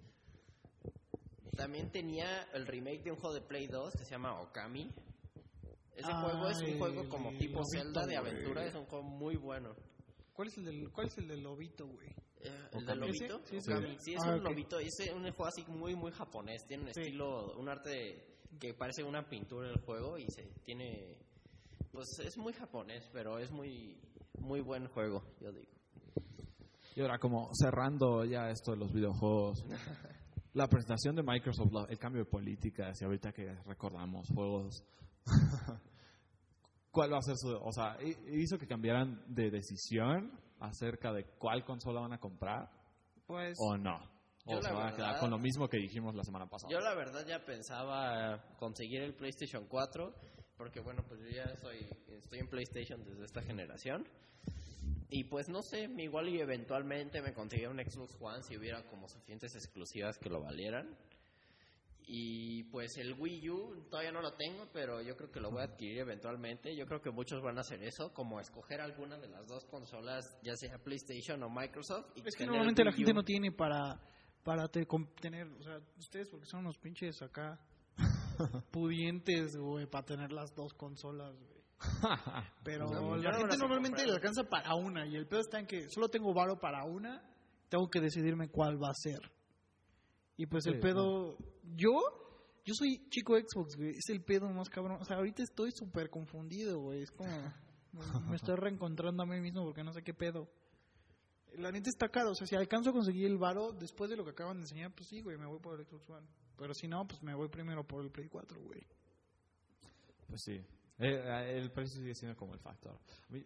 También 1.57 1.90
tenía 1.90 2.49
el 2.55 2.66
remake 2.66 3.03
de 3.05 3.12
un 3.12 3.18
juego 3.18 3.34
de 3.34 3.42
Play 3.42 3.66
2 3.68 3.95
que 3.97 4.05
se 4.05 4.11
llama 4.12 4.40
Okami. 4.40 4.90
Ese 5.95 6.12
juego 6.12 6.49
es 6.49 6.59
un 6.62 6.78
juego 6.78 7.09
como 7.09 7.30
tipo 7.38 7.61
lobito, 7.61 7.64
Zelda 7.78 8.07
de 8.07 8.16
aventura. 8.16 8.66
Es 8.66 8.74
un 8.74 8.86
juego 8.86 9.05
muy 9.05 9.36
bueno. 9.36 9.76
¿Cuál 10.32 10.49
es 10.49 10.57
el 10.59 10.64
del, 10.64 10.90
cuál 10.90 11.07
es 11.07 11.18
el 11.18 11.28
del 11.28 11.42
lobito, 11.45 11.86
güey? 11.86 12.09
Eh, 12.40 12.68
¿El 12.72 12.86
del 12.86 12.99
lobito? 12.99 13.40
¿Ese? 13.45 13.61
Sí, 13.61 13.61
sí. 13.61 13.97
Sí, 14.01 14.14
es 14.14 14.20
Ah, 14.24 14.34
un 14.34 14.42
lobito. 14.42 14.78
Es 14.80 14.90
un 15.14 15.22
juego 15.22 15.47
así 15.47 15.64
muy, 15.68 15.95
muy 15.95 16.11
japonés. 16.11 16.66
Tiene 16.66 16.84
un 16.84 16.95
Sí. 16.95 17.01
estilo, 17.03 17.53
un 17.57 17.68
arte 17.68 18.34
que 18.61 18.74
parece 18.74 19.02
una 19.05 19.28
pintura 19.28 19.68
el 19.70 19.80
juego 19.80 20.18
y 20.18 20.26
se 20.28 20.42
tiene... 20.64 21.16
Pues 21.92 22.07
es 22.24 22.36
muy 22.36 22.52
japonés, 22.52 23.09
pero 23.12 23.38
es 23.38 23.50
muy, 23.52 23.96
muy 24.40 24.61
buen 24.61 24.88
juego, 24.88 25.22
yo 25.40 25.52
digo. 25.52 25.70
Y 26.96 27.00
ahora, 27.00 27.18
como 27.18 27.50
cerrando 27.55 28.24
ya 28.24 28.50
esto 28.50 28.72
de 28.72 28.78
los 28.78 28.92
videojuegos, 28.92 29.64
la 30.55 30.66
presentación 30.68 31.14
de 31.16 31.22
Microsoft, 31.22 31.72
el 31.88 31.98
cambio 31.98 32.24
de 32.24 32.30
políticas, 32.30 33.00
y 33.00 33.05
ahorita 33.05 33.32
que 33.32 33.52
recordamos 33.66 34.28
juegos, 34.34 34.82
¿cuál 36.90 37.12
va 37.12 37.18
a 37.18 37.22
ser 37.22 37.36
su. 37.36 37.48
O 37.50 37.72
sea, 37.72 37.96
hi- 38.02 38.16
hizo 38.40 38.59
que 38.59 38.66
cambiaran 38.66 39.22
de 39.28 39.50
decisión 39.50 40.32
acerca 40.61 41.12
de 41.12 41.24
cuál 41.38 41.64
consola 41.64 42.00
van 42.00 42.12
a 42.12 42.18
comprar 42.18 42.70
Pues 43.26 43.57
o 43.61 43.76
no? 43.76 43.98
Yo 44.47 44.59
O 44.59 44.62
se 44.62 44.68
la 44.68 44.74
van 44.74 44.88
a 44.88 44.90
quedar 44.95 45.07
verdad- 45.09 45.20
con 45.20 45.30
lo 45.30 45.38
mismo 45.38 45.68
que 45.68 45.78
dijimos 45.78 46.14
la 46.14 46.22
semana 46.24 46.47
pasada. 46.47 46.70
Yo 46.70 46.80
la 46.80 46.95
verdad 46.95 47.26
ya 47.26 47.45
pensaba 47.45 48.42
conseguir 48.59 49.01
el 49.01 49.14
PlayStation 49.14 49.66
4, 49.66 50.14
porque 50.59 50.80
bueno, 50.80 51.03
pues 51.09 51.20
yo 51.20 51.28
ya 51.30 51.57
soy, 51.57 51.78
estoy 52.09 52.40
en 52.40 52.49
PlayStation 52.49 53.03
desde 53.05 53.24
esta 53.24 53.42
generación. 53.42 54.07
Y 55.09 55.24
pues 55.24 55.49
no 55.49 55.62
sé, 55.62 55.88
igual 55.99 56.28
y 56.28 56.40
eventualmente 56.40 57.22
me 57.22 57.32
conseguía 57.32 57.70
un 57.70 57.78
Xbox 57.78 58.16
One 58.20 58.42
si 58.42 58.57
hubiera 58.57 58.82
como 58.84 59.09
suficientes 59.09 59.55
exclusivas 59.55 60.18
que 60.18 60.28
lo 60.28 60.40
valieran. 60.42 60.95
Y 62.07 62.64
pues 62.64 62.99
el 62.99 63.14
Wii 63.14 63.49
U 63.51 63.86
todavía 63.88 64.12
no 64.12 64.20
lo 64.20 64.32
tengo, 64.34 64.66
pero 64.74 65.01
yo 65.01 65.16
creo 65.16 65.30
que 65.30 65.40
lo 65.40 65.51
voy 65.51 65.62
a 65.62 65.64
adquirir 65.64 66.01
eventualmente. 66.01 66.76
Yo 66.76 66.84
creo 66.84 67.01
que 67.01 67.11
muchos 67.11 67.40
van 67.42 67.57
a 67.57 67.62
hacer 67.62 67.82
eso, 67.82 68.12
como 68.12 68.40
escoger 68.40 68.82
alguna 68.82 69.16
de 69.18 69.28
las 69.28 69.47
dos 69.47 69.64
consolas, 69.66 70.36
ya 70.42 70.55
sea 70.57 70.76
PlayStation 70.78 71.42
o 71.42 71.49
Microsoft. 71.49 72.11
Y 72.16 72.20
es 72.28 72.34
que 72.36 72.45
normalmente 72.45 72.84
la 72.84 72.92
gente 72.92 73.14
no 73.14 73.22
tiene 73.22 73.53
para 73.53 73.99
para 74.45 74.68
te- 74.68 74.86
tener, 75.20 75.49
o 75.49 75.62
sea, 75.62 75.80
ustedes 75.99 76.28
porque 76.28 76.47
son 76.47 76.61
unos 76.61 76.78
pinches 76.78 77.20
acá 77.22 77.59
pudientes, 78.70 79.57
güey, 79.57 79.86
para 79.86 80.05
tener 80.05 80.32
las 80.32 80.55
dos 80.55 80.72
consolas, 80.74 81.34
güey. 81.36 81.55
Pero 82.64 82.86
No, 82.86 83.16
la 83.16 83.34
gente 83.34 83.57
normalmente 83.59 84.07
le 84.07 84.12
alcanza 84.12 84.45
para 84.45 84.74
una 84.74 85.07
y 85.07 85.16
el 85.16 85.26
pedo 85.26 85.40
está 85.40 85.59
en 85.59 85.66
que 85.66 85.88
solo 85.90 86.09
tengo 86.09 86.32
varo 86.32 86.59
para 86.59 86.84
una, 86.84 87.22
tengo 87.68 87.88
que 87.88 88.01
decidirme 88.01 88.49
cuál 88.49 88.82
va 88.82 88.88
a 88.90 88.95
ser. 88.95 89.20
Y 90.36 90.47
pues 90.47 90.66
el 90.66 90.74
Sí, 90.74 90.80
pedo, 90.80 91.36
yo, 91.76 91.92
yo 92.64 92.74
soy 92.74 93.07
chico 93.11 93.34
Xbox, 93.38 93.76
güey, 93.76 93.90
es 93.90 94.09
el 94.09 94.22
pedo 94.22 94.49
más 94.51 94.68
cabrón. 94.68 94.99
O 95.01 95.05
sea, 95.05 95.16
ahorita 95.16 95.42
estoy 95.42 95.70
súper 95.72 96.11
confundido, 96.11 96.80
güey, 96.80 97.03
es 97.03 97.11
como, 97.11 97.30
me- 97.92 98.01
me 98.30 98.36
estoy 98.36 98.57
reencontrando 98.57 99.22
a 99.22 99.26
mí 99.26 99.40
mismo 99.40 99.64
porque 99.64 99.84
no 99.84 99.92
sé 99.92 100.03
qué 100.03 100.14
pedo. 100.14 100.49
La 101.59 101.70
neta 101.72 101.88
está 101.90 102.09
caro, 102.09 102.30
o 102.30 102.34
sea, 102.34 102.46
si 102.46 102.55
alcanzo 102.57 102.90
a 102.90 102.92
conseguir 102.92 103.26
el 103.26 103.38
varo 103.38 103.72
después 103.72 104.11
de 104.11 104.16
lo 104.16 104.24
que 104.24 104.30
acaban 104.30 104.57
de 104.57 104.62
enseñar, 104.62 104.92
pues 104.94 105.09
sí, 105.09 105.20
güey, 105.20 105.36
me 105.38 105.46
voy 105.46 105.59
por 105.61 105.78
el 105.78 105.86
Xbox 105.86 106.09
One. 106.11 106.26
Pero 106.57 106.72
si 106.74 106.86
no, 106.88 107.07
pues 107.07 107.22
me 107.22 107.34
voy 107.34 107.48
primero 107.48 107.84
por 107.84 108.05
el 108.05 108.11
Play 108.11 108.28
4, 108.28 108.61
güey. 108.61 108.80
Pues 110.28 110.42
sí. 110.42 110.61
Eh, 110.98 111.59
el 111.59 111.70
precio 111.72 112.00
sigue 112.00 112.14
siendo 112.14 112.36
como 112.36 112.55
el 112.55 112.61
factor. 112.61 112.98
Mí- 113.30 113.44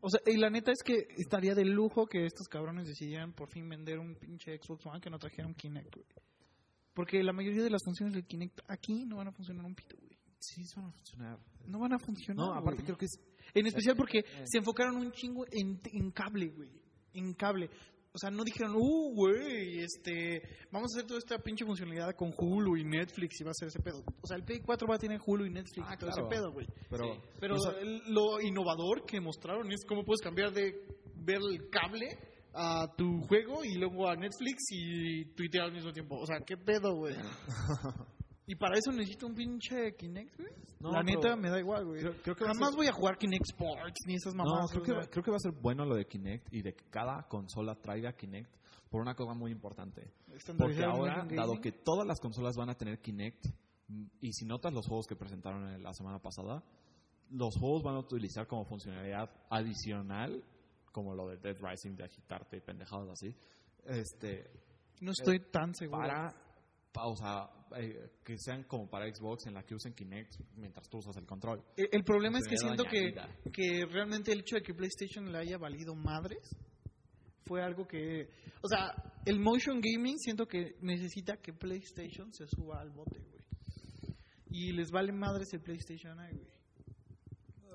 O 0.00 0.08
sea, 0.08 0.20
y 0.26 0.36
la 0.36 0.50
neta 0.50 0.70
es 0.70 0.82
que 0.84 0.94
estaría 1.16 1.54
de 1.54 1.64
lujo 1.64 2.06
que 2.06 2.24
estos 2.26 2.46
cabrones 2.48 2.86
decidieran 2.86 3.32
por 3.32 3.48
fin 3.48 3.68
vender 3.68 3.98
un 3.98 4.14
pinche 4.14 4.56
Xbox 4.58 4.86
One 4.86 5.00
que 5.00 5.10
no 5.10 5.18
trajeran 5.18 5.54
Kinect, 5.54 5.94
güey. 5.94 6.06
Porque 6.94 7.22
la 7.22 7.32
mayoría 7.32 7.62
de 7.62 7.70
las 7.70 7.82
funciones 7.84 8.14
del 8.14 8.24
Kinect 8.24 8.60
aquí 8.68 9.04
no 9.04 9.16
van 9.16 9.28
a 9.28 9.32
funcionar 9.32 9.64
un 9.64 9.74
pito, 9.74 9.96
güey. 9.98 10.16
sí, 10.38 10.62
eso 10.62 10.80
va 10.80 10.88
a 10.88 10.92
funcionar. 10.92 11.38
No 11.66 11.78
van 11.80 11.92
a 11.94 11.98
funcionar. 11.98 12.46
No, 12.46 12.52
aparte 12.52 12.82
güey. 12.82 12.84
creo 12.86 12.96
que 12.98 13.06
es 13.06 13.18
En 13.54 13.66
especial 13.66 13.96
porque 13.96 14.24
se 14.44 14.58
enfocaron 14.58 14.96
un 14.96 15.10
chingo 15.12 15.44
en, 15.50 15.80
en 15.92 16.10
cable, 16.12 16.48
güey. 16.50 16.70
En 17.16 17.32
cable. 17.34 17.68
O 18.12 18.18
sea, 18.18 18.30
no 18.30 18.44
dijeron, 18.44 18.74
uh, 18.76 19.14
güey, 19.14 19.80
este, 19.80 20.40
vamos 20.72 20.90
a 20.90 20.96
hacer 20.96 21.06
toda 21.06 21.18
esta 21.18 21.36
pinche 21.38 21.66
funcionalidad 21.66 22.14
con 22.16 22.32
Hulu 22.34 22.78
y 22.78 22.84
Netflix 22.84 23.38
y 23.40 23.44
va 23.44 23.50
a 23.50 23.54
ser 23.54 23.68
ese 23.68 23.80
pedo. 23.80 24.02
O 24.22 24.26
sea, 24.26 24.38
el 24.38 24.42
Play 24.44 24.60
4 24.60 24.88
va 24.88 24.94
a 24.94 24.98
tener 24.98 25.20
Hulu 25.24 25.44
y 25.44 25.50
Netflix 25.50 25.86
Ah, 25.86 25.94
y 25.94 25.98
todo 25.98 26.10
claro. 26.10 26.26
ese 26.26 26.34
pedo, 26.34 26.52
güey. 26.52 26.66
Pero, 26.88 27.04
Sí. 27.14 27.20
Pero 27.40 27.54
o 27.56 27.58
sea, 27.58 27.72
el- 27.78 28.00
lo 28.06 28.40
innovador 28.40 29.04
que 29.04 29.20
mostraron 29.20 29.70
es 29.70 29.84
cómo 29.84 30.02
puedes 30.02 30.22
cambiar 30.22 30.50
de 30.52 30.72
ver 31.16 31.40
el 31.50 31.68
cable 31.68 32.06
a 32.54 32.90
tu 32.96 33.20
juego 33.28 33.62
y 33.64 33.74
luego 33.74 34.08
a 34.08 34.16
Netflix 34.16 34.64
y 34.70 35.26
tuitear 35.34 35.66
al 35.66 35.72
mismo 35.72 35.92
tiempo. 35.92 36.16
O 36.18 36.24
sea, 36.24 36.38
¿qué 36.40 36.56
pedo, 36.56 36.94
güey? 36.96 37.14
y 38.46 38.54
para 38.54 38.78
eso 38.78 38.92
necesito 38.92 39.26
un 39.26 39.34
pinche 39.34 39.94
Kinect, 39.96 40.36
güey. 40.38 40.52
No, 40.80 40.92
La 40.92 41.02
neta 41.02 41.34
me 41.36 41.50
da 41.50 41.58
igual, 41.58 41.84
güey. 41.86 42.00
creo, 42.00 42.14
creo 42.22 42.36
que 42.36 42.44
va 42.44 42.50
a 42.50 42.54
Jamás 42.54 42.68
ser- 42.70 42.76
voy 42.76 42.86
a 42.86 42.92
jugar 42.92 43.16
Kinect 43.18 43.44
Sports 43.50 43.96
ni 44.06 44.14
esas 44.14 44.34
No, 44.34 44.44
mamadas. 44.44 44.70
creo 44.70 44.82
o 44.82 44.84
que, 44.84 44.90
sea. 44.92 45.00
va- 45.00 45.06
creo 45.08 45.24
que 45.24 45.30
va 45.30 45.36
a 45.36 45.40
ser 45.40 45.52
bueno 45.52 45.84
lo 45.84 45.96
de 45.96 46.06
Kinect 46.06 46.52
y 46.52 46.62
de 46.62 46.74
que 46.74 46.84
cada 46.90 47.22
consola 47.28 47.74
traiga 47.76 48.12
Kinect 48.12 48.50
por 48.90 49.00
una 49.00 49.14
cosa 49.14 49.34
muy 49.34 49.50
importante. 49.50 50.12
Porque 50.58 50.84
ahora, 50.84 51.26
dado 51.34 51.60
que 51.60 51.72
todas 51.72 52.06
las 52.06 52.20
consolas 52.20 52.54
van 52.56 52.68
a 52.70 52.74
tener 52.74 53.00
Kinect, 53.00 53.46
y 54.20 54.32
si 54.32 54.44
notas 54.44 54.72
los 54.72 54.86
juegos 54.86 55.06
que 55.06 55.16
presentaron 55.16 55.66
en 55.72 55.82
la 55.82 55.92
semana 55.92 56.18
pasada, 56.20 56.62
los 57.30 57.56
juegos 57.56 57.82
van 57.82 57.96
a 57.96 58.00
utilizar 58.00 58.46
como 58.46 58.64
funcionalidad 58.64 59.30
adicional, 59.50 60.44
como 60.92 61.14
lo 61.14 61.28
de 61.28 61.36
Dead 61.38 61.56
Rising, 61.60 61.96
de 61.96 62.04
agitarte 62.04 62.58
y 62.58 62.60
pendejadas 62.60 63.08
así, 63.10 63.34
este, 63.86 64.50
No 65.00 65.10
estoy 65.12 65.40
tan 65.50 65.74
seguro. 65.74 65.98
para, 66.00 66.34
o 67.04 67.16
sea, 67.16 67.48
eh, 67.76 68.10
que 68.24 68.38
sean 68.38 68.64
como 68.64 68.88
para 68.88 69.12
Xbox 69.12 69.46
en 69.46 69.54
la 69.54 69.62
que 69.64 69.74
usen 69.74 69.94
Kinect 69.94 70.36
mientras 70.56 70.88
tú 70.88 70.98
usas 70.98 71.16
el 71.16 71.26
control. 71.26 71.62
El, 71.76 71.88
el 71.92 72.04
problema 72.04 72.38
es 72.38 72.46
que 72.46 72.56
siento 72.56 72.84
que, 72.84 73.14
que 73.52 73.86
realmente 73.86 74.32
el 74.32 74.40
hecho 74.40 74.56
de 74.56 74.62
que 74.62 74.74
PlayStation 74.74 75.30
le 75.30 75.38
haya 75.38 75.58
valido 75.58 75.94
madres 75.94 76.56
fue 77.44 77.62
algo 77.62 77.86
que... 77.86 78.28
O 78.62 78.68
sea, 78.68 78.94
el 79.24 79.38
motion 79.38 79.80
gaming 79.80 80.18
siento 80.18 80.46
que 80.46 80.76
necesita 80.80 81.36
que 81.36 81.52
PlayStation 81.52 82.32
se 82.32 82.46
suba 82.46 82.80
al 82.80 82.90
bote, 82.90 83.20
güey. 83.20 83.36
Y 84.50 84.72
les 84.72 84.90
vale 84.90 85.12
madres 85.12 85.52
el 85.52 85.60
PlayStation 85.60 86.16
güey. 86.16 86.55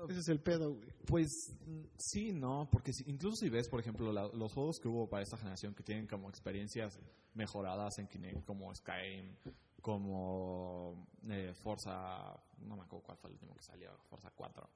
Ese 0.08 0.20
es 0.20 0.28
el 0.28 0.40
pedo, 0.40 0.74
güey. 0.74 0.88
Pues 1.06 1.52
sí, 1.98 2.32
no, 2.32 2.68
porque 2.70 2.92
si- 2.92 3.04
incluso 3.10 3.36
si 3.36 3.48
ves, 3.48 3.68
por 3.68 3.80
ejemplo, 3.80 4.12
los 4.12 4.52
juegos 4.52 4.78
que 4.80 4.88
hubo 4.88 5.08
para 5.08 5.22
esta 5.22 5.36
generación 5.36 5.74
que 5.74 5.82
tienen 5.82 6.06
como 6.06 6.28
experiencias 6.28 6.98
mejoradas 7.34 7.98
en 7.98 8.06
Kinect, 8.08 8.44
como 8.44 8.74
Skyrim, 8.74 9.34
como 9.80 11.06
eh, 11.28 11.52
Forza, 11.54 12.34
no 12.58 12.76
me 12.76 12.82
acuerdo 12.82 13.04
cuál 13.06 13.18
fue 13.18 13.30
el 13.30 13.34
último 13.34 13.54
que 13.54 13.62
salió, 13.62 13.90
Forza 14.08 14.30
4. 14.34 14.68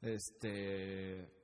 Este, 0.00 1.43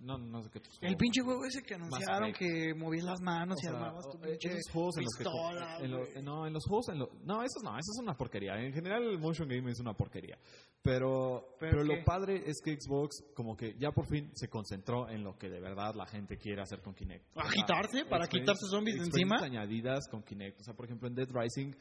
no, 0.00 0.18
no 0.18 0.42
sé 0.42 0.50
qué 0.50 0.58
otros 0.58 0.78
El 0.82 0.96
pinche 0.96 1.22
juego 1.22 1.44
ese 1.44 1.62
que 1.62 1.74
anunciaron 1.74 2.32
que 2.32 2.74
movías 2.74 3.04
las 3.04 3.20
manos 3.20 3.56
O 3.56 3.58
y 3.58 3.62
sea, 3.62 3.70
armabas 3.70 4.04
tu 4.10 4.18
o- 4.18 4.20
pinche 4.20 4.48
esos 4.48 4.72
juegos 4.72 4.96
en 4.98 5.04
los 5.04 5.14
que 5.16 5.24
en 5.84 5.90
lo- 5.90 6.22
no 6.22 6.46
en 6.46 6.52
los 6.52 6.64
juegos 6.64 6.88
en 6.90 6.98
lo- 6.98 7.10
no 7.24 7.42
esos 7.42 7.62
no 7.62 7.70
eso 7.78 7.92
es 7.92 7.98
una 8.02 8.16
porquería 8.16 8.54
en 8.60 8.72
general 8.72 9.02
el 9.04 9.18
motion 9.18 9.48
game 9.48 9.70
es 9.70 9.80
una 9.80 9.94
porquería 9.94 10.38
pero 10.82 11.56
¿Pero 11.58 11.78
pero, 11.78 11.84
lo 11.84 12.04
padre 12.04 12.42
es 12.46 12.60
que 12.62 12.76
Xbox 12.78 13.22
como 13.34 13.56
que 13.56 13.74
ya 13.78 13.90
por 13.92 14.06
fin 14.06 14.30
se 14.34 14.48
concentró 14.48 15.08
en 15.08 15.22
lo 15.24 15.36
que 15.38 15.48
de 15.48 15.60
verdad 15.60 15.94
la 15.94 16.06
gente 16.06 16.36
quiere 16.36 16.60
hacer 16.62 16.82
con 16.82 16.94
Kinect 16.94 17.24
¿Agitarse? 17.36 18.04
¿Para 18.04 18.26
quitarse 18.26 18.66
zombies 18.68 18.96
de 18.98 19.04
encima? 19.04 19.36
añadidas 19.42 20.08
con 20.10 20.22
Kinect 20.22 20.60
o 20.60 20.64
sea 20.64 20.74
por 20.74 20.84
ejemplo 20.86 21.08
en 21.08 21.14
Dead 21.14 21.28
Rising 21.32 21.72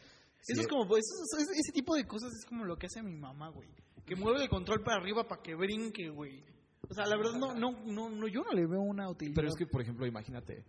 Eso 0.46 0.60
es 0.62 0.68
como, 0.68 0.86
pues, 0.86 1.00
eso- 1.06 1.38
eso- 1.42 1.52
ese 1.54 1.72
tipo 1.72 1.96
de 1.96 2.06
cosas 2.06 2.30
es 2.34 2.46
como 2.46 2.66
lo 2.66 2.76
que 2.76 2.88
hace 2.88 3.02
mi 3.02 3.16
mamá, 3.16 3.48
güey. 3.48 3.70
Que 4.06 4.14
mueve 4.18 4.44
el 4.44 4.50
control 4.50 4.84
para 4.84 4.98
arriba 5.00 5.24
para 5.26 5.42
que 5.42 5.56
brinque, 5.56 6.10
güey. 6.10 6.44
O 6.90 6.94
sea, 6.94 7.06
la 7.06 7.16
verdad, 7.18 7.34
no, 7.40 7.54
no, 7.56 8.10
no, 8.10 8.28
yo 8.28 8.44
no 8.44 8.52
le 8.52 8.66
veo 8.68 8.82
una 8.82 9.10
utilidad. 9.10 9.36
Pero 9.36 9.48
es 9.48 9.56
que, 9.56 9.66
por 9.66 9.82
ejemplo, 9.82 10.06
imagínate, 10.06 10.66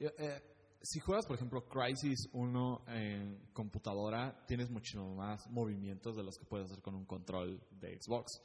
eh, 0.00 0.12
eh, 0.18 0.42
si 0.82 0.98
juegas, 1.00 1.26
por 1.26 1.36
ejemplo, 1.36 1.68
Crisis 1.68 2.28
1 2.32 2.84
en 2.88 3.38
computadora, 3.52 4.44
tienes 4.46 4.70
muchísimo 4.70 5.14
más 5.14 5.48
movimientos 5.50 6.16
de 6.16 6.22
los 6.22 6.36
que 6.38 6.46
puedes 6.46 6.70
hacer 6.70 6.82
con 6.82 6.94
un 6.94 7.04
control 7.04 7.60
de 7.80 7.98
Xbox. 8.00 8.40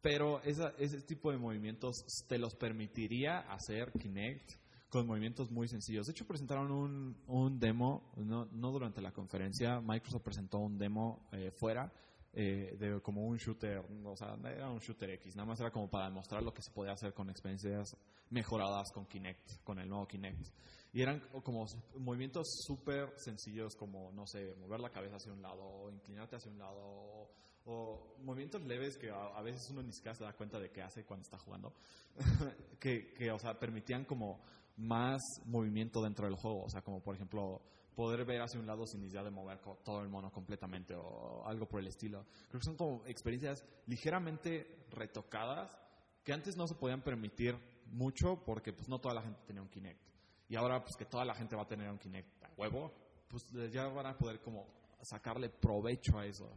Pero 0.00 0.40
esa- 0.42 0.74
ese 0.78 1.00
tipo 1.02 1.30
de 1.30 1.38
movimientos 1.38 1.94
te 2.28 2.38
los 2.38 2.54
permitiría 2.56 3.38
hacer 3.52 3.92
Kinect 3.92 4.52
con 4.88 5.06
movimientos 5.06 5.50
muy 5.50 5.68
sencillos. 5.68 6.06
De 6.06 6.12
hecho, 6.12 6.26
presentaron 6.26 6.70
un, 6.72 7.16
un 7.28 7.58
demo, 7.60 8.10
no, 8.16 8.46
no 8.46 8.72
durante 8.72 9.00
la 9.00 9.12
conferencia, 9.12 9.80
Microsoft 9.80 10.22
presentó 10.22 10.58
un 10.58 10.76
demo 10.76 11.28
eh, 11.32 11.50
fuera 11.52 11.92
eh, 12.34 12.76
de 12.78 13.00
como 13.02 13.26
un 13.26 13.36
shooter, 13.36 13.84
o 14.04 14.16
sea, 14.16 14.38
era 14.44 14.70
un 14.70 14.78
shooter 14.78 15.10
X, 15.10 15.36
nada 15.36 15.46
más 15.46 15.60
era 15.60 15.70
como 15.70 15.90
para 15.90 16.06
demostrar 16.06 16.42
lo 16.42 16.54
que 16.54 16.62
se 16.62 16.70
podía 16.70 16.92
hacer 16.92 17.12
con 17.12 17.28
experiencias 17.28 17.94
mejoradas 18.30 18.90
con 18.92 19.04
Kinect, 19.06 19.62
con 19.64 19.78
el 19.78 19.88
nuevo 19.88 20.06
Kinect. 20.08 20.48
Y 20.94 21.02
eran 21.02 21.20
como 21.42 21.66
movimientos 21.98 22.46
súper 22.66 23.12
sencillos 23.16 23.74
como, 23.76 24.12
no 24.12 24.26
sé, 24.26 24.54
mover 24.60 24.80
la 24.80 24.90
cabeza 24.90 25.16
hacia 25.16 25.32
un 25.32 25.42
lado, 25.42 25.62
o 25.62 25.90
inclinarte 25.90 26.36
hacia 26.36 26.50
un 26.50 26.58
lado, 26.58 27.28
o 27.66 28.16
movimientos 28.22 28.62
leves 28.62 28.96
que 28.96 29.10
a, 29.10 29.26
a 29.26 29.42
veces 29.42 29.68
uno 29.70 29.82
ni 29.82 29.92
siquiera 29.92 30.14
se 30.14 30.24
da 30.24 30.32
cuenta 30.32 30.58
de 30.58 30.70
qué 30.70 30.82
hace 30.82 31.04
cuando 31.04 31.24
está 31.24 31.38
jugando, 31.38 31.74
que, 32.80 33.12
que, 33.12 33.30
o 33.30 33.38
sea, 33.38 33.58
permitían 33.58 34.04
como 34.04 34.40
más 34.76 35.20
movimiento 35.44 36.02
dentro 36.02 36.26
del 36.26 36.36
juego, 36.36 36.64
o 36.64 36.70
sea, 36.70 36.82
como 36.82 37.02
por 37.02 37.14
ejemplo 37.14 37.60
poder 37.94 38.24
ver 38.24 38.40
hacia 38.40 38.60
un 38.60 38.66
lado 38.66 38.86
sin 38.86 39.00
necesidad 39.00 39.24
de 39.24 39.30
mover 39.30 39.58
todo 39.84 40.02
el 40.02 40.08
mono 40.08 40.30
completamente 40.30 40.94
o 40.94 41.46
algo 41.46 41.66
por 41.68 41.80
el 41.80 41.86
estilo. 41.86 42.26
Creo 42.48 42.60
que 42.60 42.64
son 42.66 42.76
como 42.76 43.04
experiencias 43.06 43.64
ligeramente 43.86 44.86
retocadas 44.90 45.78
que 46.24 46.32
antes 46.32 46.56
no 46.56 46.66
se 46.66 46.74
podían 46.74 47.02
permitir 47.02 47.56
mucho 47.86 48.42
porque 48.44 48.72
pues 48.72 48.88
no 48.88 49.00
toda 49.00 49.14
la 49.14 49.22
gente 49.22 49.40
tenía 49.46 49.62
un 49.62 49.68
Kinect. 49.68 50.00
Y 50.48 50.56
ahora 50.56 50.82
pues 50.82 50.96
que 50.96 51.04
toda 51.04 51.24
la 51.24 51.34
gente 51.34 51.56
va 51.56 51.62
a 51.62 51.68
tener 51.68 51.90
un 51.90 51.98
Kinect 51.98 52.44
a 52.44 52.50
huevo, 52.56 52.92
pues 53.28 53.50
ya 53.72 53.86
van 53.88 54.06
a 54.06 54.16
poder 54.16 54.40
como 54.40 54.66
sacarle 55.02 55.48
provecho 55.48 56.18
a 56.18 56.26
eso. 56.26 56.48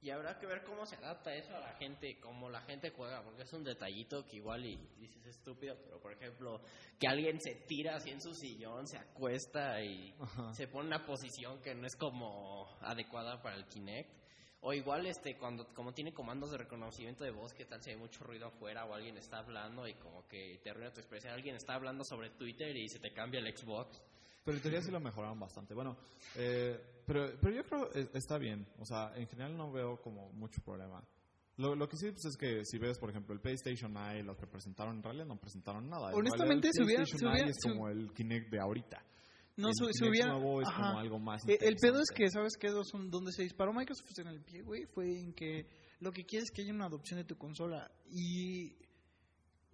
Y 0.00 0.10
habrá 0.10 0.38
que 0.38 0.46
ver 0.46 0.62
cómo 0.62 0.86
se 0.86 0.94
adapta 0.96 1.34
eso 1.34 1.56
a 1.56 1.60
la 1.60 1.72
gente, 1.74 2.20
cómo 2.20 2.48
la 2.48 2.60
gente 2.62 2.90
juega, 2.90 3.22
porque 3.24 3.42
es 3.42 3.52
un 3.52 3.64
detallito 3.64 4.24
que 4.26 4.36
igual 4.36 4.64
y 4.64 4.76
dices 4.96 5.26
estúpido, 5.26 5.76
pero 5.84 6.00
por 6.00 6.12
ejemplo, 6.12 6.60
que 7.00 7.08
alguien 7.08 7.40
se 7.40 7.56
tira 7.66 7.96
así 7.96 8.10
en 8.10 8.20
su 8.20 8.32
sillón, 8.32 8.86
se 8.86 8.96
acuesta 8.96 9.82
y 9.82 10.14
Ajá. 10.20 10.54
se 10.54 10.68
pone 10.68 10.88
en 10.88 10.94
una 10.94 11.04
posición 11.04 11.60
que 11.62 11.74
no 11.74 11.84
es 11.84 11.96
como 11.96 12.68
adecuada 12.80 13.42
para 13.42 13.56
el 13.56 13.66
Kinect. 13.66 14.18
O 14.60 14.72
igual 14.72 15.06
este 15.06 15.36
cuando 15.36 15.72
como 15.72 15.92
tiene 15.92 16.12
comandos 16.12 16.50
de 16.50 16.58
reconocimiento 16.58 17.22
de 17.22 17.30
voz, 17.30 17.52
que 17.52 17.64
tal 17.64 17.80
si 17.82 17.90
hay 17.90 17.96
mucho 17.96 18.24
ruido 18.24 18.46
afuera 18.46 18.84
o 18.86 18.94
alguien 18.94 19.16
está 19.16 19.38
hablando 19.38 19.86
y 19.86 19.94
como 19.94 20.26
que 20.26 20.60
te 20.62 20.70
arruina 20.70 20.92
tu 20.92 21.00
expresión, 21.00 21.32
alguien 21.32 21.54
está 21.54 21.74
hablando 21.74 22.02
sobre 22.04 22.30
Twitter 22.30 22.76
y 22.76 22.88
se 22.88 22.98
te 22.98 23.12
cambia 23.12 23.40
el 23.40 23.56
Xbox. 23.56 24.00
Pero 24.48 24.56
en 24.56 24.62
teoría 24.62 24.80
sí 24.80 24.90
lo 24.90 24.98
mejoraron 24.98 25.38
bastante. 25.38 25.74
Bueno, 25.74 25.94
eh, 26.36 26.80
pero, 27.06 27.28
pero 27.38 27.54
yo 27.54 27.62
creo 27.64 27.90
que 27.90 28.08
está 28.14 28.38
bien. 28.38 28.66
O 28.78 28.86
sea, 28.86 29.12
en 29.14 29.26
general 29.28 29.54
no 29.58 29.70
veo 29.70 30.00
como 30.00 30.32
mucho 30.32 30.62
problema. 30.64 31.06
Lo, 31.58 31.74
lo 31.74 31.86
que 31.86 31.98
sí 31.98 32.10
pues, 32.10 32.24
es 32.24 32.36
que 32.38 32.64
si 32.64 32.78
ves, 32.78 32.98
por 32.98 33.10
ejemplo, 33.10 33.34
el 33.34 33.42
PlayStation 33.42 33.94
Eye, 33.98 34.22
los 34.22 34.38
que 34.38 34.46
presentaron, 34.46 34.96
en 34.96 35.02
realidad 35.02 35.26
no 35.26 35.36
presentaron 35.38 35.86
nada. 35.90 36.12
Honestamente, 36.14 36.70
si 36.72 36.82
hubiera- 36.82 37.02
PlayStation 37.04 37.36
si 37.36 37.42
Eye 37.42 37.50
es 37.50 37.56
si- 37.60 37.68
como 37.68 37.88
el 37.90 38.10
Kinect 38.14 38.50
de 38.50 38.58
ahorita. 38.58 39.04
No, 39.58 39.68
el 39.68 39.74
Kinect 39.74 40.02
hubiera- 40.08 40.32
nuevo 40.32 40.62
es 40.62 40.68
como 40.70 40.98
algo 40.98 41.18
más 41.18 41.46
Eh, 41.46 41.58
El 41.60 41.76
pedo 41.76 42.00
es 42.00 42.08
que, 42.14 42.30
¿sabes 42.30 42.54
qué? 42.58 42.68
Son- 42.84 43.10
Donde 43.10 43.32
se 43.32 43.42
disparó 43.42 43.74
Microsoft 43.74 44.18
en 44.18 44.28
el 44.28 44.40
pie, 44.40 44.62
güey, 44.62 44.86
fue 44.86 45.10
en 45.20 45.34
que 45.34 45.66
lo 46.00 46.10
que 46.10 46.24
quieres 46.24 46.44
es 46.48 46.50
que 46.54 46.62
haya 46.62 46.72
una 46.72 46.86
adopción 46.86 47.18
de 47.18 47.24
tu 47.26 47.36
consola. 47.36 47.90
Y 48.10 48.72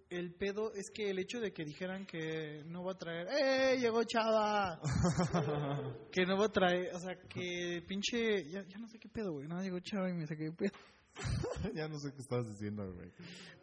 el 0.09 0.33
pedo 0.35 0.71
es 0.73 0.91
que 0.93 1.09
el 1.09 1.19
hecho 1.19 1.39
de 1.39 1.51
que 1.51 1.65
dijeran 1.65 2.05
que 2.05 2.63
no 2.65 2.83
va 2.83 2.93
a 2.93 2.97
traer, 2.97 3.27
¡eh! 3.27 3.77
Llegó 3.79 4.03
Chava. 4.03 4.79
que 6.11 6.25
no 6.25 6.37
va 6.37 6.45
a 6.45 6.51
traer, 6.51 6.93
o 6.93 6.99
sea, 6.99 7.15
que 7.27 7.83
pinche, 7.87 8.49
ya, 8.49 8.63
ya 8.67 8.77
no 8.77 8.87
sé 8.87 8.99
qué 8.99 9.09
pedo, 9.09 9.33
güey. 9.33 9.47
No, 9.47 9.61
llegó 9.61 9.79
Chava 9.79 10.09
y 10.09 10.13
me 10.13 10.27
saqué 10.27 10.45
de 10.45 10.51
pedo. 10.51 10.77
ya 11.73 11.87
no 11.87 11.99
sé 11.99 12.11
qué 12.11 12.21
estás 12.21 12.47
diciendo, 12.47 12.91
güey. 12.93 13.11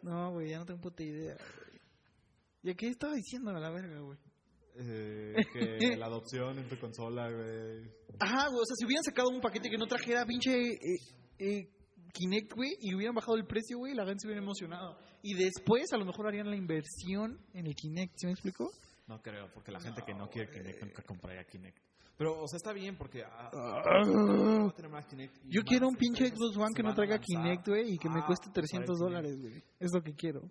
No, 0.01 0.31
güey, 0.31 0.49
ya 0.49 0.59
no 0.59 0.65
tengo 0.65 0.81
puta 0.81 1.03
idea, 1.03 1.35
güey. 1.35 1.81
¿Y 2.63 2.69
a 2.71 2.75
qué 2.75 2.87
estaba 2.87 3.13
diciendo 3.13 3.51
a 3.51 3.59
la 3.59 3.69
verga, 3.69 3.99
güey? 3.99 4.17
Eh, 4.75 5.35
que 5.51 5.95
la 5.97 6.07
adopción 6.07 6.57
en 6.57 6.67
tu 6.67 6.79
consola, 6.79 7.29
güey. 7.29 7.91
Ajá, 8.19 8.47
güey, 8.47 8.61
o 8.61 8.65
sea, 8.65 8.75
si 8.77 8.85
hubieran 8.85 9.03
sacado 9.03 9.29
un 9.29 9.41
paquete 9.41 9.69
que 9.69 9.77
no 9.77 9.85
trajera 9.85 10.25
pinche 10.25 10.51
eh, 10.51 10.97
eh, 11.39 11.69
Kinect, 12.13 12.53
güey, 12.53 12.77
y 12.79 12.95
hubieran 12.95 13.15
bajado 13.15 13.35
el 13.35 13.45
precio, 13.45 13.79
güey, 13.79 13.93
la 13.93 14.05
gente 14.05 14.21
se 14.21 14.27
hubiera 14.27 14.41
emocionado. 14.41 14.97
Y 15.21 15.33
después, 15.33 15.91
a 15.91 15.97
lo 15.97 16.05
mejor 16.05 16.27
harían 16.27 16.49
la 16.49 16.55
inversión 16.55 17.39
en 17.53 17.67
el 17.67 17.75
Kinect, 17.75 18.13
¿sí 18.17 18.27
me 18.27 18.31
explico? 18.33 18.71
No 19.07 19.21
creo, 19.21 19.51
porque 19.53 19.71
la 19.71 19.79
gente 19.81 20.01
que 20.05 20.13
no 20.13 20.29
quiere 20.29 20.49
Kinect 20.51 20.83
nunca 20.83 21.01
compraría 21.03 21.43
Kinect. 21.43 21.77
Pero, 22.15 22.39
o 22.41 22.47
sea, 22.47 22.57
está 22.57 22.71
bien 22.71 22.95
porque 22.95 23.23
ah, 23.23 23.49
Ah. 23.51 23.81
va 24.05 24.67
a 24.69 24.75
tener 24.75 24.91
más 24.91 25.05
Kinect 25.07 25.35
y 25.45 25.55
Yo 25.55 25.61
más 25.61 25.69
quiero 25.69 25.87
un 25.87 25.95
pinche 25.95 26.25
empresas 26.25 26.53
Xbox 26.53 26.57
One 26.67 26.75
que 26.75 26.83
no 26.83 26.93
traiga 26.93 27.17
Kinect, 27.19 27.67
güey, 27.67 27.93
y 27.95 27.97
que 27.97 28.07
me 28.09 28.19
a 28.19 28.25
cueste 28.25 28.45
usar 28.49 28.53
300 28.53 28.89
el 28.89 28.95
Kinect. 28.95 28.99
dólares, 28.99 29.41
güey. 29.41 29.63
Es 29.79 29.91
lo 29.93 30.01
que 30.03 30.13
quiero. 30.13 30.41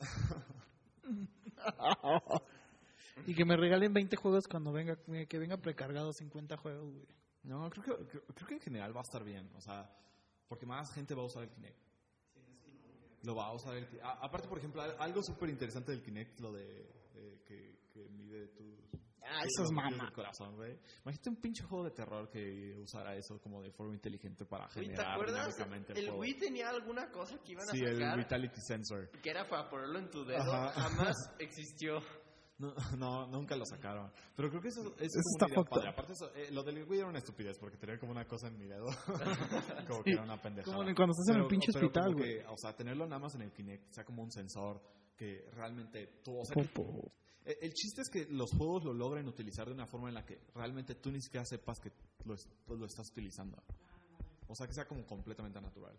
y 3.26 3.34
que 3.34 3.44
me 3.44 3.56
regalen 3.56 3.92
20 3.92 4.16
juegos 4.16 4.46
cuando 4.48 4.72
venga, 4.72 4.96
que 5.28 5.38
venga 5.38 5.56
precargado 5.56 6.12
50 6.12 6.56
juegos, 6.56 6.92
güey. 6.92 7.06
No, 7.42 7.68
creo 7.70 7.84
que, 7.84 8.06
creo, 8.06 8.22
creo 8.34 8.48
que 8.48 8.54
en 8.54 8.60
general 8.60 8.94
va 8.96 9.00
a 9.00 9.02
estar 9.02 9.24
bien. 9.24 9.48
O 9.56 9.60
sea, 9.60 9.90
porque 10.48 10.66
más 10.66 10.92
gente 10.94 11.14
va 11.14 11.22
a 11.22 11.26
usar 11.26 11.44
el 11.44 11.50
Kinect. 11.50 11.78
Lo 13.24 13.34
va 13.34 13.46
a 13.46 13.52
usar 13.54 13.76
el 13.76 13.86
Kinect. 13.86 14.04
Aparte, 14.04 14.48
por 14.48 14.58
ejemplo, 14.58 14.80
al- 14.82 14.96
algo 14.98 15.22
súper 15.22 15.50
interesante 15.50 15.92
del 15.92 16.02
Kinect, 16.02 16.40
lo 16.40 16.52
de, 16.52 16.64
de 17.14 17.42
que, 17.46 17.80
que 17.92 18.08
mide 18.10 18.46
tus... 18.48 18.78
Ah, 19.30 19.40
latidos 19.42 19.72
mamas. 19.72 19.98
del 19.98 20.12
corazón, 20.12 20.56
güey. 20.56 20.78
Imagínate 21.02 21.28
un 21.28 21.36
pinche 21.36 21.62
juego 21.64 21.84
de 21.84 21.90
terror 21.90 22.30
que 22.30 22.78
usara 22.78 23.14
eso 23.14 23.38
como 23.42 23.60
de 23.60 23.70
forma 23.72 23.92
inteligente 23.92 24.46
para 24.46 24.64
Güey, 24.68 24.86
¿Te 24.86 24.92
generar 24.92 25.12
acuerdas? 25.12 25.58
el. 25.94 26.10
Wii 26.12 26.34
tenía 26.38 26.70
alguna 26.70 27.10
cosa 27.10 27.36
que 27.44 27.52
iban 27.52 27.68
a 27.68 27.72
Sí, 27.72 27.80
el 27.80 27.96
sacar 27.98 28.16
Vitality 28.16 28.60
Sensor. 28.66 29.10
que 29.20 29.28
era 29.28 29.46
para 29.46 29.68
ponerlo 29.68 29.98
en 29.98 30.08
tu 30.10 30.24
dedo. 30.24 30.40
Ajá. 30.40 30.70
Jamás 30.80 31.14
existió. 31.40 32.00
No, 32.60 32.74
no, 32.96 33.26
nunca 33.28 33.54
lo 33.54 33.64
sacaron. 33.64 34.10
Pero 34.34 34.48
creo 34.50 34.60
que 34.60 34.68
eso, 34.68 34.80
eso 34.80 34.94
es 34.98 35.14
Eso 35.14 35.20
como 35.38 35.62
está 35.62 35.70
padre. 35.70 35.88
Aparte, 35.90 36.12
eso, 36.12 36.34
eh, 36.34 36.48
lo 36.50 36.62
del 36.64 36.82
Wii 36.88 36.98
era 36.98 37.08
una 37.08 37.18
estupidez 37.18 37.56
porque 37.58 37.76
tenía 37.76 37.98
como 38.00 38.10
una 38.12 38.26
cosa 38.26 38.48
en 38.48 38.58
mi 38.58 38.66
dedo. 38.66 38.86
como 39.88 40.02
que 40.02 40.10
era 40.12 40.22
una 40.24 40.40
pendejada. 40.42 40.76
Como 40.76 40.92
cuando 40.94 41.12
estás 41.12 41.36
en 41.36 41.42
el 41.42 41.46
pinche 41.48 41.70
pero 41.72 41.86
hospital, 41.86 42.14
güey. 42.14 42.38
que, 42.40 42.46
O 42.46 42.56
sea, 42.56 42.74
tenerlo 42.74 43.06
nada 43.06 43.20
más 43.20 43.34
en 43.36 43.42
el 43.42 43.52
Kinect, 43.52 43.92
sea 43.92 44.04
como 44.04 44.22
un 44.22 44.32
sensor 44.32 44.80
que 45.16 45.48
realmente 45.52 46.20
tú. 46.24 46.36
O 46.40 46.44
sea, 46.44 46.54
Popo. 46.60 47.12
el, 47.44 47.56
el 47.62 47.72
chiste 47.74 48.02
es 48.02 48.10
que 48.10 48.26
los 48.32 48.50
juegos 48.50 48.84
lo 48.84 48.92
logren 48.92 49.28
utilizar 49.28 49.66
de 49.68 49.74
una 49.74 49.86
forma 49.86 50.08
en 50.08 50.14
la 50.14 50.24
que 50.24 50.40
realmente 50.54 50.96
tú 50.96 51.12
ni 51.12 51.20
siquiera 51.20 51.44
sepas 51.46 51.78
que 51.78 51.92
lo, 52.24 52.34
es- 52.34 52.48
pues, 52.66 52.78
lo 52.80 52.86
estás 52.86 53.08
utilizando. 53.12 53.56
O 54.48 54.54
sea, 54.56 54.66
que 54.66 54.72
sea 54.74 54.84
como 54.86 55.06
completamente 55.06 55.60
natural. 55.60 55.96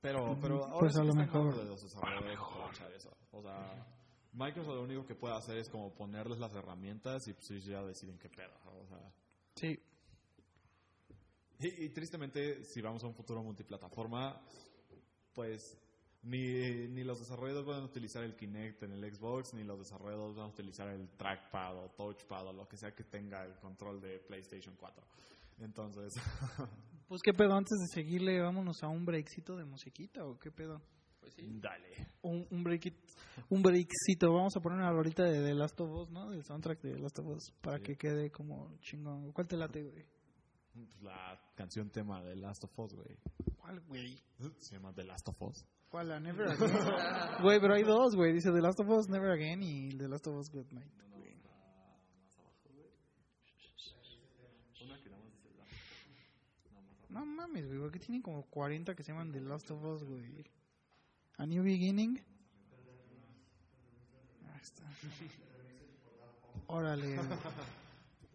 Pero, 0.00 0.36
pero 0.40 0.64
ahora 0.64 0.78
Pues 0.80 0.92
sí 0.94 0.98
a 0.98 1.02
que 1.02 1.08
lo 1.08 1.14
mejor. 1.14 1.56
de 1.56 1.64
los 1.64 1.82
desarrolladores 1.82 2.38
aprovechar 2.38 2.92
eso. 2.92 3.10
O 3.30 3.40
sea, 3.42 3.86
Microsoft 4.32 4.74
lo 4.74 4.82
único 4.82 5.06
que 5.06 5.14
puede 5.14 5.34
hacer 5.34 5.58
es 5.58 5.68
como 5.68 5.94
ponerles 5.94 6.38
las 6.38 6.54
herramientas 6.54 7.26
y 7.28 7.34
pues 7.34 7.50
ellos 7.50 7.64
ya 7.66 7.82
deciden 7.82 8.18
qué 8.18 8.28
pedo. 8.28 8.52
O 8.64 8.86
sea, 8.86 9.12
Sí. 9.56 9.78
y, 11.60 11.84
y 11.84 11.88
tristemente, 11.90 12.64
si 12.64 12.80
vamos 12.80 13.04
a 13.04 13.06
un 13.06 13.14
futuro 13.14 13.42
multiplataforma, 13.42 14.40
pues 15.34 15.78
ni, 16.22 16.88
ni 16.88 17.04
los 17.04 17.18
desarrolladores 17.20 17.66
van 17.66 17.80
a 17.82 17.84
utilizar 17.84 18.22
el 18.24 18.34
Kinect 18.36 18.82
en 18.84 18.92
el 18.92 19.14
Xbox, 19.14 19.54
ni 19.54 19.64
los 19.64 19.78
desarrolladores 19.78 20.36
van 20.36 20.46
a 20.46 20.48
utilizar 20.48 20.88
el 20.88 21.08
trackpad 21.10 21.76
o 21.76 21.90
touchpad 21.90 22.46
o 22.48 22.52
lo 22.52 22.66
que 22.68 22.76
sea 22.76 22.94
que 22.94 23.04
tenga 23.04 23.44
el 23.44 23.54
control 23.56 24.00
de 24.00 24.18
PlayStation 24.20 24.74
4. 24.76 25.04
Entonces, 25.60 26.14
Pues 27.08 27.20
qué 27.22 27.34
pedo, 27.34 27.52
antes 27.54 27.78
de 27.78 27.86
seguirle, 27.88 28.40
vámonos 28.40 28.82
a 28.82 28.88
un 28.88 29.04
breakcito 29.04 29.54
de 29.54 29.64
musiquita 29.66 30.24
o 30.24 30.38
qué 30.38 30.50
pedo. 30.50 30.80
Pues 31.20 31.34
sí. 31.34 31.42
dale. 31.60 32.08
Un, 32.22 32.46
un 32.50 32.64
breakit, 32.64 32.94
un 33.50 33.62
breakcito, 33.62 34.32
vamos 34.32 34.56
a 34.56 34.60
poner 34.60 34.78
una 34.78 34.90
rolita 34.92 35.24
de 35.24 35.42
The 35.42 35.54
Last 35.54 35.80
of 35.80 35.90
Us, 35.90 36.10
¿no? 36.10 36.30
Del 36.30 36.42
soundtrack 36.44 36.80
de 36.82 36.94
The 36.94 36.98
Last 37.00 37.18
of 37.18 37.26
Us, 37.26 37.50
para 37.60 37.78
Sí. 37.78 37.84
que 37.84 37.96
quede 37.96 38.30
como 38.30 38.76
chingón. 38.80 39.32
¿Cuál 39.32 39.46
te 39.48 39.56
late, 39.56 39.82
güey? 39.82 40.04
Pues 40.74 41.02
La 41.02 41.38
canción 41.54 41.90
tema 41.90 42.22
de 42.22 42.34
Last 42.36 42.64
of 42.64 42.78
Us, 42.78 42.94
güey. 42.94 43.18
¿Cuál, 43.56 43.80
güey? 43.82 44.22
Se 44.58 44.74
llama 44.76 44.92
The 44.94 45.04
Last 45.04 45.28
of 45.28 45.40
Us. 45.42 45.64
¿Cuál? 45.90 46.08
La 46.08 46.18
Never 46.20 46.46
Again. 46.50 47.42
Güey, 47.42 47.60
pero 47.60 47.74
hay 47.74 47.82
dos, 47.82 48.14
güey. 48.16 48.32
Dice 48.32 48.50
The 48.50 48.60
Last 48.62 48.80
of 48.80 48.88
Us 48.88 49.08
Never 49.08 49.30
Again 49.30 49.62
y 49.62 49.90
The 49.96 50.08
Last 50.08 50.26
of 50.26 50.36
Us 50.38 50.50
Good 50.50 50.72
Night. 50.72 50.90
güey. 51.14 51.36
No 57.10 57.26
mames, 57.26 57.66
güey, 57.66 57.78
porque 57.78 57.98
tienen 57.98 58.22
como 58.22 58.42
40 58.46 58.94
que 58.94 59.02
se 59.02 59.12
llaman 59.12 59.32
The 59.32 59.40
Last 59.40 59.70
of 59.70 59.84
Us, 59.84 60.02
güey. 60.04 60.44
A 61.36 61.46
New 61.46 61.62
Beginning. 61.62 62.18
Está. 64.62 64.84
Órale. 66.68 67.16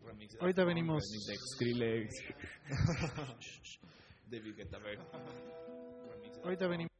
Ahorita 0.39 0.64
venimos. 0.64 1.03
De 1.03 1.35
Skrillex. 1.35 2.15
Ahorita 6.43 6.68
venimos. 6.68 6.97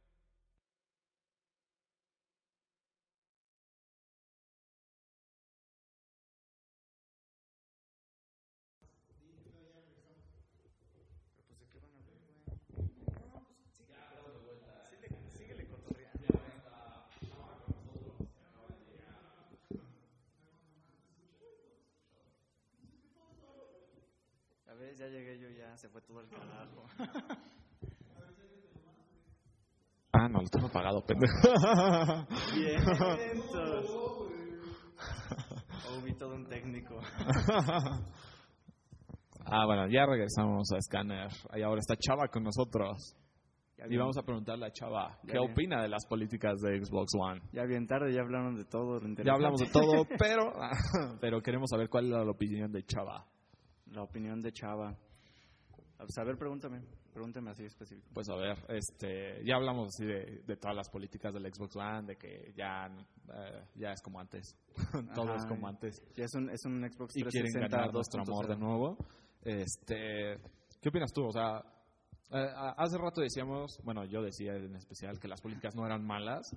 Ya 24.96 25.06
llegué 25.08 25.38
yo, 25.38 25.48
ya 25.50 25.76
se 25.76 25.88
fue 25.88 26.00
todo 26.02 26.20
el 26.20 26.28
carajo. 26.28 26.84
Ah, 30.10 30.26
no, 30.26 30.40
lo 30.40 30.48
tengo 30.48 30.68
apagado, 30.68 31.04
pendejo. 31.04 31.34
Vientos. 32.54 33.90
Oh, 35.90 36.02
vi 36.02 36.12
todo 36.14 36.34
un 36.34 36.46
técnico. 36.46 36.98
Ah, 39.50 39.64
bueno, 39.64 39.86
ya 39.88 40.04
regresamos 40.04 40.70
a 40.72 40.80
Scanner. 40.82 41.30
Ahí 41.50 41.62
ahora 41.62 41.80
está 41.80 41.94
Chava 41.96 42.28
con 42.28 42.42
nosotros. 42.42 43.16
Y 43.88 43.96
vamos 43.96 44.18
a 44.18 44.22
preguntarle 44.22 44.66
a 44.66 44.72
Chava, 44.72 45.18
¿qué 45.24 45.38
bien. 45.38 45.50
opina 45.50 45.80
de 45.80 45.88
las 45.88 46.04
políticas 46.04 46.60
de 46.60 46.84
Xbox 46.84 47.12
One? 47.18 47.40
ya 47.52 47.64
bien 47.64 47.86
tarde, 47.86 48.12
ya 48.12 48.20
hablaron 48.20 48.56
de 48.56 48.64
todo. 48.66 49.00
lo 49.00 49.24
Ya 49.24 49.32
hablamos 49.32 49.60
de 49.60 49.70
todo, 49.70 50.04
pero, 50.18 50.52
pero 51.20 51.40
queremos 51.40 51.70
saber 51.70 51.88
cuál 51.88 52.06
es 52.06 52.10
la 52.10 52.30
opinión 52.30 52.70
de 52.72 52.82
Chava. 52.84 53.24
La 53.98 54.04
opinión 54.04 54.40
de 54.40 54.52
Chava. 54.52 54.90
A 54.90 54.96
pues, 55.98 56.16
a 56.18 56.22
ver, 56.24 56.36
pregúntame. 56.38 56.80
Pregúntame 57.12 57.50
así 57.50 57.64
específico. 57.64 58.06
Pues 58.14 58.28
a 58.28 58.36
ver, 58.36 58.56
este, 58.68 59.44
ya 59.44 59.56
hablamos 59.56 59.88
así 59.88 60.06
de, 60.06 60.42
de 60.46 60.56
todas 60.56 60.76
las 60.76 60.88
políticas 60.88 61.34
del 61.34 61.52
Xbox 61.52 61.74
One, 61.74 62.02
de 62.06 62.16
que 62.16 62.52
ya, 62.56 62.86
eh, 62.86 63.64
ya 63.74 63.90
es 63.90 64.00
como 64.00 64.20
antes. 64.20 64.54
todo 65.16 65.34
es 65.34 65.44
como 65.46 65.66
antes. 65.66 66.00
Ya 66.14 66.26
es 66.26 66.34
un, 66.36 66.48
es 66.50 66.64
un 66.64 66.78
Xbox 66.88 67.16
y 67.16 67.22
quieren 67.24 67.50
360 67.50 67.76
ganar 67.76 67.92
nuestro 67.92 68.22
amor 68.22 68.46
de 68.46 68.54
2.0. 68.54 68.58
nuevo. 68.60 68.96
Este, 69.42 70.38
¿Qué 70.80 70.88
opinas 70.90 71.12
tú? 71.12 71.24
O 71.26 71.32
sea, 71.32 71.58
eh, 72.30 72.48
hace 72.76 72.98
rato 72.98 73.20
decíamos, 73.20 73.80
bueno, 73.82 74.04
yo 74.04 74.22
decía 74.22 74.54
en 74.54 74.76
especial 74.76 75.18
que 75.18 75.26
las 75.26 75.40
políticas 75.40 75.74
no 75.74 75.84
eran 75.86 76.06
malas, 76.06 76.54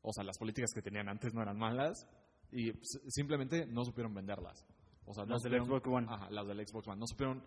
o 0.00 0.12
sea, 0.14 0.24
las 0.24 0.38
políticas 0.38 0.70
que 0.74 0.80
tenían 0.80 1.10
antes 1.10 1.34
no 1.34 1.42
eran 1.42 1.58
malas, 1.58 2.06
y 2.52 2.70
s- 2.70 3.00
simplemente 3.08 3.66
no 3.66 3.84
supieron 3.84 4.14
venderlas. 4.14 4.64
O 5.10 5.14
sea, 5.14 5.24
no 5.24 5.34
Las 5.34 5.42
del 5.42 5.52
supieron- 5.52 5.66
Xbox 5.66 5.86
One. 5.88 6.06
Ajá, 6.08 6.30
las 6.30 6.46
del 6.46 6.66
Xbox 6.66 6.86
One. 6.88 7.00
No 7.00 7.06
supieron 7.06 7.42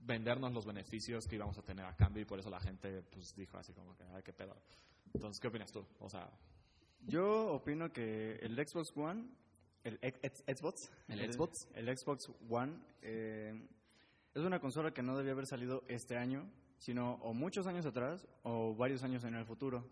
vendernos 0.00 0.52
los 0.52 0.66
beneficios 0.66 1.26
que 1.26 1.36
íbamos 1.36 1.56
a 1.58 1.62
tener 1.62 1.84
a 1.86 1.94
cambio 1.96 2.22
y 2.22 2.26
por 2.26 2.38
eso 2.38 2.50
la 2.50 2.60
gente 2.60 3.02
pues 3.02 3.34
dijo 3.34 3.56
así 3.56 3.72
como 3.72 3.96
que, 3.96 4.04
ay, 4.14 4.22
qué 4.22 4.32
pedo. 4.32 4.54
Entonces, 5.14 5.40
¿qué 5.40 5.48
opinas 5.48 5.72
tú? 5.72 5.84
O 6.00 6.08
sea, 6.10 6.28
Yo 7.06 7.52
opino 7.54 7.92
que 7.92 8.36
el 8.42 8.54
Xbox 8.56 8.92
One, 8.96 9.26
el 9.84 9.98
Xbox, 9.98 10.90
¿El 11.08 11.32
Xbox? 11.32 11.68
el 11.74 11.96
Xbox 11.96 12.30
One 12.48 12.74
eh, 13.02 13.68
es 14.34 14.42
una 14.42 14.60
consola 14.60 14.92
que 14.92 15.02
no 15.02 15.16
debía 15.16 15.32
haber 15.32 15.46
salido 15.46 15.82
este 15.88 16.16
año, 16.16 16.48
sino 16.78 17.14
o 17.22 17.32
muchos 17.34 17.66
años 17.66 17.86
atrás 17.86 18.26
o 18.42 18.74
varios 18.74 19.02
años 19.02 19.24
en 19.24 19.34
el 19.34 19.44
futuro, 19.46 19.84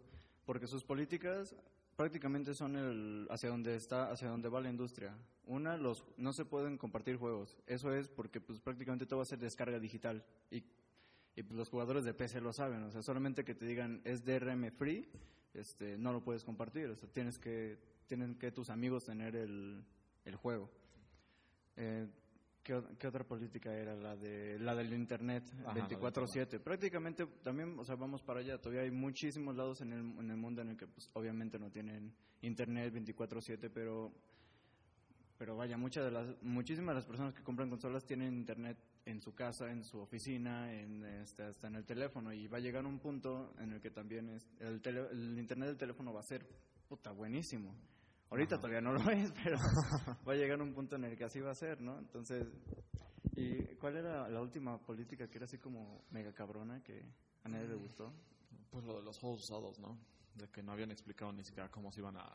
porque 0.45 0.67
sus 0.67 0.85
políticas 0.85 1.55
prácticamente 1.97 2.55
son 2.55 2.77
el 2.77 3.27
hacia 3.31 3.49
donde 3.51 3.77
está, 3.77 4.11
hacia 4.11 4.29
donde 4.29 4.49
va 4.49 4.61
la 4.61 4.71
industria. 4.71 5.17
Una, 5.51 5.77
los 5.77 6.05
no 6.17 6.33
se 6.33 6.45
pueden 6.45 6.79
compartir 6.79 7.17
juegos. 7.17 7.59
Eso 7.67 7.93
es 7.93 8.09
porque 8.09 8.41
pues 8.41 8.61
prácticamente 8.61 9.07
todo 9.07 9.19
va 9.19 9.23
a 9.25 9.27
ser 9.27 9.39
descarga 9.39 9.79
digital 9.79 10.25
y 10.51 10.63
y 11.37 11.43
pues, 11.43 11.57
los 11.57 11.69
jugadores 11.69 12.05
de 12.05 12.15
PC 12.15 12.41
lo 12.41 12.53
saben, 12.53 12.83
o 12.83 12.91
sea, 12.91 13.03
solamente 13.03 13.45
que 13.45 13.55
te 13.55 13.65
digan 13.65 14.01
es 14.05 14.25
DRM 14.25 14.71
free, 14.73 15.09
este, 15.55 15.97
no 15.97 16.13
lo 16.13 16.23
puedes 16.23 16.45
compartir, 16.45 16.87
o 16.87 16.97
sea, 16.97 17.09
tienes 17.09 17.39
que, 17.39 17.79
tienen 18.07 18.35
que 18.37 18.53
tus 18.53 18.71
amigos 18.71 19.05
tener 19.05 19.37
el, 19.37 19.85
el 20.25 20.37
juego. 20.37 20.69
Eh, 21.77 22.09
¿qué, 22.63 22.83
qué 22.99 23.07
otra 23.07 23.25
política 23.25 23.73
era? 23.73 23.95
La 23.95 24.17
de 24.17 24.59
la 24.59 24.75
del 24.75 24.93
internet, 24.93 25.45
Ajá, 25.65 25.75
la 25.79 25.87
del 25.87 25.99
24/7. 25.99 26.61
Prácticamente 26.61 27.27
también, 27.43 27.79
o 27.79 27.85
sea, 27.85 27.95
vamos 27.95 28.23
para 28.23 28.41
allá, 28.41 28.59
todavía 28.59 28.83
hay 28.83 28.91
muchísimos 28.91 29.57
lados 29.57 29.81
en 29.81 29.93
el, 29.93 30.01
en 30.01 30.31
el 30.31 30.37
mundo 30.37 30.63
en 30.63 30.71
el 30.71 30.77
que 30.77 30.89
pues, 30.89 31.09
obviamente 31.15 31.59
no 31.59 31.71
tienen 31.71 32.13
internet 32.43 32.93
24/7, 32.93 33.71
pero 33.73 34.13
pero 35.41 35.57
vaya, 35.57 35.79
muchas 35.79 36.05
de 36.05 36.11
las, 36.11 36.43
muchísimas 36.43 36.93
de 36.95 36.97
las 36.97 37.07
personas 37.07 37.33
que 37.33 37.43
compran 37.43 37.71
consolas 37.71 38.05
tienen 38.05 38.35
internet 38.35 38.77
en 39.07 39.23
su 39.23 39.35
casa, 39.35 39.71
en 39.71 39.83
su 39.83 39.99
oficina, 39.99 40.71
en, 40.71 41.03
este, 41.03 41.45
hasta 41.45 41.67
en 41.69 41.77
el 41.77 41.87
teléfono. 41.87 42.31
Y 42.31 42.47
va 42.47 42.59
a 42.59 42.61
llegar 42.61 42.85
un 42.85 42.99
punto 42.99 43.55
en 43.59 43.73
el 43.73 43.81
que 43.81 43.91
también 43.91 44.29
es, 44.29 44.47
el, 44.59 44.83
tele- 44.83 45.09
el 45.11 45.39
internet 45.39 45.69
del 45.69 45.79
teléfono 45.79 46.13
va 46.13 46.21
a 46.21 46.25
ser 46.25 46.47
puta 46.87 47.11
buenísimo. 47.13 47.75
Ahorita 48.29 48.59
todavía 48.59 48.83
no 48.83 48.93
lo 48.93 49.01
es, 49.11 49.33
pero 49.43 49.57
va 50.29 50.33
a 50.35 50.37
llegar 50.37 50.61
un 50.61 50.75
punto 50.75 50.97
en 50.97 51.05
el 51.05 51.17
que 51.17 51.25
así 51.25 51.41
va 51.41 51.53
a 51.53 51.55
ser, 51.55 51.81
¿no? 51.81 51.99
Entonces, 51.99 52.47
¿y 53.35 53.63
cuál 53.77 53.97
era 53.97 54.29
la 54.29 54.43
última 54.43 54.77
política 54.79 55.27
que 55.27 55.39
era 55.39 55.47
así 55.47 55.57
como 55.57 56.05
mega 56.11 56.35
cabrona 56.35 56.83
que 56.83 57.03
a 57.45 57.49
nadie 57.49 57.67
le 57.67 57.77
gustó? 57.77 58.13
pues 58.71 58.85
lo 58.85 58.99
de 58.99 59.03
los 59.05 59.19
juegos 59.19 59.41
usados, 59.43 59.79
¿no? 59.81 59.99
De 60.35 60.47
que 60.49 60.63
no 60.63 60.73
habían 60.73 60.91
explicado 60.91 61.33
ni 61.33 61.43
siquiera 61.45 61.71
cómo 61.71 61.91
se 61.91 62.01
iban 62.01 62.19
a... 62.19 62.31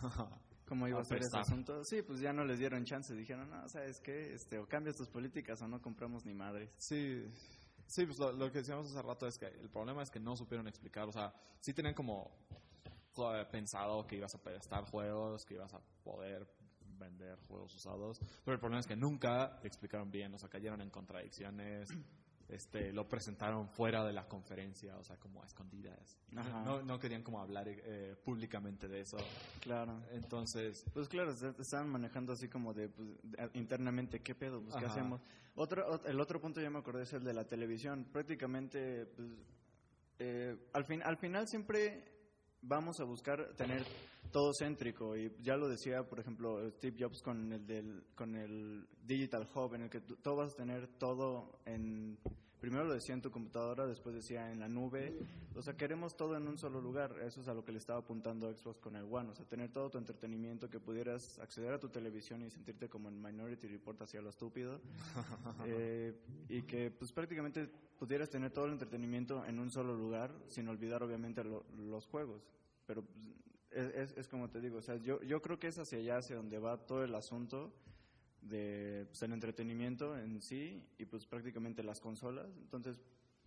¿Cómo 0.68 0.86
iba 0.86 1.00
A 1.00 1.04
ser 1.04 1.22
ese 1.22 1.38
asunto? 1.38 1.82
Sí, 1.84 2.02
pues 2.02 2.20
ya 2.20 2.32
no 2.32 2.44
les 2.44 2.58
dieron 2.58 2.84
chance. 2.84 3.14
Dijeron, 3.14 3.48
no, 3.48 3.68
¿sabes 3.68 4.00
qué? 4.00 4.34
Este, 4.34 4.58
o 4.58 4.66
cambias 4.66 4.96
tus 4.96 5.08
políticas 5.08 5.60
o 5.62 5.68
no 5.68 5.80
compramos 5.80 6.26
ni 6.26 6.34
madres. 6.34 6.70
Sí, 6.76 7.24
sí, 7.86 8.04
pues 8.04 8.18
lo, 8.18 8.32
lo 8.32 8.52
que 8.52 8.58
decíamos 8.58 8.86
hace 8.86 9.00
rato 9.00 9.26
es 9.26 9.38
que 9.38 9.46
el 9.46 9.70
problema 9.70 10.02
es 10.02 10.10
que 10.10 10.20
no 10.20 10.36
supieron 10.36 10.68
explicar, 10.68 11.08
o 11.08 11.12
sea, 11.12 11.32
sí 11.60 11.72
tenían 11.72 11.94
como 11.94 12.30
pensado 13.50 14.06
que 14.06 14.16
ibas 14.16 14.34
a 14.34 14.42
prestar 14.42 14.84
juegos, 14.84 15.44
que 15.44 15.54
ibas 15.54 15.72
a 15.74 15.80
poder 16.04 16.46
vender 16.98 17.38
juegos 17.48 17.74
usados, 17.74 18.20
pero 18.44 18.54
el 18.54 18.60
problema 18.60 18.80
es 18.80 18.86
que 18.86 18.96
nunca 18.96 19.58
explicaron 19.62 20.10
bien, 20.10 20.34
o 20.34 20.38
sea, 20.38 20.48
cayeron 20.48 20.80
en 20.82 20.90
contradicciones, 20.90 21.88
este, 22.48 22.92
lo 22.92 23.08
presentaron 23.08 23.68
fuera 23.68 24.04
de 24.04 24.12
la 24.12 24.26
conferencia, 24.26 24.96
o 24.96 25.04
sea, 25.04 25.16
como 25.16 25.42
a 25.42 25.46
escondidas. 25.46 26.18
No, 26.30 26.82
no 26.82 26.98
querían 26.98 27.22
como 27.22 27.40
hablar 27.40 27.66
eh, 27.68 28.16
públicamente 28.24 28.88
de 28.88 29.00
eso. 29.02 29.18
Claro. 29.60 30.00
Entonces, 30.12 30.84
Pues 30.94 31.08
claro, 31.08 31.34
se- 31.34 31.54
estaban 31.60 31.88
manejando 31.90 32.32
así 32.32 32.48
como 32.48 32.72
de, 32.72 32.88
pues, 32.88 33.08
internamente, 33.54 34.20
¿qué 34.20 34.34
pedo? 34.34 34.62
Pues, 34.62 34.74
¿qué 34.76 34.84
Ajá. 34.86 34.92
hacemos? 34.94 35.20
Otro, 35.54 35.86
ot- 36.00 36.06
el 36.08 36.20
otro 36.20 36.40
punto 36.40 36.60
ya 36.60 36.70
me 36.70 36.78
acordé 36.78 37.02
es 37.02 37.12
el 37.12 37.24
de 37.24 37.34
la 37.34 37.44
televisión. 37.44 38.06
Prácticamente, 38.12 39.06
pues, 39.06 39.28
eh, 40.20 40.56
al, 40.72 40.84
fin, 40.84 41.02
al 41.02 41.16
final 41.16 41.48
siempre 41.48 42.17
vamos 42.62 43.00
a 43.00 43.04
buscar 43.04 43.54
tener 43.56 43.84
todo 44.30 44.52
céntrico. 44.58 45.16
Y 45.16 45.32
ya 45.42 45.56
lo 45.56 45.68
decía, 45.68 46.02
por 46.02 46.20
ejemplo, 46.20 46.70
Steve 46.72 46.96
Jobs 46.98 47.22
con 47.22 47.52
el, 47.52 47.66
del, 47.66 48.04
con 48.14 48.34
el 48.36 48.86
Digital 49.04 49.48
Hub, 49.54 49.74
en 49.74 49.82
el 49.82 49.90
que 49.90 50.00
tú, 50.00 50.16
tú 50.16 50.36
vas 50.36 50.52
a 50.52 50.56
tener 50.56 50.86
todo 50.98 51.60
en... 51.64 52.18
Primero 52.60 52.84
lo 52.84 52.92
decía 52.92 53.14
en 53.14 53.22
tu 53.22 53.30
computadora, 53.30 53.86
después 53.86 54.14
decía 54.16 54.50
en 54.50 54.58
la 54.58 54.68
nube. 54.68 55.16
O 55.54 55.62
sea, 55.62 55.76
queremos 55.76 56.16
todo 56.16 56.36
en 56.36 56.48
un 56.48 56.58
solo 56.58 56.80
lugar. 56.80 57.14
Eso 57.24 57.40
es 57.40 57.46
a 57.48 57.54
lo 57.54 57.64
que 57.64 57.70
le 57.72 57.78
estaba 57.78 58.00
apuntando 58.00 58.52
Xbox 58.52 58.80
con 58.80 58.96
el 58.96 59.04
One. 59.04 59.30
O 59.30 59.34
sea, 59.34 59.44
tener 59.44 59.70
todo 59.70 59.90
tu 59.90 59.98
entretenimiento, 59.98 60.68
que 60.68 60.80
pudieras 60.80 61.38
acceder 61.38 61.72
a 61.72 61.78
tu 61.78 61.88
televisión 61.88 62.42
y 62.42 62.50
sentirte 62.50 62.88
como 62.88 63.08
en 63.08 63.22
Minority 63.22 63.68
Report 63.68 64.02
hacia 64.02 64.20
lo 64.20 64.30
estúpido. 64.30 64.80
Eh, 65.66 66.14
y 66.48 66.62
que 66.62 66.90
pues 66.90 67.12
prácticamente 67.12 67.68
pudieras 67.98 68.28
tener 68.30 68.50
todo 68.50 68.66
el 68.66 68.72
entretenimiento 68.72 69.44
en 69.46 69.58
un 69.58 69.70
solo 69.70 69.94
lugar, 69.94 70.30
sin 70.48 70.68
olvidar 70.68 71.02
obviamente 71.02 71.44
lo- 71.44 71.64
los 71.76 72.06
juegos. 72.06 72.42
Pero 72.86 73.02
pues, 73.02 73.16
es, 73.70 73.94
es- 74.12 74.18
es 74.18 74.28
como 74.28 74.48
te 74.50 74.60
digo, 74.60 74.78
o 74.78 74.82
sea, 74.82 74.96
yo, 74.96 75.20
yo 75.22 75.42
creo 75.42 75.58
que 75.58 75.66
es 75.68 75.78
hacia 75.78 75.98
allá, 75.98 76.18
hacia 76.18 76.36
donde 76.36 76.58
va 76.58 76.76
todo 76.78 77.04
el 77.04 77.14
asunto 77.14 77.72
de 78.42 79.06
pues, 79.08 79.22
el 79.22 79.32
entretenimiento 79.32 80.16
en 80.16 80.40
sí 80.40 80.82
y 80.98 81.04
pues 81.04 81.26
prácticamente 81.26 81.82
las 81.82 82.00
consolas. 82.00 82.46
Entonces, 82.58 83.00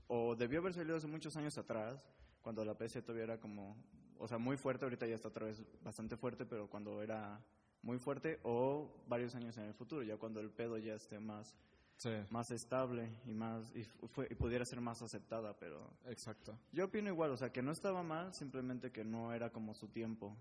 o 0.07 0.35
debió 0.35 0.59
haber 0.59 0.73
salido 0.73 0.97
hace 0.97 1.07
muchos 1.07 1.35
años 1.37 1.57
atrás, 1.57 2.03
cuando 2.41 2.65
la 2.65 2.77
PC 2.77 3.01
todavía 3.01 3.23
era 3.23 3.39
como, 3.39 3.75
o 4.17 4.27
sea, 4.27 4.37
muy 4.37 4.57
fuerte, 4.57 4.85
ahorita 4.85 5.07
ya 5.07 5.15
está 5.15 5.29
otra 5.29 5.45
vez 5.45 5.63
bastante 5.83 6.17
fuerte, 6.17 6.45
pero 6.45 6.69
cuando 6.69 7.01
era 7.01 7.39
muy 7.81 7.97
fuerte, 7.97 8.39
o 8.43 8.91
varios 9.07 9.33
años 9.35 9.57
en 9.57 9.63
el 9.65 9.73
futuro, 9.73 10.03
ya 10.03 10.17
cuando 10.17 10.39
el 10.39 10.49
pedo 10.51 10.77
ya 10.77 10.93
esté 10.95 11.19
más, 11.19 11.55
sí, 11.97 12.09
más 12.29 12.51
estable 12.51 13.09
y 13.25 13.33
más 13.33 13.71
y, 13.75 13.83
fue- 13.83 14.27
y 14.29 14.35
pudiera 14.35 14.65
ser 14.65 14.81
más 14.81 15.01
aceptada, 15.01 15.55
pero 15.57 15.89
exacto. 16.05 16.57
yo 16.71 16.85
opino 16.85 17.09
igual, 17.09 17.31
o 17.31 17.37
sea, 17.37 17.51
que 17.51 17.61
no 17.61 17.71
estaba 17.71 18.03
mal, 18.03 18.33
simplemente 18.33 18.91
que 18.91 19.03
no 19.03 19.33
era 19.33 19.51
como 19.51 19.73
su 19.73 19.87
tiempo. 19.87 20.35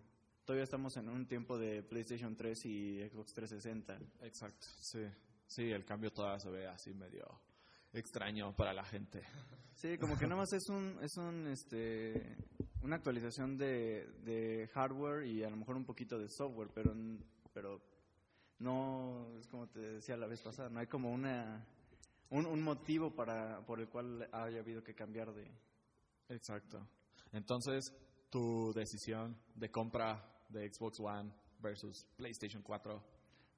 Todavía 0.44 0.64
estamos 0.64 0.96
en 0.96 1.08
un 1.08 1.26
tiempo 1.26 1.58
de 1.58 1.82
PlayStation 1.82 2.34
3 2.34 2.64
y 2.66 3.08
Xbox 3.08 3.32
360. 3.32 4.26
Exacto, 4.26 4.66
sí. 4.80 5.06
Sí, 5.46 5.70
el 5.70 5.84
cambio 5.84 6.12
todavía 6.12 6.38
se 6.38 6.50
ve 6.50 6.66
así 6.66 6.94
medio 6.94 7.40
extraño 7.92 8.54
para 8.54 8.72
la 8.72 8.84
gente. 8.84 9.22
Sí, 9.74 9.98
como 9.98 10.16
que 10.18 10.26
nada 10.28 10.42
más 10.42 10.52
es 10.52 10.68
un, 10.68 10.98
es 11.02 11.16
un, 11.16 11.46
este, 11.48 12.36
una 12.82 12.96
actualización 12.96 13.56
de, 13.56 14.06
de 14.24 14.68
hardware 14.74 15.26
y 15.26 15.42
a 15.42 15.50
lo 15.50 15.56
mejor 15.56 15.76
un 15.76 15.84
poquito 15.84 16.18
de 16.18 16.28
software, 16.28 16.70
pero, 16.74 16.94
pero 17.52 17.80
no, 18.58 19.36
es 19.38 19.46
como 19.48 19.68
te 19.68 19.80
decía 19.80 20.16
la 20.16 20.26
vez 20.26 20.40
pasada, 20.42 20.68
no 20.68 20.80
hay 20.80 20.86
como 20.86 21.10
una, 21.10 21.66
un, 22.30 22.46
un 22.46 22.62
motivo 22.62 23.14
para, 23.14 23.64
por 23.66 23.80
el 23.80 23.88
cual 23.88 24.28
haya 24.32 24.60
habido 24.60 24.82
que 24.82 24.94
cambiar 24.94 25.32
de... 25.32 25.50
Exacto. 26.28 26.86
Entonces, 27.32 27.92
tu 28.30 28.72
decisión 28.74 29.36
de 29.54 29.70
compra 29.70 30.24
de 30.48 30.68
Xbox 30.72 31.00
One 31.00 31.32
versus 31.60 32.06
PlayStation 32.16 32.62
4. 32.62 33.02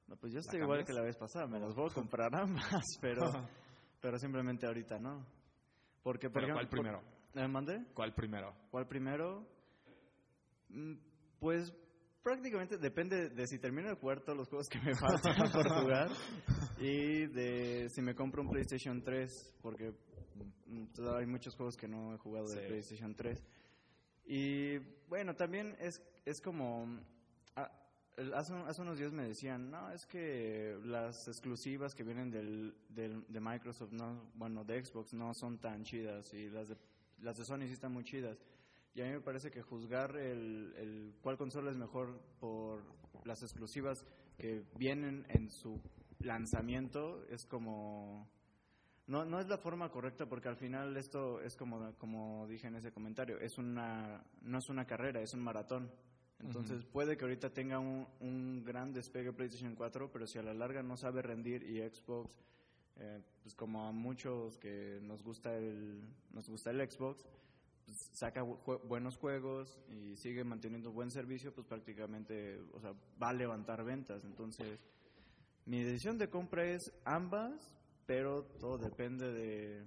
No, 0.07 0.15
pues 0.17 0.33
yo 0.33 0.39
estoy 0.39 0.59
¿La 0.59 0.65
igual 0.65 0.83
que 0.85 0.93
la 0.93 1.01
vez 1.01 1.15
pasada, 1.15 1.47
me 1.47 1.59
las 1.59 1.73
voy 1.73 1.89
a 1.89 1.93
comprar 1.93 2.35
ambas, 2.35 2.83
pero, 2.99 3.31
pero 4.01 4.17
simplemente 4.19 4.65
ahorita 4.67 4.99
no. 4.99 5.25
Porque, 6.03 6.29
por 6.29 6.41
Pero, 6.41 6.53
ejemplo, 6.55 6.55
¿cuál 6.55 6.69
primero? 6.69 7.01
por- 7.01 7.41
¿Me 7.41 7.47
mandé? 7.47 7.85
¿Cuál 7.93 8.13
primero? 8.13 8.53
¿Cuál 8.69 8.87
primero? 8.87 9.47
Mm, 10.69 10.93
Pues 11.39 11.73
prácticamente 12.21 12.77
depende 12.77 13.29
de 13.29 13.47
si 13.47 13.59
termino 13.59 13.89
de 13.89 13.95
jugar 13.95 14.21
todos 14.21 14.37
los 14.37 14.49
juegos 14.49 14.67
que 14.69 14.79
me 14.79 14.93
faltan 14.95 15.51
por 15.51 15.69
jugar 15.81 16.09
y 16.79 17.27
de 17.27 17.89
si 17.89 18.01
me 18.01 18.13
compro 18.15 18.41
un 18.41 18.49
PlayStation 18.49 19.01
3, 19.03 19.55
porque 19.61 19.93
mm, 20.67 20.85
todavía 20.93 21.19
hay 21.21 21.25
muchos 21.27 21.55
juegos 21.55 21.75
que 21.77 21.87
no 21.87 22.13
he 22.13 22.17
jugado 22.17 22.47
de. 22.47 22.67
PlayStation 22.67 23.15
3. 23.15 23.41
Y 24.25 24.77
bueno, 25.07 25.35
también 25.35 25.75
es, 25.79 26.01
es 26.25 26.39
como... 26.41 26.99
ah, 27.55 27.71
el- 28.17 28.33
hace, 28.33 28.53
hace 28.53 28.81
unos 28.81 28.97
días 28.97 29.11
me 29.11 29.23
decían, 29.27 29.69
no, 29.69 29.91
es 29.91 30.05
que 30.05 30.77
las 30.83 31.27
exclusivas 31.27 31.93
que 31.95 32.03
vienen 32.03 32.31
del, 32.31 32.75
del- 32.89 33.25
de 33.27 33.39
Microsoft, 33.39 33.91
no, 33.91 34.31
bueno, 34.35 34.63
de 34.63 34.83
Xbox, 34.83 35.13
no 35.13 35.33
son 35.33 35.57
tan 35.59 35.83
chidas 35.83 36.33
y 36.33 36.49
las 36.49 36.69
de, 36.69 36.77
las 37.21 37.37
de 37.37 37.45
Sony 37.45 37.65
sí 37.67 37.73
están 37.73 37.91
muy 37.91 38.03
chidas. 38.03 38.37
Y 38.95 39.01
a 39.01 39.05
mí 39.05 39.11
me 39.11 39.21
parece 39.21 39.49
que 39.49 39.61
juzgar 39.63 40.15
el, 40.17 40.73
el 40.77 41.15
cuál 41.21 41.37
consola 41.37 41.71
es 41.71 41.77
mejor 41.77 42.19
por 42.39 42.83
las 43.25 43.41
exclusivas 43.41 44.05
que 44.37 44.63
vienen 44.77 45.25
en 45.29 45.49
su 45.49 45.81
lanzamiento 46.19 47.25
es 47.29 47.45
como... 47.45 48.29
No, 49.07 49.25
no 49.25 49.39
es 49.41 49.47
la 49.47 49.57
forma 49.57 49.89
correcta 49.91 50.25
porque 50.27 50.47
al 50.47 50.55
final 50.55 50.95
esto 50.95 51.41
es 51.41 51.55
como, 51.57 51.93
como 51.97 52.47
dije 52.47 52.67
en 52.67 52.75
ese 52.75 52.91
comentario, 52.93 53.37
es 53.39 53.57
una, 53.57 54.23
no 54.41 54.57
es 54.59 54.69
una 54.69 54.85
carrera, 54.85 55.21
es 55.21 55.33
un 55.33 55.41
maratón. 55.41 55.91
Entonces 56.39 56.83
puede 56.85 57.15
que 57.17 57.23
ahorita 57.25 57.49
tenga 57.53 57.79
un, 57.79 58.07
un 58.21 58.63
gran 58.65 58.93
despegue 58.93 59.31
PlayStation 59.33 59.75
4, 59.75 60.09
pero 60.11 60.25
si 60.27 60.39
a 60.39 60.43
la 60.43 60.53
larga 60.53 60.81
no 60.83 60.95
sabe 60.97 61.21
rendir 61.21 61.63
y 61.63 61.79
Xbox, 61.81 62.33
eh, 62.97 63.21
pues 63.41 63.55
como 63.55 63.87
a 63.87 63.91
muchos 63.91 64.57
que 64.57 64.99
nos 65.03 65.21
gusta 65.23 65.55
el, 65.55 66.01
nos 66.31 66.49
gusta 66.49 66.71
el 66.71 66.89
Xbox, 66.89 67.25
pues 67.85 68.09
saca 68.13 68.41
jue- 68.43 68.81
buenos 68.87 69.17
juegos 69.17 69.79
y 69.89 70.15
sigue 70.15 70.43
manteniendo 70.43 70.91
buen 70.91 71.11
servicio, 71.11 71.53
pues 71.53 71.67
prácticamente, 71.67 72.59
o 72.73 72.79
sea, 72.79 72.93
va 73.21 73.29
a 73.29 73.33
levantar 73.33 73.83
ventas. 73.83 74.23
Entonces, 74.25 74.79
mi 75.65 75.81
decisión 75.83 76.17
de 76.17 76.29
compra 76.29 76.65
es 76.65 76.91
ambas, 77.05 77.75
pero 78.05 78.43
todo 78.59 78.77
depende 78.77 79.31
de... 79.31 79.83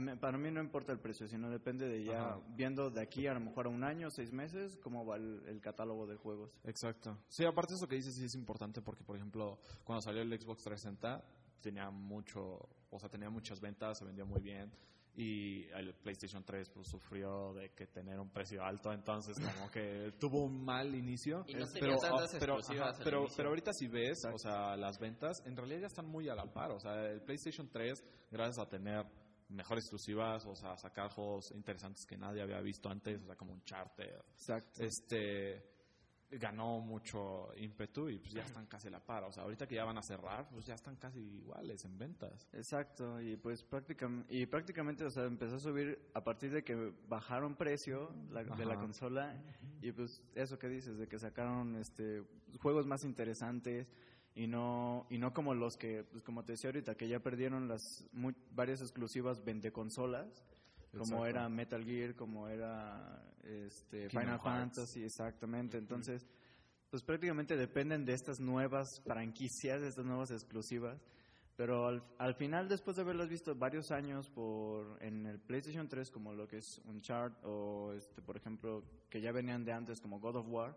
mí- 0.00 0.16
para 0.16 0.38
mí 0.38 0.50
no 0.50 0.60
importa 0.60 0.92
el 0.92 0.98
precio, 1.00 1.26
sino 1.28 1.50
depende 1.50 1.88
de 1.88 2.04
ya 2.04 2.30
Ajá. 2.34 2.40
viendo 2.50 2.90
de 2.90 3.00
aquí 3.00 3.26
a 3.26 3.34
lo 3.34 3.40
mejor 3.40 3.66
a 3.66 3.68
un 3.70 3.82
año, 3.84 4.10
seis 4.10 4.32
meses, 4.32 4.76
cómo 4.82 5.04
va 5.04 5.16
el, 5.16 5.42
el 5.46 5.60
catálogo 5.60 6.06
de 6.06 6.16
juegos. 6.16 6.50
Exacto. 6.64 7.18
Sí, 7.28 7.44
aparte 7.44 7.74
eso 7.74 7.88
que 7.88 7.96
dices 7.96 8.14
sí 8.14 8.24
es 8.24 8.34
importante 8.34 8.80
porque, 8.82 9.02
por 9.04 9.16
ejemplo, 9.16 9.58
cuando 9.84 10.02
salió 10.02 10.22
el 10.22 10.28
Xbox 10.40 10.62
360 10.64 11.24
tenía 11.60 11.90
mucho, 11.90 12.68
o 12.90 12.98
sea, 12.98 13.08
tenía 13.08 13.30
muchas 13.30 13.60
ventas, 13.60 13.98
se 13.98 14.04
vendía 14.04 14.24
muy 14.24 14.40
bien 14.40 14.70
y 15.16 15.66
el 15.70 15.94
PlayStation 15.94 16.44
3 16.44 16.70
pues 16.70 16.88
sufrió 16.88 17.52
de 17.54 17.70
que 17.70 17.86
tener 17.86 18.18
un 18.18 18.30
precio 18.30 18.64
alto, 18.64 18.92
entonces 18.92 19.38
como 19.38 19.70
que 19.70 20.12
tuvo 20.18 20.44
un 20.44 20.64
mal 20.64 20.94
inicio. 20.94 21.44
Y 21.48 21.54
no 21.54 21.66
pero, 21.72 21.96
ah, 22.02 22.26
pero, 22.38 22.58
pero, 22.98 23.20
inicio. 23.20 23.36
pero 23.36 23.48
ahorita 23.48 23.72
si 23.72 23.88
ves, 23.88 24.24
o 24.32 24.38
sea, 24.38 24.76
las 24.76 24.98
ventas 24.98 25.42
en 25.46 25.56
realidad 25.56 25.80
ya 25.80 25.86
están 25.88 26.06
muy 26.06 26.28
a 26.28 26.34
la 26.34 26.44
par, 26.44 26.70
o 26.70 26.80
sea, 26.80 27.06
el 27.06 27.22
PlayStation 27.22 27.68
3 27.68 28.04
gracias 28.30 28.58
a 28.58 28.68
tener 28.68 29.04
mejores 29.48 29.84
exclusivas, 29.84 30.46
o 30.46 30.54
sea, 30.54 30.76
sacar 30.76 31.10
juegos 31.10 31.50
interesantes 31.52 32.06
que 32.06 32.16
nadie 32.16 32.42
había 32.42 32.60
visto 32.60 32.88
antes, 32.88 33.20
o 33.20 33.26
sea, 33.26 33.36
como 33.36 33.52
un 33.52 33.62
charter, 33.64 34.24
Exacto. 34.32 34.82
este 34.82 35.79
ganó 36.32 36.80
mucho 36.80 37.48
ímpetu 37.56 38.08
y 38.08 38.18
pues 38.18 38.32
ya 38.32 38.44
están 38.44 38.66
casi 38.66 38.88
a 38.88 38.92
la 38.92 39.00
par. 39.00 39.24
O 39.24 39.32
sea, 39.32 39.42
ahorita 39.42 39.66
que 39.66 39.74
ya 39.74 39.84
van 39.84 39.98
a 39.98 40.02
cerrar, 40.02 40.48
pues 40.50 40.64
ya 40.66 40.74
están 40.74 40.96
casi 40.96 41.18
iguales 41.20 41.84
en 41.84 41.98
ventas. 41.98 42.48
Exacto, 42.52 43.20
y 43.20 43.36
pues 43.36 43.62
prácticamente, 43.64 44.34
y 44.34 44.46
prácticamente 44.46 45.04
o 45.04 45.10
sea, 45.10 45.24
empezó 45.24 45.56
a 45.56 45.60
subir 45.60 46.10
a 46.14 46.22
partir 46.22 46.52
de 46.52 46.62
que 46.62 46.92
bajaron 47.08 47.56
precio 47.56 48.12
la- 48.30 48.44
de 48.44 48.64
la 48.64 48.74
consola 48.80 49.34
y 49.82 49.92
pues 49.92 50.22
eso 50.34 50.58
que 50.58 50.68
dices, 50.68 50.98
de 50.98 51.08
que 51.08 51.18
sacaron 51.18 51.76
este 51.76 52.22
juegos 52.60 52.86
más 52.86 53.04
interesantes 53.04 53.88
y 54.34 54.46
no 54.46 55.06
y 55.10 55.18
no 55.18 55.32
como 55.34 55.54
los 55.54 55.76
que, 55.76 56.04
pues 56.04 56.22
como 56.22 56.44
te 56.44 56.52
decía 56.52 56.68
ahorita, 56.70 56.94
que 56.94 57.08
ya 57.08 57.18
perdieron 57.20 57.66
las 57.66 58.04
mu- 58.12 58.32
varias 58.52 58.80
exclusivas 58.80 59.42
vende 59.44 59.72
consolas, 59.72 60.44
como 60.92 61.24
Exacto. 61.24 61.26
era 61.26 61.48
Metal 61.48 61.84
Gear, 61.84 62.14
como 62.14 62.48
era 62.48 63.22
este, 63.42 64.08
Final. 64.08 64.40
Fantasy, 64.40 65.04
exactamente, 65.04 65.78
entonces 65.78 66.26
pues 66.90 67.04
prácticamente 67.04 67.56
dependen 67.56 68.04
de 68.04 68.14
estas 68.14 68.40
nuevas 68.40 69.00
franquicias, 69.04 69.80
de 69.80 69.88
estas 69.88 70.04
nuevas 70.04 70.30
exclusivas. 70.32 71.00
Pero 71.56 71.86
al, 71.86 72.02
al 72.18 72.34
final, 72.34 72.68
después 72.68 72.96
de 72.96 73.02
haberlas 73.02 73.28
visto 73.28 73.54
varios 73.54 73.90
años 73.90 74.28
por 74.30 74.96
en 75.00 75.26
el 75.26 75.38
PlayStation 75.38 75.88
3, 75.88 76.10
como 76.10 76.32
lo 76.32 76.48
que 76.48 76.56
es 76.56 76.80
Uncharted, 76.86 77.44
o 77.44 77.92
este, 77.92 78.22
por 78.22 78.36
ejemplo, 78.36 78.82
que 79.08 79.20
ya 79.20 79.30
venían 79.30 79.64
de 79.64 79.72
antes, 79.72 80.00
como 80.00 80.18
God 80.18 80.36
of 80.36 80.46
War, 80.48 80.76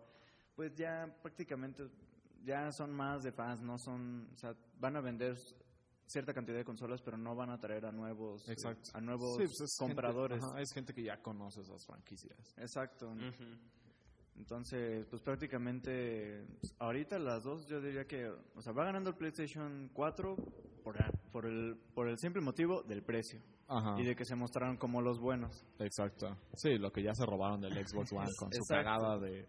pues 0.54 0.74
ya 0.74 1.12
prácticamente 1.22 1.88
ya 2.44 2.70
son 2.70 2.92
más 2.92 3.22
de 3.22 3.32
fans, 3.32 3.62
no 3.62 3.78
son, 3.78 4.28
o 4.32 4.36
sea, 4.36 4.54
van 4.78 4.96
a 4.96 5.00
vender 5.00 5.36
cierta 6.06 6.32
cantidad 6.34 6.56
de 6.58 6.64
consolas, 6.64 7.00
pero 7.02 7.16
no 7.16 7.34
van 7.34 7.50
a 7.50 7.58
traer 7.58 7.86
a 7.86 7.92
nuevos, 7.92 8.48
Exacto. 8.48 8.90
a 8.92 9.00
nuevos 9.00 9.36
Sí, 9.36 9.44
pues 9.44 9.60
es 9.62 9.78
gente- 9.78 9.94
compradores. 9.94 10.42
ajá, 10.42 10.60
es 10.60 10.72
gente 10.72 10.92
que 10.94 11.02
ya 11.02 11.20
conoce 11.22 11.60
esas 11.62 11.84
franquicias. 11.86 12.54
Exacto. 12.58 13.12
Entonces, 14.36 15.06
pues 15.06 15.22
prácticamente 15.22 16.44
pues, 16.60 16.74
ahorita 16.80 17.18
las 17.20 17.44
dos 17.44 17.66
yo 17.66 17.80
diría 17.80 18.04
que, 18.04 18.28
o 18.28 18.62
sea, 18.62 18.72
va 18.72 18.84
ganando 18.84 19.10
el 19.10 19.16
PlayStation 19.16 19.90
4 19.92 20.36
por, 20.82 20.96
por 21.30 21.46
el 21.46 21.76
por 21.94 22.08
el 22.08 22.18
simple 22.18 22.42
motivo 22.42 22.82
del 22.82 23.02
precio 23.04 23.40
Ajá. 23.68 23.94
y 24.00 24.04
de 24.04 24.16
que 24.16 24.24
se 24.24 24.34
mostraron 24.34 24.76
como 24.76 25.00
los 25.00 25.20
buenos. 25.20 25.64
Exacto. 25.78 26.36
Sí, 26.54 26.76
lo 26.78 26.90
que 26.90 27.02
ya 27.02 27.14
se 27.14 27.24
robaron 27.24 27.60
del 27.60 27.74
Xbox 27.86 28.12
One 28.12 28.30
con 28.38 28.52
su 28.52 28.64
cagada 28.66 29.18
de, 29.18 29.46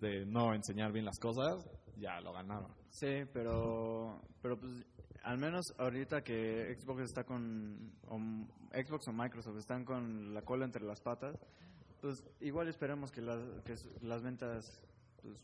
de 0.00 0.24
no 0.24 0.54
enseñar 0.54 0.92
bien 0.92 1.04
las 1.04 1.18
cosas, 1.18 1.68
ya 1.98 2.18
lo 2.22 2.32
ganaron. 2.32 2.72
Sí, 2.88 3.24
pero 3.34 4.22
pero 4.40 4.58
pues 4.58 4.72
al 5.26 5.38
menos 5.38 5.74
ahorita 5.78 6.22
que 6.22 6.76
Xbox 6.80 7.02
está 7.02 7.24
con 7.24 7.90
o 8.08 8.16
Xbox 8.72 9.08
o 9.08 9.12
Microsoft 9.12 9.58
están 9.58 9.84
con 9.84 10.32
la 10.32 10.42
cola 10.42 10.64
entre 10.64 10.84
las 10.84 11.00
patas, 11.00 11.36
pues 12.00 12.22
igual 12.40 12.68
esperemos 12.68 13.10
que 13.10 13.22
las 13.22 13.40
que 13.64 13.74
las 14.02 14.22
ventas 14.22 14.80
pues, 15.22 15.36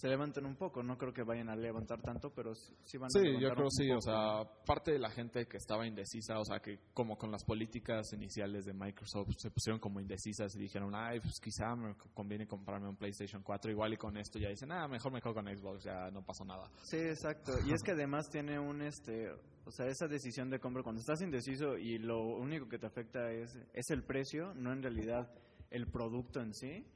se 0.00 0.08
levanten 0.08 0.46
un 0.46 0.56
poco, 0.56 0.82
no 0.82 0.96
creo 0.96 1.12
que 1.12 1.22
vayan 1.22 1.50
a 1.50 1.56
levantar 1.56 2.00
tanto, 2.00 2.32
pero 2.32 2.54
sí 2.54 2.96
van 2.96 3.08
a 3.08 3.10
Sí, 3.10 3.18
levantar 3.18 3.42
yo 3.42 3.54
creo 3.54 3.64
un 3.66 3.70
sí, 3.70 3.90
o 3.90 4.00
sea, 4.00 4.44
parte 4.64 4.92
de 4.92 4.98
la 4.98 5.10
gente 5.10 5.46
que 5.46 5.58
estaba 5.58 5.86
indecisa, 5.86 6.38
o 6.38 6.44
sea, 6.46 6.58
que 6.60 6.78
como 6.94 7.18
con 7.18 7.30
las 7.30 7.44
políticas 7.44 8.10
iniciales 8.14 8.64
de 8.64 8.72
Microsoft 8.72 9.34
se 9.36 9.50
pusieron 9.50 9.78
como 9.78 10.00
indecisas 10.00 10.56
y 10.56 10.58
dijeron, 10.58 10.94
ay, 10.94 11.20
pues 11.20 11.38
quizá 11.38 11.76
me 11.76 11.94
conviene 12.14 12.46
comprarme 12.46 12.88
un 12.88 12.96
PlayStation 12.96 13.42
4 13.42 13.70
igual 13.70 13.92
y 13.92 13.98
con 13.98 14.16
esto 14.16 14.38
ya 14.38 14.48
dicen, 14.48 14.72
ah, 14.72 14.88
mejor 14.88 15.12
me 15.12 15.20
quedo 15.20 15.34
con 15.34 15.46
Xbox, 15.54 15.84
ya 15.84 16.10
no 16.10 16.24
pasó 16.24 16.46
nada. 16.46 16.70
Sí, 16.80 16.96
exacto. 16.96 17.52
Y 17.66 17.74
es 17.74 17.82
que 17.82 17.90
además 17.90 18.30
tiene 18.30 18.58
un, 18.58 18.80
este, 18.80 19.30
o 19.66 19.70
sea, 19.70 19.86
esa 19.86 20.08
decisión 20.08 20.48
de 20.48 20.60
compra, 20.60 20.82
cuando 20.82 21.00
estás 21.00 21.20
indeciso 21.20 21.76
y 21.76 21.98
lo 21.98 22.22
único 22.22 22.70
que 22.70 22.78
te 22.78 22.86
afecta 22.86 23.30
es, 23.32 23.54
es 23.74 23.90
el 23.90 24.02
precio, 24.02 24.54
no 24.54 24.72
en 24.72 24.82
realidad 24.82 25.30
el 25.68 25.88
producto 25.88 26.40
en 26.40 26.54
sí, 26.54 26.86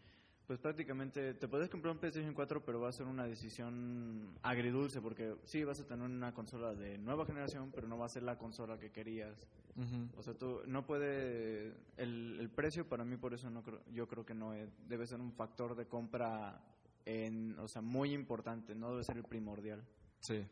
pues 0.46 0.58
prácticamente 0.60 1.34
te 1.34 1.48
puedes 1.48 1.70
comprar 1.70 1.92
un 1.94 1.98
PlayStation 1.98 2.34
4, 2.34 2.64
pero 2.64 2.80
va 2.80 2.88
a 2.90 2.92
ser 2.92 3.06
una 3.06 3.24
decisión 3.26 4.36
agridulce, 4.42 5.00
porque 5.00 5.36
sí, 5.44 5.64
vas 5.64 5.80
a 5.80 5.86
tener 5.86 6.04
una 6.04 6.34
consola 6.34 6.74
de 6.74 6.98
nueva 6.98 7.24
generación, 7.24 7.70
pero 7.74 7.88
no 7.88 7.96
va 7.96 8.06
a 8.06 8.10
ser 8.10 8.22
la 8.24 8.36
consola 8.36 8.78
que 8.78 8.90
querías. 8.90 9.34
O 10.16 10.22
sea, 10.22 10.34
tú 10.34 10.60
no 10.66 10.86
puede, 10.86 11.74
el, 11.96 12.38
el 12.38 12.50
precio 12.50 12.88
para 12.88 13.04
mí 13.04 13.16
por 13.16 13.34
eso 13.34 13.50
no 13.50 13.62
creo, 13.62 13.80
yo 13.92 14.06
creo 14.06 14.24
que 14.24 14.34
no 14.34 14.52
es- 14.54 14.70
debe 14.86 15.06
ser 15.06 15.18
un 15.20 15.32
factor 15.32 15.74
de 15.74 15.86
compra 15.86 16.60
en, 17.04 17.58
o 17.58 17.66
sea, 17.66 17.82
muy 17.82 18.12
importante, 18.12 18.74
no 18.74 18.90
debe 18.92 19.02
ser 19.02 19.16
el 19.16 19.24
primordial. 19.24 19.82
Sí. 20.20 20.46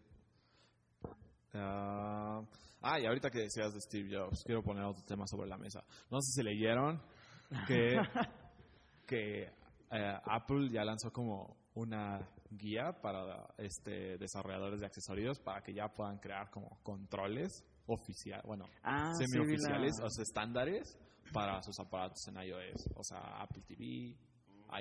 Ah, 1.55 2.43
ah, 2.81 2.99
y 3.01 3.07
ahorita 3.07 3.31
que 3.31 3.41
decías 3.41 3.73
de 3.75 3.81
Steve 3.81 4.09
Jobs, 4.11 4.43
quiero 4.45 4.63
poner 4.63 4.85
otro 4.85 5.05
tema 5.05 5.27
sobre 5.27 5.49
la 5.49 5.59
mesa. 5.59 5.85
No 6.11 6.21
sé 6.21 6.33
si 6.33 6.43
leyeron 6.43 7.01
que, 7.67 8.01
que 9.07 9.51
eh, 9.93 10.19
Apple 10.25 10.69
ya 10.71 10.85
lanzó 10.85 11.13
como 11.13 11.57
una 11.75 12.29
guía 12.51 12.93
para 13.01 13.47
este 13.59 14.19
desarrolladores 14.19 14.81
de 14.81 14.87
accesorios 14.87 15.39
para 15.41 15.63
que 15.63 15.73
ya 15.73 15.89
puedan 15.89 16.19
crear 16.19 16.51
como 16.51 16.79
controles 16.83 17.65
oficiales, 17.87 18.45
bueno, 18.47 18.67
Ah, 18.83 19.13
semi-oficiales, 19.19 19.93
o 20.03 20.09
sea, 20.11 20.23
estándares 20.23 20.99
para 21.33 21.63
sus 21.63 21.79
aparatos 21.81 22.27
en 22.29 22.37
iOS, 22.43 22.89
o 22.95 23.03
sea, 23.05 23.41
Apple 23.43 23.63
TV, 23.67 24.17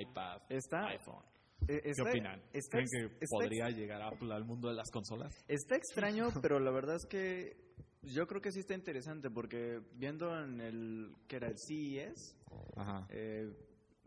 iPad, 0.00 0.42
Está- 0.48 0.86
iPhone. 0.88 1.24
Eh, 1.68 1.80
¿Qué 1.82 1.90
está- 1.90 2.02
opinan? 2.10 2.42
está 2.52 2.78
¿Creen 2.78 2.88
que 2.90 3.24
está 3.24 3.36
podría 3.36 3.70
llegar 3.70 4.02
Apple 4.02 4.34
al 4.34 4.44
mundo 4.44 4.68
de 4.68 4.74
las 4.74 4.90
consolas? 4.90 5.32
Está 5.48 5.76
extraño, 5.76 6.28
pero 6.46 6.58
la 6.58 6.70
verdad 6.72 6.96
es 6.96 7.06
que 7.06 7.56
yo 8.02 8.26
creo 8.26 8.40
que 8.42 8.50
sí 8.50 8.60
está 8.60 8.74
interesante 8.74 9.30
porque 9.30 9.80
viendo 9.94 10.36
en 10.42 10.60
el 10.60 11.14
que 11.28 11.36
era 11.36 11.46
el 11.48 11.56
CES, 11.56 12.36
Ajá. 12.76 13.06
eh, 13.10 13.50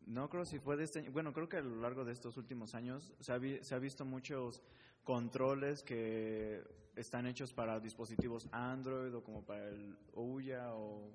no 0.05 0.29
creo 0.29 0.45
si 0.45 0.59
fue 0.59 0.77
de 0.77 0.83
este 0.83 0.99
año, 0.99 1.11
bueno, 1.11 1.33
creo 1.33 1.49
que 1.49 1.57
a 1.57 1.61
lo 1.61 1.77
largo 1.81 2.05
de 2.05 2.11
estos 2.13 2.37
últimos 2.37 2.75
años 2.75 3.13
se 3.19 3.31
ha, 3.33 3.37
vi- 3.37 3.63
se 3.63 3.75
ha 3.75 3.79
visto 3.79 4.05
muchos 4.05 4.61
controles 5.03 5.83
que 5.83 6.63
están 6.95 7.25
hechos 7.27 7.53
para 7.53 7.79
dispositivos 7.79 8.47
Android 8.51 9.13
o 9.15 9.23
como 9.23 9.43
para 9.45 9.67
el 9.69 9.97
Ouya 10.13 10.73
o, 10.73 11.09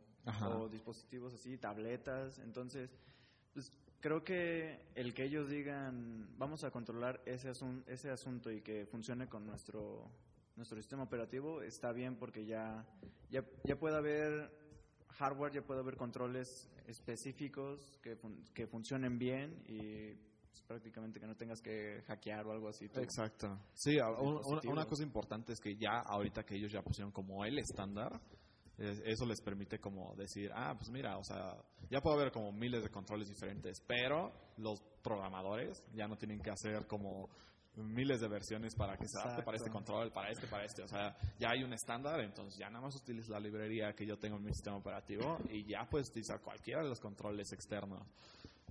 dispositivos 0.68 1.34
así, 1.34 1.56
tabletas, 1.56 2.38
entonces 2.40 2.90
pues 3.54 3.72
creo 4.00 4.22
que 4.22 4.78
el 4.94 5.14
que 5.14 5.24
ellos 5.24 5.48
digan 5.48 6.28
vamos 6.38 6.62
a 6.64 6.70
controlar 6.70 7.20
ese, 7.26 7.50
asun- 7.50 7.82
ese 7.86 8.10
asunto 8.10 8.50
y 8.50 8.60
que 8.60 8.86
funcione 8.86 9.28
con 9.28 9.46
nuestro 9.46 10.10
nuestro 10.56 10.76
sistema 10.76 11.02
operativo 11.04 11.62
está 11.62 11.92
bien 11.92 12.16
porque 12.16 12.44
ya 12.44 12.84
ya, 13.30 13.44
ya 13.64 13.78
puede 13.78 13.96
haber 13.96 14.50
hardware, 15.20 15.52
ya 15.52 15.62
puede 15.62 15.80
haber 15.80 15.96
controles 15.96 16.68
específicos 16.86 17.98
que, 18.02 18.16
fun- 18.16 18.42
que 18.54 18.66
funcionen 18.66 19.18
bien 19.18 19.62
y 19.66 20.14
pues, 20.14 20.62
prácticamente 20.66 21.20
que 21.20 21.26
no 21.26 21.36
tengas 21.36 21.60
que 21.60 22.02
hackear 22.06 22.46
o 22.46 22.52
algo 22.52 22.68
así. 22.68 22.86
Exacto. 22.94 23.58
Sí, 23.74 23.98
un- 23.98 24.40
una, 24.44 24.60
una 24.72 24.84
cosa 24.86 25.02
importante 25.02 25.52
es 25.52 25.60
que 25.60 25.76
ya 25.76 26.00
ahorita 26.06 26.44
que 26.44 26.54
ellos 26.56 26.72
ya 26.72 26.82
pusieron 26.82 27.12
como 27.12 27.44
el 27.44 27.58
estándar, 27.58 28.20
es- 28.78 29.02
eso 29.04 29.26
les 29.26 29.40
permite 29.42 29.78
como 29.78 30.14
decir, 30.16 30.50
ah, 30.54 30.74
pues 30.76 30.90
mira, 30.90 31.18
o 31.18 31.24
sea, 31.24 31.56
ya 31.90 32.00
puede 32.00 32.16
haber 32.20 32.32
como 32.32 32.50
miles 32.52 32.82
de 32.82 32.88
controles 32.88 33.28
diferentes, 33.28 33.80
pero 33.86 34.32
los 34.56 34.80
programadores 35.02 35.84
ya 35.92 36.06
no 36.08 36.16
tienen 36.16 36.40
que 36.40 36.50
hacer 36.50 36.86
como 36.86 37.28
miles 37.76 38.20
de 38.20 38.28
versiones 38.28 38.74
para 38.74 38.96
que 38.96 39.06
se 39.08 39.18
adapte 39.20 39.42
para 39.42 39.56
este 39.56 39.70
control, 39.70 40.10
para 40.12 40.30
este, 40.30 40.46
para 40.46 40.64
este. 40.64 40.82
O 40.82 40.88
sea, 40.88 41.16
ya 41.38 41.50
hay 41.50 41.62
un 41.62 41.72
estándar, 41.72 42.20
entonces 42.20 42.58
ya 42.58 42.68
nada 42.68 42.84
más 42.84 42.96
utilizas 42.96 43.28
la 43.30 43.40
librería 43.40 43.92
que 43.94 44.04
yo 44.06 44.18
tengo 44.18 44.36
en 44.36 44.44
mi 44.44 44.52
sistema 44.52 44.76
operativo 44.76 45.38
y 45.50 45.64
ya 45.64 45.86
puedes 45.88 46.08
utilizar 46.10 46.40
cualquiera 46.40 46.82
de 46.82 46.88
los 46.88 47.00
controles 47.00 47.52
externos. 47.52 48.06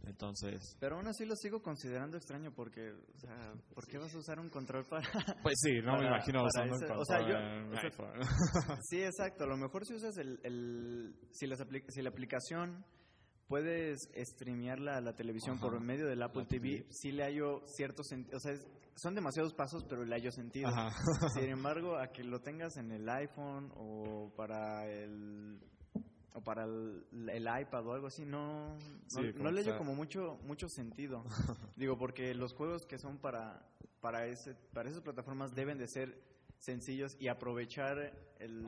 Entonces, 0.06 0.78
Pero 0.80 0.96
aún 0.96 1.08
así 1.08 1.26
lo 1.26 1.36
sigo 1.36 1.62
considerando 1.62 2.16
extraño 2.18 2.52
porque, 2.56 2.92
o 2.92 3.20
sea, 3.20 3.54
¿por 3.76 3.86
qué 3.86 3.98
vas 3.98 4.14
a 4.16 4.18
usar 4.18 4.40
un 4.40 4.50
control 4.50 4.86
para...? 4.86 5.08
pues 5.44 5.56
sí, 5.62 5.82
no 5.84 5.98
me 6.00 6.08
imagino 6.08 6.44
usando 6.46 6.76
un 6.76 6.84
ese- 6.84 6.94
o 6.94 7.06
sea, 7.06 7.18
control 7.20 7.70
yo- 7.72 7.78
o 7.78 7.82
sea, 7.82 8.78
sí, 8.90 9.04
exacto. 9.04 9.44
A 9.44 9.48
lo 9.48 9.58
mejor 9.58 9.86
si 9.86 9.94
usas 9.94 10.18
el... 10.18 10.40
el 10.44 11.16
si, 11.32 11.48
las 11.48 11.60
si 11.90 12.02
la 12.02 12.10
aplicación 12.10 12.86
puedes 13.48 14.00
streamearla 14.16 14.98
a 14.98 15.02
la 15.02 15.14
televisión 15.16 15.56
Ajá. 15.58 15.66
por 15.68 15.80
medio 15.82 16.08
del 16.08 16.22
Apple 16.24 16.46
TV, 16.46 16.78
TV. 16.80 16.88
sí 16.92 17.12
le 17.12 17.24
hallo 17.24 17.62
cierto 17.66 18.04
sentido. 18.04 18.38
O 18.38 18.40
sea, 18.40 18.54
es- 18.54 18.66
son 19.00 19.16
demasiados 19.16 19.54
pasos, 19.54 19.84
pero 19.86 20.04
le 20.04 20.16
hallo 20.16 20.32
sentido. 20.32 20.68
Ajá. 20.68 20.92
Sin 21.34 21.44
embargo, 21.50 21.98
a 21.98 22.08
que 22.08 22.24
lo 22.24 22.42
tengas 22.42 22.78
en 22.78 22.92
el 22.92 23.08
iPhone 23.10 23.72
o 23.76 24.32
para 24.36 24.88
el 24.88 25.60
o 26.34 26.42
para 26.42 26.66
el, 26.66 27.04
el 27.30 27.44
iPad 27.44 27.88
o 27.88 27.94
algo 27.94 28.08
así, 28.08 28.24
no, 28.24 28.76
no, 28.76 28.80
Sí, 29.08 29.34
no 29.36 29.52
le 29.52 29.64
hallo 29.64 29.78
como 29.78 29.96
mucho 29.96 30.38
mucho 30.44 30.68
sentido. 30.70 31.24
Digo, 31.76 31.98
porque 31.98 32.34
los 32.36 32.54
juegos 32.54 32.86
que 32.86 33.00
son 33.00 33.18
para 33.18 33.66
para 34.02 34.28
ese 34.28 34.54
para 34.74 34.90
esas 34.90 35.02
plataformas 35.02 35.56
deben 35.56 35.78
de 35.78 35.88
ser 35.88 36.22
sencillos 36.60 37.16
y 37.20 37.28
aprovechar 37.28 37.98
el, 38.40 38.66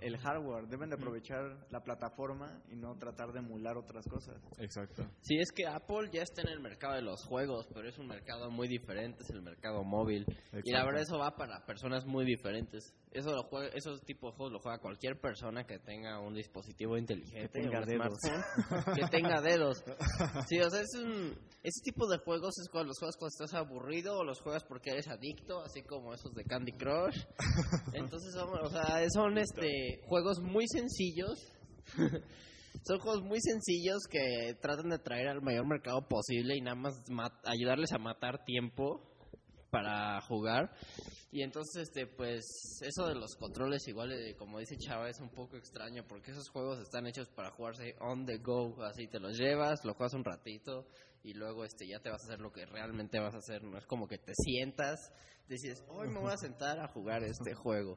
el 0.00 0.18
hardware, 0.18 0.66
deben 0.68 0.90
de 0.90 0.96
aprovechar 0.96 1.66
la 1.70 1.82
plataforma 1.82 2.62
y 2.68 2.76
no 2.76 2.96
tratar 2.98 3.32
de 3.32 3.38
emular 3.38 3.76
otras 3.76 4.06
cosas. 4.06 4.36
Exacto. 4.58 5.02
Sí, 5.22 5.36
es 5.38 5.50
que 5.50 5.66
Apple 5.66 6.10
ya 6.12 6.22
está 6.22 6.42
en 6.42 6.48
el 6.48 6.60
mercado 6.60 6.94
de 6.94 7.02
los 7.02 7.24
juegos, 7.24 7.66
pero 7.72 7.88
es 7.88 7.98
un 7.98 8.06
mercado 8.06 8.50
muy 8.50 8.68
diferente, 8.68 9.22
es 9.22 9.30
el 9.30 9.40
mercado 9.42 9.82
móvil. 9.82 10.26
Y 10.62 10.72
la 10.72 10.84
verdad 10.84 11.02
eso 11.02 11.18
va 11.18 11.34
para 11.36 11.64
personas 11.64 12.04
muy 12.04 12.24
diferentes. 12.26 12.94
Eso 13.12 13.30
lo 13.32 13.44
juega, 13.44 13.68
esos 13.74 14.02
tipos 14.02 14.32
de 14.32 14.36
juegos 14.36 14.52
lo 14.54 14.58
juega 14.58 14.78
cualquier 14.78 15.20
persona 15.20 15.64
que 15.64 15.78
tenga 15.78 16.18
un 16.18 16.34
dispositivo 16.34 16.98
inteligente, 16.98 17.48
Que 17.48 17.60
tenga 17.60 17.80
un 17.80 17.86
dedos. 17.86 18.18
smartphone, 18.20 18.94
que 18.94 19.06
tenga 19.06 19.40
dedos. 19.40 19.84
Sí, 20.48 20.58
o 20.60 20.68
sea, 20.68 20.80
es 20.80 20.94
un, 20.96 21.28
ese 21.62 21.80
tipo 21.84 22.08
de 22.08 22.18
juegos 22.18 22.58
es 22.58 22.68
cuando 22.68 22.88
los 22.88 22.98
juegas 22.98 23.16
cuando 23.16 23.28
estás 23.28 23.54
aburrido 23.54 24.18
o 24.18 24.24
los 24.24 24.40
juegas 24.40 24.64
porque 24.64 24.90
eres 24.90 25.06
adicto, 25.08 25.62
así 25.62 25.82
como 25.82 26.12
esos 26.12 26.34
de 26.34 26.44
Candy 26.44 26.72
Crush. 26.72 27.24
Entonces, 27.92 28.32
son, 28.32 28.48
o 28.62 28.70
sea, 28.70 29.04
son 29.10 29.38
este 29.38 30.00
juegos 30.06 30.40
muy 30.40 30.66
sencillos. 30.68 31.38
Son 32.86 32.98
juegos 32.98 33.22
muy 33.22 33.40
sencillos 33.40 34.02
que 34.10 34.58
tratan 34.60 34.90
de 34.90 34.98
traer 34.98 35.28
al 35.28 35.40
mayor 35.40 35.66
mercado 35.66 36.06
posible 36.06 36.54
y 36.56 36.60
nada 36.60 36.74
más 36.74 37.00
ayudarles 37.44 37.92
a 37.92 37.98
matar 37.98 38.44
tiempo 38.44 39.00
para 39.70 40.20
jugar. 40.22 40.70
Y 41.32 41.42
entonces, 41.42 41.88
este, 41.88 42.06
pues, 42.06 42.44
eso 42.82 43.06
de 43.06 43.14
los 43.14 43.36
controles, 43.36 43.88
igual, 43.88 44.12
eh, 44.12 44.36
como 44.36 44.58
dice 44.58 44.76
Chava, 44.76 45.08
es 45.08 45.18
un 45.18 45.30
poco 45.30 45.56
extraño 45.56 46.04
porque 46.06 46.32
esos 46.32 46.48
juegos 46.50 46.78
están 46.80 47.06
hechos 47.06 47.28
para 47.30 47.52
jugarse 47.52 47.94
on 48.00 48.26
the 48.26 48.38
go. 48.38 48.76
Así 48.82 49.06
te 49.06 49.18
los 49.18 49.38
llevas, 49.38 49.84
lo 49.84 49.94
juegas 49.94 50.14
un 50.14 50.24
ratito 50.24 50.86
y 51.24 51.34
luego 51.34 51.64
este, 51.64 51.88
ya 51.88 51.98
te 51.98 52.10
vas 52.10 52.22
a 52.22 52.26
hacer 52.26 52.40
lo 52.40 52.52
que 52.52 52.64
realmente 52.66 53.18
vas 53.18 53.34
a 53.34 53.38
hacer. 53.38 53.64
No 53.64 53.76
es 53.78 53.86
como 53.86 54.06
que 54.06 54.18
te 54.18 54.32
sientas, 54.34 55.00
decides, 55.48 55.82
hoy 55.88 56.08
me 56.08 56.20
voy 56.20 56.32
a 56.32 56.36
sentar 56.36 56.78
a 56.78 56.86
jugar 56.88 57.24
este 57.24 57.54
juego. 57.54 57.96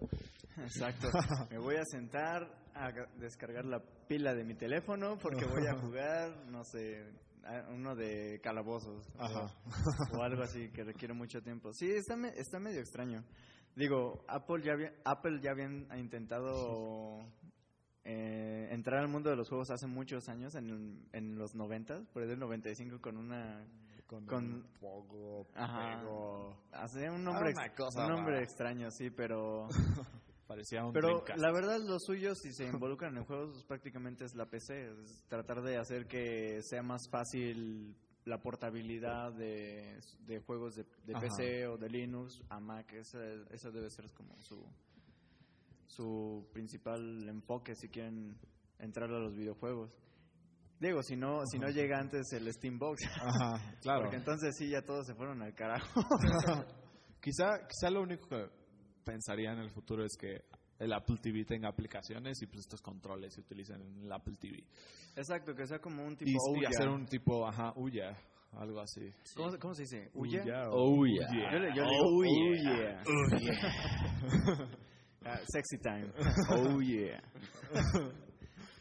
Exacto. 0.58 1.10
Me 1.52 1.60
voy 1.60 1.76
a 1.76 1.84
sentar 1.86 2.42
a 2.74 2.90
ga- 2.90 3.14
descargar 3.20 3.64
la 3.66 3.80
pila 4.08 4.34
de 4.34 4.44
mi 4.44 4.56
teléfono 4.56 5.16
porque 5.20 5.46
voy 5.46 5.68
a 5.68 5.80
jugar, 5.80 6.48
no 6.48 6.64
sé, 6.64 7.06
uno 7.70 7.96
de 7.96 8.40
calabozos 8.42 9.06
o- 9.20 9.22
Ajá. 9.24 9.54
o, 10.18 10.24
algo 10.24 10.42
así 10.42 10.72
que 10.72 10.84
requiere 10.84 11.14
mucho 11.14 11.42
tiempo. 11.44 11.72
Sí, 11.74 11.92
está, 11.92 12.16
me- 12.16 12.30
está 12.36 12.58
medio 12.60 12.80
extraño. 12.80 13.24
Digo, 13.76 14.24
Apple 14.28 14.64
ya 14.64 14.74
había, 14.74 14.92
Apple 15.06 15.40
ya 15.44 15.52
habían 15.52 15.88
intentado 16.00 17.20
eh, 18.10 18.70
entrar 18.72 19.00
al 19.02 19.10
mundo 19.10 19.30
de 19.30 19.36
los 19.36 19.50
juegos 19.50 19.70
hace 19.70 19.86
muchos 19.86 20.30
años, 20.30 20.56
en, 20.56 21.06
en 21.12 21.38
los 21.38 21.54
90, 21.56 22.06
por 22.14 22.22
ahí 22.24 22.28
del 22.30 22.40
95 22.40 23.02
con 23.02 23.18
una... 23.18 23.66
Con, 24.08 24.26
Con- 24.26 24.66
poco, 24.80 25.48
Ajá. 25.54 26.00
pego. 26.00 26.56
Hace 26.72 27.10
un 27.10 27.26
nombre, 27.26 27.50
ex- 27.52 27.76
cosa 27.76 28.06
un 28.06 28.12
nombre 28.14 28.42
extraño, 28.42 28.90
sí, 28.92 29.10
pero... 29.10 29.68
Parecía 30.48 30.86
un 30.86 30.94
Pero 30.94 31.10
Dreamcast. 31.10 31.40
la 31.42 31.52
verdad, 31.52 31.80
lo 31.86 32.00
suyo, 32.00 32.34
si 32.34 32.54
se 32.54 32.64
involucran 32.64 33.18
en 33.18 33.26
juegos, 33.26 33.50
pues, 33.52 33.66
prácticamente 33.66 34.24
es 34.24 34.34
la 34.34 34.46
PC. 34.46 34.92
Es 35.04 35.26
tratar 35.28 35.62
de 35.62 35.76
hacer 35.78 36.08
que 36.08 36.62
sea 36.64 36.82
más 36.82 37.10
fácil 37.10 37.98
la 38.24 38.42
portabilidad 38.42 39.34
de, 39.34 40.00
de 40.26 40.40
juegos 40.40 40.76
de, 40.76 40.86
de. 41.06 41.14
PC 41.20 41.68
o 41.68 41.78
de 41.78 41.90
Linux 41.90 42.42
a 42.48 42.62
Mac. 42.62 42.94
Ese, 42.94 43.42
eso 43.52 43.74
debe 43.74 43.90
ser 43.90 44.10
como 44.14 44.40
su, 44.40 44.66
su 45.88 46.48
principal 46.54 47.28
enfoque 47.28 47.74
si 47.76 47.90
quieren 47.90 48.38
entrar 48.80 49.10
a 49.10 49.20
los 49.20 49.36
videojuegos. 49.36 49.92
Digo, 50.80 51.02
si 51.02 51.16
no, 51.16 51.42
si 51.52 51.58
no 51.58 51.70
llega 51.70 51.98
antes 52.00 52.32
el 52.34 52.54
Steambox, 52.54 53.02
Ajá, 53.22 53.60
claro. 53.82 54.02
porque 54.02 54.18
entonces 54.18 54.56
sí, 54.56 54.70
ya 54.70 54.84
todos 54.84 55.08
se 55.08 55.16
fueron 55.16 55.42
al 55.42 55.56
carajo. 55.56 56.02
quizá, 57.22 57.66
quizá 57.68 57.90
lo 57.90 58.04
único 58.04 58.28
que 58.30 58.48
pensaría 59.04 59.54
en 59.54 59.60
el 59.60 59.72
futuro 59.72 60.06
es 60.06 60.16
que 60.20 60.44
el 60.78 60.94
Apple 60.94 61.18
TV 61.20 61.44
tenga 61.46 61.68
aplicaciones 61.70 62.40
y 62.44 62.46
pues 62.46 62.60
estos 62.60 62.80
controles 62.84 63.34
se 63.34 63.42
utilicen 63.42 63.82
en 63.82 64.04
el 64.04 64.12
Apple 64.12 64.36
TV. 64.40 64.64
Exacto, 65.16 65.56
que 65.56 65.66
sea 65.66 65.80
como 65.80 66.06
un 66.06 66.16
tipo 66.16 66.30
Y, 66.56 66.64
hacer 66.66 66.88
un 66.90 67.08
tipo, 67.08 67.48
ajá, 67.48 67.74
Uya, 67.76 68.16
algo 68.52 68.80
así. 68.80 69.12
¿Cómo, 69.36 69.50
se- 69.50 69.58
cómo 69.58 69.74
se 69.74 69.82
dice? 69.84 70.12
¿Uya? 70.14 70.44
Uya 70.44 70.70
o- 70.70 71.00
Oh, 71.00 71.06
yeah. 71.08 71.28
Uya. 71.32 71.52
Yo 71.52 71.58
le, 71.60 71.74
yo 71.76 71.84
le 71.86 71.98
digo. 71.98 72.08
Ah, 75.30 75.40
sexy 75.52 75.78
time. 75.80 76.12
Oh, 76.52 76.80
yeah. 76.82 77.22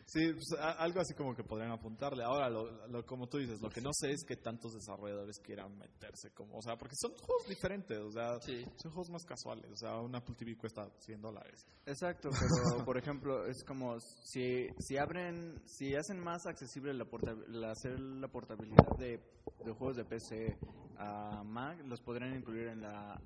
Sí, 0.09 0.33
pues, 0.33 0.53
a- 0.61 0.73
algo 0.85 1.01
así 1.01 1.15
como 1.15 1.35
que 1.35 1.43
podrían 1.43 1.73
apuntarle. 1.73 2.23
Ahora, 2.23 2.49
lo, 2.49 2.87
lo- 2.87 3.05
como 3.05 3.27
tú 3.29 3.39
dices, 3.39 3.61
lo 3.61 3.69
que 3.69 3.81
no 3.81 3.91
sé 3.93 4.13
es 4.13 4.23
que 4.25 4.37
tantos 4.37 4.73
desarrolladores 4.75 5.41
quieran 5.41 5.77
meterse 5.77 6.31
como, 6.33 6.59
o 6.59 6.63
sea, 6.63 6.77
porque 6.77 6.95
son 6.97 7.11
juegos 7.17 7.49
diferentes, 7.49 7.99
o 7.99 8.13
sea, 8.13 8.39
Sí. 8.41 8.65
son 8.77 8.93
juegos 8.93 9.11
más 9.11 9.25
casuales, 9.25 9.69
o 9.73 9.77
sea, 9.77 9.97
un 10.01 10.15
Apple 10.15 10.37
TV 10.39 10.57
cuesta 10.57 10.89
100 11.01 11.21
dólares. 11.21 11.67
Exacto, 11.87 12.31
pero 12.31 12.39
por 12.87 12.97
ejemplo, 12.97 13.47
es 13.47 13.65
como 13.65 13.99
si, 13.99 14.69
si 14.79 14.97
abren, 14.97 15.61
si 15.67 15.97
hacen 15.97 16.21
más 16.21 16.47
accesible 16.47 16.95
la, 16.95 17.05
porta- 17.07 17.35
la- 17.49 17.73
hacer 17.73 17.99
la 17.99 18.29
portabilidad 18.29 18.97
de, 18.99 19.21
de 19.65 19.73
juegos 19.73 19.97
de 19.97 20.05
PC 20.05 20.57
a 20.99 21.43
Mac, 21.43 21.81
los 21.85 22.01
podrían 22.01 22.37
incluir 22.37 22.69
en 22.69 22.81
la 22.83 23.21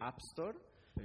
App 0.00 0.18
Store 0.18 0.58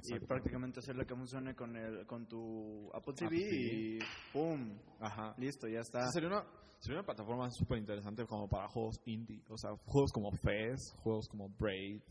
y 0.04 0.20
prácticamente 0.20 0.80
hacerla 0.80 1.06
que 1.06 1.16
funcione 1.16 1.56
con 1.56 1.76
el 1.76 2.06
con 2.06 2.28
tu 2.28 2.90
Apple 2.94 3.14
TV, 3.14 3.26
Apple 3.26 3.40
TV. 3.40 3.64
y 3.64 4.00
¡pum! 4.32 4.78
Ajá. 5.00 5.36
Listo, 5.38 5.68
ya 5.68 5.80
está. 5.80 6.08
Sería 6.12 6.30
una, 6.30 6.46
sería 6.80 7.00
una 7.00 7.06
plataforma 7.06 7.50
súper 7.52 7.78
interesante 7.78 8.26
como 8.26 8.48
para 8.48 8.68
juegos 8.70 9.02
indie. 9.06 9.44
O 9.50 9.58
sea, 9.58 9.72
juegos 9.86 10.12
como 10.12 10.32
Fez, 10.32 10.94
juegos 11.04 11.28
como 11.28 11.50
Braid. 11.50 12.02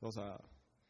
O 0.00 0.10
sea, 0.10 0.38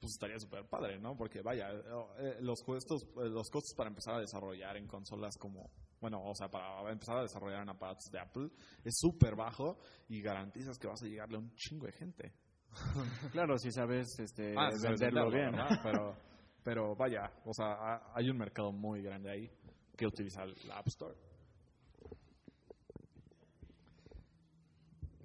pues 0.00 0.12
estaría 0.12 0.38
súper 0.38 0.66
padre, 0.66 0.98
¿no? 0.98 1.16
Porque 1.16 1.42
vaya, 1.42 1.70
eh, 1.70 2.38
los, 2.40 2.62
costos, 2.62 3.02
eh, 3.02 3.28
los 3.28 3.50
costos 3.50 3.74
para 3.76 3.90
empezar 3.90 4.14
a 4.14 4.20
desarrollar 4.20 4.76
en 4.76 4.86
consolas 4.86 5.36
como... 5.36 5.70
Bueno, 6.00 6.22
o 6.24 6.34
sea, 6.34 6.48
para 6.48 6.90
empezar 6.90 7.18
a 7.18 7.22
desarrollar 7.22 7.62
en 7.62 7.68
aparatos 7.68 8.10
de 8.10 8.18
Apple 8.18 8.48
es 8.82 8.98
súper 8.98 9.36
bajo 9.36 9.78
y 10.08 10.22
garantizas 10.22 10.78
que 10.78 10.88
vas 10.88 11.02
a 11.02 11.06
llegarle 11.06 11.36
a 11.36 11.40
un 11.40 11.54
chingo 11.54 11.84
de 11.84 11.92
gente. 11.92 12.32
Claro, 13.32 13.58
si 13.58 13.70
sabes 13.72 14.18
este, 14.18 14.54
Ah, 14.56 14.70
venderlo 14.80 15.30
bien. 15.30 15.52
¿verdad? 15.52 15.80
Pero, 15.82 16.16
pero 16.62 16.96
vaya, 16.96 17.30
o 17.44 17.52
sea, 17.52 17.72
ha- 17.72 18.12
hay 18.14 18.28
un 18.30 18.36
mercado 18.38 18.72
muy 18.72 19.02
grande 19.02 19.30
ahí 19.30 19.50
que 19.96 20.06
utiliza 20.06 20.44
la 20.66 20.78
App 20.78 20.86
Store. 20.88 21.14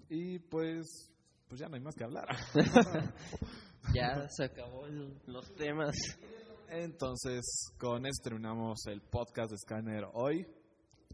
Y 0.09 0.39
pues, 0.39 1.11
pues 1.47 1.59
ya 1.59 1.67
no 1.67 1.75
hay 1.75 1.81
más 1.81 1.95
que 1.95 2.03
hablar. 2.03 2.27
Ya 3.93 4.27
se 4.29 4.45
acabó 4.45 4.87
el- 4.87 5.15
los 5.27 5.53
temas. 5.53 5.95
Entonces, 6.69 7.69
con 7.77 8.07
esto 8.07 8.23
terminamos 8.23 8.83
el 8.87 8.99
podcast 9.01 9.51
de 9.51 9.57
Scanner 9.59 10.05
hoy. 10.13 10.47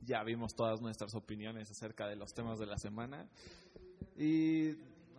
Ya 0.04 0.24
vimos 0.24 0.54
todas 0.56 0.80
nuestras 0.82 1.14
opiniones 1.14 1.70
acerca 1.70 2.08
de 2.08 2.16
los 2.16 2.32
temas 2.34 2.58
de 2.60 2.66
la 2.68 2.78
semana. 2.78 3.28
Y 4.16 4.72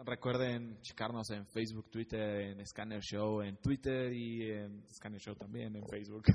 recuerden 0.05 0.79
checarnos 0.83 1.31
en 1.31 1.47
Facebook, 1.47 1.91
Twitter, 1.91 2.41
en 2.51 2.67
Scanner 2.67 3.01
Show, 3.01 3.43
en 3.43 3.57
Twitter 3.57 4.13
y 4.13 4.51
en 4.51 4.83
Scanner 4.93 5.21
Show 5.21 5.35
también 5.37 5.77
en 5.77 5.87
Facebook. 5.87 6.25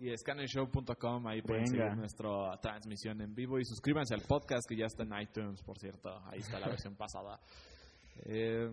Y 0.00 0.16
scannershow.com, 0.18 1.28
ahí 1.28 1.42
pueden 1.42 1.62
Venga. 1.62 1.84
seguir 1.84 1.96
nuestra 1.96 2.58
transmisión 2.60 3.20
en 3.20 3.36
vivo. 3.36 3.60
Y 3.60 3.64
suscríbanse 3.64 4.14
al 4.14 4.22
podcast 4.22 4.68
que 4.68 4.76
ya 4.76 4.86
está 4.86 5.04
en 5.04 5.12
iTunes, 5.22 5.62
por 5.62 5.78
cierto. 5.78 6.10
Ahí 6.26 6.40
está 6.40 6.58
la 6.58 6.66
versión 6.70 6.96
pasada. 6.96 7.38
Eh, 8.24 8.68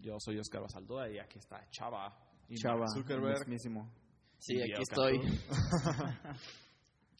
yo 0.00 0.16
soy 0.18 0.38
Oscar 0.38 0.62
Basaldúa 0.62 1.10
y 1.10 1.18
aquí 1.18 1.38
está 1.38 1.68
Chava. 1.70 2.16
Y 2.48 2.54
Chava, 2.54 2.86
Zuckerberg. 2.94 3.40
mismísimo. 3.40 3.92
Sí, 4.38 4.54
Y 4.56 4.62
aquí 4.62 4.80
estoy. 4.80 5.20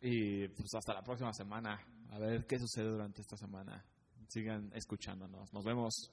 Y 0.01 0.49
pues 0.49 0.75
hasta 0.75 0.95
la 0.95 1.03
próxima 1.03 1.33
semana. 1.35 1.79
A 2.11 2.19
ver 2.19 2.47
qué 2.47 2.59
sucede 2.59 2.87
durante 2.89 3.21
esta 3.21 3.37
semana. 3.37 3.85
Sigan 4.29 4.71
escuchándonos. 4.75 5.53
Nos 5.53 5.65
vemos. 5.65 6.13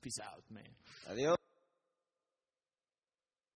Peace 0.00 0.22
out, 0.22 0.44
man. 0.50 0.76
Adiós. 1.08 1.43